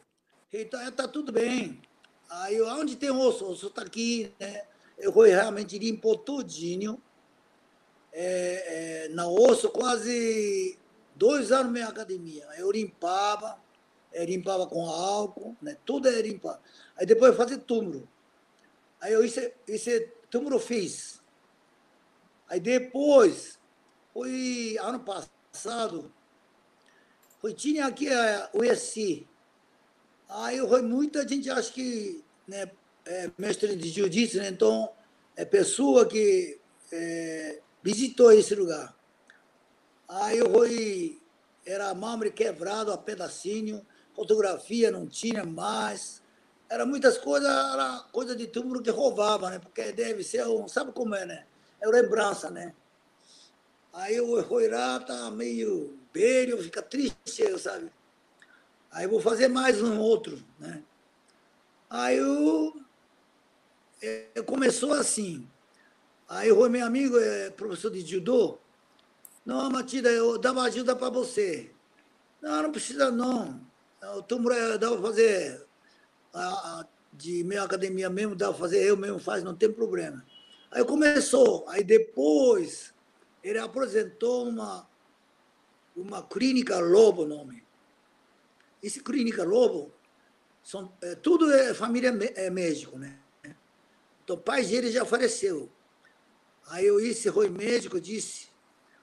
reitor, 0.50 0.82
está 0.82 1.08
tudo 1.08 1.32
bem. 1.32 1.80
Aí 2.28 2.56
eu, 2.56 2.66
onde 2.68 2.96
tem 2.96 3.10
osso? 3.10 3.46
Osso 3.46 3.68
está 3.68 3.80
aqui, 3.80 4.30
né? 4.38 4.62
Eu 4.98 5.10
fui 5.10 5.30
realmente 5.30 5.78
limpou 5.78 6.18
tudinho. 6.18 7.02
É, 8.12 9.06
é, 9.06 9.08
na 9.08 9.26
osso, 9.26 9.70
quase 9.70 10.78
dois 11.16 11.50
anos 11.50 11.72
minha 11.72 11.88
academia. 11.88 12.46
Eu 12.58 12.70
limpava, 12.70 13.58
é, 14.12 14.24
limpava 14.24 14.66
com 14.66 14.86
álcool, 14.86 15.56
né? 15.60 15.76
tudo 15.84 16.08
é 16.08 16.22
limpar. 16.22 16.60
Aí 16.96 17.06
depois 17.06 17.36
fazia 17.36 17.58
túmulo. 17.58 18.08
Aí 19.00 19.12
eu 19.12 19.24
esse, 19.24 19.52
esse 19.66 20.12
túmulo 20.30 20.58
fiz. 20.58 21.20
Aí 22.48 22.60
depois, 22.60 23.58
foi 24.12 24.76
ano 24.80 25.00
passado, 25.00 26.12
foi, 27.40 27.54
tinha 27.54 27.86
aqui 27.86 28.12
a, 28.12 28.50
o 28.52 28.62
ESI. 28.62 29.28
Aí 30.28 30.58
foi 30.66 30.82
muita 30.82 31.26
gente, 31.26 31.50
acho 31.50 31.72
que, 31.72 32.22
né, 32.46 32.70
é, 33.04 33.30
mestre 33.36 33.74
de 33.76 33.88
jiu-jitsu, 33.88 34.38
né? 34.38 34.48
então 34.48 34.90
é 35.36 35.44
pessoa 35.44 36.06
que 36.06 36.60
é, 36.92 37.60
visitou 37.82 38.32
esse 38.32 38.54
lugar. 38.54 38.96
Aí 40.08 40.38
eu 40.38 40.50
fui, 40.50 41.20
era 41.66 41.94
mármore 41.94 42.30
quebrado 42.30 42.92
a 42.92 42.98
pedacinho, 42.98 43.84
fotografia 44.14 44.90
não 44.90 45.06
tinha 45.06 45.44
mais. 45.44 46.22
Era 46.68 46.86
muitas 46.86 47.18
coisas, 47.18 47.48
era 47.48 48.04
coisa 48.12 48.34
de 48.34 48.46
túmulo 48.46 48.82
que 48.82 48.90
roubava, 48.90 49.50
né? 49.50 49.58
Porque 49.58 49.92
deve 49.92 50.24
ser 50.24 50.46
um, 50.46 50.66
sabe 50.68 50.92
como 50.92 51.14
é, 51.14 51.26
né? 51.26 51.46
É 51.80 51.88
lembrança, 51.88 52.50
né? 52.50 52.74
Aí 53.92 54.20
o 54.20 54.40
Roirá 54.40 54.98
tá 55.00 55.30
meio 55.30 55.98
velho, 56.14 56.62
fica 56.62 56.80
triste, 56.80 57.58
sabe? 57.58 57.90
Aí 58.90 59.06
vou 59.06 59.20
fazer 59.20 59.48
mais 59.48 59.82
um 59.82 59.98
outro, 59.98 60.42
né? 60.58 60.82
Aí 61.90 62.16
eu, 62.16 62.74
eu 64.34 64.44
começou 64.44 64.92
assim. 64.94 65.46
Aí 66.28 66.50
o 66.50 66.68
meu 66.68 66.86
amigo 66.86 67.18
é 67.18 67.50
professor 67.50 67.90
de 67.90 68.00
judô. 68.00 68.58
Não, 69.44 69.68
Matilda, 69.70 70.08
eu 70.08 70.38
dava 70.38 70.62
ajuda 70.62 70.96
para 70.96 71.10
você. 71.10 71.70
Não, 72.40 72.62
não 72.62 72.72
precisa 72.72 73.10
não. 73.10 73.60
O 74.02 74.22
túmulo 74.22 74.54
dá 74.78 74.90
para 74.90 75.00
fazer 75.00 75.64
a, 76.34 76.80
a, 76.80 76.86
de 77.12 77.44
minha 77.44 77.62
academia 77.62 78.10
mesmo, 78.10 78.34
dá 78.34 78.48
para 78.48 78.58
fazer, 78.58 78.82
eu 78.82 78.96
mesmo 78.96 79.20
faço, 79.20 79.44
não 79.44 79.54
tem 79.54 79.70
problema. 79.70 80.26
Aí 80.72 80.84
começou, 80.84 81.68
aí 81.68 81.84
depois 81.84 82.92
ele 83.44 83.58
apresentou 83.58 84.48
uma, 84.48 84.88
uma 85.94 86.20
clínica 86.20 86.80
Lobo 86.80 87.24
nome. 87.24 87.64
Esse 88.82 89.00
clínica 89.00 89.44
Lobo, 89.44 89.92
são, 90.64 90.92
é, 91.00 91.14
tudo 91.14 91.52
é 91.52 91.72
família 91.72 92.08
é 92.34 92.50
médico, 92.50 92.98
né? 92.98 93.20
Então 94.24 94.34
o 94.34 94.40
pai 94.40 94.64
dele 94.64 94.90
já 94.90 95.04
faleceu. 95.04 95.70
Aí 96.66 96.86
eu 96.86 96.98
esse 96.98 97.30
foi 97.30 97.48
médico 97.48 98.00
disse, 98.00 98.48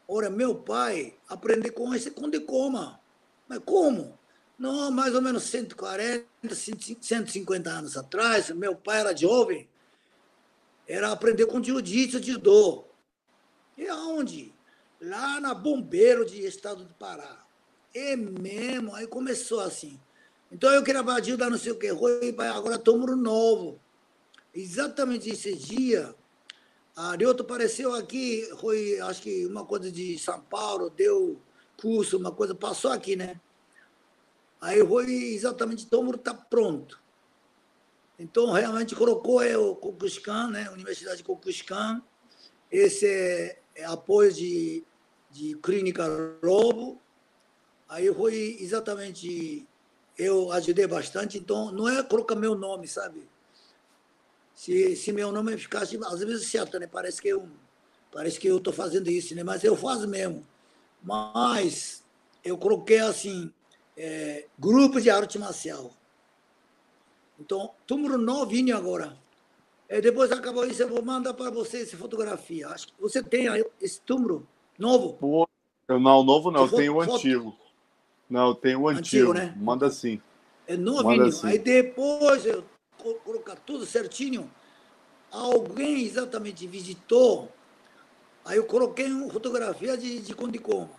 ora, 0.05 0.29
meu 0.29 0.55
pai 0.55 1.17
aprendeu 1.27 1.71
com 1.71 1.93
esse 1.93 2.11
com 2.11 2.29
de 2.29 2.41
coma. 2.41 2.99
Mas 3.47 3.59
como? 3.59 4.18
Não, 4.59 4.91
mais 4.91 5.15
ou 5.15 5.21
menos 5.21 5.43
140, 5.43 6.27
150 6.53 7.69
anos 7.69 7.95
atrás, 7.95 8.49
meu 8.49 8.75
pai 8.75 8.99
era 8.99 9.15
jovem, 9.15 9.69
era 10.85 11.13
aprender 11.13 11.45
com 11.45 11.63
jiu-jitsu, 11.63 12.21
judô. 12.21 12.83
E 13.77 13.87
aonde? 13.87 14.53
Lá 15.01 15.39
na 15.39 15.53
Bombeiro 15.53 16.25
de 16.25 16.45
Estado 16.45 16.83
do 16.83 16.93
Pará. 16.95 17.41
É 17.95 18.17
mesmo, 18.17 18.93
aí 18.93 19.07
começou 19.07 19.61
assim. 19.61 19.97
Então 20.51 20.73
eu 20.73 20.83
queria 20.83 21.01
ajuda, 21.01 21.49
não 21.49 21.57
sei 21.57 21.71
o 21.71 21.79
quê, 21.79 21.87
agora 21.87 22.77
tomo 22.77 23.15
novo. 23.15 23.79
Exatamente 24.53 25.29
esse 25.29 25.55
dia, 25.55 26.13
a 26.97 27.11
Arioto 27.11 27.43
apareceu 27.43 27.93
aqui, 27.93 28.45
foi 28.59 28.99
acho 28.99 29.21
que 29.21 29.45
uma 29.45 29.63
coisa 29.63 29.89
de 29.89 30.19
São 30.19 30.41
Paulo, 30.41 30.89
deu 30.89 31.39
curso, 31.81 32.17
uma 32.17 32.31
coisa, 32.31 32.53
passou 32.53 32.91
aqui, 32.91 33.15
né? 33.15 33.39
Aí 34.61 34.85
foi 34.85 35.11
exatamente, 35.33 35.87
Tômuro 35.87 36.17
está 36.17 36.33
pronto. 36.33 37.01
Então, 38.17 38.51
realmente 38.51 38.95
colocou 38.95 39.41
é, 39.41 39.57
o 39.57 39.73
Cocuscan, 39.75 40.49
né? 40.49 40.69
Universidade 40.71 41.17
de 41.17 41.23
Cocuscan, 41.23 42.01
esse 42.69 43.07
é, 43.07 43.59
é, 43.75 43.85
apoio 43.85 44.33
de, 44.33 44.83
de 45.31 45.55
Clínica 45.63 46.05
Lobo. 46.43 47.01
Aí 47.87 48.13
foi 48.13 48.57
exatamente, 48.59 49.65
eu 50.17 50.51
ajudei 50.51 50.85
bastante, 50.85 51.37
então 51.37 51.71
não 51.71 51.87
é 51.87 52.03
colocar 52.03 52.35
meu 52.35 52.55
nome, 52.55 52.87
sabe? 52.87 53.27
Se, 54.53 54.97
se 54.97 55.13
meu 55.13 55.31
nome 55.31 55.57
ficasse, 55.57 55.97
às 56.05 56.19
vezes 56.19 56.51
certo, 56.51 56.77
né? 56.77 56.85
Parece 56.85 57.21
que 57.21 57.29
eu 57.29 57.49
parece 58.11 58.39
que 58.39 58.47
eu 58.47 58.57
estou 58.57 58.73
fazendo 58.73 59.09
isso, 59.09 59.33
né? 59.33 59.43
Mas 59.43 59.63
eu 59.63 59.75
faço 59.77 60.07
mesmo. 60.07 60.45
Mas 61.01 62.03
eu 62.43 62.57
coloquei 62.57 62.99
assim, 62.99 63.53
é, 63.99 64.45
grupo 64.57 65.01
de 65.01 65.09
arte 65.09 65.37
marcial. 65.37 65.91
Então, 67.37 67.71
túmulo 67.85 68.17
novinho 68.17 68.75
agora. 68.75 69.17
É, 69.89 69.99
depois 69.99 70.31
acabou 70.31 70.65
isso, 70.65 70.81
eu 70.81 70.87
vou 70.87 71.03
mandar 71.03 71.33
para 71.33 71.51
você 71.51 71.81
essa 71.81 71.97
fotografia. 71.97 72.69
Acho 72.69 72.87
que 72.87 72.93
você 72.99 73.21
tem 73.21 73.47
esse 73.81 73.99
túmulo 74.01 74.47
novo? 74.77 75.17
Não, 75.87 76.23
novo 76.23 76.49
não, 76.49 76.61
eu 76.61 76.71
tenho 76.71 76.95
o 76.95 77.01
antigo. 77.01 77.57
Não, 78.29 78.55
tenho 78.55 78.81
o 78.81 78.87
antigo. 78.87 79.31
antigo 79.31 79.33
né? 79.33 79.53
Manda 79.57 79.89
sim. 79.91 80.21
É 80.65 80.77
novinho. 80.77 81.25
Assim. 81.25 81.47
Aí 81.47 81.59
depois 81.59 82.45
eu 82.45 82.63
colocar 83.25 83.55
tudo 83.55 83.85
certinho. 83.85 84.49
Alguém 85.31 86.05
exatamente 86.05 86.65
visitou. 86.67 87.51
Aí 88.45 88.57
eu 88.57 88.65
coloquei 88.65 89.11
uma 89.11 89.29
fotografia 89.29 89.97
de, 89.97 90.21
de 90.21 90.33
Condicoma. 90.33 90.98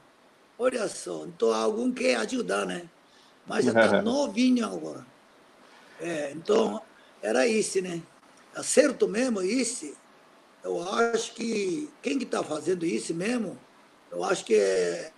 Olha 0.62 0.86
só, 0.88 1.24
então 1.24 1.54
algum 1.54 1.90
quer 1.90 2.16
ajudar, 2.16 2.66
né? 2.66 2.86
Mas 3.46 3.64
já 3.64 3.70
está 3.70 4.00
novinho 4.02 4.66
agora. 4.66 5.06
É, 5.98 6.32
então, 6.32 6.82
era 7.22 7.46
isso, 7.46 7.80
né? 7.80 8.02
Acerto 8.54 9.08
mesmo 9.08 9.40
isso. 9.40 9.96
Eu 10.62 10.86
acho 10.86 11.32
que 11.32 11.88
quem 12.02 12.18
que 12.18 12.24
está 12.24 12.44
fazendo 12.44 12.84
isso 12.84 13.14
mesmo, 13.14 13.58
eu 14.12 14.22
acho 14.22 14.44
que 14.44 14.54
é, 14.54 15.10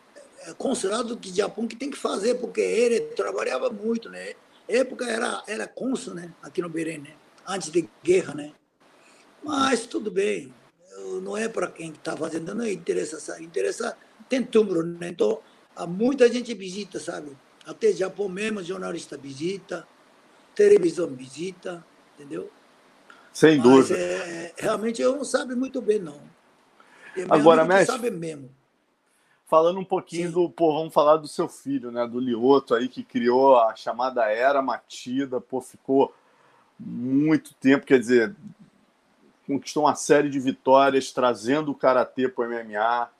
é 0.46 0.54
considerado 0.54 1.16
que 1.16 1.34
Japão 1.34 1.66
que 1.66 1.74
tem 1.74 1.90
que 1.90 1.98
fazer, 1.98 2.36
porque 2.36 2.60
ele 2.60 3.00
trabalhava 3.00 3.68
muito, 3.68 4.08
né? 4.08 4.34
época 4.68 5.04
era, 5.04 5.42
era 5.48 5.66
cônsul, 5.66 6.14
né? 6.14 6.32
Aqui 6.40 6.62
no 6.62 6.68
Belém, 6.68 6.98
né? 6.98 7.16
Antes 7.44 7.68
de 7.68 7.88
guerra, 8.00 8.32
né? 8.32 8.52
Mas 9.42 9.86
tudo 9.86 10.08
bem. 10.08 10.54
Não 11.20 11.36
é 11.36 11.48
para 11.48 11.66
quem 11.66 11.90
está 11.90 12.16
fazendo, 12.16 12.54
não 12.54 12.64
interessa. 12.64 13.42
Interessa 13.42 13.96
tem 14.32 14.42
túmulo, 14.42 14.82
né? 14.82 15.08
Então, 15.08 15.40
há 15.76 15.86
muita 15.86 16.26
gente 16.32 16.54
visita, 16.54 16.98
sabe? 16.98 17.36
Até 17.66 17.92
Japão 17.92 18.30
mesmo, 18.30 18.62
jornalista 18.62 19.14
visita, 19.18 19.86
televisão 20.54 21.06
visita, 21.08 21.84
entendeu? 22.14 22.50
Sem 23.30 23.58
Mas, 23.58 23.62
dúvida. 23.62 23.98
É, 23.98 24.54
realmente 24.56 25.02
eu 25.02 25.14
não 25.14 25.24
sabe 25.24 25.54
muito 25.54 25.82
bem, 25.82 25.98
não. 25.98 26.18
Agora, 27.28 27.62
mestre, 27.66 27.94
sabe 27.94 28.10
mesmo. 28.10 28.50
Falando 29.46 29.78
um 29.80 29.84
pouquinho 29.84 30.28
Sim. 30.28 30.34
do, 30.34 30.48
pô, 30.48 30.72
vamos 30.72 30.94
falar 30.94 31.18
do 31.18 31.28
seu 31.28 31.46
filho, 31.46 31.92
né, 31.92 32.06
do 32.06 32.18
Lioto 32.18 32.74
aí 32.74 32.88
que 32.88 33.04
criou 33.04 33.58
a 33.58 33.76
chamada 33.76 34.24
Era 34.30 34.62
Matida, 34.62 35.42
pô, 35.42 35.60
ficou 35.60 36.14
muito 36.80 37.52
tempo, 37.56 37.84
quer 37.84 37.98
dizer, 37.98 38.34
conquistou 39.46 39.82
uma 39.82 39.94
série 39.94 40.30
de 40.30 40.40
vitórias, 40.40 41.12
trazendo 41.12 41.70
o 41.70 41.74
karatê 41.74 42.30
para 42.30 42.48
o 42.48 42.50
MMA, 42.50 43.10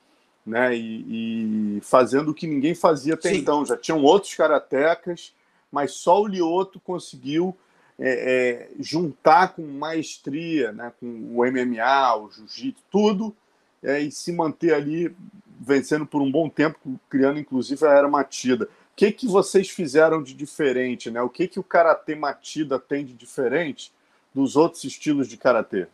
né? 0.45 0.77
E, 0.77 1.77
e, 1.77 1.81
fazendo 1.81 2.31
o 2.31 2.35
que 2.35 2.47
ninguém 2.47 2.75
fazia 2.75 3.15
até 3.15 3.31
Sim. 3.31 3.39
então. 3.39 3.65
Já 3.65 3.77
tinham 3.77 4.03
outros 4.03 4.35
karatecas, 4.35 5.33
mas 5.71 5.93
só 5.93 6.21
o 6.21 6.27
Lioto 6.27 6.81
conseguiu 6.81 7.57
é, 7.99 8.11
é, 8.11 8.71
juntar 8.81 9.55
com 9.55 9.63
maestria, 9.63 10.73
né? 10.73 10.93
Com 10.99 11.07
o 11.07 11.45
MMA, 11.45 12.17
o 12.17 12.31
jiu-jitsu, 12.31 12.83
tudo, 12.91 13.35
é, 13.83 14.01
e 14.01 14.11
se 14.11 14.33
manter 14.33 14.75
ali 14.75 15.15
vencendo 15.61 16.05
por 16.05 16.21
um 16.21 16.31
bom 16.31 16.49
tempo, 16.49 16.79
criando 17.09 17.39
inclusive 17.39 17.87
a 17.87 17.91
era 17.91 18.09
Matida. 18.09 18.65
O 18.65 18.97
que, 18.97 19.11
que 19.13 19.27
vocês 19.27 19.71
fizeram 19.71 20.23
de 20.23 20.35
diferente, 20.35 21.11
né? 21.11 21.23
O 21.23 21.31
que, 21.31 21.49
que 21.49 21.61
o 21.61 21.63
karatê 21.63 22.15
Matida 22.15 22.79
tem 22.79 23.05
de 23.05 23.15
diferente 23.15 23.93
dos 24.35 24.57
outros 24.57 24.85
estilos 24.85 25.29
de 25.29 25.37
karatê? 25.37 25.87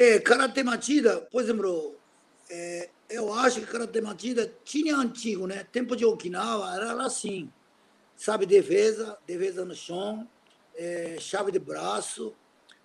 É, 0.00 0.18
Karate 0.18 0.62
Matida, 0.62 1.20
por 1.30 1.42
exemplo, 1.42 1.94
é, 2.48 2.88
eu 3.10 3.34
acho 3.34 3.60
que 3.60 3.66
Karate 3.66 4.00
Matida 4.00 4.50
tinha 4.64 4.96
antigo, 4.96 5.46
né? 5.46 5.66
Tempo 5.70 5.94
de 5.94 6.06
Okinawa 6.06 6.74
era 6.74 7.04
assim, 7.04 7.52
sabe, 8.16 8.46
defesa, 8.46 9.18
defesa 9.26 9.62
no 9.62 9.74
chão, 9.74 10.26
é, 10.74 11.18
chave 11.20 11.52
de 11.52 11.58
braço, 11.58 12.34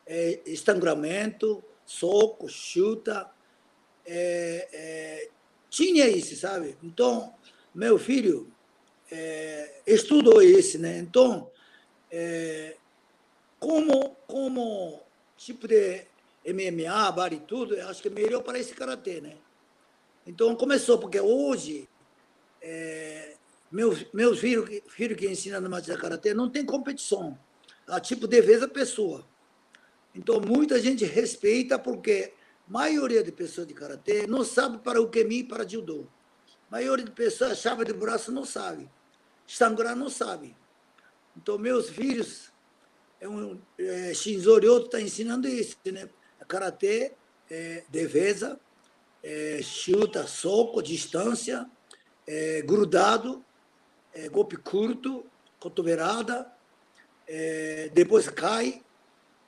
é, 0.05 0.41
estangramento, 0.45 1.63
soco, 1.85 2.49
chuta, 2.49 3.31
é, 4.05 4.67
é, 4.73 5.29
tinha 5.69 6.09
isso, 6.09 6.35
sabe? 6.35 6.77
Então, 6.83 7.33
meu 7.73 7.97
filho 7.97 8.51
é, 9.09 9.79
estudou 9.87 10.41
isso, 10.41 10.77
né? 10.79 10.97
Então, 10.97 11.49
é, 12.11 12.75
como, 13.57 14.17
como 14.27 15.01
tipo 15.37 15.65
de 15.65 16.05
MMA, 16.45 17.11
bar 17.11 17.33
e 17.33 17.39
tudo, 17.39 17.79
acho 17.81 18.01
que 18.01 18.07
é 18.07 18.11
melhor 18.11 18.41
para 18.43 18.59
esse 18.59 18.73
karatê, 18.73 19.19
né? 19.19 19.35
Então 20.27 20.55
começou, 20.55 20.97
porque 20.97 21.19
hoje, 21.19 21.87
é, 22.61 23.35
meus, 23.71 24.05
meus 24.13 24.39
filhos, 24.39 24.69
filho 24.89 25.15
que 25.15 25.27
ensinam 25.27 25.61
no 25.61 25.69
Matia 25.69 25.97
Karatê 25.97 26.33
não 26.33 26.49
tem 26.49 26.65
competição. 26.65 27.37
A 27.87 27.99
tipo 27.99 28.27
defesa 28.27 28.67
pessoa. 28.67 29.25
Então 30.15 30.39
muita 30.39 30.79
gente 30.79 31.03
respeita 31.05 31.77
porque 31.77 32.33
a 32.67 32.71
maioria 32.71 33.23
de 33.23 33.31
pessoas 33.31 33.67
de 33.67 33.73
karatê 33.73 34.25
não 34.25 34.43
sabe 34.43 34.77
para 34.79 35.01
o 35.01 35.09
kemi 35.09 35.39
e 35.39 35.43
para 35.43 35.67
judô. 35.67 36.07
A 36.69 36.77
maioria 36.77 37.05
de 37.05 37.11
pessoas 37.11 37.59
chave 37.59 37.85
de 37.85 37.93
braço 37.93 38.31
não 38.31 38.45
sabe. 38.45 38.89
Estrangular 39.45 39.95
não 39.95 40.09
sabe. 40.09 40.55
Então 41.37 41.59
meus 41.59 41.89
filhos, 41.89 42.51
é 43.19 43.27
um, 43.27 43.59
é, 43.77 44.13
Shinzo 44.13 44.57
Ryoto 44.57 44.85
está 44.85 45.01
ensinando 45.01 45.47
isso, 45.47 45.77
né? 45.85 46.09
Karatê, 46.45 47.13
é, 47.49 47.83
defesa, 47.89 48.59
é, 49.23 49.59
chuta, 49.61 50.27
soco, 50.27 50.81
distância, 50.81 51.69
é, 52.27 52.61
grudado, 52.61 53.43
é, 54.13 54.29
golpe 54.29 54.57
curto, 54.57 55.25
cotovelada, 55.59 56.51
é, 57.27 57.89
depois 57.93 58.29
cai, 58.29 58.83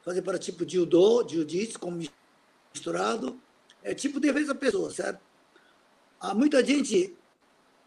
fazer 0.03 0.21
para 0.21 0.39
tipo 0.39 0.67
judô, 0.67 1.25
jiu-jitsu, 1.27 1.79
como 1.79 2.01
misturado, 2.73 3.39
é 3.83 3.93
tipo 3.93 4.19
defesa 4.19 4.55
pessoa, 4.55 4.91
certo? 4.91 5.21
Há 6.19 6.33
muita 6.33 6.65
gente, 6.65 7.15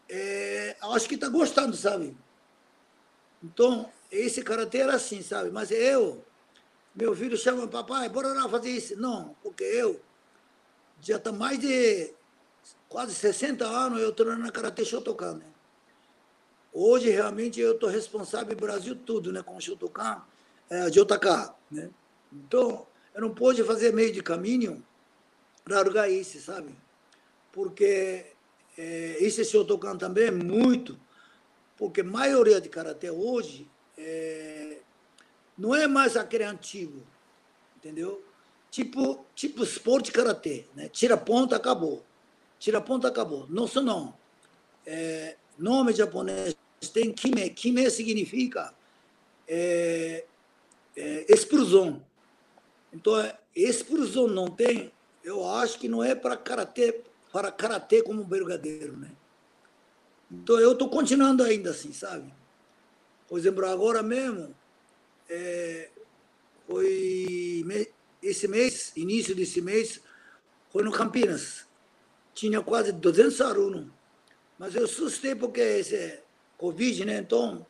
é, 0.08 0.76
acho 0.80 1.08
que 1.08 1.16
está 1.16 1.28
gostando, 1.28 1.76
sabe? 1.76 2.16
Então, 3.42 3.90
esse 4.10 4.42
karatê 4.42 4.78
era 4.78 4.94
assim, 4.94 5.22
sabe? 5.22 5.50
Mas 5.50 5.70
eu, 5.70 6.24
meu 6.94 7.14
filho 7.14 7.36
chama, 7.36 7.68
papai, 7.68 8.08
bora 8.08 8.28
lá 8.32 8.48
fazer 8.48 8.70
isso. 8.70 9.00
Não, 9.00 9.36
porque 9.42 9.64
eu 9.64 10.00
já 11.00 11.16
está 11.16 11.32
mais 11.32 11.58
de 11.58 12.12
quase 12.88 13.14
60 13.14 13.64
anos 13.64 14.00
eu 14.00 14.12
treinando 14.12 14.52
karatê 14.52 14.84
Shotokan, 14.84 15.34
né? 15.34 15.46
Hoje, 16.72 17.10
realmente, 17.10 17.60
eu 17.60 17.72
estou 17.72 17.88
responsável 17.88 18.56
Brasil 18.56 18.94
tudo, 18.94 19.32
né? 19.32 19.42
Com 19.42 19.56
o 19.56 19.60
Shotokan, 19.60 20.22
é, 20.68 20.88
JK, 20.90 21.54
né? 21.70 21.90
Então, 22.32 22.86
eu 23.14 23.20
não 23.20 23.34
pude 23.34 23.64
fazer 23.64 23.92
meio 23.92 24.12
de 24.12 24.22
caminho 24.22 24.84
largar 25.68 26.08
isso, 26.10 26.40
sabe? 26.40 26.74
Porque 27.52 28.26
é, 28.78 29.16
esse 29.20 29.44
Shotokan 29.44 29.96
também 29.96 30.26
é 30.26 30.30
muito, 30.30 30.98
porque 31.76 32.02
a 32.02 32.04
maioria 32.04 32.60
de 32.60 32.68
karatê 32.68 33.10
hoje 33.10 33.68
é, 33.96 34.59
não 35.60 35.76
é 35.76 35.86
mais 35.86 36.16
aquele 36.16 36.44
antigo, 36.44 37.06
entendeu? 37.76 38.24
Tipo, 38.70 39.26
tipo 39.34 39.62
esporte 39.62 40.10
karatê, 40.10 40.64
né? 40.74 40.88
Tira 40.88 41.18
ponta, 41.18 41.54
acabou. 41.54 42.02
Tira 42.58 42.80
ponta, 42.80 43.08
acabou. 43.08 43.46
Não, 43.46 43.66
isso 43.66 43.82
não. 43.82 44.14
É, 44.86 45.36
nome 45.58 45.92
japonês 45.92 46.56
tem 46.94 47.12
kime. 47.12 47.50
Kime 47.50 47.90
significa 47.90 48.72
é, 49.46 50.24
é, 50.96 51.26
explosão. 51.28 52.02
Então, 52.90 53.20
é, 53.20 53.38
explosão 53.54 54.28
não 54.28 54.48
tem, 54.48 54.90
eu 55.22 55.46
acho 55.46 55.78
que 55.78 55.88
não 55.88 56.02
é 56.02 56.14
para 56.14 56.38
karatê, 56.38 57.02
para 57.30 57.52
karatê 57.52 58.02
como 58.02 58.24
verdadeiro, 58.24 58.96
né? 58.96 59.10
Então, 60.32 60.58
eu 60.58 60.72
estou 60.72 60.88
continuando 60.88 61.42
ainda 61.42 61.70
assim, 61.70 61.92
sabe? 61.92 62.32
Por 63.28 63.38
exemplo, 63.38 63.66
agora 63.66 64.02
mesmo, 64.02 64.54
é, 65.30 65.88
foi 66.66 67.64
esse 68.20 68.48
mês, 68.48 68.92
início 68.96 69.34
desse 69.34 69.62
mês, 69.62 70.00
foi 70.70 70.82
no 70.82 70.90
Campinas. 70.90 71.66
Tinha 72.34 72.60
quase 72.60 72.92
200 72.92 73.40
alunos. 73.40 73.86
Mas 74.58 74.74
eu 74.74 74.84
assustei 74.84 75.34
porque 75.34 75.60
esse 75.60 75.94
é 75.94 76.22
Covid, 76.58 77.04
né? 77.04 77.18
Então, 77.18 77.64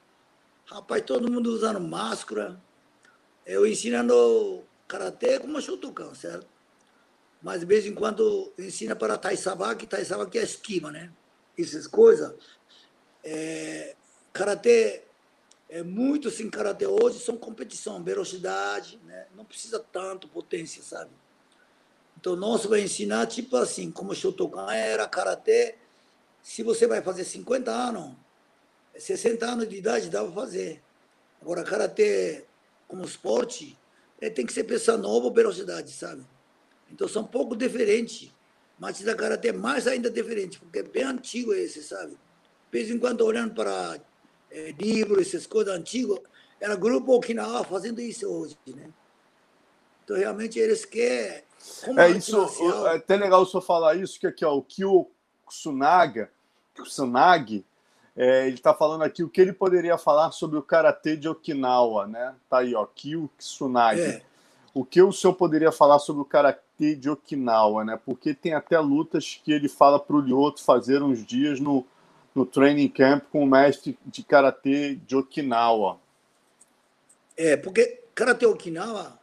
rapaz, 0.66 1.02
todo 1.04 1.30
mundo 1.30 1.52
usando 1.52 1.80
máscara. 1.80 2.60
Eu 3.46 3.66
ensinando 3.66 4.64
karatê 4.88 5.38
como 5.38 5.60
Shotokan, 5.60 6.14
certo? 6.14 6.48
Mas 7.42 7.60
de 7.60 7.66
vez 7.66 7.86
em 7.86 7.94
quando 7.94 8.52
ensina 8.58 8.96
para 8.96 9.16
Taisabaki, 9.16 9.86
Taisabaki 9.86 10.38
é 10.38 10.42
esquiva, 10.42 10.90
né? 10.90 11.12
Essas 11.58 11.86
coisas. 11.86 12.34
É, 13.22 13.94
karatê 14.32 15.04
é 15.70 15.84
muito 15.84 16.28
assim, 16.28 16.50
karatê 16.50 16.84
hoje 16.84 17.20
são 17.20 17.36
competição, 17.36 18.02
velocidade, 18.02 19.00
né? 19.04 19.26
Não 19.36 19.44
precisa 19.44 19.78
tanto 19.78 20.26
potência, 20.26 20.82
sabe? 20.82 21.10
Então, 22.18 22.34
nós 22.34 22.66
vai 22.66 22.80
ensinar 22.80 23.26
tipo 23.26 23.56
assim, 23.56 23.90
como 23.90 24.14
Shotokan 24.14 24.72
era 24.74 25.06
karatê. 25.08 25.76
Se 26.42 26.64
você 26.64 26.88
vai 26.88 27.00
fazer 27.00 27.24
50 27.24 27.70
anos, 27.70 28.16
60 28.98 29.46
anos 29.46 29.68
de 29.68 29.76
idade 29.76 30.10
dá 30.10 30.22
para 30.24 30.32
fazer. 30.32 30.82
Agora, 31.40 31.62
karatê 31.62 32.44
como 32.88 33.04
esporte, 33.04 33.78
é, 34.20 34.28
tem 34.28 34.44
que 34.44 34.52
ser 34.52 34.64
pessoa 34.64 34.98
nova 34.98 35.30
velocidade, 35.30 35.92
sabe? 35.92 36.26
Então 36.90 37.06
são 37.06 37.22
um 37.22 37.26
pouco 37.26 37.54
diferentes. 37.54 38.32
Mas 38.76 39.00
da 39.02 39.14
karatê 39.14 39.48
é 39.48 39.52
mais 39.52 39.86
ainda 39.86 40.10
diferente, 40.10 40.58
porque 40.58 40.80
é 40.80 40.82
bem 40.82 41.04
antigo 41.04 41.54
esse, 41.54 41.82
sabe? 41.82 42.12
De 42.12 42.18
vez 42.72 42.90
em 42.90 42.98
quando 42.98 43.20
olhando 43.20 43.54
para 43.54 44.00
é, 44.50 44.72
livros, 44.72 45.28
essas 45.28 45.46
coisas 45.46 45.74
antigas, 45.74 46.18
era 46.60 46.76
grupo 46.76 47.14
Okinawa 47.14 47.64
fazendo 47.64 48.00
isso 48.00 48.28
hoje, 48.28 48.56
né? 48.66 48.90
Então 50.04 50.16
realmente 50.16 50.58
eles 50.58 50.84
querem. 50.84 51.42
é 51.96 52.10
isso, 52.10 52.36
marcial, 52.36 52.86
é 52.88 52.96
até 52.96 53.16
legal 53.16 53.42
o 53.42 53.46
senhor 53.46 53.62
falar 53.62 53.94
isso, 53.94 54.18
que 54.18 54.26
aqui, 54.26 54.44
ó, 54.44 54.54
o 54.56 54.62
Kyo 54.62 55.08
Tsunaga, 55.48 56.30
Tsunagi, 56.74 57.64
é, 58.16 58.46
ele 58.46 58.56
está 58.56 58.74
falando 58.74 59.02
aqui 59.02 59.22
o 59.22 59.28
que 59.28 59.40
ele 59.40 59.52
poderia 59.52 59.96
falar 59.96 60.32
sobre 60.32 60.58
o 60.58 60.62
karatê 60.62 61.16
de 61.16 61.28
Okinawa, 61.28 62.06
né? 62.06 62.34
Tá 62.48 62.58
aí, 62.58 62.74
ó, 62.74 62.84
Kyo 62.84 63.30
Tsunagi. 63.38 64.00
É. 64.00 64.22
O 64.72 64.84
que 64.84 65.02
o 65.02 65.12
senhor 65.12 65.34
poderia 65.34 65.72
falar 65.72 65.98
sobre 65.98 66.22
o 66.22 66.24
karatê 66.24 66.94
de 66.94 67.10
Okinawa, 67.10 67.84
né? 67.84 67.98
Porque 68.04 68.34
tem 68.34 68.54
até 68.54 68.78
lutas 68.78 69.40
que 69.44 69.52
ele 69.52 69.68
fala 69.68 69.98
para 69.98 70.14
o 70.14 70.20
Lyoto 70.20 70.62
fazer 70.62 71.02
uns 71.02 71.24
dias 71.24 71.58
no, 71.58 71.84
no 72.40 72.46
training 72.46 72.88
camp 72.88 73.24
com 73.30 73.42
o 73.42 73.46
mestre 73.46 73.98
de 74.06 74.22
karatê 74.22 74.94
de 74.94 75.14
Okinawa. 75.14 76.00
É, 77.36 77.56
porque 77.56 78.02
karatê 78.14 78.46
Okinawa 78.46 79.20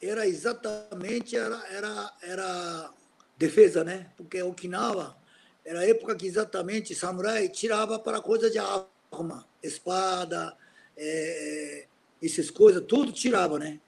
era 0.00 0.26
exatamente 0.26 1.36
era 1.36 1.60
era, 1.70 2.12
era 2.22 2.90
defesa, 3.36 3.82
né? 3.82 4.10
Porque 4.16 4.40
Okinawa 4.42 5.16
era 5.64 5.80
a 5.80 5.88
época 5.88 6.14
que 6.14 6.26
exatamente 6.26 6.94
samurai 6.94 7.48
tirava 7.48 7.98
para 7.98 8.20
coisa 8.20 8.48
de 8.48 8.58
arma, 8.58 9.44
espada, 9.60 10.56
é, 10.96 11.86
essas 12.22 12.48
coisas, 12.48 12.84
tudo 12.86 13.10
tirava, 13.12 13.58
né? 13.58 13.80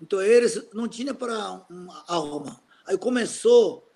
Então 0.00 0.22
eles 0.22 0.68
não 0.72 0.86
tinham 0.86 1.14
para 1.14 1.64
arma. 2.08 2.60
Aí 2.86 2.96
começou 2.96 3.88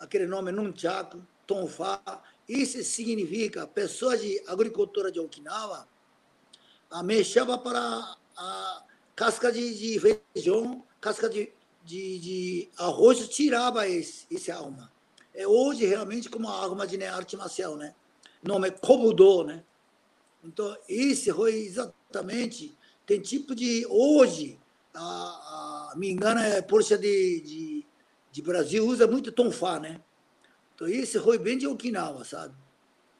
aquele 0.00 0.26
nome 0.26 0.50
Nunchaku, 0.50 1.22
Tonfa. 1.46 2.00
Isso 2.48 2.82
significa 2.82 3.66
pessoas 3.66 4.20
de 4.22 4.42
agricultura 4.46 5.12
de 5.12 5.20
Okinawa 5.20 5.86
a 6.90 7.02
mexava 7.02 7.58
para 7.58 8.16
a 8.36 8.82
casca 9.14 9.52
de, 9.52 9.76
de 9.76 10.00
feijão, 10.00 10.82
casca 11.00 11.28
de, 11.28 11.52
de, 11.84 12.18
de 12.18 12.68
arroz, 12.78 13.28
tirava 13.28 13.86
esse, 13.86 14.26
esse 14.30 14.50
arma 14.50 14.90
é 15.38 15.46
hoje 15.46 15.86
realmente 15.86 16.28
como 16.28 16.48
uma 16.48 16.64
arma 16.64 16.84
de 16.84 16.98
né, 16.98 17.06
arte 17.06 17.36
marcial, 17.36 17.76
né? 17.76 17.94
O 18.44 18.48
nome 18.48 18.66
é 18.66 18.70
Kobudo, 18.72 19.44
né? 19.44 19.62
Então, 20.42 20.76
esse 20.88 21.32
foi 21.32 21.54
exatamente, 21.54 22.76
tem 23.06 23.20
tipo 23.20 23.54
de, 23.54 23.86
hoje, 23.88 24.58
a, 24.92 25.92
a 25.92 25.94
me 25.96 26.10
engano, 26.10 26.40
é 26.40 26.60
Polícia 26.60 26.98
de, 26.98 27.40
de, 27.40 27.86
de 28.32 28.42
Brasil 28.42 28.84
usa 28.84 29.06
muito 29.06 29.30
tonfá, 29.30 29.78
né? 29.78 30.00
Então, 30.78 30.86
esse 30.86 31.18
foi 31.18 31.38
bem 31.38 31.58
de 31.58 31.66
Okinawa, 31.66 32.24
sabe? 32.24 32.54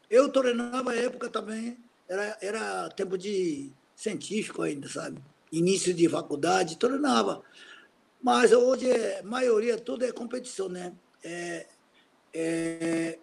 Eu 0.08 0.28
treinava 0.28 0.94
época 0.94 1.28
também, 1.28 1.76
era, 2.08 2.38
era 2.40 2.88
tempo 2.90 3.18
de 3.18 3.72
científico 3.96 4.62
ainda, 4.62 4.88
sabe? 4.88 5.20
Início 5.50 5.92
de 5.92 6.08
faculdade, 6.08 6.78
treinava. 6.78 7.42
Mas 8.22 8.52
hoje, 8.52 8.86
a 9.16 9.24
maioria, 9.24 9.76
tudo 9.76 10.04
é 10.04 10.12
competição, 10.12 10.68
né? 10.68 10.94
É, 11.24 11.66
é, 12.32 13.18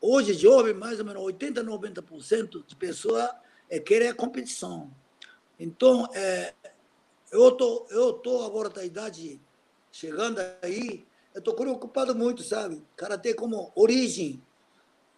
hoje, 0.00 0.34
jovem, 0.34 0.74
mais 0.74 0.98
ou 0.98 1.04
menos 1.04 1.22
80%, 1.22 1.62
90% 1.62 2.66
de 2.66 2.74
pessoas 2.74 3.30
é, 3.70 3.78
querem 3.78 4.08
a 4.08 4.14
competição. 4.14 4.90
Então, 5.60 6.08
é, 6.12 6.54
eu 7.30 7.52
tô, 7.52 7.86
eu 7.88 8.14
tô 8.14 8.42
agora 8.44 8.68
da 8.68 8.84
idade 8.84 9.40
chegando 9.92 10.40
aí, 10.60 11.06
eu 11.34 11.38
estou 11.38 11.54
preocupado 11.54 12.14
muito, 12.14 12.42
sabe? 12.42 12.82
Karatê 12.96 13.34
como 13.34 13.72
origem, 13.74 14.42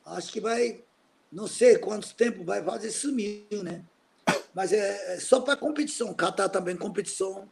acho 0.04 0.32
que 0.32 0.40
vai, 0.40 0.84
não 1.30 1.46
sei 1.46 1.78
quanto 1.78 2.14
tempo 2.14 2.44
vai 2.44 2.62
fazer 2.62 2.90
sumir, 2.90 3.46
né? 3.62 3.84
Mas 4.54 4.72
é, 4.72 5.14
é 5.14 5.20
só 5.20 5.40
para 5.40 5.56
competição, 5.56 6.12
catar 6.12 6.48
também 6.48 6.76
competição, 6.76 7.48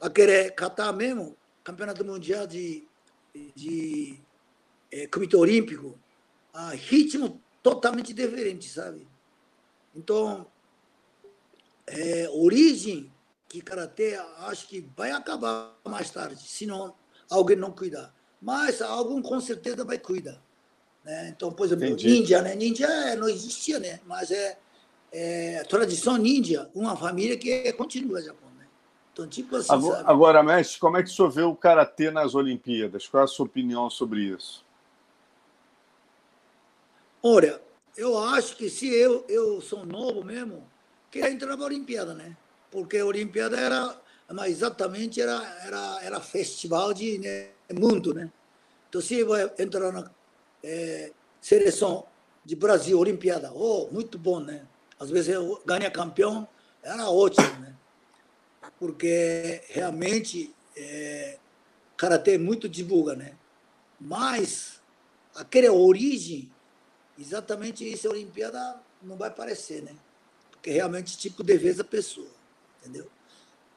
a 0.00 0.10
querer 0.10 0.54
catar 0.54 0.92
mesmo, 0.92 1.36
campeonato 1.64 2.04
mundial 2.04 2.46
de, 2.46 2.86
de 3.54 4.18
é, 4.90 5.06
Comitê 5.06 5.36
Olímpico, 5.36 5.98
a 6.52 6.70
ritmo 6.70 7.40
totalmente 7.62 8.12
diferente, 8.12 8.68
sabe? 8.68 9.06
Então, 9.94 10.46
é, 11.86 12.28
origem 12.30 13.12
que 13.48 13.60
karatê 13.60 14.16
acho 14.38 14.66
que 14.66 14.80
vai 14.96 15.12
acabar 15.12 15.74
mais 15.84 16.10
tarde, 16.10 16.42
se 16.42 16.66
não 16.66 16.94
alguém 17.32 17.56
não 17.56 17.70
cuidar. 17.70 18.14
Mas 18.40 18.82
algum 18.82 19.22
com 19.22 19.40
certeza 19.40 19.84
vai 19.84 19.98
cuidar. 19.98 20.40
Né? 21.04 21.32
Então, 21.34 21.52
por 21.52 21.66
exemplo, 21.66 21.86
Entendi. 21.86 22.08
ninja, 22.08 22.42
né? 22.42 22.54
É, 22.54 23.16
não 23.16 23.28
existia, 23.28 23.78
né? 23.78 24.00
Mas 24.06 24.30
é, 24.30 24.58
é 25.12 25.64
tradição 25.64 26.16
ninja, 26.16 26.70
uma 26.74 26.96
família 26.96 27.36
que 27.36 27.72
continua 27.72 28.20
no 28.20 28.26
Japão. 28.26 28.50
Né? 28.56 28.66
Então, 29.12 29.26
tipo 29.26 29.56
assim. 29.56 29.72
Agora, 29.72 30.02
agora, 30.06 30.42
mestre, 30.42 30.78
como 30.78 30.96
é 30.96 31.02
que 31.02 31.10
o 31.10 31.12
senhor 31.12 31.30
vê 31.30 31.42
o 31.42 31.54
karatê 31.54 32.10
nas 32.10 32.34
Olimpíadas? 32.34 33.06
Qual 33.06 33.20
é 33.20 33.24
a 33.24 33.28
sua 33.28 33.46
opinião 33.46 33.90
sobre 33.90 34.22
isso? 34.22 34.64
Olha, 37.22 37.60
eu 37.96 38.18
acho 38.18 38.56
que 38.56 38.68
se 38.68 38.88
eu, 38.88 39.24
eu 39.28 39.60
sou 39.60 39.86
novo 39.86 40.24
mesmo, 40.24 40.66
queria 41.10 41.30
entrar 41.30 41.56
na 41.56 41.64
Olimpíada, 41.64 42.14
né? 42.14 42.36
Porque 42.70 42.98
a 42.98 43.06
Olimpíada 43.06 43.56
era, 43.56 44.00
mas 44.30 44.52
exatamente 44.52 45.20
era, 45.20 45.42
era, 45.64 45.98
era 46.02 46.20
festival 46.20 46.92
de 46.92 47.18
né, 47.18 47.48
mundo, 47.72 48.14
né? 48.14 48.30
Então, 48.88 49.00
se 49.00 49.24
vai 49.24 49.50
entrar 49.58 49.90
na 49.90 50.10
é, 50.62 51.12
seleção 51.40 52.06
de 52.44 52.54
Brasil, 52.54 52.98
Olimpíada, 52.98 53.52
oh, 53.54 53.88
muito 53.90 54.18
bom, 54.18 54.40
né? 54.40 54.66
Às 54.98 55.10
vezes 55.10 55.36
ganha 55.64 55.90
campeão, 55.90 56.46
era 56.82 57.08
ótimo, 57.08 57.48
né? 57.60 57.74
Porque 58.78 59.62
realmente 59.68 60.54
é, 60.76 61.38
karatê 61.96 62.36
muito 62.38 62.68
divulga, 62.68 63.14
né? 63.14 63.34
Mas 64.00 64.80
aquela 65.34 65.72
origem, 65.72 66.50
exatamente 67.18 67.90
isso, 67.90 68.08
a 68.08 68.10
Olimpíada 68.10 68.80
não 69.02 69.16
vai 69.16 69.28
aparecer, 69.28 69.82
né? 69.82 69.94
Porque 70.50 70.70
realmente 70.70 71.16
tipo 71.16 71.42
defesa 71.42 71.82
pessoa, 71.82 72.30
entendeu? 72.80 73.08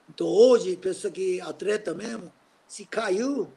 Então 0.09 0.27
hoje, 0.27 0.77
pessoa 0.77 1.11
que 1.11 1.41
atleta 1.41 1.93
mesmo, 1.93 2.31
se 2.67 2.85
caiu, 2.85 3.51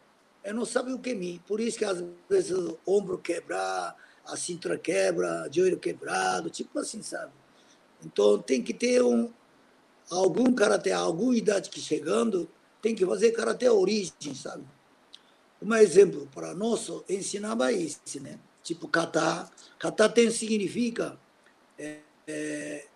eu 0.44 0.54
não 0.54 0.64
sabe 0.64 0.92
o 0.92 0.98
que 0.98 1.14
me. 1.14 1.40
Por 1.46 1.60
isso 1.60 1.78
que 1.78 1.84
às 1.84 2.02
vezes 2.28 2.52
o 2.52 2.78
ombro 2.86 3.18
quebrar, 3.18 3.96
a 4.24 4.36
cintura 4.36 4.78
quebra, 4.78 5.48
joelho 5.50 5.78
quebrado, 5.78 6.50
tipo 6.50 6.78
assim, 6.78 7.02
sabe? 7.02 7.32
Então 8.04 8.38
tem 8.40 8.62
que 8.62 8.72
ter 8.72 9.02
um 9.02 9.30
algum 10.10 10.52
karatê, 10.54 10.92
alguma 10.92 11.36
idade 11.36 11.68
que 11.68 11.80
chegando, 11.80 12.48
tem 12.80 12.94
que 12.94 13.04
fazer 13.04 13.32
karatê 13.32 13.68
origem, 13.68 14.34
sabe? 14.34 14.64
Um 15.60 15.74
exemplo 15.74 16.28
para 16.32 16.54
nós 16.54 16.90
ensinava 17.08 17.72
isso, 17.72 18.00
né? 18.20 18.38
Tipo 18.62 18.86
kata, 18.88 19.50
kata 19.78 20.08
tem 20.08 20.30
significa 20.30 21.18
é, 21.78 21.98
é, 22.26 22.86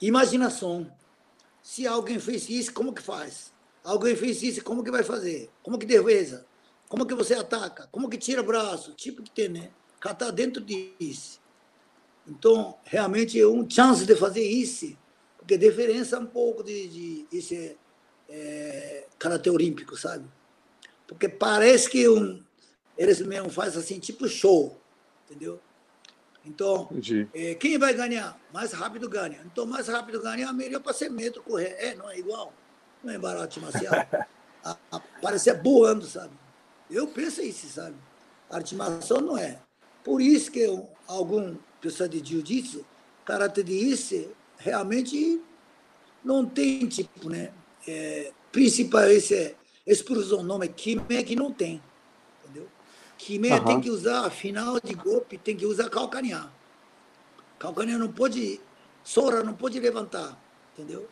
imaginação. 0.00 0.90
Se 1.62 1.86
alguém 1.86 2.18
fez 2.18 2.48
isso, 2.48 2.72
como 2.72 2.92
que 2.92 3.02
faz? 3.02 3.52
Alguém 3.84 4.16
fez 4.16 4.42
isso, 4.42 4.64
como 4.64 4.82
que 4.82 4.90
vai 4.90 5.02
fazer? 5.02 5.50
Como 5.62 5.78
que 5.78 5.86
defesa? 5.86 6.46
Como 6.88 7.06
que 7.06 7.14
você 7.14 7.34
ataca? 7.34 7.88
Como 7.90 8.08
que 8.08 8.18
tira 8.18 8.42
braço? 8.42 8.92
Tipo 8.92 9.22
que 9.22 9.30
tem, 9.30 9.48
né? 9.48 9.70
Kata 10.00 10.30
dentro 10.30 10.62
disso. 10.62 11.40
Então, 12.26 12.76
realmente 12.84 13.40
é 13.40 13.46
um 13.46 13.68
chance 13.68 14.04
de 14.04 14.14
fazer 14.14 14.42
isso, 14.42 14.96
porque 15.38 15.56
diferença 15.56 16.18
um 16.18 16.26
pouco 16.26 16.62
de, 16.62 16.88
de 16.88 17.26
esse 17.32 17.76
é, 18.28 19.06
karatê 19.18 19.50
olímpico, 19.50 19.96
sabe? 19.96 20.24
Porque 21.06 21.28
parece 21.28 21.90
que 21.90 22.08
um, 22.08 22.42
eles 22.96 23.20
mesmo 23.20 23.50
fazem 23.50 23.80
assim, 23.80 23.98
tipo 23.98 24.28
show, 24.28 24.80
entendeu? 25.24 25.60
Então, 26.44 26.88
é, 27.34 27.54
quem 27.54 27.78
vai 27.78 27.94
ganhar? 27.94 28.38
Mais 28.52 28.72
rápido 28.72 29.08
ganha. 29.08 29.40
Então, 29.44 29.64
mais 29.64 29.86
rápido 29.88 30.20
ganha, 30.20 30.52
melhor 30.52 30.80
para 30.80 30.92
ser 30.92 31.08
metro 31.08 31.42
correr. 31.42 31.76
É, 31.78 31.94
não 31.94 32.10
é 32.10 32.18
igual. 32.18 32.52
Não 33.02 33.12
é 33.12 33.18
barato 33.18 33.60
marcial. 33.60 33.94
a, 34.64 34.76
a, 34.90 35.00
parece 35.20 35.52
boando, 35.54 36.04
sabe? 36.04 36.32
Eu 36.90 37.06
penso 37.06 37.42
isso, 37.42 37.68
sabe? 37.68 37.96
Arte 38.50 38.74
marcial 38.74 39.20
não 39.20 39.38
é. 39.38 39.58
Por 40.04 40.20
isso 40.20 40.50
que 40.50 40.66
algum 41.06 41.56
pessoal 41.80 42.08
de 42.08 42.18
jiu-jitsu, 42.24 42.84
karatê 43.24 43.62
de 43.62 43.72
isso, 43.72 44.30
realmente 44.58 45.40
não 46.24 46.44
tem 46.44 46.86
tipo, 46.86 47.28
né? 47.28 47.52
É, 47.86 48.32
principal 48.50 49.08
esse 49.08 49.34
é 49.34 49.54
esse 49.86 50.04
nome 50.44 50.68
Kime 50.68 51.24
que 51.24 51.34
não 51.34 51.52
tem. 51.52 51.82
Entendeu? 53.22 53.48
Kime 53.48 53.52
uhum. 53.52 53.64
tem 53.64 53.80
que 53.80 53.90
usar 53.90 54.28
final 54.30 54.80
de 54.80 54.94
golpe, 54.94 55.38
tem 55.38 55.56
que 55.56 55.64
usar 55.64 55.88
calcanhar. 55.88 56.52
Calcanhar 57.58 57.98
não 57.98 58.10
pode, 58.10 58.60
Sora 59.04 59.44
não 59.44 59.54
pode 59.54 59.78
levantar, 59.78 60.36
entendeu? 60.72 61.08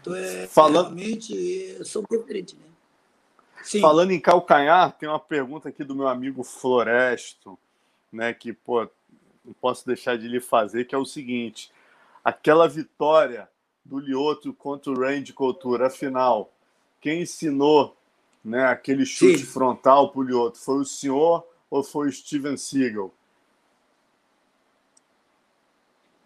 Então 0.00 0.14
é 0.14 0.46
Falando... 0.46 0.86
realmente 0.86 1.84
são 1.84 2.04
diferentes, 2.08 2.54
né? 2.54 2.66
Sim. 3.62 3.80
Falando 3.80 4.10
em 4.10 4.20
calcanhar, 4.20 4.92
tem 4.96 5.08
uma 5.08 5.20
pergunta 5.20 5.68
aqui 5.68 5.84
do 5.84 5.94
meu 5.94 6.08
amigo 6.08 6.42
Floresto, 6.42 7.58
né, 8.12 8.34
que 8.34 8.52
pô, 8.52 8.88
não 9.44 9.52
posso 9.60 9.86
deixar 9.86 10.18
de 10.18 10.26
lhe 10.26 10.40
fazer, 10.40 10.84
que 10.84 10.94
é 10.94 10.98
o 10.98 11.04
seguinte: 11.04 11.70
aquela 12.24 12.68
vitória 12.68 13.48
do 13.84 13.98
Lioto 13.98 14.52
contra 14.52 14.90
o 14.90 14.98
Randy 14.98 15.32
Couture, 15.32 15.84
afinal, 15.84 16.52
quem 17.00 17.22
ensinou 17.22 17.96
né, 18.44 18.64
aquele 18.64 19.04
chute 19.06 19.38
Sim. 19.38 19.44
frontal 19.44 20.12
para 20.12 20.20
o? 20.20 20.54
Foi 20.54 20.80
o 20.80 20.84
senhor 20.84 21.46
ou 21.70 21.82
foi 21.82 22.08
o 22.08 22.12
Steven 22.12 22.56
Seagal? 22.56 23.14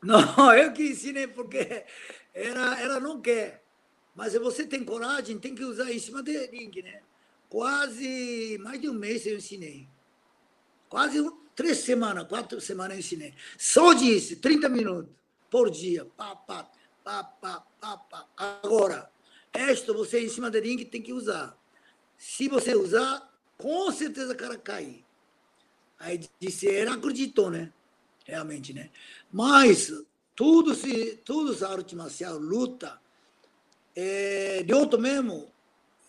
Não, 0.02 0.54
eu 0.54 0.72
que 0.72 0.90
ensinei 0.90 1.26
porque 1.26 1.84
ela, 2.32 2.80
ela 2.80 3.00
não 3.00 3.20
quer. 3.20 3.64
Mas 4.14 4.32
se 4.32 4.38
você 4.38 4.66
tem 4.66 4.84
coragem, 4.84 5.38
tem 5.38 5.54
que 5.54 5.64
usar 5.64 5.90
em 5.90 5.98
cima 5.98 6.22
de 6.22 6.46
ringue, 6.46 6.82
né? 6.82 7.02
Quase 7.48 8.58
mais 8.58 8.80
de 8.80 8.88
um 8.88 8.94
mês 8.94 9.26
eu 9.26 9.36
ensinei. 9.36 9.88
Quase 10.88 11.18
três 11.54 11.78
semanas, 11.78 12.28
quatro 12.28 12.60
semanas 12.60 12.92
eu 12.92 13.00
ensinei. 13.00 13.34
Só 13.58 13.92
disso, 13.94 14.36
30 14.36 14.68
minutos 14.68 15.10
por 15.50 15.70
dia. 15.70 16.04
Pá, 16.16 16.36
pá, 16.36 16.70
pá, 17.02 17.24
pá, 17.24 17.66
pá, 17.80 17.96
pá. 17.96 18.26
Agora, 18.36 19.10
esta 19.52 19.92
você 19.92 20.24
em 20.24 20.28
cima 20.28 20.50
do 20.50 20.60
ringue 20.60 20.84
tem 20.84 21.02
que 21.02 21.12
usar. 21.12 21.56
Se 22.16 22.48
você 22.48 22.74
usar, 22.74 23.32
com 23.56 23.90
certeza 23.92 24.32
o 24.32 24.36
cara 24.36 24.56
cai. 24.56 25.04
Aí 25.98 26.20
disse, 26.40 26.66
ele 26.66 26.90
acreditou, 26.90 27.50
né? 27.50 27.72
Realmente, 28.24 28.72
né? 28.72 28.90
Mas 29.32 29.92
tudo 30.34 30.74
se 30.74 31.16
tudo 31.24 31.52
essa 31.52 31.68
arte 31.68 31.96
marcial, 31.96 32.38
luta, 32.38 33.00
é, 33.94 34.62
de 34.62 34.74
outro 34.74 35.00
mesmo, 35.00 35.50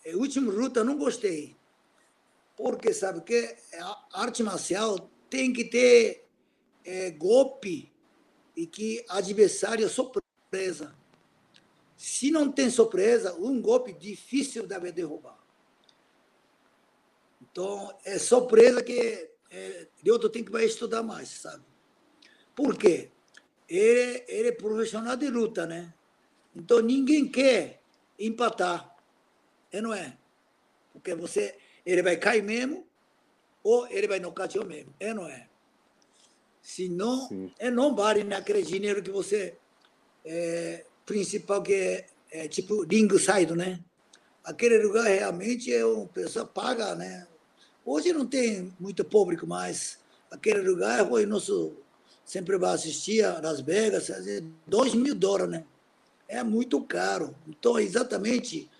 é, 0.04 0.14
último 0.14 0.50
luta 0.50 0.84
não 0.84 0.98
gostei. 0.98 1.56
Porque 2.56 2.92
sabe 2.92 3.20
que 3.22 3.56
a 3.74 4.22
arte 4.22 4.42
marcial 4.42 5.10
tem 5.30 5.52
que 5.52 5.64
ter 5.64 6.26
é, 6.84 7.10
golpe 7.10 7.90
e 8.56 8.66
que 8.66 9.04
adversário 9.08 9.86
é 9.86 9.88
surpresa. 9.88 10.94
Se 11.96 12.30
não 12.30 12.50
tem 12.50 12.68
surpresa, 12.68 13.34
um 13.34 13.60
golpe 13.62 13.92
difícil 13.92 14.66
deve 14.66 14.90
derrubar. 14.90 15.37
Então, 17.58 17.92
é 18.04 18.20
surpresa 18.20 18.84
que 18.84 19.30
é, 19.50 19.88
outro 20.12 20.28
tem 20.28 20.44
que 20.44 20.52
vai 20.52 20.64
estudar 20.64 21.02
mais, 21.02 21.28
sabe? 21.28 21.64
Por 22.54 22.78
quê? 22.78 23.10
Ele, 23.68 24.24
ele 24.28 24.48
é 24.50 24.52
profissional 24.52 25.16
de 25.16 25.28
luta, 25.28 25.66
né? 25.66 25.92
Então, 26.54 26.78
ninguém 26.78 27.28
quer 27.28 27.82
empatar. 28.16 28.94
É, 29.72 29.80
não 29.80 29.92
é? 29.92 30.16
Porque 30.92 31.16
você, 31.16 31.56
ele 31.84 32.00
vai 32.00 32.16
cair 32.16 32.44
mesmo, 32.44 32.86
ou 33.64 33.88
ele 33.88 34.06
vai 34.06 34.20
nocautear 34.20 34.64
mesmo. 34.64 34.94
É, 35.00 35.12
não 35.12 35.26
é? 35.26 35.48
Se 36.62 36.88
não, 36.88 37.50
é 37.58 37.72
não 37.72 37.92
vale 37.92 38.22
naquele 38.22 38.62
dinheiro 38.62 39.02
que 39.02 39.10
você 39.10 39.58
é, 40.24 40.84
principal 41.04 41.60
que 41.60 41.74
é, 41.74 42.06
é 42.30 42.46
tipo 42.46 42.84
ringue 42.84 43.18
side, 43.18 43.56
né? 43.56 43.82
Aquele 44.44 44.78
lugar 44.78 45.08
realmente 45.08 45.74
é 45.74 45.84
um 45.84 46.06
pessoa 46.06 46.46
paga, 46.46 46.94
né? 46.94 47.26
Hoje 47.90 48.12
não 48.12 48.26
tem 48.26 48.70
muito 48.78 49.02
público 49.02 49.46
mais. 49.46 49.98
Aquele 50.30 50.60
lugar 50.60 51.08
foi 51.08 51.24
nosso 51.24 51.74
sempre 52.22 52.58
vai 52.58 52.74
assistir 52.74 53.24
a 53.24 53.40
Las 53.40 53.62
Vegas, 53.62 54.10
dois 54.66 54.94
mil 54.94 55.14
dólares, 55.14 55.50
né? 55.50 55.64
É 56.28 56.42
muito 56.42 56.82
caro. 56.82 57.34
Então, 57.48 57.78
exatamente, 57.78 58.70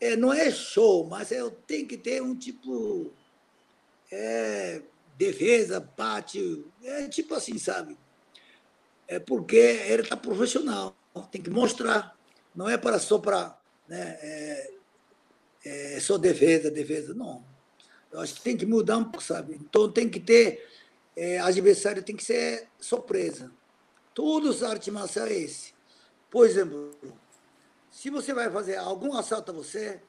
é, 0.00 0.14
não 0.14 0.32
é 0.32 0.48
show, 0.52 1.04
mas 1.04 1.32
é, 1.32 1.42
tem 1.66 1.84
que 1.84 1.96
ter 1.96 2.22
um 2.22 2.36
tipo 2.36 3.10
é, 4.12 4.80
defesa, 5.18 5.80
pátio, 5.80 6.70
é 6.84 7.08
tipo 7.08 7.34
assim, 7.34 7.58
sabe? 7.58 7.98
É 9.08 9.18
porque 9.18 9.56
ele 9.56 10.02
está 10.02 10.16
profissional 10.16 10.96
tem 11.32 11.42
que 11.42 11.50
mostrar. 11.50 12.16
Não 12.54 12.68
é 12.68 12.78
para 12.78 13.00
só 13.00 13.18
para 13.18 13.58
né, 13.88 14.18
é, 14.22 14.74
é, 15.64 16.00
só 16.00 16.16
defesa, 16.16 16.70
defesa. 16.70 17.12
Não. 17.12 17.51
Eu 18.12 18.20
acho 18.20 18.34
que 18.34 18.42
tem 18.42 18.56
que 18.56 18.66
mudar 18.66 18.98
um 18.98 19.04
pouco, 19.04 19.22
sabe? 19.22 19.54
Então 19.54 19.90
tem 19.90 20.08
que 20.08 20.20
ter. 20.20 20.68
É, 21.16 21.38
adversário 21.40 22.02
tem 22.02 22.16
que 22.16 22.24
ser 22.24 22.68
surpresa. 22.78 23.50
Todos 24.14 24.56
os 24.56 24.62
artes 24.62 24.92
marciais 24.92 25.30
é 25.30 25.34
esse. 25.34 25.74
Por 26.30 26.46
exemplo, 26.46 26.94
se 27.90 28.10
você 28.10 28.32
vai 28.32 28.50
fazer 28.50 28.76
algum 28.76 29.16
assalto 29.16 29.50
a 29.50 29.54
você, 29.54 30.00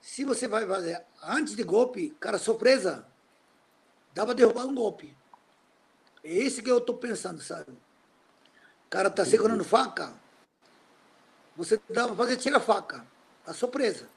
se 0.00 0.24
você 0.24 0.46
vai 0.46 0.66
fazer 0.66 1.02
antes 1.22 1.56
de 1.56 1.62
golpe, 1.62 2.10
cara, 2.20 2.38
surpresa, 2.38 3.06
dá 4.14 4.24
para 4.24 4.34
derrubar 4.34 4.66
um 4.66 4.74
golpe. 4.74 5.16
É 6.22 6.32
esse 6.32 6.62
que 6.62 6.70
eu 6.70 6.78
estou 6.78 6.96
pensando, 6.96 7.42
sabe? 7.42 7.72
cara 8.94 9.08
está 9.08 9.24
segurando 9.24 9.64
faca, 9.64 10.14
você 11.56 11.80
dá 11.90 12.06
para 12.06 12.14
fazer 12.14 12.36
tira 12.36 12.60
faca. 12.60 13.04
A 13.44 13.52
surpresa. 13.52 14.08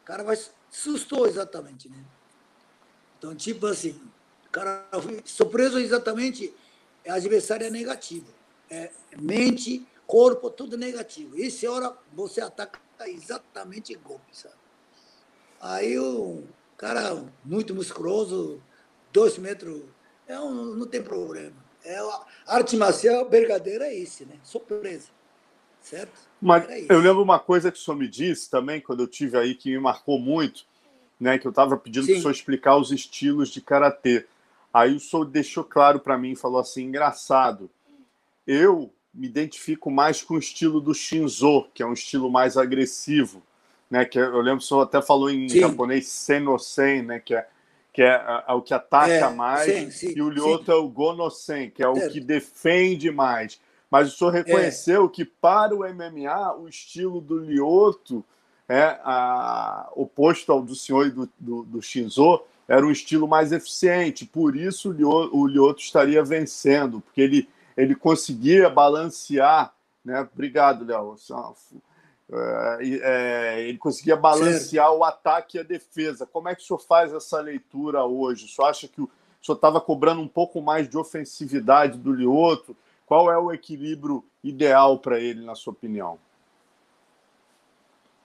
O 0.00 0.04
cara 0.04 0.22
vai 0.22 0.38
sustou 0.70 1.26
exatamente, 1.26 1.88
né? 1.88 2.04
Então, 3.18 3.34
tipo 3.34 3.66
assim, 3.66 4.00
o 4.46 4.50
cara 4.50 4.86
foi 5.00 5.22
surpreso 5.24 5.78
exatamente 5.78 6.54
é 7.06 7.12
adversário 7.12 7.66
é 7.66 7.70
negativo. 7.70 8.26
É 8.68 8.90
mente, 9.16 9.86
corpo, 10.06 10.50
tudo 10.50 10.76
negativo. 10.76 11.38
E 11.38 11.50
se 11.50 11.66
hora 11.66 11.96
você 12.12 12.40
ataca 12.40 12.80
exatamente 13.06 13.94
golpe, 13.94 14.36
sabe? 14.36 14.54
Aí 15.60 15.98
o 15.98 16.42
cara 16.76 17.24
muito 17.44 17.74
musculoso, 17.74 18.60
dois 19.12 19.38
metros, 19.38 19.82
é 20.26 20.38
um, 20.38 20.74
não 20.74 20.86
tem 20.86 21.00
problema. 21.00 21.64
É, 21.84 21.96
a 21.98 22.24
arte 22.46 22.76
marcial 22.76 23.28
verdadeira 23.28 23.86
é 23.86 23.94
isso, 23.94 24.26
né? 24.26 24.38
Surpresa. 24.42 25.08
Certo? 25.86 26.10
Mas 26.42 26.66
eu 26.88 26.98
lembro 26.98 27.22
uma 27.22 27.38
coisa 27.38 27.70
que 27.70 27.78
o 27.78 27.80
senhor 27.80 27.96
me 27.96 28.08
disse 28.08 28.50
também, 28.50 28.80
quando 28.80 29.04
eu 29.04 29.06
tive 29.06 29.38
aí, 29.38 29.54
que 29.54 29.70
me 29.70 29.78
marcou 29.78 30.18
muito, 30.18 30.64
né? 31.18 31.38
Que 31.38 31.46
eu 31.46 31.50
estava 31.50 31.76
pedindo 31.76 32.06
para 32.06 32.16
o 32.16 32.18
senhor 32.18 32.32
explicar 32.32 32.76
os 32.76 32.90
estilos 32.90 33.50
de 33.50 33.60
karatê. 33.60 34.26
Aí 34.74 34.96
o 34.96 35.00
senhor 35.00 35.24
deixou 35.24 35.62
claro 35.62 36.00
para 36.00 36.18
mim, 36.18 36.34
falou 36.34 36.58
assim, 36.58 36.82
engraçado. 36.82 37.70
Eu 38.44 38.92
me 39.14 39.28
identifico 39.28 39.88
mais 39.88 40.20
com 40.22 40.34
o 40.34 40.38
estilo 40.38 40.80
do 40.80 40.92
Shinzo, 40.92 41.68
que 41.72 41.84
é 41.84 41.86
um 41.86 41.92
estilo 41.92 42.28
mais 42.28 42.56
agressivo, 42.56 43.40
né? 43.88 44.04
Que 44.04 44.18
eu 44.18 44.40
lembro 44.40 44.58
que 44.58 44.64
o 44.64 44.68
senhor 44.68 44.82
até 44.82 45.00
falou 45.00 45.30
em 45.30 45.48
sim. 45.48 45.60
japonês 45.60 46.08
Senosen, 46.08 47.02
né? 47.02 47.20
Que 47.20 47.36
é 47.36 47.46
que 47.92 48.02
é, 48.02 48.08
é, 48.08 48.44
é 48.48 48.52
o 48.52 48.60
que 48.60 48.74
ataca 48.74 49.10
é, 49.10 49.30
mais, 49.30 49.72
sim, 49.72 49.90
sim, 49.90 50.12
e 50.14 50.20
o 50.20 50.28
Lyoto 50.28 50.70
é 50.70 50.74
o 50.74 50.86
Gonosen, 50.86 51.70
que 51.70 51.82
é 51.82 51.88
o 51.88 52.10
que 52.10 52.20
defende 52.20 53.10
mais. 53.10 53.58
Mas 53.90 54.12
o 54.12 54.16
senhor 54.16 54.30
reconheceu 54.30 55.06
é. 55.06 55.08
que 55.08 55.24
para 55.24 55.74
o 55.74 55.78
MMA 55.78 56.56
o 56.56 56.68
estilo 56.68 57.20
do 57.20 57.38
Lyoto 57.38 58.24
é 58.68 58.98
a, 59.04 59.88
oposto 59.94 60.50
ao 60.50 60.60
do 60.60 60.74
senhor 60.74 61.06
e 61.06 61.10
do, 61.10 61.28
do, 61.38 61.62
do 61.64 61.82
Shinzo 61.82 62.42
era 62.68 62.84
um 62.84 62.90
estilo 62.90 63.28
mais 63.28 63.52
eficiente, 63.52 64.26
por 64.26 64.56
isso 64.56 64.90
o 64.90 65.46
Lyoto 65.46 65.80
estaria 65.80 66.22
vencendo, 66.24 67.00
porque 67.00 67.20
ele, 67.20 67.48
ele 67.76 67.94
conseguia 67.94 68.68
balancear, 68.68 69.72
né? 70.04 70.28
Obrigado, 70.32 70.84
Léo. 70.84 71.14
É, 72.32 72.78
é, 73.02 73.68
ele 73.68 73.78
conseguia 73.78 74.16
balancear 74.16 74.88
certo. 74.88 74.98
o 74.98 75.04
ataque 75.04 75.56
e 75.56 75.60
a 75.60 75.62
defesa. 75.62 76.26
Como 76.26 76.48
é 76.48 76.56
que 76.56 76.62
o 76.62 76.66
senhor 76.66 76.80
faz 76.80 77.12
essa 77.12 77.40
leitura 77.40 78.04
hoje? 78.04 78.46
O 78.46 78.48
senhor 78.48 78.68
acha 78.68 78.88
que 78.88 79.00
o, 79.00 79.04
o 79.04 79.46
senhor 79.46 79.54
estava 79.54 79.80
cobrando 79.80 80.20
um 80.20 80.28
pouco 80.28 80.60
mais 80.60 80.88
de 80.88 80.98
ofensividade 80.98 81.96
do 81.98 82.12
Lioto? 82.12 82.76
Qual 83.06 83.30
é 83.30 83.38
o 83.38 83.52
equilíbrio 83.52 84.24
ideal 84.42 84.98
para 84.98 85.20
ele, 85.20 85.44
na 85.44 85.54
sua 85.54 85.72
opinião? 85.72 86.18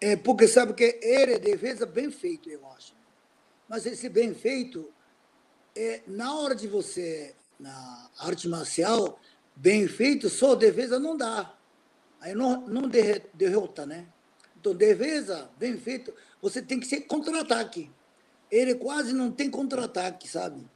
É 0.01 0.15
porque 0.15 0.47
sabe 0.47 0.73
que 0.73 0.99
ele 1.01 1.33
é 1.33 1.39
defesa 1.39 1.85
bem 1.85 2.09
feito, 2.09 2.49
eu 2.49 2.65
acho. 2.71 2.93
Mas 3.69 3.85
esse 3.85 4.09
bem 4.09 4.33
feito, 4.33 4.91
é, 5.75 6.01
na 6.07 6.35
hora 6.35 6.55
de 6.55 6.67
você, 6.67 7.35
na 7.59 8.09
arte 8.17 8.49
marcial, 8.49 9.19
bem 9.55 9.87
feito, 9.87 10.27
só 10.27 10.55
defesa 10.55 10.99
não 10.99 11.15
dá. 11.15 11.55
Aí 12.19 12.33
não, 12.33 12.61
não 12.61 12.89
derrota, 13.33 13.85
né? 13.85 14.07
Então, 14.59 14.73
defesa, 14.73 15.49
bem 15.57 15.77
feito, 15.77 16.13
você 16.41 16.61
tem 16.61 16.79
que 16.79 16.87
ser 16.87 17.01
contra-ataque. 17.01 17.91
Ele 18.49 18.75
quase 18.75 19.13
não 19.13 19.31
tem 19.31 19.49
contra-ataque, 19.49 20.27
sabe? 20.27 20.67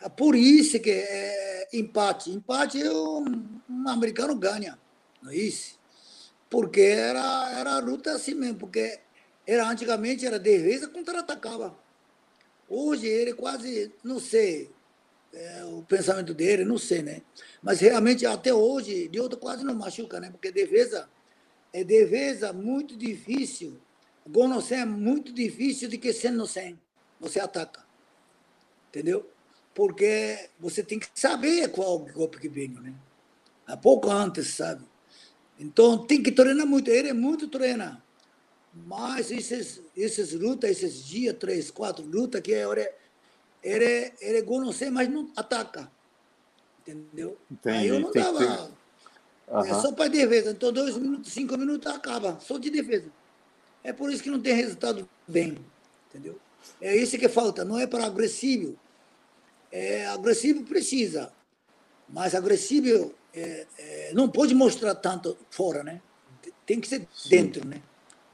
É 0.00 0.08
por 0.08 0.34
isso 0.34 0.78
que 0.80 0.90
é 0.90 1.68
empate. 1.72 2.30
Empate, 2.30 2.82
um, 2.88 3.60
um 3.68 3.88
americano 3.88 4.34
ganha, 4.34 4.78
não 5.22 5.30
é 5.30 5.36
isso? 5.36 5.78
Porque 6.48 6.80
era, 6.80 7.50
era 7.58 7.74
a 7.74 7.78
luta 7.78 8.12
assim 8.12 8.34
mesmo, 8.34 8.58
porque 8.58 9.00
era, 9.46 9.68
antigamente 9.68 10.24
era 10.24 10.38
defesa 10.38 10.88
contra-atacava. 10.88 11.76
Hoje 12.68 13.06
ele 13.06 13.32
quase, 13.32 13.92
não 14.04 14.20
sei, 14.20 14.70
é, 15.32 15.64
o 15.64 15.82
pensamento 15.82 16.32
dele, 16.32 16.64
não 16.64 16.78
sei, 16.78 17.02
né? 17.02 17.22
Mas 17.62 17.80
realmente 17.80 18.24
até 18.24 18.52
hoje, 18.52 19.08
de 19.08 19.20
outro 19.20 19.38
quase 19.38 19.64
não 19.64 19.74
machuca, 19.74 20.20
né? 20.20 20.30
Porque 20.30 20.50
defesa 20.50 21.08
é 21.72 21.84
defesa 21.84 22.52
muito 22.52 22.96
difícil. 22.96 23.80
Gol 24.26 24.48
no 24.48 24.60
100 24.60 24.80
é 24.80 24.84
muito 24.84 25.32
difícil 25.32 25.88
do 25.88 25.98
que 25.98 26.12
sendo 26.12 26.38
no 26.38 26.46
100. 26.46 26.78
Você 27.20 27.40
ataca. 27.40 27.84
Entendeu? 28.88 29.28
Porque 29.78 30.50
você 30.58 30.82
tem 30.82 30.98
que 30.98 31.06
saber 31.14 31.68
qual 31.68 31.94
o 31.94 32.12
golpe 32.12 32.40
que 32.40 32.48
vem, 32.48 32.66
né? 32.66 32.92
Há 33.64 33.76
pouco 33.76 34.10
antes, 34.10 34.48
sabe? 34.48 34.84
Então 35.56 36.04
tem 36.04 36.20
que 36.20 36.32
treinar 36.32 36.66
muito. 36.66 36.90
Ele 36.90 37.10
é 37.10 37.12
muito 37.12 37.46
treina. 37.46 38.02
Mas 38.74 39.30
esses, 39.30 39.80
esses 39.96 40.32
lutas, 40.32 40.68
esses 40.68 41.04
dias, 41.04 41.36
três, 41.38 41.70
quatro 41.70 42.04
lutas, 42.04 42.40
que 42.40 42.52
é 42.52 42.66
hora 42.66 42.92
ele, 43.62 44.12
ele 44.20 44.42
gol 44.42 44.60
não 44.60 44.72
sei, 44.72 44.90
mas 44.90 45.08
não 45.08 45.30
ataca. 45.36 45.88
Entendeu? 46.80 47.38
Entendi, 47.48 47.76
Aí 47.76 47.86
eu 47.86 48.00
não 48.00 48.10
dava. 48.10 48.72
Uhum. 49.46 49.64
É 49.64 49.74
só 49.80 49.92
para 49.92 50.08
defesa. 50.08 50.50
Então, 50.50 50.72
dois 50.72 50.96
minutos, 50.96 51.32
cinco 51.32 51.56
minutos, 51.56 51.86
acaba. 51.86 52.40
Só 52.40 52.58
de 52.58 52.68
defesa. 52.68 53.12
É 53.84 53.92
por 53.92 54.12
isso 54.12 54.24
que 54.24 54.30
não 54.30 54.40
tem 54.40 54.54
resultado 54.54 55.08
bem. 55.28 55.56
Entendeu? 56.08 56.36
É 56.80 56.96
isso 56.96 57.16
que 57.16 57.28
falta. 57.28 57.64
Não 57.64 57.78
é 57.78 57.86
para 57.86 58.06
agressivo. 58.06 58.76
É, 59.70 60.06
agressivo 60.06 60.62
precisa. 60.64 61.32
Mas 62.08 62.34
agressivo 62.34 63.14
é, 63.34 63.66
é, 63.78 64.12
não 64.14 64.28
pode 64.28 64.54
mostrar 64.54 64.94
tanto 64.94 65.36
fora, 65.50 65.82
né? 65.82 66.00
Tem 66.64 66.80
que 66.80 66.88
ser 66.88 67.06
Sim. 67.14 67.28
dentro, 67.28 67.66
né? 67.66 67.82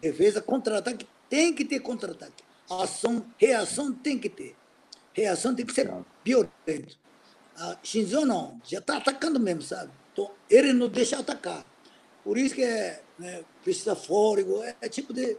Defesa, 0.01 0.41
contra-ataque, 0.41 1.07
tem 1.29 1.53
que 1.53 1.65
ter 1.65 1.81
contra-ataque. 1.81 2.45
Ação, 2.71 3.25
reação 3.39 3.93
tem 3.93 4.19
que 4.19 4.29
ter 4.29 4.57
reação 5.15 5.55
tem 5.55 5.65
que 5.65 5.73
ser 5.73 5.91
violenta. 6.25 6.97
A 7.57 7.79
Shinzo 7.83 8.27
não, 8.27 8.61
já 8.65 8.81
está 8.81 8.97
atacando 8.97 9.39
mesmo, 9.39 9.63
sabe? 9.63 9.93
Então, 10.13 10.31
ele 10.51 10.73
não 10.73 10.89
deixa 10.89 11.19
atacar. 11.19 11.65
Por 12.25 12.37
isso 12.37 12.55
que 12.55 12.65
é, 12.65 13.01
né, 13.19 13.45
precisa 13.63 13.95
fôlego, 13.95 14.63
é, 14.63 14.75
é, 14.81 14.89
tipo 14.89 15.13
de. 15.13 15.37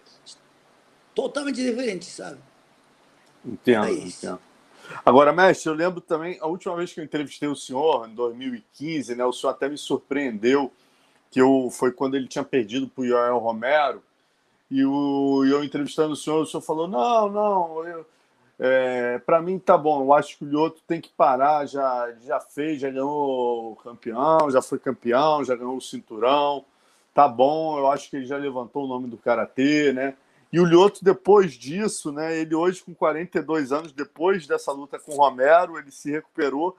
totalmente 1.14 1.58
diferente, 1.58 2.06
sabe? 2.06 2.40
Entendo, 3.46 3.88
é 3.88 3.92
entendo. 3.92 4.40
Agora, 5.06 5.34
mestre, 5.34 5.70
eu 5.70 5.76
lembro 5.76 6.02
também, 6.02 6.38
a 6.42 6.48
última 6.48 6.76
vez 6.76 6.94
que 6.94 7.00
eu 7.00 7.04
entrevistei 7.04 7.48
o 7.48 7.56
senhor, 7.56 8.08
em 8.08 8.16
2015, 8.16 9.16
né, 9.16 9.26
o 9.26 9.34
senhor 9.34 9.52
até 9.52 9.70
me 9.70 9.78
surpreendeu, 9.78 10.72
que 11.30 11.42
eu, 11.42 11.70
foi 11.72 11.92
quando 11.92 12.16
ele 12.16 12.28
tinha 12.28 12.44
perdido 12.44 12.88
para 12.88 13.02
o 13.02 13.08
Joel 13.08 13.38
Romero, 13.38 14.04
e 14.70 14.84
o, 14.86 15.46
eu 15.46 15.64
entrevistando 15.64 16.14
o 16.14 16.16
senhor, 16.16 16.42
o 16.42 16.46
senhor 16.46 16.62
falou, 16.62 16.88
não, 16.88 17.30
não, 17.30 18.06
é, 18.60 19.20
para 19.20 19.42
mim 19.42 19.60
tá 19.60 19.78
bom. 19.78 20.02
Eu 20.02 20.14
acho 20.14 20.38
que 20.38 20.46
o 20.46 20.48
Lioto 20.48 20.82
tem 20.88 21.02
que 21.02 21.10
parar. 21.10 21.66
Já, 21.66 22.12
já 22.22 22.40
fez, 22.40 22.80
já 22.80 22.90
ganhou 22.90 23.76
campeão, 23.78 24.50
já 24.50 24.62
foi 24.62 24.80
campeão, 24.80 25.44
já 25.44 25.56
ganhou 25.56 25.78
o 25.78 25.82
cinturão. 25.82 26.66
Tá 27.14 27.28
bom. 27.28 27.78
Eu 27.78 27.92
acho 27.92 28.10
que 28.10 28.18
ele 28.18 28.26
já 28.26 28.38
levantou 28.38 28.86
o 28.86 28.88
nome 28.88 29.08
do 29.08 29.18
karatê, 29.18 29.94
né? 29.94 30.16
E 30.56 30.60
o 30.62 30.64
Lioto, 30.64 31.04
depois 31.04 31.52
disso, 31.56 32.14
né? 32.14 32.38
Ele 32.38 32.56
hoje, 32.56 32.82
com 32.82 32.96
42 32.96 33.74
anos, 33.74 33.92
depois 33.92 34.48
dessa 34.48 34.72
luta 34.72 34.98
com 34.98 35.12
o 35.12 35.18
Romero, 35.18 35.78
ele 35.78 35.92
se 35.92 36.10
recuperou, 36.10 36.78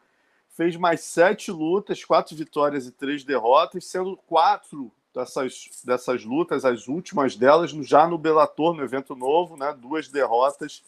fez 0.49 0.77
mais 0.77 1.03
sete 1.03 1.53
lutas, 1.53 2.03
quatro 2.03 2.35
vitórias 2.35 2.87
e 2.87 2.91
três 2.91 3.23
derrotas, 3.23 3.85
sendo 3.85 4.17
quatro 4.27 4.91
dessas, 5.15 5.69
dessas 5.85 6.25
lutas, 6.25 6.65
as 6.65 6.89
últimas 6.89 7.37
delas, 7.37 7.71
já 7.87 8.09
no 8.09 8.17
Bellator, 8.17 8.73
no 8.73 8.83
evento 8.83 9.15
novo, 9.15 9.59
né? 9.59 9.77
Duas 9.79 10.09
derrotas 10.09 10.83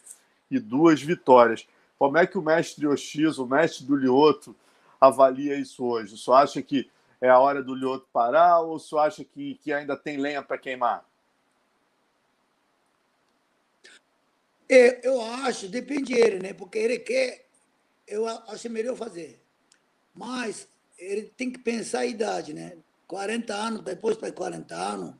e 0.50 0.58
duas 0.58 1.02
vitórias. 1.02 1.68
Como 1.98 2.16
é 2.16 2.26
que 2.26 2.38
o 2.38 2.42
mestre 2.42 2.86
Yoshis, 2.86 3.36
o 3.36 3.44
mestre 3.44 3.84
do 3.84 3.96
Lioto, 3.96 4.56
avalia 4.98 5.58
isso 5.58 5.84
hoje? 5.84 6.16
Senhor 6.16 6.38
acha 6.38 6.62
que 6.62 6.88
é 7.20 7.28
a 7.28 7.38
hora 7.38 7.62
do 7.62 7.74
Lioto 7.74 8.06
parar 8.10 8.60
ou 8.60 8.78
senhor 8.78 9.02
acha 9.02 9.22
que, 9.24 9.56
que 9.62 9.74
ainda 9.74 9.94
tem 9.94 10.16
lenha 10.16 10.42
para 10.42 10.56
queimar? 10.56 11.04
É, 14.68 15.06
eu 15.06 15.20
acho, 15.22 15.68
depende 15.68 16.14
dele, 16.14 16.38
né? 16.40 16.52
Porque 16.52 16.78
ele 16.78 16.98
quer, 16.98 17.46
eu 18.06 18.26
acho 18.26 18.68
melhor 18.68 18.96
fazer. 18.96 19.40
Mas 20.14 20.68
ele 20.98 21.22
tem 21.22 21.50
que 21.50 21.58
pensar 21.58 22.00
a 22.00 22.06
idade, 22.06 22.52
né? 22.52 22.76
40 23.06 23.54
anos, 23.54 23.82
depois 23.82 24.16
para 24.16 24.30
40 24.30 24.74
anos, 24.74 25.14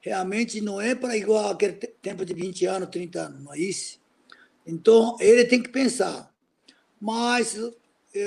realmente 0.00 0.60
não 0.60 0.80
é 0.80 0.94
para 0.94 1.16
igual 1.16 1.50
aquele 1.50 1.72
tempo 1.72 2.24
de 2.24 2.32
20 2.34 2.66
anos, 2.66 2.88
30 2.90 3.20
anos, 3.20 3.42
não 3.42 3.54
é 3.54 3.58
isso? 3.58 4.00
Então, 4.66 5.16
ele 5.18 5.44
tem 5.44 5.62
que 5.62 5.70
pensar. 5.70 6.32
Mas, 7.00 7.56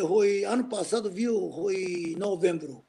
foi, 0.08 0.44
ano 0.44 0.66
passado, 0.66 1.10
viu, 1.10 1.52
foi 1.54 2.16
novembro. 2.18 2.84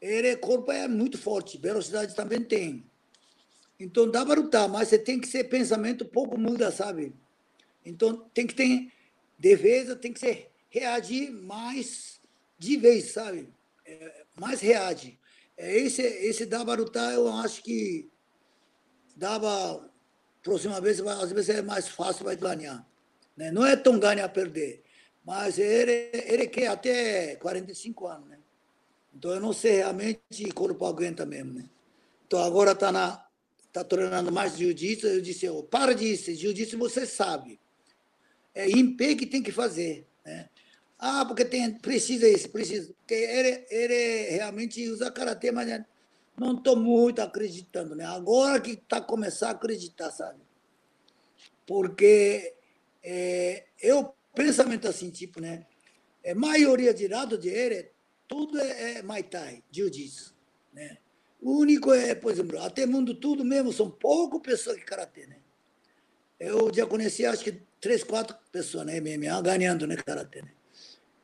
Ele, 0.00 0.36
corpo 0.36 0.72
é 0.72 0.88
muito 0.88 1.16
forte, 1.16 1.56
velocidade 1.56 2.14
também 2.14 2.42
tem. 2.42 2.84
Então, 3.78 4.10
dá 4.10 4.24
para 4.24 4.40
lutar, 4.40 4.68
mas 4.68 4.88
você 4.88 4.98
tem 4.98 5.20
que 5.20 5.26
ser 5.26 5.44
pensamento 5.44 6.04
pouco 6.04 6.38
muda, 6.38 6.70
sabe? 6.70 7.14
Então, 7.84 8.28
tem 8.32 8.46
que 8.46 8.54
ter 8.54 8.92
defesa, 9.38 9.96
tem 9.96 10.12
que 10.12 10.20
ser 10.20 10.50
reagir 10.70 11.30
mais 11.30 12.20
de 12.58 12.76
vez, 12.76 13.12
sabe? 13.12 13.48
É, 13.84 14.24
mais 14.38 14.60
reage. 14.60 15.18
É, 15.56 15.76
esse, 15.76 16.02
esse 16.02 16.46
dá 16.46 16.64
para 16.64 16.80
lutar, 16.80 17.12
eu 17.12 17.28
acho 17.32 17.62
que 17.62 18.08
dava 19.16 19.90
próxima 20.42 20.80
vez, 20.80 21.00
às 21.00 21.32
vezes 21.32 21.56
é 21.56 21.62
mais 21.62 21.88
fácil 21.88 22.24
vai 22.24 22.36
ganhar. 22.36 22.86
Né? 23.36 23.50
Não 23.50 23.64
é 23.64 23.76
tão 23.76 23.98
ganhar 23.98 24.28
perder. 24.28 24.82
Mas 25.24 25.58
ele, 25.58 26.10
ele 26.12 26.46
quer 26.46 26.68
até 26.68 27.36
45 27.36 28.06
anos, 28.06 28.28
né? 28.28 28.38
Então 29.14 29.30
eu 29.30 29.40
não 29.40 29.52
sei 29.52 29.76
realmente 29.76 30.20
corpo 30.54 30.84
aguenta 30.84 31.24
mesmo, 31.24 31.54
né? 31.54 31.64
Então 32.26 32.42
agora 32.42 32.72
está 32.72 32.92
na 32.92 33.23
tá 33.74 33.82
treinando 33.82 34.30
mais 34.30 34.56
jiu-jitsu, 34.56 35.08
eu 35.08 35.20
disse, 35.20 35.48
oh, 35.48 35.64
para 35.64 35.92
disso, 35.92 36.32
jiu-jitsu 36.32 36.78
você 36.78 37.04
sabe. 37.04 37.58
É 38.54 38.70
em 38.70 38.96
pé 38.96 39.16
que 39.16 39.26
tem 39.26 39.42
que 39.42 39.50
fazer, 39.50 40.06
né? 40.24 40.48
Ah, 40.96 41.24
porque 41.24 41.44
tem, 41.44 41.74
precisa 41.74 42.28
isso, 42.28 42.48
precisa. 42.50 42.94
Porque 43.00 43.14
ele, 43.14 43.66
ele 43.68 44.30
realmente 44.30 44.88
usa 44.88 45.10
karatê, 45.10 45.50
mas 45.50 45.84
não 46.38 46.56
estou 46.56 46.76
muito 46.76 47.20
acreditando, 47.20 47.96
né? 47.96 48.04
Agora 48.04 48.60
que 48.60 48.70
está 48.70 49.00
começando 49.00 49.48
a 49.48 49.52
acreditar, 49.54 50.12
sabe? 50.12 50.38
Porque 51.66 52.54
é, 53.02 53.64
eu 53.82 54.14
pensamento 54.36 54.86
assim, 54.86 55.10
tipo, 55.10 55.40
né? 55.40 55.66
É, 56.22 56.32
maioria 56.32 56.94
de 56.94 57.08
lado 57.08 57.36
de 57.36 57.48
ele, 57.48 57.90
tudo 58.28 58.56
é, 58.60 58.98
é 58.98 59.02
Muay 59.02 59.24
Thai, 59.24 59.64
Jiu-Jitsu, 59.72 60.32
né? 60.72 60.98
O 61.44 61.58
único 61.58 61.92
é, 61.92 62.14
por 62.14 62.32
exemplo, 62.32 62.58
até 62.62 62.86
mundo 62.86 63.14
tudo 63.14 63.44
mesmo, 63.44 63.70
são 63.70 63.90
poucas 63.90 64.40
pessoas 64.40 64.78
que 64.78 64.84
karatê, 64.84 65.26
né? 65.26 65.36
Eu 66.40 66.72
já 66.72 66.86
conheci, 66.86 67.26
acho 67.26 67.44
que 67.44 67.60
três, 67.78 68.02
quatro 68.02 68.34
pessoas, 68.50 68.86
né, 68.86 68.98
MMA, 68.98 69.42
ganhando, 69.42 69.86
né, 69.86 69.94
karatê, 69.94 70.40
né? 70.40 70.50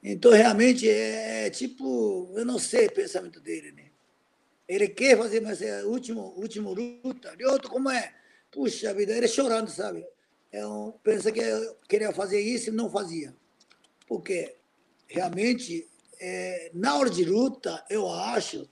Então, 0.05 0.31
realmente, 0.33 0.87
é, 0.87 1.47
é 1.47 1.51
tipo, 1.51 2.35
eu 2.37 2.45
não 2.45 2.59
sei 2.59 2.87
o 2.87 2.93
pensamento 2.93 3.41
dele, 3.41 3.73
né? 3.73 3.87
Ele 4.69 4.89
quer 4.89 5.17
fazer, 5.17 5.41
mas 5.41 5.63
é 5.63 5.81
a 5.81 5.87
última, 5.87 6.21
última 6.23 6.69
luta. 6.71 7.35
E 7.39 7.45
outro, 7.47 7.71
como 7.71 7.91
é? 7.91 8.15
Puxa 8.51 8.93
vida, 8.93 9.17
ele 9.17 9.27
chorando, 9.27 9.71
sabe? 9.71 10.07
Eu 10.53 11.01
pensa 11.03 11.33
que 11.33 11.41
eu 11.41 11.77
queria 11.89 12.13
fazer 12.13 12.41
isso 12.41 12.69
e 12.69 12.73
não 12.73 12.91
fazia. 12.91 13.35
Porque 14.07 14.55
realmente, 15.09 15.89
é, 16.21 16.71
na 16.75 16.95
hora 16.97 17.09
de 17.09 17.25
luta, 17.25 17.83
eu 17.89 18.07
acho, 18.07 18.69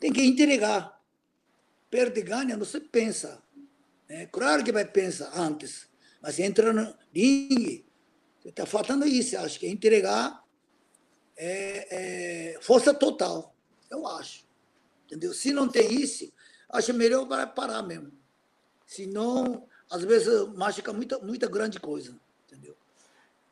tem 0.00 0.12
que 0.12 0.24
entregar. 0.24 0.98
Perde 1.90 2.22
ganha, 2.22 2.56
não 2.56 2.64
se 2.64 2.80
pensa. 2.80 3.42
É, 4.08 4.26
claro 4.26 4.64
que 4.64 4.72
vai 4.72 4.84
pensar 4.84 5.30
antes. 5.38 5.86
Mas 6.22 6.38
entra 6.38 6.72
no 6.72 6.92
ringue, 7.14 7.86
está 8.44 8.64
faltando 8.64 9.06
isso. 9.06 9.38
Acho 9.38 9.60
que 9.60 9.68
entregar 9.68 10.42
é, 11.36 12.54
é 12.54 12.60
força 12.60 12.94
total. 12.94 13.54
Eu 13.90 14.06
acho. 14.06 14.44
Entendeu? 15.06 15.34
Se 15.34 15.52
não 15.52 15.68
tem 15.68 15.92
isso, 15.92 16.32
acho 16.68 16.94
melhor 16.94 17.26
parar 17.54 17.82
mesmo. 17.82 18.12
Senão, 18.86 19.66
às 19.90 20.04
vezes, 20.04 20.48
machuca 20.54 20.92
muita, 20.92 21.18
muita 21.18 21.48
grande 21.48 21.78
coisa. 21.78 22.16
Entendeu? 22.46 22.76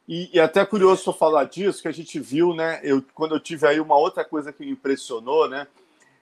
E, 0.07 0.37
e 0.37 0.41
até 0.41 0.65
curioso 0.65 1.13
falar 1.13 1.45
disso, 1.45 1.83
que 1.83 1.89
a 1.89 1.93
gente 1.93 2.19
viu, 2.19 2.55
né? 2.55 2.81
Eu, 2.83 3.05
quando 3.15 3.35
eu 3.35 3.41
tive 3.41 3.67
aí 3.67 3.81
uma 3.81 3.97
outra 3.97 4.25
coisa 4.25 4.53
que 4.53 4.65
me 4.65 4.71
impressionou, 4.71 5.49
né? 5.49 5.67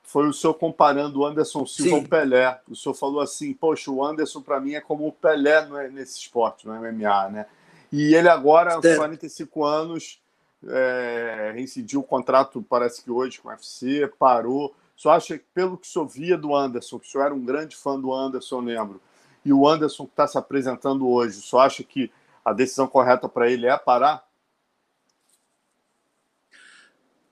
Foi 0.07 0.29
o 0.29 0.33
senhor 0.33 0.55
comparando 0.55 1.21
o 1.21 1.27
Anderson 1.27 1.67
Silva 1.67 1.91
Sim. 1.91 1.97
ao 1.97 2.09
Pelé. 2.09 2.61
O 2.69 2.77
senhor 2.77 2.95
falou 2.95 3.21
assim, 3.21 3.53
poxa, 3.53 3.91
o 3.91 4.05
Anderson 4.05 4.41
para 4.41 4.61
mim 4.61 4.75
é 4.75 4.81
como 4.81 5.07
o 5.07 5.13
Pelé 5.13 5.67
nesse 5.91 6.21
esporte, 6.21 6.67
no 6.67 6.75
MMA, 6.75 7.29
né? 7.29 7.47
E 7.91 8.15
ele 8.15 8.29
agora, 8.29 8.75
aos 8.75 8.87
45 8.87 9.65
anos, 9.65 10.21
é, 10.69 11.51
reincidiu 11.55 12.01
o 12.01 12.05
contrato, 12.05 12.65
parece 12.69 13.03
que 13.03 13.11
hoje, 13.11 13.41
com 13.41 13.49
o 13.49 13.51
UFC, 13.51 14.11
parou. 14.17 14.75
Só 14.95 15.11
acha 15.11 15.39
que, 15.39 15.45
pelo 15.53 15.77
que 15.77 15.87
o 15.87 15.91
senhor 15.91 16.07
via 16.07 16.39
do 16.39 16.55
Anderson, 16.55 16.99
que 16.99 17.07
o 17.07 17.11
senhor 17.11 17.25
era 17.25 17.35
um 17.35 17.45
grande 17.45 17.77
fã 17.77 17.99
do 17.99 18.13
Anderson, 18.13 18.61
lembro, 18.61 19.01
e 19.45 19.53
o 19.53 19.69
Anderson 19.69 20.05
que 20.05 20.13
está 20.13 20.27
se 20.27 20.39
apresentando 20.39 21.09
hoje, 21.09 21.41
só 21.41 21.61
acha 21.61 21.83
que 21.83 22.11
a 22.45 22.53
decisão 22.53 22.87
correta 22.87 23.29
para 23.29 23.51
ele 23.51 23.67
é 23.67 23.77
parar? 23.77 24.26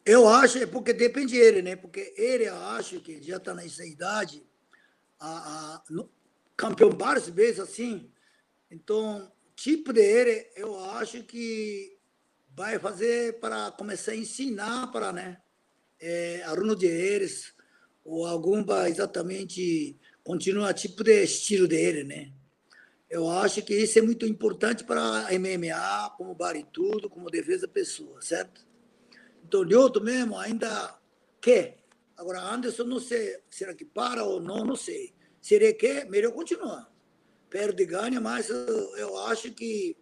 Eu 0.05 0.29
acho, 0.29 0.59
é 0.59 0.67
porque 0.67 0.93
depende 0.93 1.33
dele, 1.39 1.63
né? 1.63 1.77
Porque 1.77 2.13
ele 2.17 2.47
acha 2.47 3.01
que 3.01 3.23
já 3.23 3.39
está 3.39 3.55
nessa 3.55 3.87
idade, 3.87 4.45
a, 5.19 5.29
a, 5.29 5.85
no, 5.89 6.11
campeão 6.55 6.91
várias 6.91 7.27
vezes 7.29 7.59
assim. 7.59 8.11
Então, 8.71 9.33
tipo 9.57 9.95
dele, 9.95 10.47
eu 10.57 10.79
acho 10.91 11.23
que 11.23 11.97
vai 12.55 12.79
fazer 12.79 13.41
para 13.41 13.71
começar 13.73 14.13
a 14.13 14.17
ensinar 14.17 14.93
para, 14.93 15.11
né? 15.11 15.39
É, 15.99 16.43
aluno 16.43 16.77
de 16.77 16.87
eles, 16.87 17.55
ou 18.05 18.27
algum 18.27 18.63
para 18.63 18.91
exatamente 18.91 19.99
continuar 20.23 20.75
tipo 20.75 21.03
de 21.03 21.25
estilo 21.25 21.67
dele, 21.67 22.05
né? 22.05 22.31
Eu 23.09 23.31
acho 23.31 23.63
que 23.63 23.75
isso 23.75 23.99
é 23.99 24.03
muito 24.03 24.27
importante 24.27 24.85
para 24.85 25.29
MMA, 25.33 26.11
como 26.19 26.37
tudo, 26.71 27.09
como 27.09 27.31
defesa 27.31 27.67
pessoa, 27.67 28.21
certo? 28.21 28.67
Então, 29.45 29.63
Lioto 29.63 30.01
mesmo 30.01 30.39
ainda 30.39 30.99
quer. 31.41 31.77
Agora, 32.17 32.41
Anderson, 32.41 32.85
não 32.85 33.01
sei, 33.01 33.39
será 33.51 33.75
que 33.75 33.85
para 33.85 34.25
ou 34.25 34.41
não, 34.41 34.65
não 34.65 34.77
sei. 34.77 35.13
Se 35.41 35.55
ele 35.55 35.73
quer, 35.75 36.09
melhor 36.09 36.33
continuar. 36.33 36.91
Perde 37.51 37.83
e 37.83 37.87
ganha, 37.87 38.21
mas 38.21 38.49
eu 38.49 39.19
acho 39.27 39.53
que, 39.53 39.97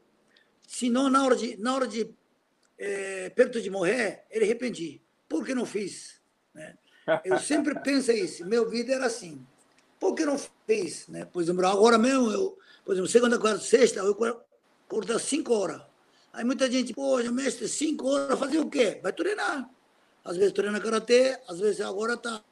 se 0.66 0.88
não, 0.88 1.10
na 1.10 1.24
hora 1.24 1.36
de, 1.36 1.56
na 1.56 1.74
hora 1.74 1.86
de 1.86 2.14
é, 2.78 3.30
perto 3.30 3.60
de 3.60 3.68
morrer, 3.68 4.24
ele 4.30 4.44
arrependi. 4.44 5.02
Por 5.28 5.44
que 5.44 5.54
não 5.54 5.66
fiz? 5.66 6.20
Né? 6.54 6.76
Eu 7.24 7.38
sempre 7.38 7.74
penso 7.82 8.12
isso. 8.12 8.46
Meu 8.46 8.68
vida 8.70 8.92
era 8.92 9.06
assim. 9.06 9.44
Por 9.98 10.14
que 10.14 10.24
não 10.24 10.38
fiz? 10.66 11.08
Né? 11.08 11.24
Por 11.24 11.42
exemplo, 11.42 11.66
agora 11.66 11.98
mesmo, 11.98 12.30
eu, 12.30 12.58
por 12.84 12.92
exemplo, 12.92 13.10
segunda, 13.10 13.38
quarta, 13.38 13.60
sexta, 13.60 14.00
eu 14.00 14.14
corto 14.88 15.18
cinco 15.18 15.54
horas. 15.54 15.82
Aí 16.32 16.44
muita 16.44 16.70
gente, 16.70 16.94
poxa, 16.94 17.30
mestre, 17.30 17.68
cinco 17.68 18.08
horas, 18.08 18.38
fazer 18.38 18.58
o 18.58 18.70
quê? 18.70 18.98
Vai 19.02 19.12
treinar. 19.12 19.68
Às 20.24 20.36
vezes 20.36 20.52
treina 20.52 20.80
karatê, 20.80 21.38
às 21.48 21.58
vezes 21.58 21.80
agora 21.80 22.14
está 22.14 22.42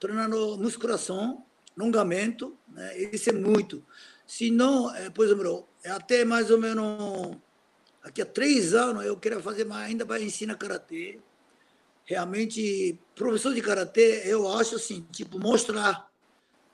treinando 0.00 0.58
musculação, 0.58 1.44
alongamento, 1.78 2.56
né? 2.68 2.98
isso 3.12 3.30
é 3.30 3.32
muito. 3.32 3.84
Se 4.26 4.50
não, 4.50 4.94
é, 4.94 5.10
por 5.10 5.24
exemplo, 5.24 5.68
é 5.84 5.90
até 5.90 6.24
mais 6.24 6.50
ou 6.50 6.58
menos 6.58 7.36
Daqui 8.06 8.22
a 8.22 8.26
três 8.26 8.72
anos 8.72 9.04
eu 9.04 9.16
quero 9.16 9.42
fazer 9.42 9.64
mais 9.64 9.88
ainda 9.88 10.06
para 10.06 10.22
ensinar 10.22 10.54
karatê. 10.54 11.18
Realmente, 12.04 12.96
professor 13.16 13.52
de 13.52 13.60
karatê, 13.60 14.22
eu 14.26 14.46
acho 14.52 14.76
assim, 14.76 15.04
tipo, 15.10 15.40
mostrar 15.40 16.08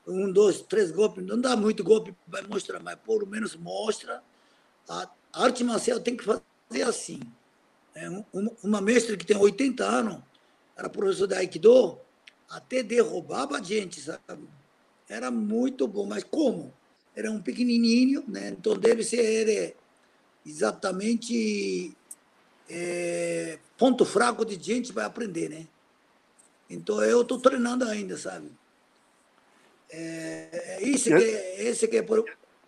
um, 0.07 0.31
dois, 0.31 0.61
três 0.61 0.91
golpes, 0.91 1.25
não 1.25 1.41
dá 1.41 1.57
muito 1.57 1.83
golpe 1.83 2.15
para 2.31 2.47
mostrar, 2.47 2.81
mas 2.81 2.97
pelo 2.97 3.27
menos 3.27 3.57
mostra. 3.57 4.23
A, 4.87 5.09
arte 5.33 5.65
marcial 5.65 6.01
tem 6.01 6.17
que 6.17 6.25
fazer 6.25 6.83
assim. 6.85 7.21
É, 7.95 8.09
uma, 8.09 8.53
uma 8.63 8.81
mestra 8.81 9.17
que 9.17 9.27
tem 9.27 9.37
80 9.37 9.85
anos, 9.85 10.23
era 10.77 10.89
professor 10.89 11.27
da 11.27 11.39
Aikido, 11.39 11.99
até 12.49 12.83
derrubava 12.83 13.59
a 13.59 13.63
gente, 13.63 14.01
sabe? 14.01 14.49
Era 15.09 15.31
muito 15.31 15.87
bom, 15.87 16.07
mas 16.07 16.25
como? 16.25 16.73
Era 17.15 17.31
um 17.31 17.41
pequenininho, 17.41 18.25
né? 18.27 18.49
Então 18.51 18.77
deve 18.77 19.05
ser 19.05 19.77
exatamente 20.45 21.95
é, 22.69 23.59
ponto 23.77 24.05
fraco 24.05 24.45
de 24.45 24.63
gente 24.63 24.93
vai 24.93 25.05
aprender, 25.05 25.49
né? 25.49 25.67
Então 26.69 27.03
eu 27.03 27.23
estou 27.23 27.39
treinando 27.39 27.85
ainda, 27.85 28.17
sabe? 28.17 28.51
É, 29.91 30.79
é 30.79 30.83
isso 30.83 31.11
que 31.11 31.15
é, 31.15 31.63
esse 31.65 31.87
que 31.87 31.99
é, 31.99 32.05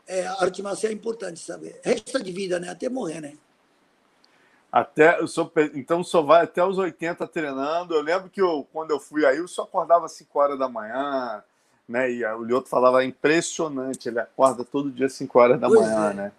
é 0.07 0.27
a 0.27 0.43
arte 0.43 0.63
marcial 0.63 0.93
é 0.93 0.95
importante, 0.95 1.41
sabe? 1.41 1.75
Resta 1.83 2.23
de 2.23 2.33
vida, 2.33 2.61
né? 2.61 2.69
Até 2.69 2.89
morrer, 2.89 3.21
né? 3.21 3.35
Até, 4.71 5.21
eu 5.21 5.29
sou, 5.29 5.53
então 5.75 6.03
só 6.03 6.21
vai 6.21 6.43
até 6.43 6.65
os 6.65 6.79
80 6.79 7.27
treinando. 7.29 7.95
Eu 7.95 8.03
lembro 8.03 8.29
que 8.29 8.41
eu, 8.41 8.67
quando 8.73 8.91
eu 8.91 8.99
fui 8.99 9.25
aí, 9.25 9.39
eu 9.39 9.47
só 9.47 9.63
acordava 9.63 10.07
às 10.07 10.13
5 10.13 10.37
horas 10.39 10.59
da 10.59 10.69
manhã, 10.69 11.45
né? 11.89 12.11
E 12.11 12.25
o 12.25 12.43
Lioto 12.43 12.69
falava 12.69 13.03
é 13.03 13.07
impressionante, 13.07 14.09
ele 14.09 14.19
acorda 14.19 14.65
todo 14.65 14.91
dia 14.91 15.07
às 15.07 15.13
5 15.13 15.39
horas 15.39 15.61
da 15.61 15.69
pois 15.69 15.81
manhã, 15.81 16.11
é. 16.11 16.15
né? 16.15 16.33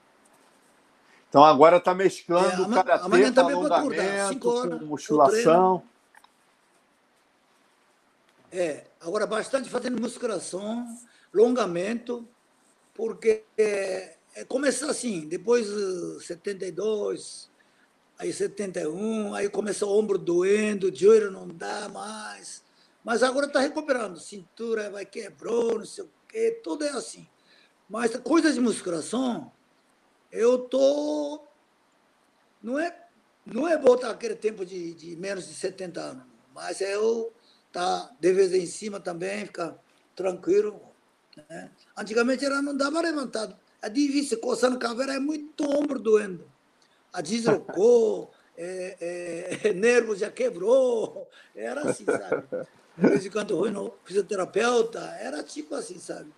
Então 1.30 1.44
agora 1.44 1.78
está 1.78 1.94
mesclando 1.94 2.64
é, 2.64 2.84
karatê 2.84 3.32
com 3.32 3.42
alongamento, 3.42 4.50
horas, 4.50 4.80
com 4.80 4.86
musculação. 4.86 5.84
É, 8.52 8.86
agora 9.02 9.26
bastante 9.26 9.70
fazendo 9.70 10.00
musculação, 10.00 10.88
alongamento, 11.34 12.28
porque 12.96 13.44
é, 13.58 14.16
começou 14.48 14.90
assim, 14.90 15.28
depois 15.28 15.68
72, 16.24 17.52
aí 18.18 18.32
71, 18.32 19.36
aí 19.36 19.50
começou 19.50 19.94
o 19.94 20.00
ombro 20.00 20.18
doendo, 20.18 20.88
o 20.88 20.96
joelho 20.96 21.30
não 21.30 21.48
dá 21.48 21.90
mais. 21.90 22.64
Mas 23.04 23.22
agora 23.22 23.46
está 23.46 23.60
recuperando, 23.60 24.20
cintura 24.20 24.90
vai 24.90 25.06
quebrou, 25.06 25.78
não 25.78 25.86
sei 25.86 26.06
o 26.06 26.10
quê, 26.28 26.60
tudo 26.64 26.86
é 26.86 26.90
assim. 26.90 27.28
Mas 27.88 28.16
coisas 28.18 28.56
de 28.56 28.62
musculação, 28.62 29.52
eu 30.32 30.58
tô 30.58 31.46
não 32.64 32.80
é 32.80 33.04
não 33.46 33.68
é 33.68 33.78
voltar 33.78 34.10
aquele 34.10 34.36
tempo 34.36 34.66
de, 34.66 34.96
de 34.96 35.16
menos 35.18 35.48
de 35.48 35.54
70 35.54 36.02
anos, 36.02 36.24
mas 36.52 36.82
eu 36.82 37.32
tá 37.72 38.10
de 38.20 38.34
vez 38.34 38.54
em 38.54 38.66
cima 38.66 39.00
também, 39.00 39.46
ficar 39.46 39.78
tranquilo. 40.16 40.95
Né? 41.50 41.70
Antigamente 41.98 42.46
era 42.46 42.62
não 42.62 42.76
dava 42.76 43.02
levantado. 43.02 43.56
É 43.82 43.90
difícil, 43.90 44.40
coçando 44.40 44.80
caveira 44.80 45.14
é 45.14 45.20
muito 45.20 45.64
ombro 45.64 46.00
doendo. 46.00 46.50
A 47.14 47.22
deslocou, 47.22 48.32
é, 48.58 49.60
é, 49.64 49.74
nervo 49.74 50.16
já 50.16 50.32
quebrou. 50.32 51.30
Era 51.56 51.90
assim, 51.90 52.06
sabe? 52.06 52.48
De 52.98 53.08
vez 53.10 53.26
em 53.26 53.30
quando 53.30 53.58
fui 53.58 53.70
no 53.70 53.94
fisioterapeuta, 54.04 55.00
era 55.20 55.44
tipo 55.44 55.76
assim, 55.76 56.00
sabe? 56.00 56.32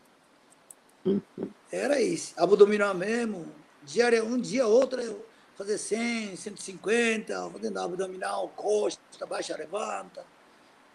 Era 1.71 2.01
isso. 2.01 2.33
Abdominal 2.35 2.93
mesmo. 2.93 3.45
Diário, 3.83 4.25
um 4.25 4.37
dia, 4.37 4.67
outro, 4.67 4.99
eu 4.99 5.25
fazer 5.55 5.77
100, 5.77 6.35
150, 6.35 7.49
fazendo 7.49 7.79
abdominal, 7.79 8.49
costa, 8.55 9.25
baixa, 9.25 9.55
levanta. 9.57 10.23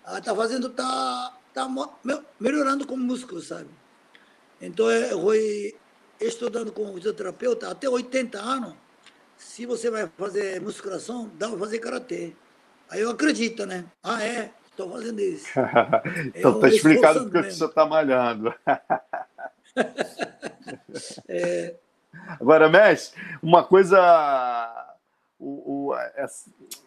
Ah, 0.04 0.20
tá 0.20 0.34
fazendo, 0.34 0.68
tá, 0.70 1.36
tá 1.54 1.68
melhorando 2.38 2.86
com 2.86 2.96
músculo, 2.96 3.40
sabe? 3.40 3.68
Então, 4.62 4.88
eu 4.88 5.20
fui 5.20 5.74
estudando 6.20 6.70
com 6.70 6.94
fisioterapeuta 6.94 7.68
até 7.68 7.88
80 7.88 8.38
anos. 8.38 8.74
Se 9.36 9.66
você 9.66 9.90
vai 9.90 10.08
fazer 10.16 10.60
musculação, 10.60 11.28
dá 11.34 11.48
para 11.48 11.58
fazer 11.58 11.80
karatê. 11.80 12.32
Aí 12.88 13.00
eu 13.00 13.10
acredito, 13.10 13.66
né? 13.66 13.84
Ah, 14.04 14.24
é? 14.24 14.52
Estou 14.70 14.92
fazendo 14.92 15.20
isso. 15.20 15.48
então 16.32 16.54
está 16.54 16.68
explicado 16.68 17.28
porque 17.28 17.50
você 17.50 17.64
está 17.64 17.84
malhando. 17.84 18.54
é... 21.28 21.74
Agora, 22.40 22.68
mestre, 22.68 23.20
uma 23.42 23.64
coisa. 23.64 23.98
O, 25.40 25.81
o, 25.81 25.81
é, 25.81 25.81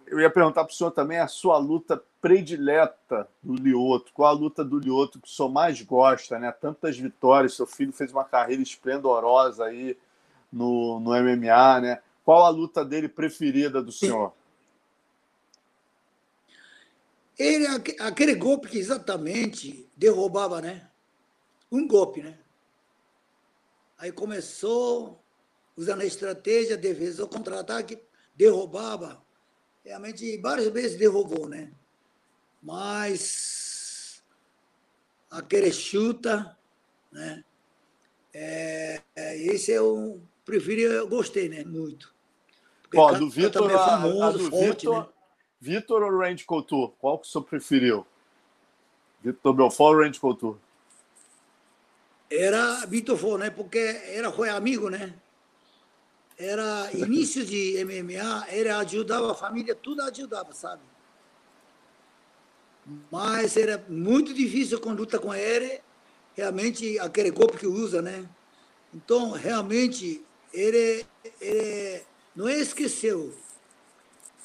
eu 0.07 0.19
ia 0.19 0.29
perguntar 0.29 0.63
para 0.63 0.71
o 0.71 0.75
senhor 0.75 0.91
também 0.91 1.19
a 1.19 1.27
sua 1.27 1.57
luta 1.57 2.01
predileta 2.21 3.27
do 3.41 3.55
Lioto. 3.55 4.11
Qual 4.13 4.29
a 4.29 4.37
luta 4.37 4.63
do 4.63 4.79
Lioto 4.79 5.19
que 5.19 5.27
o 5.27 5.31
senhor 5.31 5.49
mais 5.49 5.81
gosta, 5.81 6.39
né? 6.39 6.51
Tantas 6.51 6.97
vitórias, 6.97 7.53
seu 7.53 7.67
filho 7.67 7.91
fez 7.91 8.11
uma 8.11 8.23
carreira 8.23 8.61
esplendorosa 8.61 9.65
aí 9.65 9.97
no, 10.51 10.99
no 10.99 11.11
MMA, 11.11 11.81
né? 11.81 12.01
Qual 12.23 12.43
a 12.43 12.49
luta 12.49 12.83
dele 12.83 13.07
preferida 13.07 13.81
do 13.81 13.91
senhor? 13.91 14.33
Ele, 17.37 17.67
aquele 17.99 18.33
golpe 18.33 18.69
que 18.69 18.77
exatamente 18.77 19.87
derrubava, 19.95 20.61
né? 20.61 20.87
Um 21.71 21.87
golpe, 21.87 22.21
né? 22.23 22.37
Aí 23.97 24.11
começou 24.11 25.21
usando 25.75 26.01
a 26.01 26.05
estratégia, 26.05 26.77
defesa, 26.77 27.27
contra-ataque, 27.27 27.99
derrubava. 28.35 29.21
Realmente, 29.83 30.37
várias 30.37 30.67
vezes 30.67 30.97
derrubou, 30.97 31.47
né? 31.47 31.71
Mas 32.61 34.23
aquele 35.29 35.71
chuta, 35.71 36.57
né? 37.11 37.43
É, 38.33 39.01
é, 39.15 39.37
esse 39.37 39.71
eu 39.71 40.21
preferi, 40.43 40.81
eu 40.81 41.07
gostei, 41.07 41.47
né? 41.47 41.63
Muito. 41.63 42.13
Porque 42.83 42.97
Ó, 42.97 43.13
do 43.13 43.29
Vitor, 43.29 43.71
é 43.71 43.73
famoso, 43.73 44.23
a, 44.23 44.27
a 44.27 44.31
do 44.31 44.49
forte, 44.49 44.67
Vitor, 44.67 44.99
né? 44.99 45.07
Vitor 45.61 46.03
ou 46.03 46.19
Randy 46.19 46.43
Couture? 46.45 46.93
Qual 46.99 47.19
que 47.19 47.27
o 47.27 47.29
senhor 47.29 47.43
preferiu? 47.43 48.05
Vitor 49.21 49.53
Belfort 49.53 49.95
ou 49.95 50.03
Randy 50.03 50.19
Couture? 50.19 50.57
Era 52.29 52.85
Vitor 52.85 53.17
For, 53.17 53.39
né? 53.39 53.49
Porque 53.49 53.79
era 53.79 54.31
foi 54.31 54.49
amigo, 54.49 54.89
né? 54.89 55.13
Era 56.37 56.89
início 56.93 57.45
de 57.45 57.83
MMA, 57.85 58.47
ele 58.49 58.69
ajudava 58.69 59.31
a 59.31 59.35
família, 59.35 59.73
tudo 59.73 60.01
ajudava, 60.01 60.53
sabe? 60.53 60.81
Mas 63.09 63.55
era 63.55 63.83
muito 63.87 64.33
difícil 64.33 64.79
quando 64.79 64.99
luta 64.99 65.17
com 65.17 65.33
ele, 65.33 65.81
realmente 66.35 66.99
aquele 66.99 67.31
golpe 67.31 67.57
que 67.57 67.67
usa, 67.67 68.01
né? 68.01 68.27
Então, 68.93 69.31
realmente, 69.31 70.23
ele, 70.53 71.05
ele 71.39 72.03
não 72.35 72.49
esqueceu, 72.49 73.33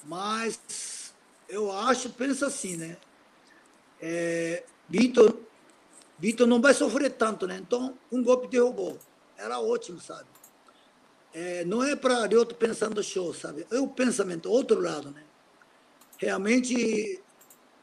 mas 0.05 1.12
eu 1.49 1.71
acho, 1.73 2.11
pensa 2.11 2.47
assim, 2.47 2.77
né? 2.77 2.97
É, 4.01 4.65
Vitor, 4.89 5.37
Vitor 6.19 6.47
não 6.47 6.61
vai 6.61 6.73
sofrer 6.73 7.11
tanto, 7.11 7.47
né? 7.47 7.59
Então, 7.61 7.99
um 8.11 8.23
golpe 8.23 8.47
derrubou. 8.47 8.99
Era 9.37 9.59
ótimo, 9.61 10.01
sabe? 10.01 10.27
É, 11.32 11.65
não 11.65 11.82
é 11.82 11.94
para 11.94 12.28
outro 12.36 12.57
pensando 12.57 13.02
show, 13.02 13.32
sabe? 13.32 13.66
É 13.70 13.78
o 13.78 13.89
pensamento, 13.89 14.51
outro 14.51 14.81
lado, 14.81 15.11
né? 15.11 15.23
Realmente 16.19 17.23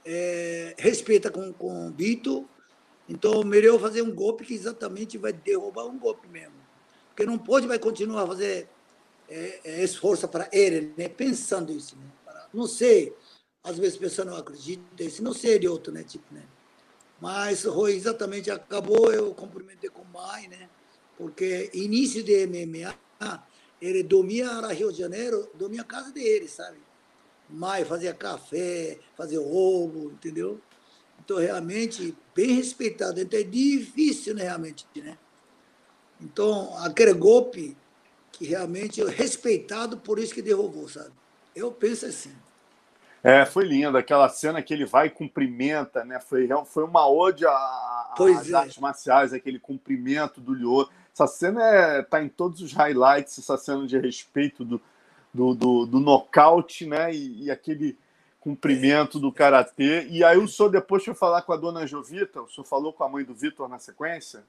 é, 0.05 0.75
respeita 0.77 1.31
com, 1.31 1.51
com 1.53 1.87
o 1.87 1.91
Vitor, 1.91 2.45
então 3.07 3.43
melhor 3.43 3.79
fazer 3.79 4.01
um 4.01 4.13
golpe 4.13 4.45
que 4.45 4.53
exatamente 4.53 5.17
vai 5.17 5.31
derrubar 5.31 5.85
um 5.85 5.97
golpe 5.97 6.27
mesmo. 6.27 6.55
Porque 7.09 7.25
não 7.25 7.37
pode 7.37 7.67
vai 7.67 7.79
continuar 7.79 8.23
a 8.23 8.27
fazer 8.27 8.69
é, 9.29 9.59
é, 9.63 9.83
esforço 9.83 10.27
para 10.27 10.49
ele, 10.51 10.93
né? 10.97 11.07
Pensando 11.07 11.71
isso, 11.71 11.95
né? 11.95 12.05
Não 12.53 12.67
sei, 12.67 13.13
às 13.63 13.77
vezes 13.77 13.97
a 13.97 13.99
pessoa 13.99 14.25
não 14.25 14.37
acredita, 14.37 15.03
isso 15.03 15.21
não 15.23 15.33
sei 15.33 15.59
de 15.59 15.67
outro, 15.67 15.91
né? 15.91 16.03
Tipo, 16.03 16.33
né? 16.33 16.43
Mas 17.19 17.63
foi 17.63 17.93
exatamente, 17.93 18.49
acabou, 18.51 19.11
eu 19.11 19.33
cumprimentei 19.33 19.89
com 19.89 20.01
o 20.01 20.05
Mai, 20.05 20.47
né? 20.47 20.69
Porque 21.17 21.69
início 21.73 22.23
de 22.23 22.45
MMA, 22.45 22.93
ele 23.81 24.03
dormia 24.03 24.61
na 24.61 24.69
Rio 24.69 24.91
de 24.91 24.99
Janeiro, 24.99 25.49
dormia 25.53 25.81
a 25.81 25.85
casa 25.85 26.11
dele, 26.11 26.47
sabe? 26.47 26.77
Mai 27.49 27.85
fazia 27.85 28.13
café, 28.13 28.99
fazia 29.15 29.41
ovo, 29.41 30.11
entendeu? 30.11 30.59
Então, 31.19 31.37
realmente, 31.37 32.15
bem 32.35 32.53
respeitado. 32.53 33.19
Então, 33.19 33.39
é 33.39 33.43
difícil, 33.43 34.35
né, 34.35 34.43
realmente, 34.43 34.85
né? 34.95 35.17
Então, 36.19 36.75
aquele 36.83 37.13
golpe 37.13 37.77
que 38.31 38.45
realmente 38.45 39.01
é 39.01 39.05
respeitado, 39.05 39.97
por 39.97 40.19
isso 40.19 40.33
que 40.33 40.41
derrubou, 40.41 40.87
sabe? 40.87 41.11
Eu 41.55 41.71
penso 41.71 42.05
assim. 42.05 42.33
É, 43.23 43.45
foi 43.45 43.65
lindo. 43.65 43.97
Aquela 43.97 44.29
cena 44.29 44.61
que 44.61 44.73
ele 44.73 44.85
vai 44.85 45.07
e 45.07 45.09
cumprimenta, 45.09 46.05
né? 46.05 46.19
Foi, 46.19 46.47
foi 46.65 46.83
uma 46.83 47.09
ode 47.09 47.45
às 47.45 48.49
é. 48.49 48.55
artes 48.55 48.77
marciais, 48.77 49.33
aquele 49.33 49.59
cumprimento 49.59 50.39
do 50.39 50.53
Lyoto. 50.53 50.91
Essa 51.17 51.25
cena 51.25 51.63
é, 51.63 52.03
tá 52.03 52.21
em 52.21 52.29
todos 52.29 52.61
os 52.61 52.73
highlights, 52.73 53.39
essa 53.39 53.57
cena 53.57 53.87
de 53.87 53.97
respeito 53.97 54.63
do, 54.63 54.79
do, 55.33 55.55
do, 55.55 55.85
do 55.87 55.99
nocaute, 55.99 56.85
né? 56.85 57.11
E, 57.11 57.45
e, 57.45 57.51
aquele 57.51 57.97
cumprimento 58.39 59.19
do 59.19 59.31
karatê. 59.31 60.07
E 60.09 60.23
aí 60.23 60.37
o 60.37 60.47
senhor 60.47 60.69
depois 60.69 61.03
foi 61.03 61.15
falar 61.15 61.41
com 61.41 61.51
a 61.51 61.57
dona 61.57 61.87
Jovita, 61.87 62.43
o 62.43 62.47
senhor 62.47 62.65
falou 62.65 62.93
com 62.93 63.03
a 63.03 63.09
mãe 63.09 63.25
do 63.25 63.33
Vitor 63.33 63.67
na 63.67 63.79
sequência? 63.79 64.43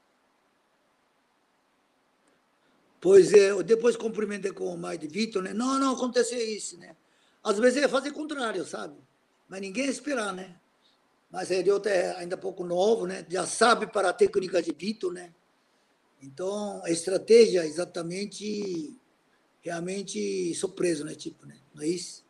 Pois 3.00 3.32
é, 3.32 3.62
depois 3.62 3.96
cumprimentei 3.96 4.52
com 4.52 4.66
o 4.66 4.76
mãe 4.76 4.98
de 4.98 5.06
Vitor, 5.06 5.42
né? 5.42 5.54
Não, 5.54 5.78
não, 5.78 5.94
aconteceu 5.94 6.38
isso, 6.38 6.78
né? 6.78 6.94
Às 7.42 7.58
vezes 7.58 7.80
ia 7.80 7.88
fazer 7.88 8.12
contrário, 8.12 8.62
sabe? 8.66 8.94
Mas 9.48 9.62
ninguém 9.62 9.86
ia 9.86 9.90
esperar, 9.90 10.34
né? 10.34 10.54
Mas 11.30 11.50
ele 11.50 11.70
é 11.86 12.14
ainda 12.18 12.36
pouco 12.36 12.62
novo, 12.62 13.06
né? 13.06 13.24
Já 13.26 13.46
sabe 13.46 13.86
para 13.86 14.10
a 14.10 14.12
técnica 14.12 14.60
de 14.60 14.72
Vitor, 14.72 15.14
né? 15.14 15.32
Então, 16.22 16.82
a 16.84 16.90
estratégia 16.90 17.64
exatamente, 17.64 18.96
realmente 19.60 20.54
surpreso, 20.54 21.04
né? 21.04 21.14
Tipo, 21.14 21.46
né? 21.46 21.56
Não 21.74 21.82
é 21.82 21.88
isso? 21.88 22.26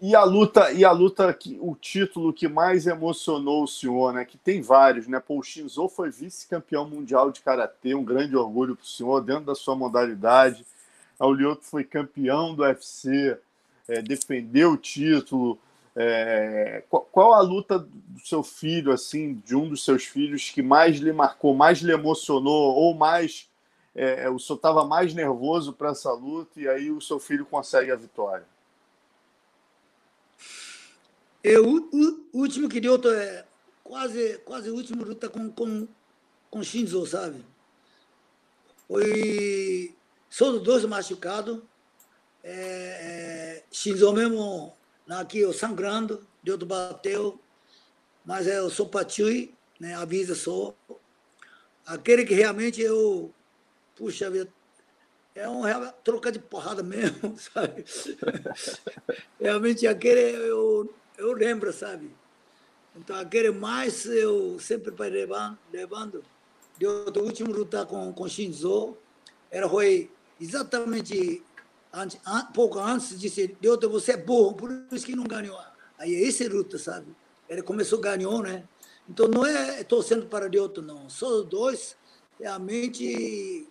E 0.00 0.16
a 0.16 0.24
luta, 0.24 0.72
e 0.72 0.84
a 0.84 0.90
luta 0.90 1.32
que 1.34 1.58
o 1.60 1.76
título 1.76 2.32
que 2.32 2.48
mais 2.48 2.86
emocionou 2.86 3.64
o 3.64 3.68
senhor, 3.68 4.12
né? 4.12 4.24
Que 4.24 4.38
tem 4.38 4.62
vários, 4.62 5.06
né? 5.06 5.20
Paul 5.20 5.42
Shinzo 5.42 5.88
foi 5.88 6.10
vice-campeão 6.10 6.88
mundial 6.88 7.30
de 7.30 7.42
karatê, 7.42 7.94
um 7.94 8.04
grande 8.04 8.34
orgulho 8.34 8.74
para 8.74 8.84
o 8.84 8.86
senhor 8.86 9.20
dentro 9.20 9.44
da 9.44 9.54
sua 9.54 9.76
modalidade. 9.76 10.64
A 11.20 11.26
Lioto 11.26 11.64
foi 11.64 11.84
campeão 11.84 12.54
do 12.54 12.62
UFC, 12.62 13.38
é, 13.86 14.00
defendeu 14.00 14.72
o 14.72 14.76
título. 14.78 15.58
É, 15.98 16.84
qual, 16.90 17.02
qual, 17.10 17.32
a 17.32 17.40
luta 17.40 17.78
do 17.78 18.20
seu 18.20 18.42
filho, 18.42 18.92
assim, 18.92 19.34
de 19.46 19.56
um 19.56 19.68
dos 19.68 19.82
seus 19.82 20.04
filhos 20.04 20.50
que 20.50 20.60
mais 20.60 20.98
lhe 20.98 21.12
marcou, 21.12 21.54
mais 21.54 21.78
lhe 21.78 21.92
emocionou 21.92 22.74
ou 22.74 22.94
mais 22.94 23.48
é, 23.96 24.28
o 24.28 24.38
senhor 24.38 24.58
estava 24.58 24.84
mais 24.84 25.14
nervoso 25.14 25.72
para 25.72 25.90
essa 25.90 26.12
luta 26.12 26.60
e 26.60 26.68
aí 26.68 26.90
o 26.90 27.00
seu 27.00 27.18
filho 27.18 27.46
consegue 27.46 27.90
a 27.90 27.96
vitória? 27.96 28.44
É, 31.42 31.58
o, 31.58 31.88
último 32.34 32.68
que 32.68 32.78
deu 32.78 33.00
é 33.10 33.46
quase, 33.82 34.36
quase 34.44 34.68
o 34.68 34.74
último 34.74 35.02
luta 35.02 35.30
com, 35.30 35.50
com, 35.50 35.88
com 36.50 36.62
Shinzo, 36.62 37.06
sabe? 37.06 37.42
Foi 38.86 39.94
só 40.28 40.52
dos 40.52 40.62
dois 40.62 40.84
machucados. 40.84 41.62
É, 42.44 42.52
é, 42.52 43.62
Shinzo 43.72 44.12
mesmo 44.12 44.74
aqui 45.08 45.38
sangrando, 45.52 46.26
deu 46.42 46.58
bateu, 46.66 47.40
mas 48.24 48.46
é, 48.46 48.58
eu 48.58 48.70
sou 48.70 48.88
Pachui, 48.88 49.54
né, 49.78 49.94
avisa 49.94 50.34
só. 50.34 50.74
Aquele 51.86 52.24
que 52.24 52.34
realmente 52.34 52.80
eu, 52.80 53.32
puxa 53.94 54.28
vida, 54.28 54.52
é 55.34 55.48
um 55.48 55.62
troca 56.02 56.32
de 56.32 56.38
porrada 56.38 56.82
mesmo, 56.82 57.36
sabe? 57.38 57.84
realmente 59.38 59.86
aquele 59.86 60.20
eu 60.20 60.92
eu 61.18 61.32
lembro, 61.32 61.72
sabe? 61.72 62.10
Então, 62.94 63.16
aquele 63.16 63.50
mais 63.50 64.06
eu 64.06 64.58
sempre 64.58 64.90
vai 64.90 65.10
levando, 65.10 65.58
levando. 65.72 66.24
Deu 66.78 67.10
do 67.10 67.22
último 67.22 67.52
lutar 67.52 67.86
com, 67.86 68.12
com 68.12 68.28
Shinzo, 68.28 68.96
era 69.50 69.68
foi 69.68 70.10
exatamente 70.40 71.42
antes, 71.96 72.20
pouco 72.52 72.78
antes, 72.78 73.18
disse, 73.18 73.56
Deoto, 73.60 73.88
você 73.88 74.12
é 74.12 74.16
burro, 74.16 74.54
por 74.54 74.70
isso 74.92 75.06
que 75.06 75.16
não 75.16 75.24
ganhou. 75.24 75.58
Aí 75.98 76.14
esse 76.14 76.44
é 76.44 76.48
luta, 76.48 76.78
sabe? 76.78 77.06
Ele 77.48 77.62
começou, 77.62 77.98
ganhou, 77.98 78.42
né? 78.42 78.64
Então 79.08 79.28
não 79.28 79.46
é 79.46 79.82
torcendo 79.84 80.26
para 80.26 80.48
Deoto, 80.48 80.82
não. 80.82 81.08
Só 81.08 81.28
os 81.28 81.46
dois 81.46 81.96
realmente 82.38 83.66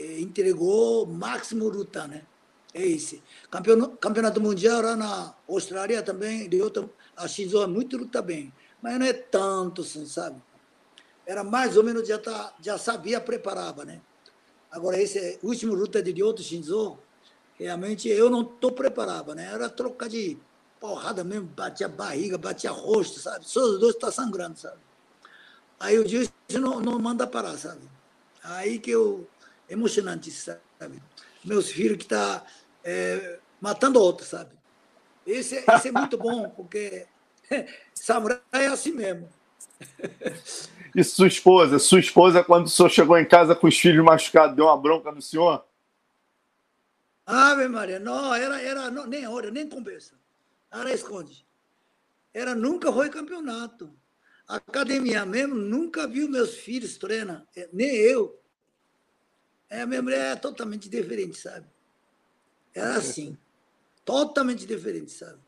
é, 0.00 0.20
entregou 0.20 1.06
máximo 1.06 1.68
luta, 1.68 2.06
né? 2.06 2.22
É 2.74 2.84
esse. 2.84 3.22
Campeonato, 3.50 3.96
campeonato 3.98 4.40
mundial 4.40 4.82
lá 4.82 4.96
na 4.96 5.34
Austrália 5.48 6.02
também, 6.02 6.48
Deoto, 6.48 6.90
a 7.16 7.28
Shinzo 7.28 7.62
é 7.62 7.66
muito 7.66 7.96
luta 7.96 8.20
bem. 8.22 8.52
Mas 8.80 8.98
não 8.98 9.06
é 9.06 9.12
tanto, 9.12 9.82
assim, 9.82 10.06
sabe? 10.06 10.42
Era 11.24 11.44
mais 11.44 11.76
ou 11.76 11.84
menos, 11.84 12.08
já, 12.08 12.18
tá, 12.18 12.54
já 12.60 12.76
sabia, 12.78 13.20
preparava, 13.20 13.84
né? 13.84 14.00
Agora, 14.70 15.00
esse 15.00 15.18
é 15.18 15.38
último 15.42 15.74
luta 15.74 16.02
de 16.02 16.12
Deoto 16.12 16.42
Shinzo, 16.42 16.98
realmente 17.58 18.08
eu 18.08 18.30
não 18.30 18.42
estou 18.42 18.72
preparado, 18.72 19.34
né? 19.34 19.50
Era 19.52 19.68
troca 19.68 20.08
de 20.08 20.36
porrada 20.80 21.22
mesmo, 21.22 21.46
batia 21.46 21.86
a 21.86 21.88
barriga, 21.88 22.36
batia 22.36 22.70
rosto, 22.70 23.20
sabe? 23.20 23.48
Só 23.48 23.60
os 23.60 23.78
dois 23.78 23.94
estão 23.94 24.10
tá 24.10 24.14
sangrando, 24.14 24.58
sabe? 24.58 24.78
Aí 25.78 25.98
o 25.98 26.08
juiz 26.08 26.32
não, 26.52 26.80
não 26.80 26.98
manda 26.98 27.26
parar, 27.26 27.56
sabe? 27.56 27.80
Aí 28.42 28.78
que 28.78 28.90
eu. 28.90 29.28
Emocionante, 29.68 30.30
sabe? 30.30 30.60
Meus 31.44 31.70
filhos 31.70 31.96
que 31.96 32.02
estão 32.02 32.18
tá, 32.18 32.44
é, 32.84 33.38
matando 33.60 34.00
outros, 34.00 34.28
sabe? 34.28 34.50
Esse, 35.26 35.64
esse 35.66 35.88
é 35.88 35.92
muito 35.92 36.18
bom, 36.18 36.50
porque 36.56 37.06
samurai 37.94 38.40
é 38.52 38.66
assim 38.66 38.92
mesmo. 38.92 39.28
E 40.94 41.02
sua 41.02 41.26
esposa? 41.26 41.78
Sua 41.78 42.00
esposa, 42.00 42.44
quando 42.44 42.66
o 42.66 42.70
senhor 42.70 42.90
chegou 42.90 43.18
em 43.18 43.24
casa 43.24 43.54
com 43.54 43.66
os 43.66 43.78
filhos 43.78 44.04
machucados, 44.04 44.54
deu 44.54 44.66
uma 44.66 44.76
bronca 44.76 45.10
no 45.10 45.22
senhor? 45.22 45.64
Ave 47.24 47.68
Maria, 47.68 47.98
não, 47.98 48.34
era, 48.34 48.60
era 48.60 48.90
não, 48.90 49.06
nem 49.06 49.26
hora, 49.26 49.50
nem 49.50 49.68
conversa. 49.68 50.18
Era 50.70 50.92
esconde. 50.92 51.46
Era 52.34 52.54
nunca 52.54 52.92
foi 52.92 53.10
campeonato. 53.10 53.94
A 54.48 54.56
academia 54.56 55.24
mesmo 55.24 55.54
nunca 55.54 56.06
viu 56.06 56.28
meus 56.28 56.54
filhos 56.54 56.96
treinar, 56.96 57.46
é, 57.56 57.68
nem 57.72 57.94
eu. 57.94 58.40
É, 59.70 59.82
a 59.82 59.86
minha 59.86 60.02
mulher 60.02 60.32
é 60.32 60.36
totalmente 60.36 60.88
diferente, 60.88 61.38
sabe? 61.38 61.66
Era 62.74 62.96
assim. 62.96 63.38
Totalmente 64.04 64.66
diferente, 64.66 65.12
sabe? 65.12 65.40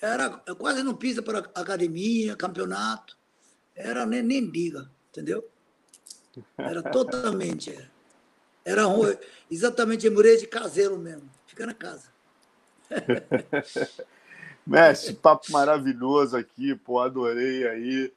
Era, 0.00 0.42
eu 0.46 0.54
quase 0.54 0.82
não 0.82 0.94
pisa 0.94 1.22
para 1.22 1.38
academia, 1.38 2.36
campeonato. 2.36 3.18
Era 3.74 4.06
nem, 4.06 4.22
nem 4.22 4.50
diga, 4.50 4.90
entendeu? 5.08 5.48
Era 6.56 6.82
totalmente. 6.90 7.72
Era. 7.72 7.93
Era 8.64 8.88
um, 8.88 9.02
exatamente 9.50 10.08
murei 10.08 10.36
de 10.36 10.46
caseiro 10.46 10.96
mesmo. 10.96 11.28
Fica 11.46 11.66
na 11.66 11.74
casa. 11.74 12.08
Mestre, 14.66 15.14
papo 15.14 15.52
maravilhoso 15.52 16.36
aqui, 16.36 16.74
pô, 16.74 16.98
adorei 17.00 17.68
aí. 17.68 18.12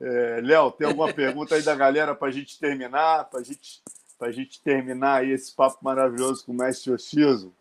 É, 0.00 0.40
Léo, 0.42 0.72
tem 0.72 0.86
alguma 0.86 1.12
pergunta 1.12 1.54
aí 1.54 1.62
da 1.62 1.74
galera 1.74 2.14
para 2.14 2.28
a 2.28 2.30
gente 2.30 2.58
terminar? 2.58 3.24
Para 3.24 3.42
gente, 3.42 3.82
a 4.20 4.30
gente 4.30 4.60
terminar 4.62 5.20
aí 5.20 5.30
esse 5.30 5.54
papo 5.54 5.78
maravilhoso 5.82 6.44
com 6.44 6.52
o 6.52 6.54
mestre 6.54 6.90
Yoshizo? 6.90 7.52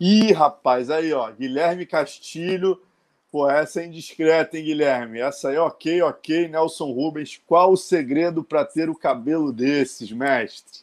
Ih, 0.00 0.32
rapaz, 0.32 0.90
aí, 0.90 1.12
ó, 1.12 1.30
Guilherme 1.30 1.84
Castilho 1.84 2.80
Pô, 3.38 3.48
essa 3.48 3.80
é 3.80 3.86
indiscreta, 3.86 4.58
hein, 4.58 4.64
Guilherme? 4.64 5.20
Essa 5.20 5.50
aí, 5.50 5.56
ok, 5.56 6.02
ok. 6.02 6.48
Nelson 6.48 6.90
Rubens, 6.90 7.40
qual 7.46 7.70
o 7.70 7.76
segredo 7.76 8.42
para 8.42 8.64
ter 8.64 8.90
o 8.90 8.96
cabelo 8.96 9.52
desses, 9.52 10.10
mestre? 10.10 10.82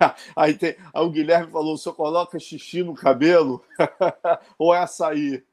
Aí, 0.34 0.58
tem, 0.58 0.76
aí 0.92 1.04
o 1.04 1.10
Guilherme 1.10 1.52
falou: 1.52 1.76
só 1.76 1.92
coloca 1.92 2.38
xixi 2.38 2.82
no 2.82 2.94
cabelo? 2.94 3.64
Ou 4.58 4.74
é 4.74 4.78
açaí? 4.78 5.44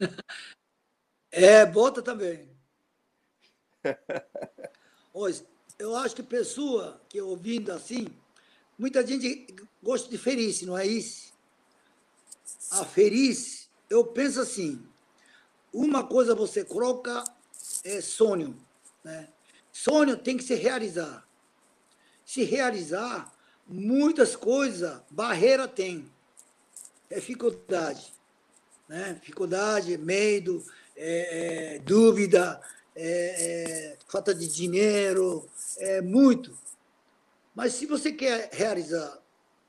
É, 1.30 1.66
bota 1.66 2.00
também. 2.00 2.48
Pois, 5.12 5.44
eu 5.78 5.96
acho 5.96 6.14
que 6.14 6.22
pessoa 6.22 7.00
que 7.08 7.20
ouvindo 7.20 7.72
assim, 7.72 8.06
muita 8.78 9.04
gente 9.04 9.52
gosta 9.82 10.08
de 10.08 10.16
ferice, 10.16 10.64
não 10.64 10.78
é 10.78 10.86
isso? 10.86 11.34
A 12.70 12.84
ferice, 12.84 13.68
eu 13.90 14.04
penso 14.04 14.40
assim, 14.40 14.80
uma 15.74 16.04
coisa 16.04 16.36
você 16.36 16.64
coloca 16.64 17.24
é 17.82 18.00
sonho. 18.00 18.56
Né? 19.02 19.28
Sonho 19.72 20.16
tem 20.16 20.36
que 20.36 20.44
se 20.44 20.54
realizar. 20.54 21.26
Se 22.24 22.44
realizar, 22.44 23.34
muitas 23.66 24.36
coisas, 24.36 25.02
barreira 25.10 25.66
tem. 25.66 26.08
É 27.10 27.16
dificuldade. 27.16 28.14
Né? 28.88 29.14
Dificuldade, 29.20 29.98
medo, 29.98 30.64
é, 30.96 31.74
é, 31.74 31.78
dúvida, 31.80 32.60
é, 32.94 33.94
é 33.96 33.98
falta 34.06 34.32
de 34.32 34.46
dinheiro, 34.46 35.48
é 35.78 36.00
muito. 36.00 36.56
Mas 37.52 37.74
se 37.74 37.84
você 37.84 38.12
quer 38.12 38.48
realizar 38.52 39.20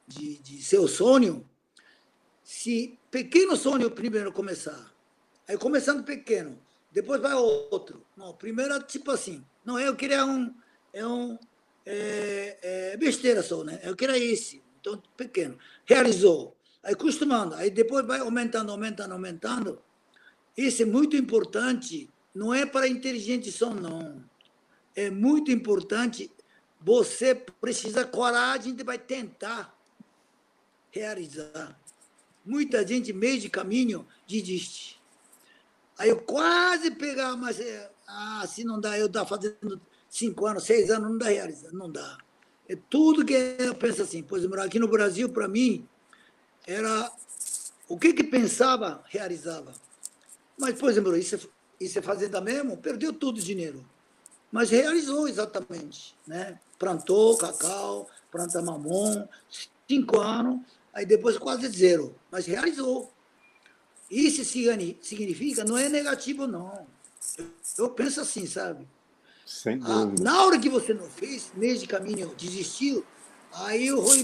de, 0.08 0.38
de 0.38 0.64
seu 0.64 0.88
sonho, 0.88 1.44
se 2.44 3.00
pequeno 3.10 3.56
sonho 3.56 3.90
primeiro 3.90 4.32
começar, 4.32 4.95
Aí 5.48 5.58
começando 5.58 6.04
pequeno, 6.04 6.60
depois 6.92 7.22
vai 7.22 7.34
outro. 7.34 8.06
Não, 8.16 8.34
primeiro 8.34 8.82
tipo 8.84 9.12
assim, 9.12 9.46
não, 9.64 9.80
eu 9.80 9.96
queria 9.96 10.26
um, 10.26 10.54
é 10.94 11.06
um 11.06 11.38
é, 11.86 12.92
é 12.94 12.98
besteira 12.98 13.44
só, 13.44 13.64
né? 13.64 13.80
Eu 13.84 13.96
queria 13.96 14.18
esse, 14.18 14.64
então 14.80 15.02
pequeno. 15.16 15.58
Realizou, 15.86 16.56
aí 16.84 16.94
acostumando, 16.94 17.56
aí 17.56 17.70
depois 17.70 18.06
vai 18.06 18.20
aumentando, 18.20 18.72
aumentando, 18.72 19.12
aumentando. 19.12 19.82
Isso 20.58 20.82
é 20.82 20.86
muito 20.86 21.16
importante, 21.16 22.10
não 22.34 22.54
é 22.54 22.66
para 22.66 22.88
inteligente 22.88 23.52
só, 23.52 23.74
não. 23.74 24.24
É 24.96 25.10
muito 25.10 25.52
importante, 25.52 26.32
você 26.80 27.36
precisa 27.36 28.06
coragem 28.06 28.74
de 28.74 28.84
vai 28.84 28.98
tentar 28.98 29.78
realizar. 30.92 31.78
Muita 32.46 32.88
gente, 32.88 33.12
meio 33.12 33.40
de 33.40 33.50
caminho, 33.50 34.08
desiste. 34.26 35.02
Aí 35.98 36.10
eu 36.10 36.22
quase 36.22 36.92
pegava, 36.92 37.38
mas 37.38 37.60
é, 37.60 37.90
ah, 38.08 38.46
se 38.48 38.64
não 38.64 38.80
dá, 38.80 38.98
eu 38.98 39.08
estou 39.08 39.26
fazendo 39.26 39.82
cinco 40.10 40.46
anos, 40.46 40.64
seis 40.64 40.90
anos, 40.90 41.10
não 41.10 41.18
dá 41.18 41.28
realizar, 41.28 41.72
não 41.72 41.90
dá. 41.90 42.18
É 42.68 42.76
tudo 42.90 43.26
que 43.26 43.34
eu 43.34 43.76
penso 43.76 44.02
assim, 44.02 44.24
pois 44.24 44.44
aqui 44.46 44.80
no 44.80 44.88
Brasil, 44.88 45.30
para 45.30 45.48
mim, 45.48 45.88
era 46.66 47.12
o 47.88 47.98
que 47.98 48.14
que 48.14 48.24
pensava, 48.24 49.04
realizava. 49.08 49.72
Mas, 50.58 50.80
por 50.80 50.90
exemplo, 50.90 51.16
isso, 51.16 51.50
isso 51.80 52.00
é 52.00 52.02
fazenda 52.02 52.42
mesmo, 52.42 52.78
perdeu 52.78 53.14
tudo 53.14 53.38
o 53.38 53.44
dinheiro. 53.44 53.86
Mas 54.52 54.70
realizou 54.70 55.28
exatamente. 55.28 56.16
Né? 56.26 56.60
Plantou 56.80 57.38
cacau, 57.38 58.08
planta 58.32 58.62
mamão, 58.62 59.28
cinco 59.88 60.20
anos, 60.20 60.62
aí 60.94 61.06
depois 61.06 61.38
quase 61.38 61.68
zero. 61.68 62.16
Mas 62.32 62.46
realizou. 62.46 63.12
Isso 64.10 64.44
significa, 64.44 65.64
não 65.64 65.78
é 65.78 65.90
negativo, 65.90 66.46
não. 66.46 66.86
Eu 67.78 67.90
penso 67.90 68.22
assim, 68.22 68.46
sabe? 68.46 68.88
Sem 69.46 69.80
ah, 69.84 70.06
dúvida. 70.06 70.24
na 70.24 70.44
hora 70.44 70.60
que 70.60 70.70
você 70.70 70.94
não 70.94 71.10
fez, 71.10 71.52
mês 71.56 71.80
de 71.80 71.88
caminho, 71.88 72.34
desistiu, 72.38 73.06
aí 73.54 73.88
eu 73.88 74.02
vou, 74.02 74.16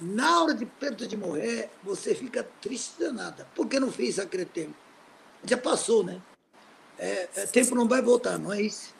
na 0.00 0.42
hora 0.42 0.54
de 0.54 0.64
perto 0.64 1.06
de 1.06 1.16
morrer, 1.16 1.70
você 1.82 2.14
fica 2.14 2.46
triste 2.60 2.92
danada. 2.98 3.46
Por 3.54 3.66
que 3.66 3.80
não 3.80 3.90
fez 3.90 4.18
aquele 4.18 4.44
tempo? 4.44 4.74
Já 5.44 5.56
passou, 5.56 6.04
né? 6.04 6.20
É, 6.98 7.28
é, 7.36 7.46
tempo 7.46 7.74
não 7.74 7.88
vai 7.88 8.02
voltar, 8.02 8.38
não 8.38 8.52
é 8.52 8.60
isso? 8.60 8.94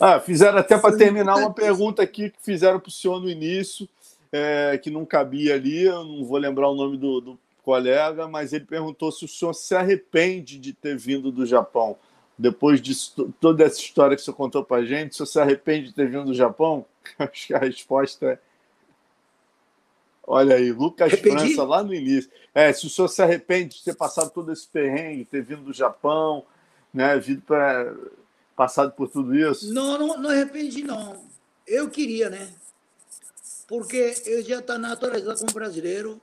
Ah, 0.00 0.18
fizeram 0.18 0.58
até 0.58 0.76
para 0.76 0.96
terminar 0.96 1.36
uma 1.36 1.52
pergunta 1.52 2.02
aqui 2.02 2.30
que 2.30 2.42
fizeram 2.42 2.80
para 2.80 2.88
o 2.88 2.92
senhor 2.92 3.20
no 3.20 3.28
início, 3.28 3.88
é, 4.32 4.78
que 4.78 4.90
não 4.90 5.04
cabia 5.04 5.54
ali, 5.54 5.84
eu 5.84 6.04
não 6.04 6.24
vou 6.24 6.38
lembrar 6.38 6.68
o 6.68 6.74
nome 6.74 6.96
do, 6.96 7.20
do 7.20 7.38
colega, 7.68 8.26
mas 8.26 8.54
ele 8.54 8.64
perguntou 8.64 9.12
se 9.12 9.26
o 9.26 9.28
senhor 9.28 9.52
se 9.52 9.74
arrepende 9.74 10.58
de 10.58 10.72
ter 10.72 10.96
vindo 10.96 11.30
do 11.30 11.44
Japão. 11.44 11.98
Depois 12.38 12.80
de 12.80 12.94
toda 13.38 13.62
essa 13.62 13.78
história 13.78 14.16
que 14.16 14.22
o 14.22 14.24
senhor 14.24 14.38
contou 14.38 14.64
para 14.64 14.78
a 14.78 14.84
gente, 14.86 15.10
o 15.10 15.14
senhor 15.14 15.26
se 15.26 15.38
arrepende 15.38 15.88
de 15.88 15.92
ter 15.94 16.08
vindo 16.08 16.24
do 16.24 16.32
Japão? 16.32 16.86
Acho 17.18 17.46
que 17.46 17.52
a 17.52 17.58
resposta 17.58 18.24
é. 18.24 18.38
Olha 20.26 20.56
aí, 20.56 20.72
Lucas 20.72 21.12
Arrependi? 21.12 21.36
França, 21.36 21.62
lá 21.62 21.82
no 21.82 21.92
início. 21.92 22.30
É, 22.54 22.72
se 22.72 22.86
o 22.86 22.90
senhor 22.90 23.08
se 23.08 23.20
arrepende 23.20 23.76
de 23.76 23.84
ter 23.84 23.94
passado 23.94 24.30
todo 24.30 24.50
esse 24.50 24.66
perrengue, 24.66 25.26
ter 25.26 25.42
vindo 25.42 25.64
do 25.64 25.72
Japão, 25.74 26.46
né, 26.92 27.18
vindo 27.18 27.42
para 27.42 27.94
passado 28.56 28.92
por 28.92 29.10
tudo 29.10 29.34
isso? 29.34 29.74
Não, 29.74 29.98
não, 29.98 30.16
não 30.16 30.30
arrependi, 30.30 30.82
não. 30.82 31.22
Eu 31.66 31.90
queria, 31.90 32.30
né? 32.30 32.50
Porque 33.66 34.14
eu 34.24 34.42
já 34.42 34.60
estou 34.60 34.78
naturalizado 34.78 35.38
como 35.40 35.52
brasileiro. 35.52 36.18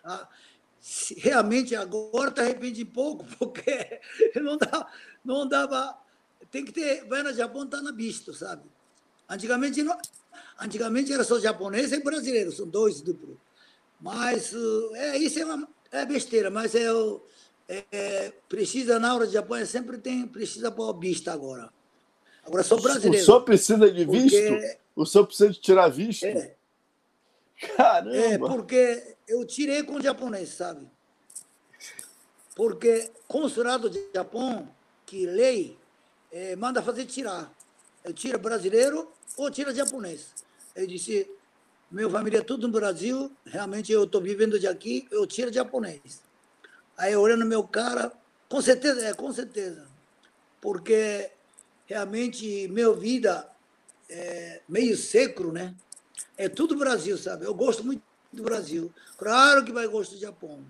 Tá? 0.00 0.28
Realmente 1.16 1.74
agora 1.74 2.30
está 2.30 2.42
arrependido 2.42 2.90
pouco, 2.90 3.24
porque 3.38 4.00
não, 4.36 4.56
dá, 4.56 4.86
não 5.24 5.48
dava. 5.48 5.98
Tem 6.50 6.64
que 6.64 6.72
ter. 6.72 7.04
Vai 7.06 7.22
no 7.22 7.32
Japão, 7.32 7.64
está 7.64 7.80
na 7.82 7.92
visto, 7.92 8.32
sabe? 8.32 8.62
Antigamente 9.28 9.82
não, 9.82 9.98
antigamente 10.60 11.12
era 11.12 11.24
só 11.24 11.38
japonês 11.40 11.92
e 11.92 12.00
brasileiro, 12.00 12.52
são 12.52 12.66
dois 12.68 13.00
duplos. 13.00 13.36
Mas 14.00 14.54
é, 14.94 15.16
isso 15.18 15.40
é, 15.40 15.44
uma, 15.44 15.68
é 15.90 16.06
besteira, 16.06 16.50
mas 16.50 16.74
é, 16.74 16.86
é, 17.68 18.32
precisa, 18.48 19.00
na 19.00 19.14
hora 19.14 19.26
de 19.26 19.32
Japão, 19.32 19.64
sempre 19.66 19.98
tem, 19.98 20.26
precisa 20.26 20.70
pôr 20.70 20.96
vista 20.98 21.32
agora. 21.32 21.70
Agora 22.44 22.62
sou 22.62 22.80
brasileiro. 22.80 23.22
O 23.22 23.26
senhor 23.26 23.40
precisa 23.40 23.90
de 23.90 24.04
visto? 24.04 24.36
Porque... 24.36 24.78
O 24.94 25.04
senhor 25.04 25.26
precisa 25.26 25.50
de 25.50 25.60
tirar 25.60 25.88
visto? 25.88 26.24
É. 26.24 26.55
Caramba! 27.76 28.16
É, 28.16 28.38
porque 28.38 29.16
eu 29.26 29.44
tirei 29.46 29.82
com 29.82 29.94
o 29.94 30.02
japonês, 30.02 30.50
sabe? 30.50 30.86
Porque 32.54 33.10
consulado 33.28 33.90
de 33.90 34.00
Japão, 34.14 34.68
que 35.04 35.26
lei, 35.26 35.78
é, 36.32 36.56
manda 36.56 36.82
fazer 36.82 37.06
tirar. 37.06 37.52
Eu 38.04 38.12
tiro 38.12 38.38
brasileiro 38.38 39.10
ou 39.36 39.50
tira 39.50 39.74
japonês. 39.74 40.32
Eu 40.74 40.86
disse, 40.86 41.30
meu 41.90 42.10
família 42.10 42.38
é 42.38 42.42
tudo 42.42 42.66
no 42.66 42.72
Brasil, 42.72 43.30
realmente 43.44 43.92
eu 43.92 44.04
estou 44.04 44.20
vivendo 44.20 44.58
de 44.58 44.66
aqui, 44.66 45.06
eu 45.10 45.26
tiro 45.26 45.52
japonês. 45.52 46.22
Aí 46.96 47.14
olhando 47.16 47.44
meu 47.44 47.62
cara, 47.62 48.12
com 48.48 48.60
certeza, 48.60 49.06
é, 49.06 49.14
com 49.14 49.32
certeza. 49.32 49.86
Porque 50.60 51.30
realmente 51.86 52.68
minha 52.68 52.92
vida 52.92 53.48
é 54.08 54.60
meio 54.68 54.96
seco, 54.96 55.52
né? 55.52 55.74
É 56.36 56.48
tudo 56.48 56.76
Brasil, 56.76 57.16
sabe? 57.16 57.44
Eu 57.44 57.54
gosto 57.54 57.84
muito 57.84 58.02
do 58.32 58.42
Brasil. 58.42 58.92
Claro 59.16 59.64
que 59.64 59.72
vai 59.72 59.86
gostar 59.86 60.16
do 60.16 60.20
Japão. 60.20 60.64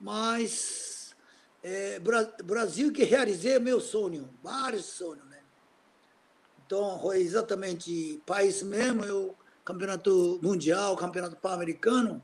Mas 0.00 1.14
é, 1.62 2.00
Brasil 2.44 2.92
que 2.92 3.04
realizei 3.04 3.58
meu 3.58 3.80
sonho, 3.80 4.30
vários 4.42 4.86
sonhos, 4.86 5.24
né? 5.26 5.40
Então, 6.64 6.98
foi 7.00 7.20
exatamente 7.20 8.20
país 8.26 8.62
mesmo, 8.62 9.04
eu, 9.04 9.34
campeonato 9.64 10.38
mundial, 10.42 10.96
campeonato 10.96 11.36
pan-americano, 11.36 12.22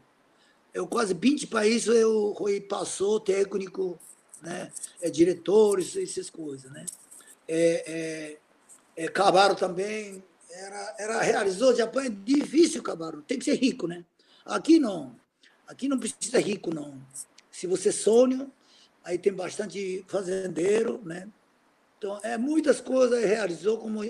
eu 0.75 0.87
quase 0.87 1.15
20 1.15 1.47
países 1.47 1.89
eu 1.89 2.35
fui, 2.37 2.61
passou 2.61 3.21
técnico, 3.21 3.99
né? 4.41 4.73
É, 5.01 5.11
diretores, 5.11 5.97
essas 5.97 6.31
coisas, 6.31 6.71
né? 6.71 6.87
É, 7.47 8.39
é, 8.97 9.05
é, 9.05 9.09
Cavaro 9.09 9.55
também, 9.55 10.23
era, 10.53 10.95
era 10.99 11.21
realizou, 11.23 11.75
Japão 11.75 12.03
é 12.03 12.09
difícil, 12.09 12.83
Cavaro, 12.83 13.23
tem 13.23 13.39
que 13.39 13.45
ser 13.45 13.55
rico, 13.55 13.87
né? 13.87 14.05
Aqui 14.45 14.79
não, 14.79 15.17
aqui 15.67 15.89
não 15.89 15.99
precisa 15.99 16.39
rico, 16.39 16.75
não. 16.75 17.01
Se 17.51 17.67
você 17.67 17.91
sonha, 17.91 18.51
aí 19.05 19.19
tem 19.19 19.33
bastante 19.33 20.05
fazendeiro, 20.07 21.01
né? 21.05 21.29
Então, 21.99 22.19
é 22.23 22.37
muitas 22.37 22.81
coisas 22.81 23.25
realizou 23.25 23.79
como 23.79 24.01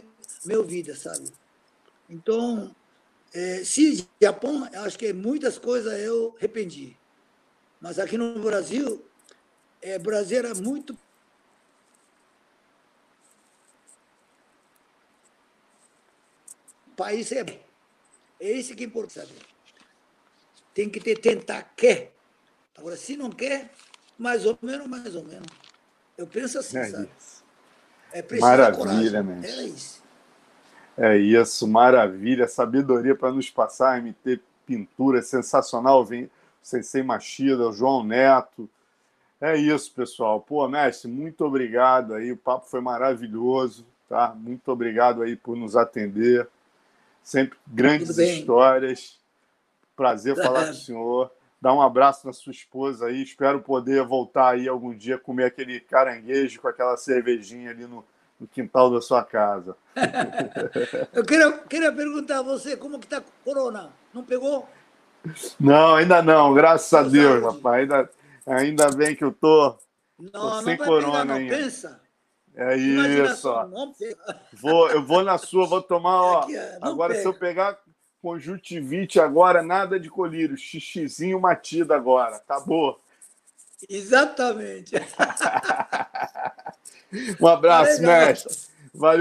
meu 0.45 0.65
vida, 0.65 0.97
sabe? 0.97 1.31
Então, 2.09 2.75
é, 3.33 3.65
se 3.65 4.07
Japão, 4.21 4.69
acho 4.75 4.99
que 4.99 5.13
muitas 5.13 5.59
coisas 5.59 6.01
eu 6.01 6.35
arrependi. 6.39 6.97
Mas 7.81 7.99
aqui 7.99 8.17
no 8.17 8.39
Brasil, 8.41 9.05
é, 9.81 9.99
Brasil 9.99 10.39
era 10.39 10.55
muito. 10.55 10.97
País 17.03 17.33
é. 17.33 17.45
É 18.41 18.53
isso 18.53 18.77
que 18.77 18.85
é 18.85 18.87
importante 18.87 19.15
saber. 19.15 19.41
Tem 20.73 20.89
que 20.89 21.01
ter, 21.01 21.19
tentar, 21.19 21.63
quer. 21.77 22.13
Agora, 22.79 22.97
se 22.97 23.17
não 23.17 23.29
quer, 23.29 23.71
mais 24.17 24.47
ou 24.47 24.57
menos, 24.63 24.87
mais 24.87 25.15
ou 25.17 25.25
menos. 25.25 25.49
Eu 26.17 26.27
penso 26.29 26.59
assim, 26.61 26.79
é 26.79 26.85
sabe? 26.87 27.09
Isso. 27.19 27.45
É 28.13 28.23
preciso 28.23 28.49
Maravilha, 28.49 29.25
coragem. 29.25 29.51
É 29.51 29.63
isso. 29.65 30.03
É 30.97 31.17
isso, 31.17 31.67
maravilha, 31.67 32.47
sabedoria 32.47 33.15
para 33.15 33.33
nos 33.33 33.51
passar, 33.51 34.01
MT 34.01 34.41
Pintura, 34.67 35.23
sensacional, 35.23 36.05
vem 36.05 36.31
Sensei 36.63 37.03
Machida, 37.03 37.69
o 37.69 37.73
João 37.73 38.05
Neto. 38.05 38.69
É 39.41 39.57
isso, 39.57 39.91
pessoal. 39.93 40.41
Pô, 40.41 40.69
mestre, 40.69 41.11
muito 41.11 41.45
obrigado 41.45 42.15
aí, 42.15 42.31
o 42.31 42.37
papo 42.37 42.67
foi 42.69 42.81
maravilhoso, 42.81 43.85
tá? 44.09 44.35
Muito 44.37 44.71
obrigado 44.71 45.23
aí 45.23 45.35
por 45.35 45.57
nos 45.57 45.75
atender. 45.75 46.47
Sempre 47.23 47.59
grandes 47.67 48.17
histórias. 48.19 49.19
Prazer 49.97 50.37
falar 50.43 50.67
com 50.67 50.71
o 50.71 50.75
senhor. 50.75 51.31
Dá 51.61 51.73
um 51.73 51.81
abraço 51.81 52.27
na 52.27 52.33
sua 52.33 52.51
esposa 52.51 53.07
aí. 53.07 53.23
Espero 53.23 53.61
poder 53.61 54.05
voltar 54.05 54.55
aí 54.55 54.69
algum 54.69 54.95
dia 54.95 55.19
comer 55.19 55.45
aquele 55.45 55.79
caranguejo 55.79 56.61
com 56.61 56.69
aquela 56.69 56.97
cervejinha 56.97 57.71
ali 57.71 57.87
no, 57.87 58.05
no 58.41 58.49
quintal 58.49 58.91
da 58.91 59.01
sua 59.01 59.23
casa. 59.23 59.77
Eu 61.15 61.25
queria, 61.25 61.53
queria 61.69 61.93
perguntar 61.93 62.41
a 62.41 62.43
você 62.43 62.77
como 62.77 62.99
que 62.99 63.07
tá 63.07 63.23
corona. 63.45 63.91
Não 64.13 64.25
pegou? 64.25 64.69
Não, 65.59 65.95
ainda 65.95 66.21
não, 66.21 66.53
graças 66.53 66.93
a 66.93 67.03
Deus, 67.05 67.43
rapaz. 67.43 67.83
Ainda, 67.83 68.11
ainda 68.45 68.91
bem 68.91 69.15
que 69.15 69.23
eu 69.23 69.33
tô, 69.33 69.79
não, 70.19 70.31
tô 70.31 70.63
sem 70.63 70.77
não 70.77 70.85
corona 70.85 71.13
pegar, 71.13 71.25
não. 71.25 71.35
ainda. 71.37 71.57
Pensa. 71.57 72.02
É 72.55 72.77
isso. 72.77 73.49
Ó. 73.49 73.67
Vou, 74.53 74.91
eu 74.91 75.03
vou 75.03 75.25
na 75.25 75.39
sua, 75.39 75.67
vou 75.67 75.83
tomar, 75.83 76.21
ó. 76.21 76.47
agora, 76.81 77.15
pega. 77.15 77.23
se 77.23 77.29
eu 77.29 77.35
pegar 77.35 77.79
conjuntivite 78.21 79.19
agora, 79.19 79.63
nada 79.63 79.99
de 79.99 80.09
colírio. 80.09 80.57
Xixizinho 80.57 81.41
matido 81.41 81.93
agora. 81.93 82.37
Acabou. 82.37 83.01
Exatamente. 83.89 84.95
um 87.41 87.47
abraço, 87.47 88.01
Legal. 88.01 88.27
mestre. 88.27 88.57
Valeu. 88.95 89.21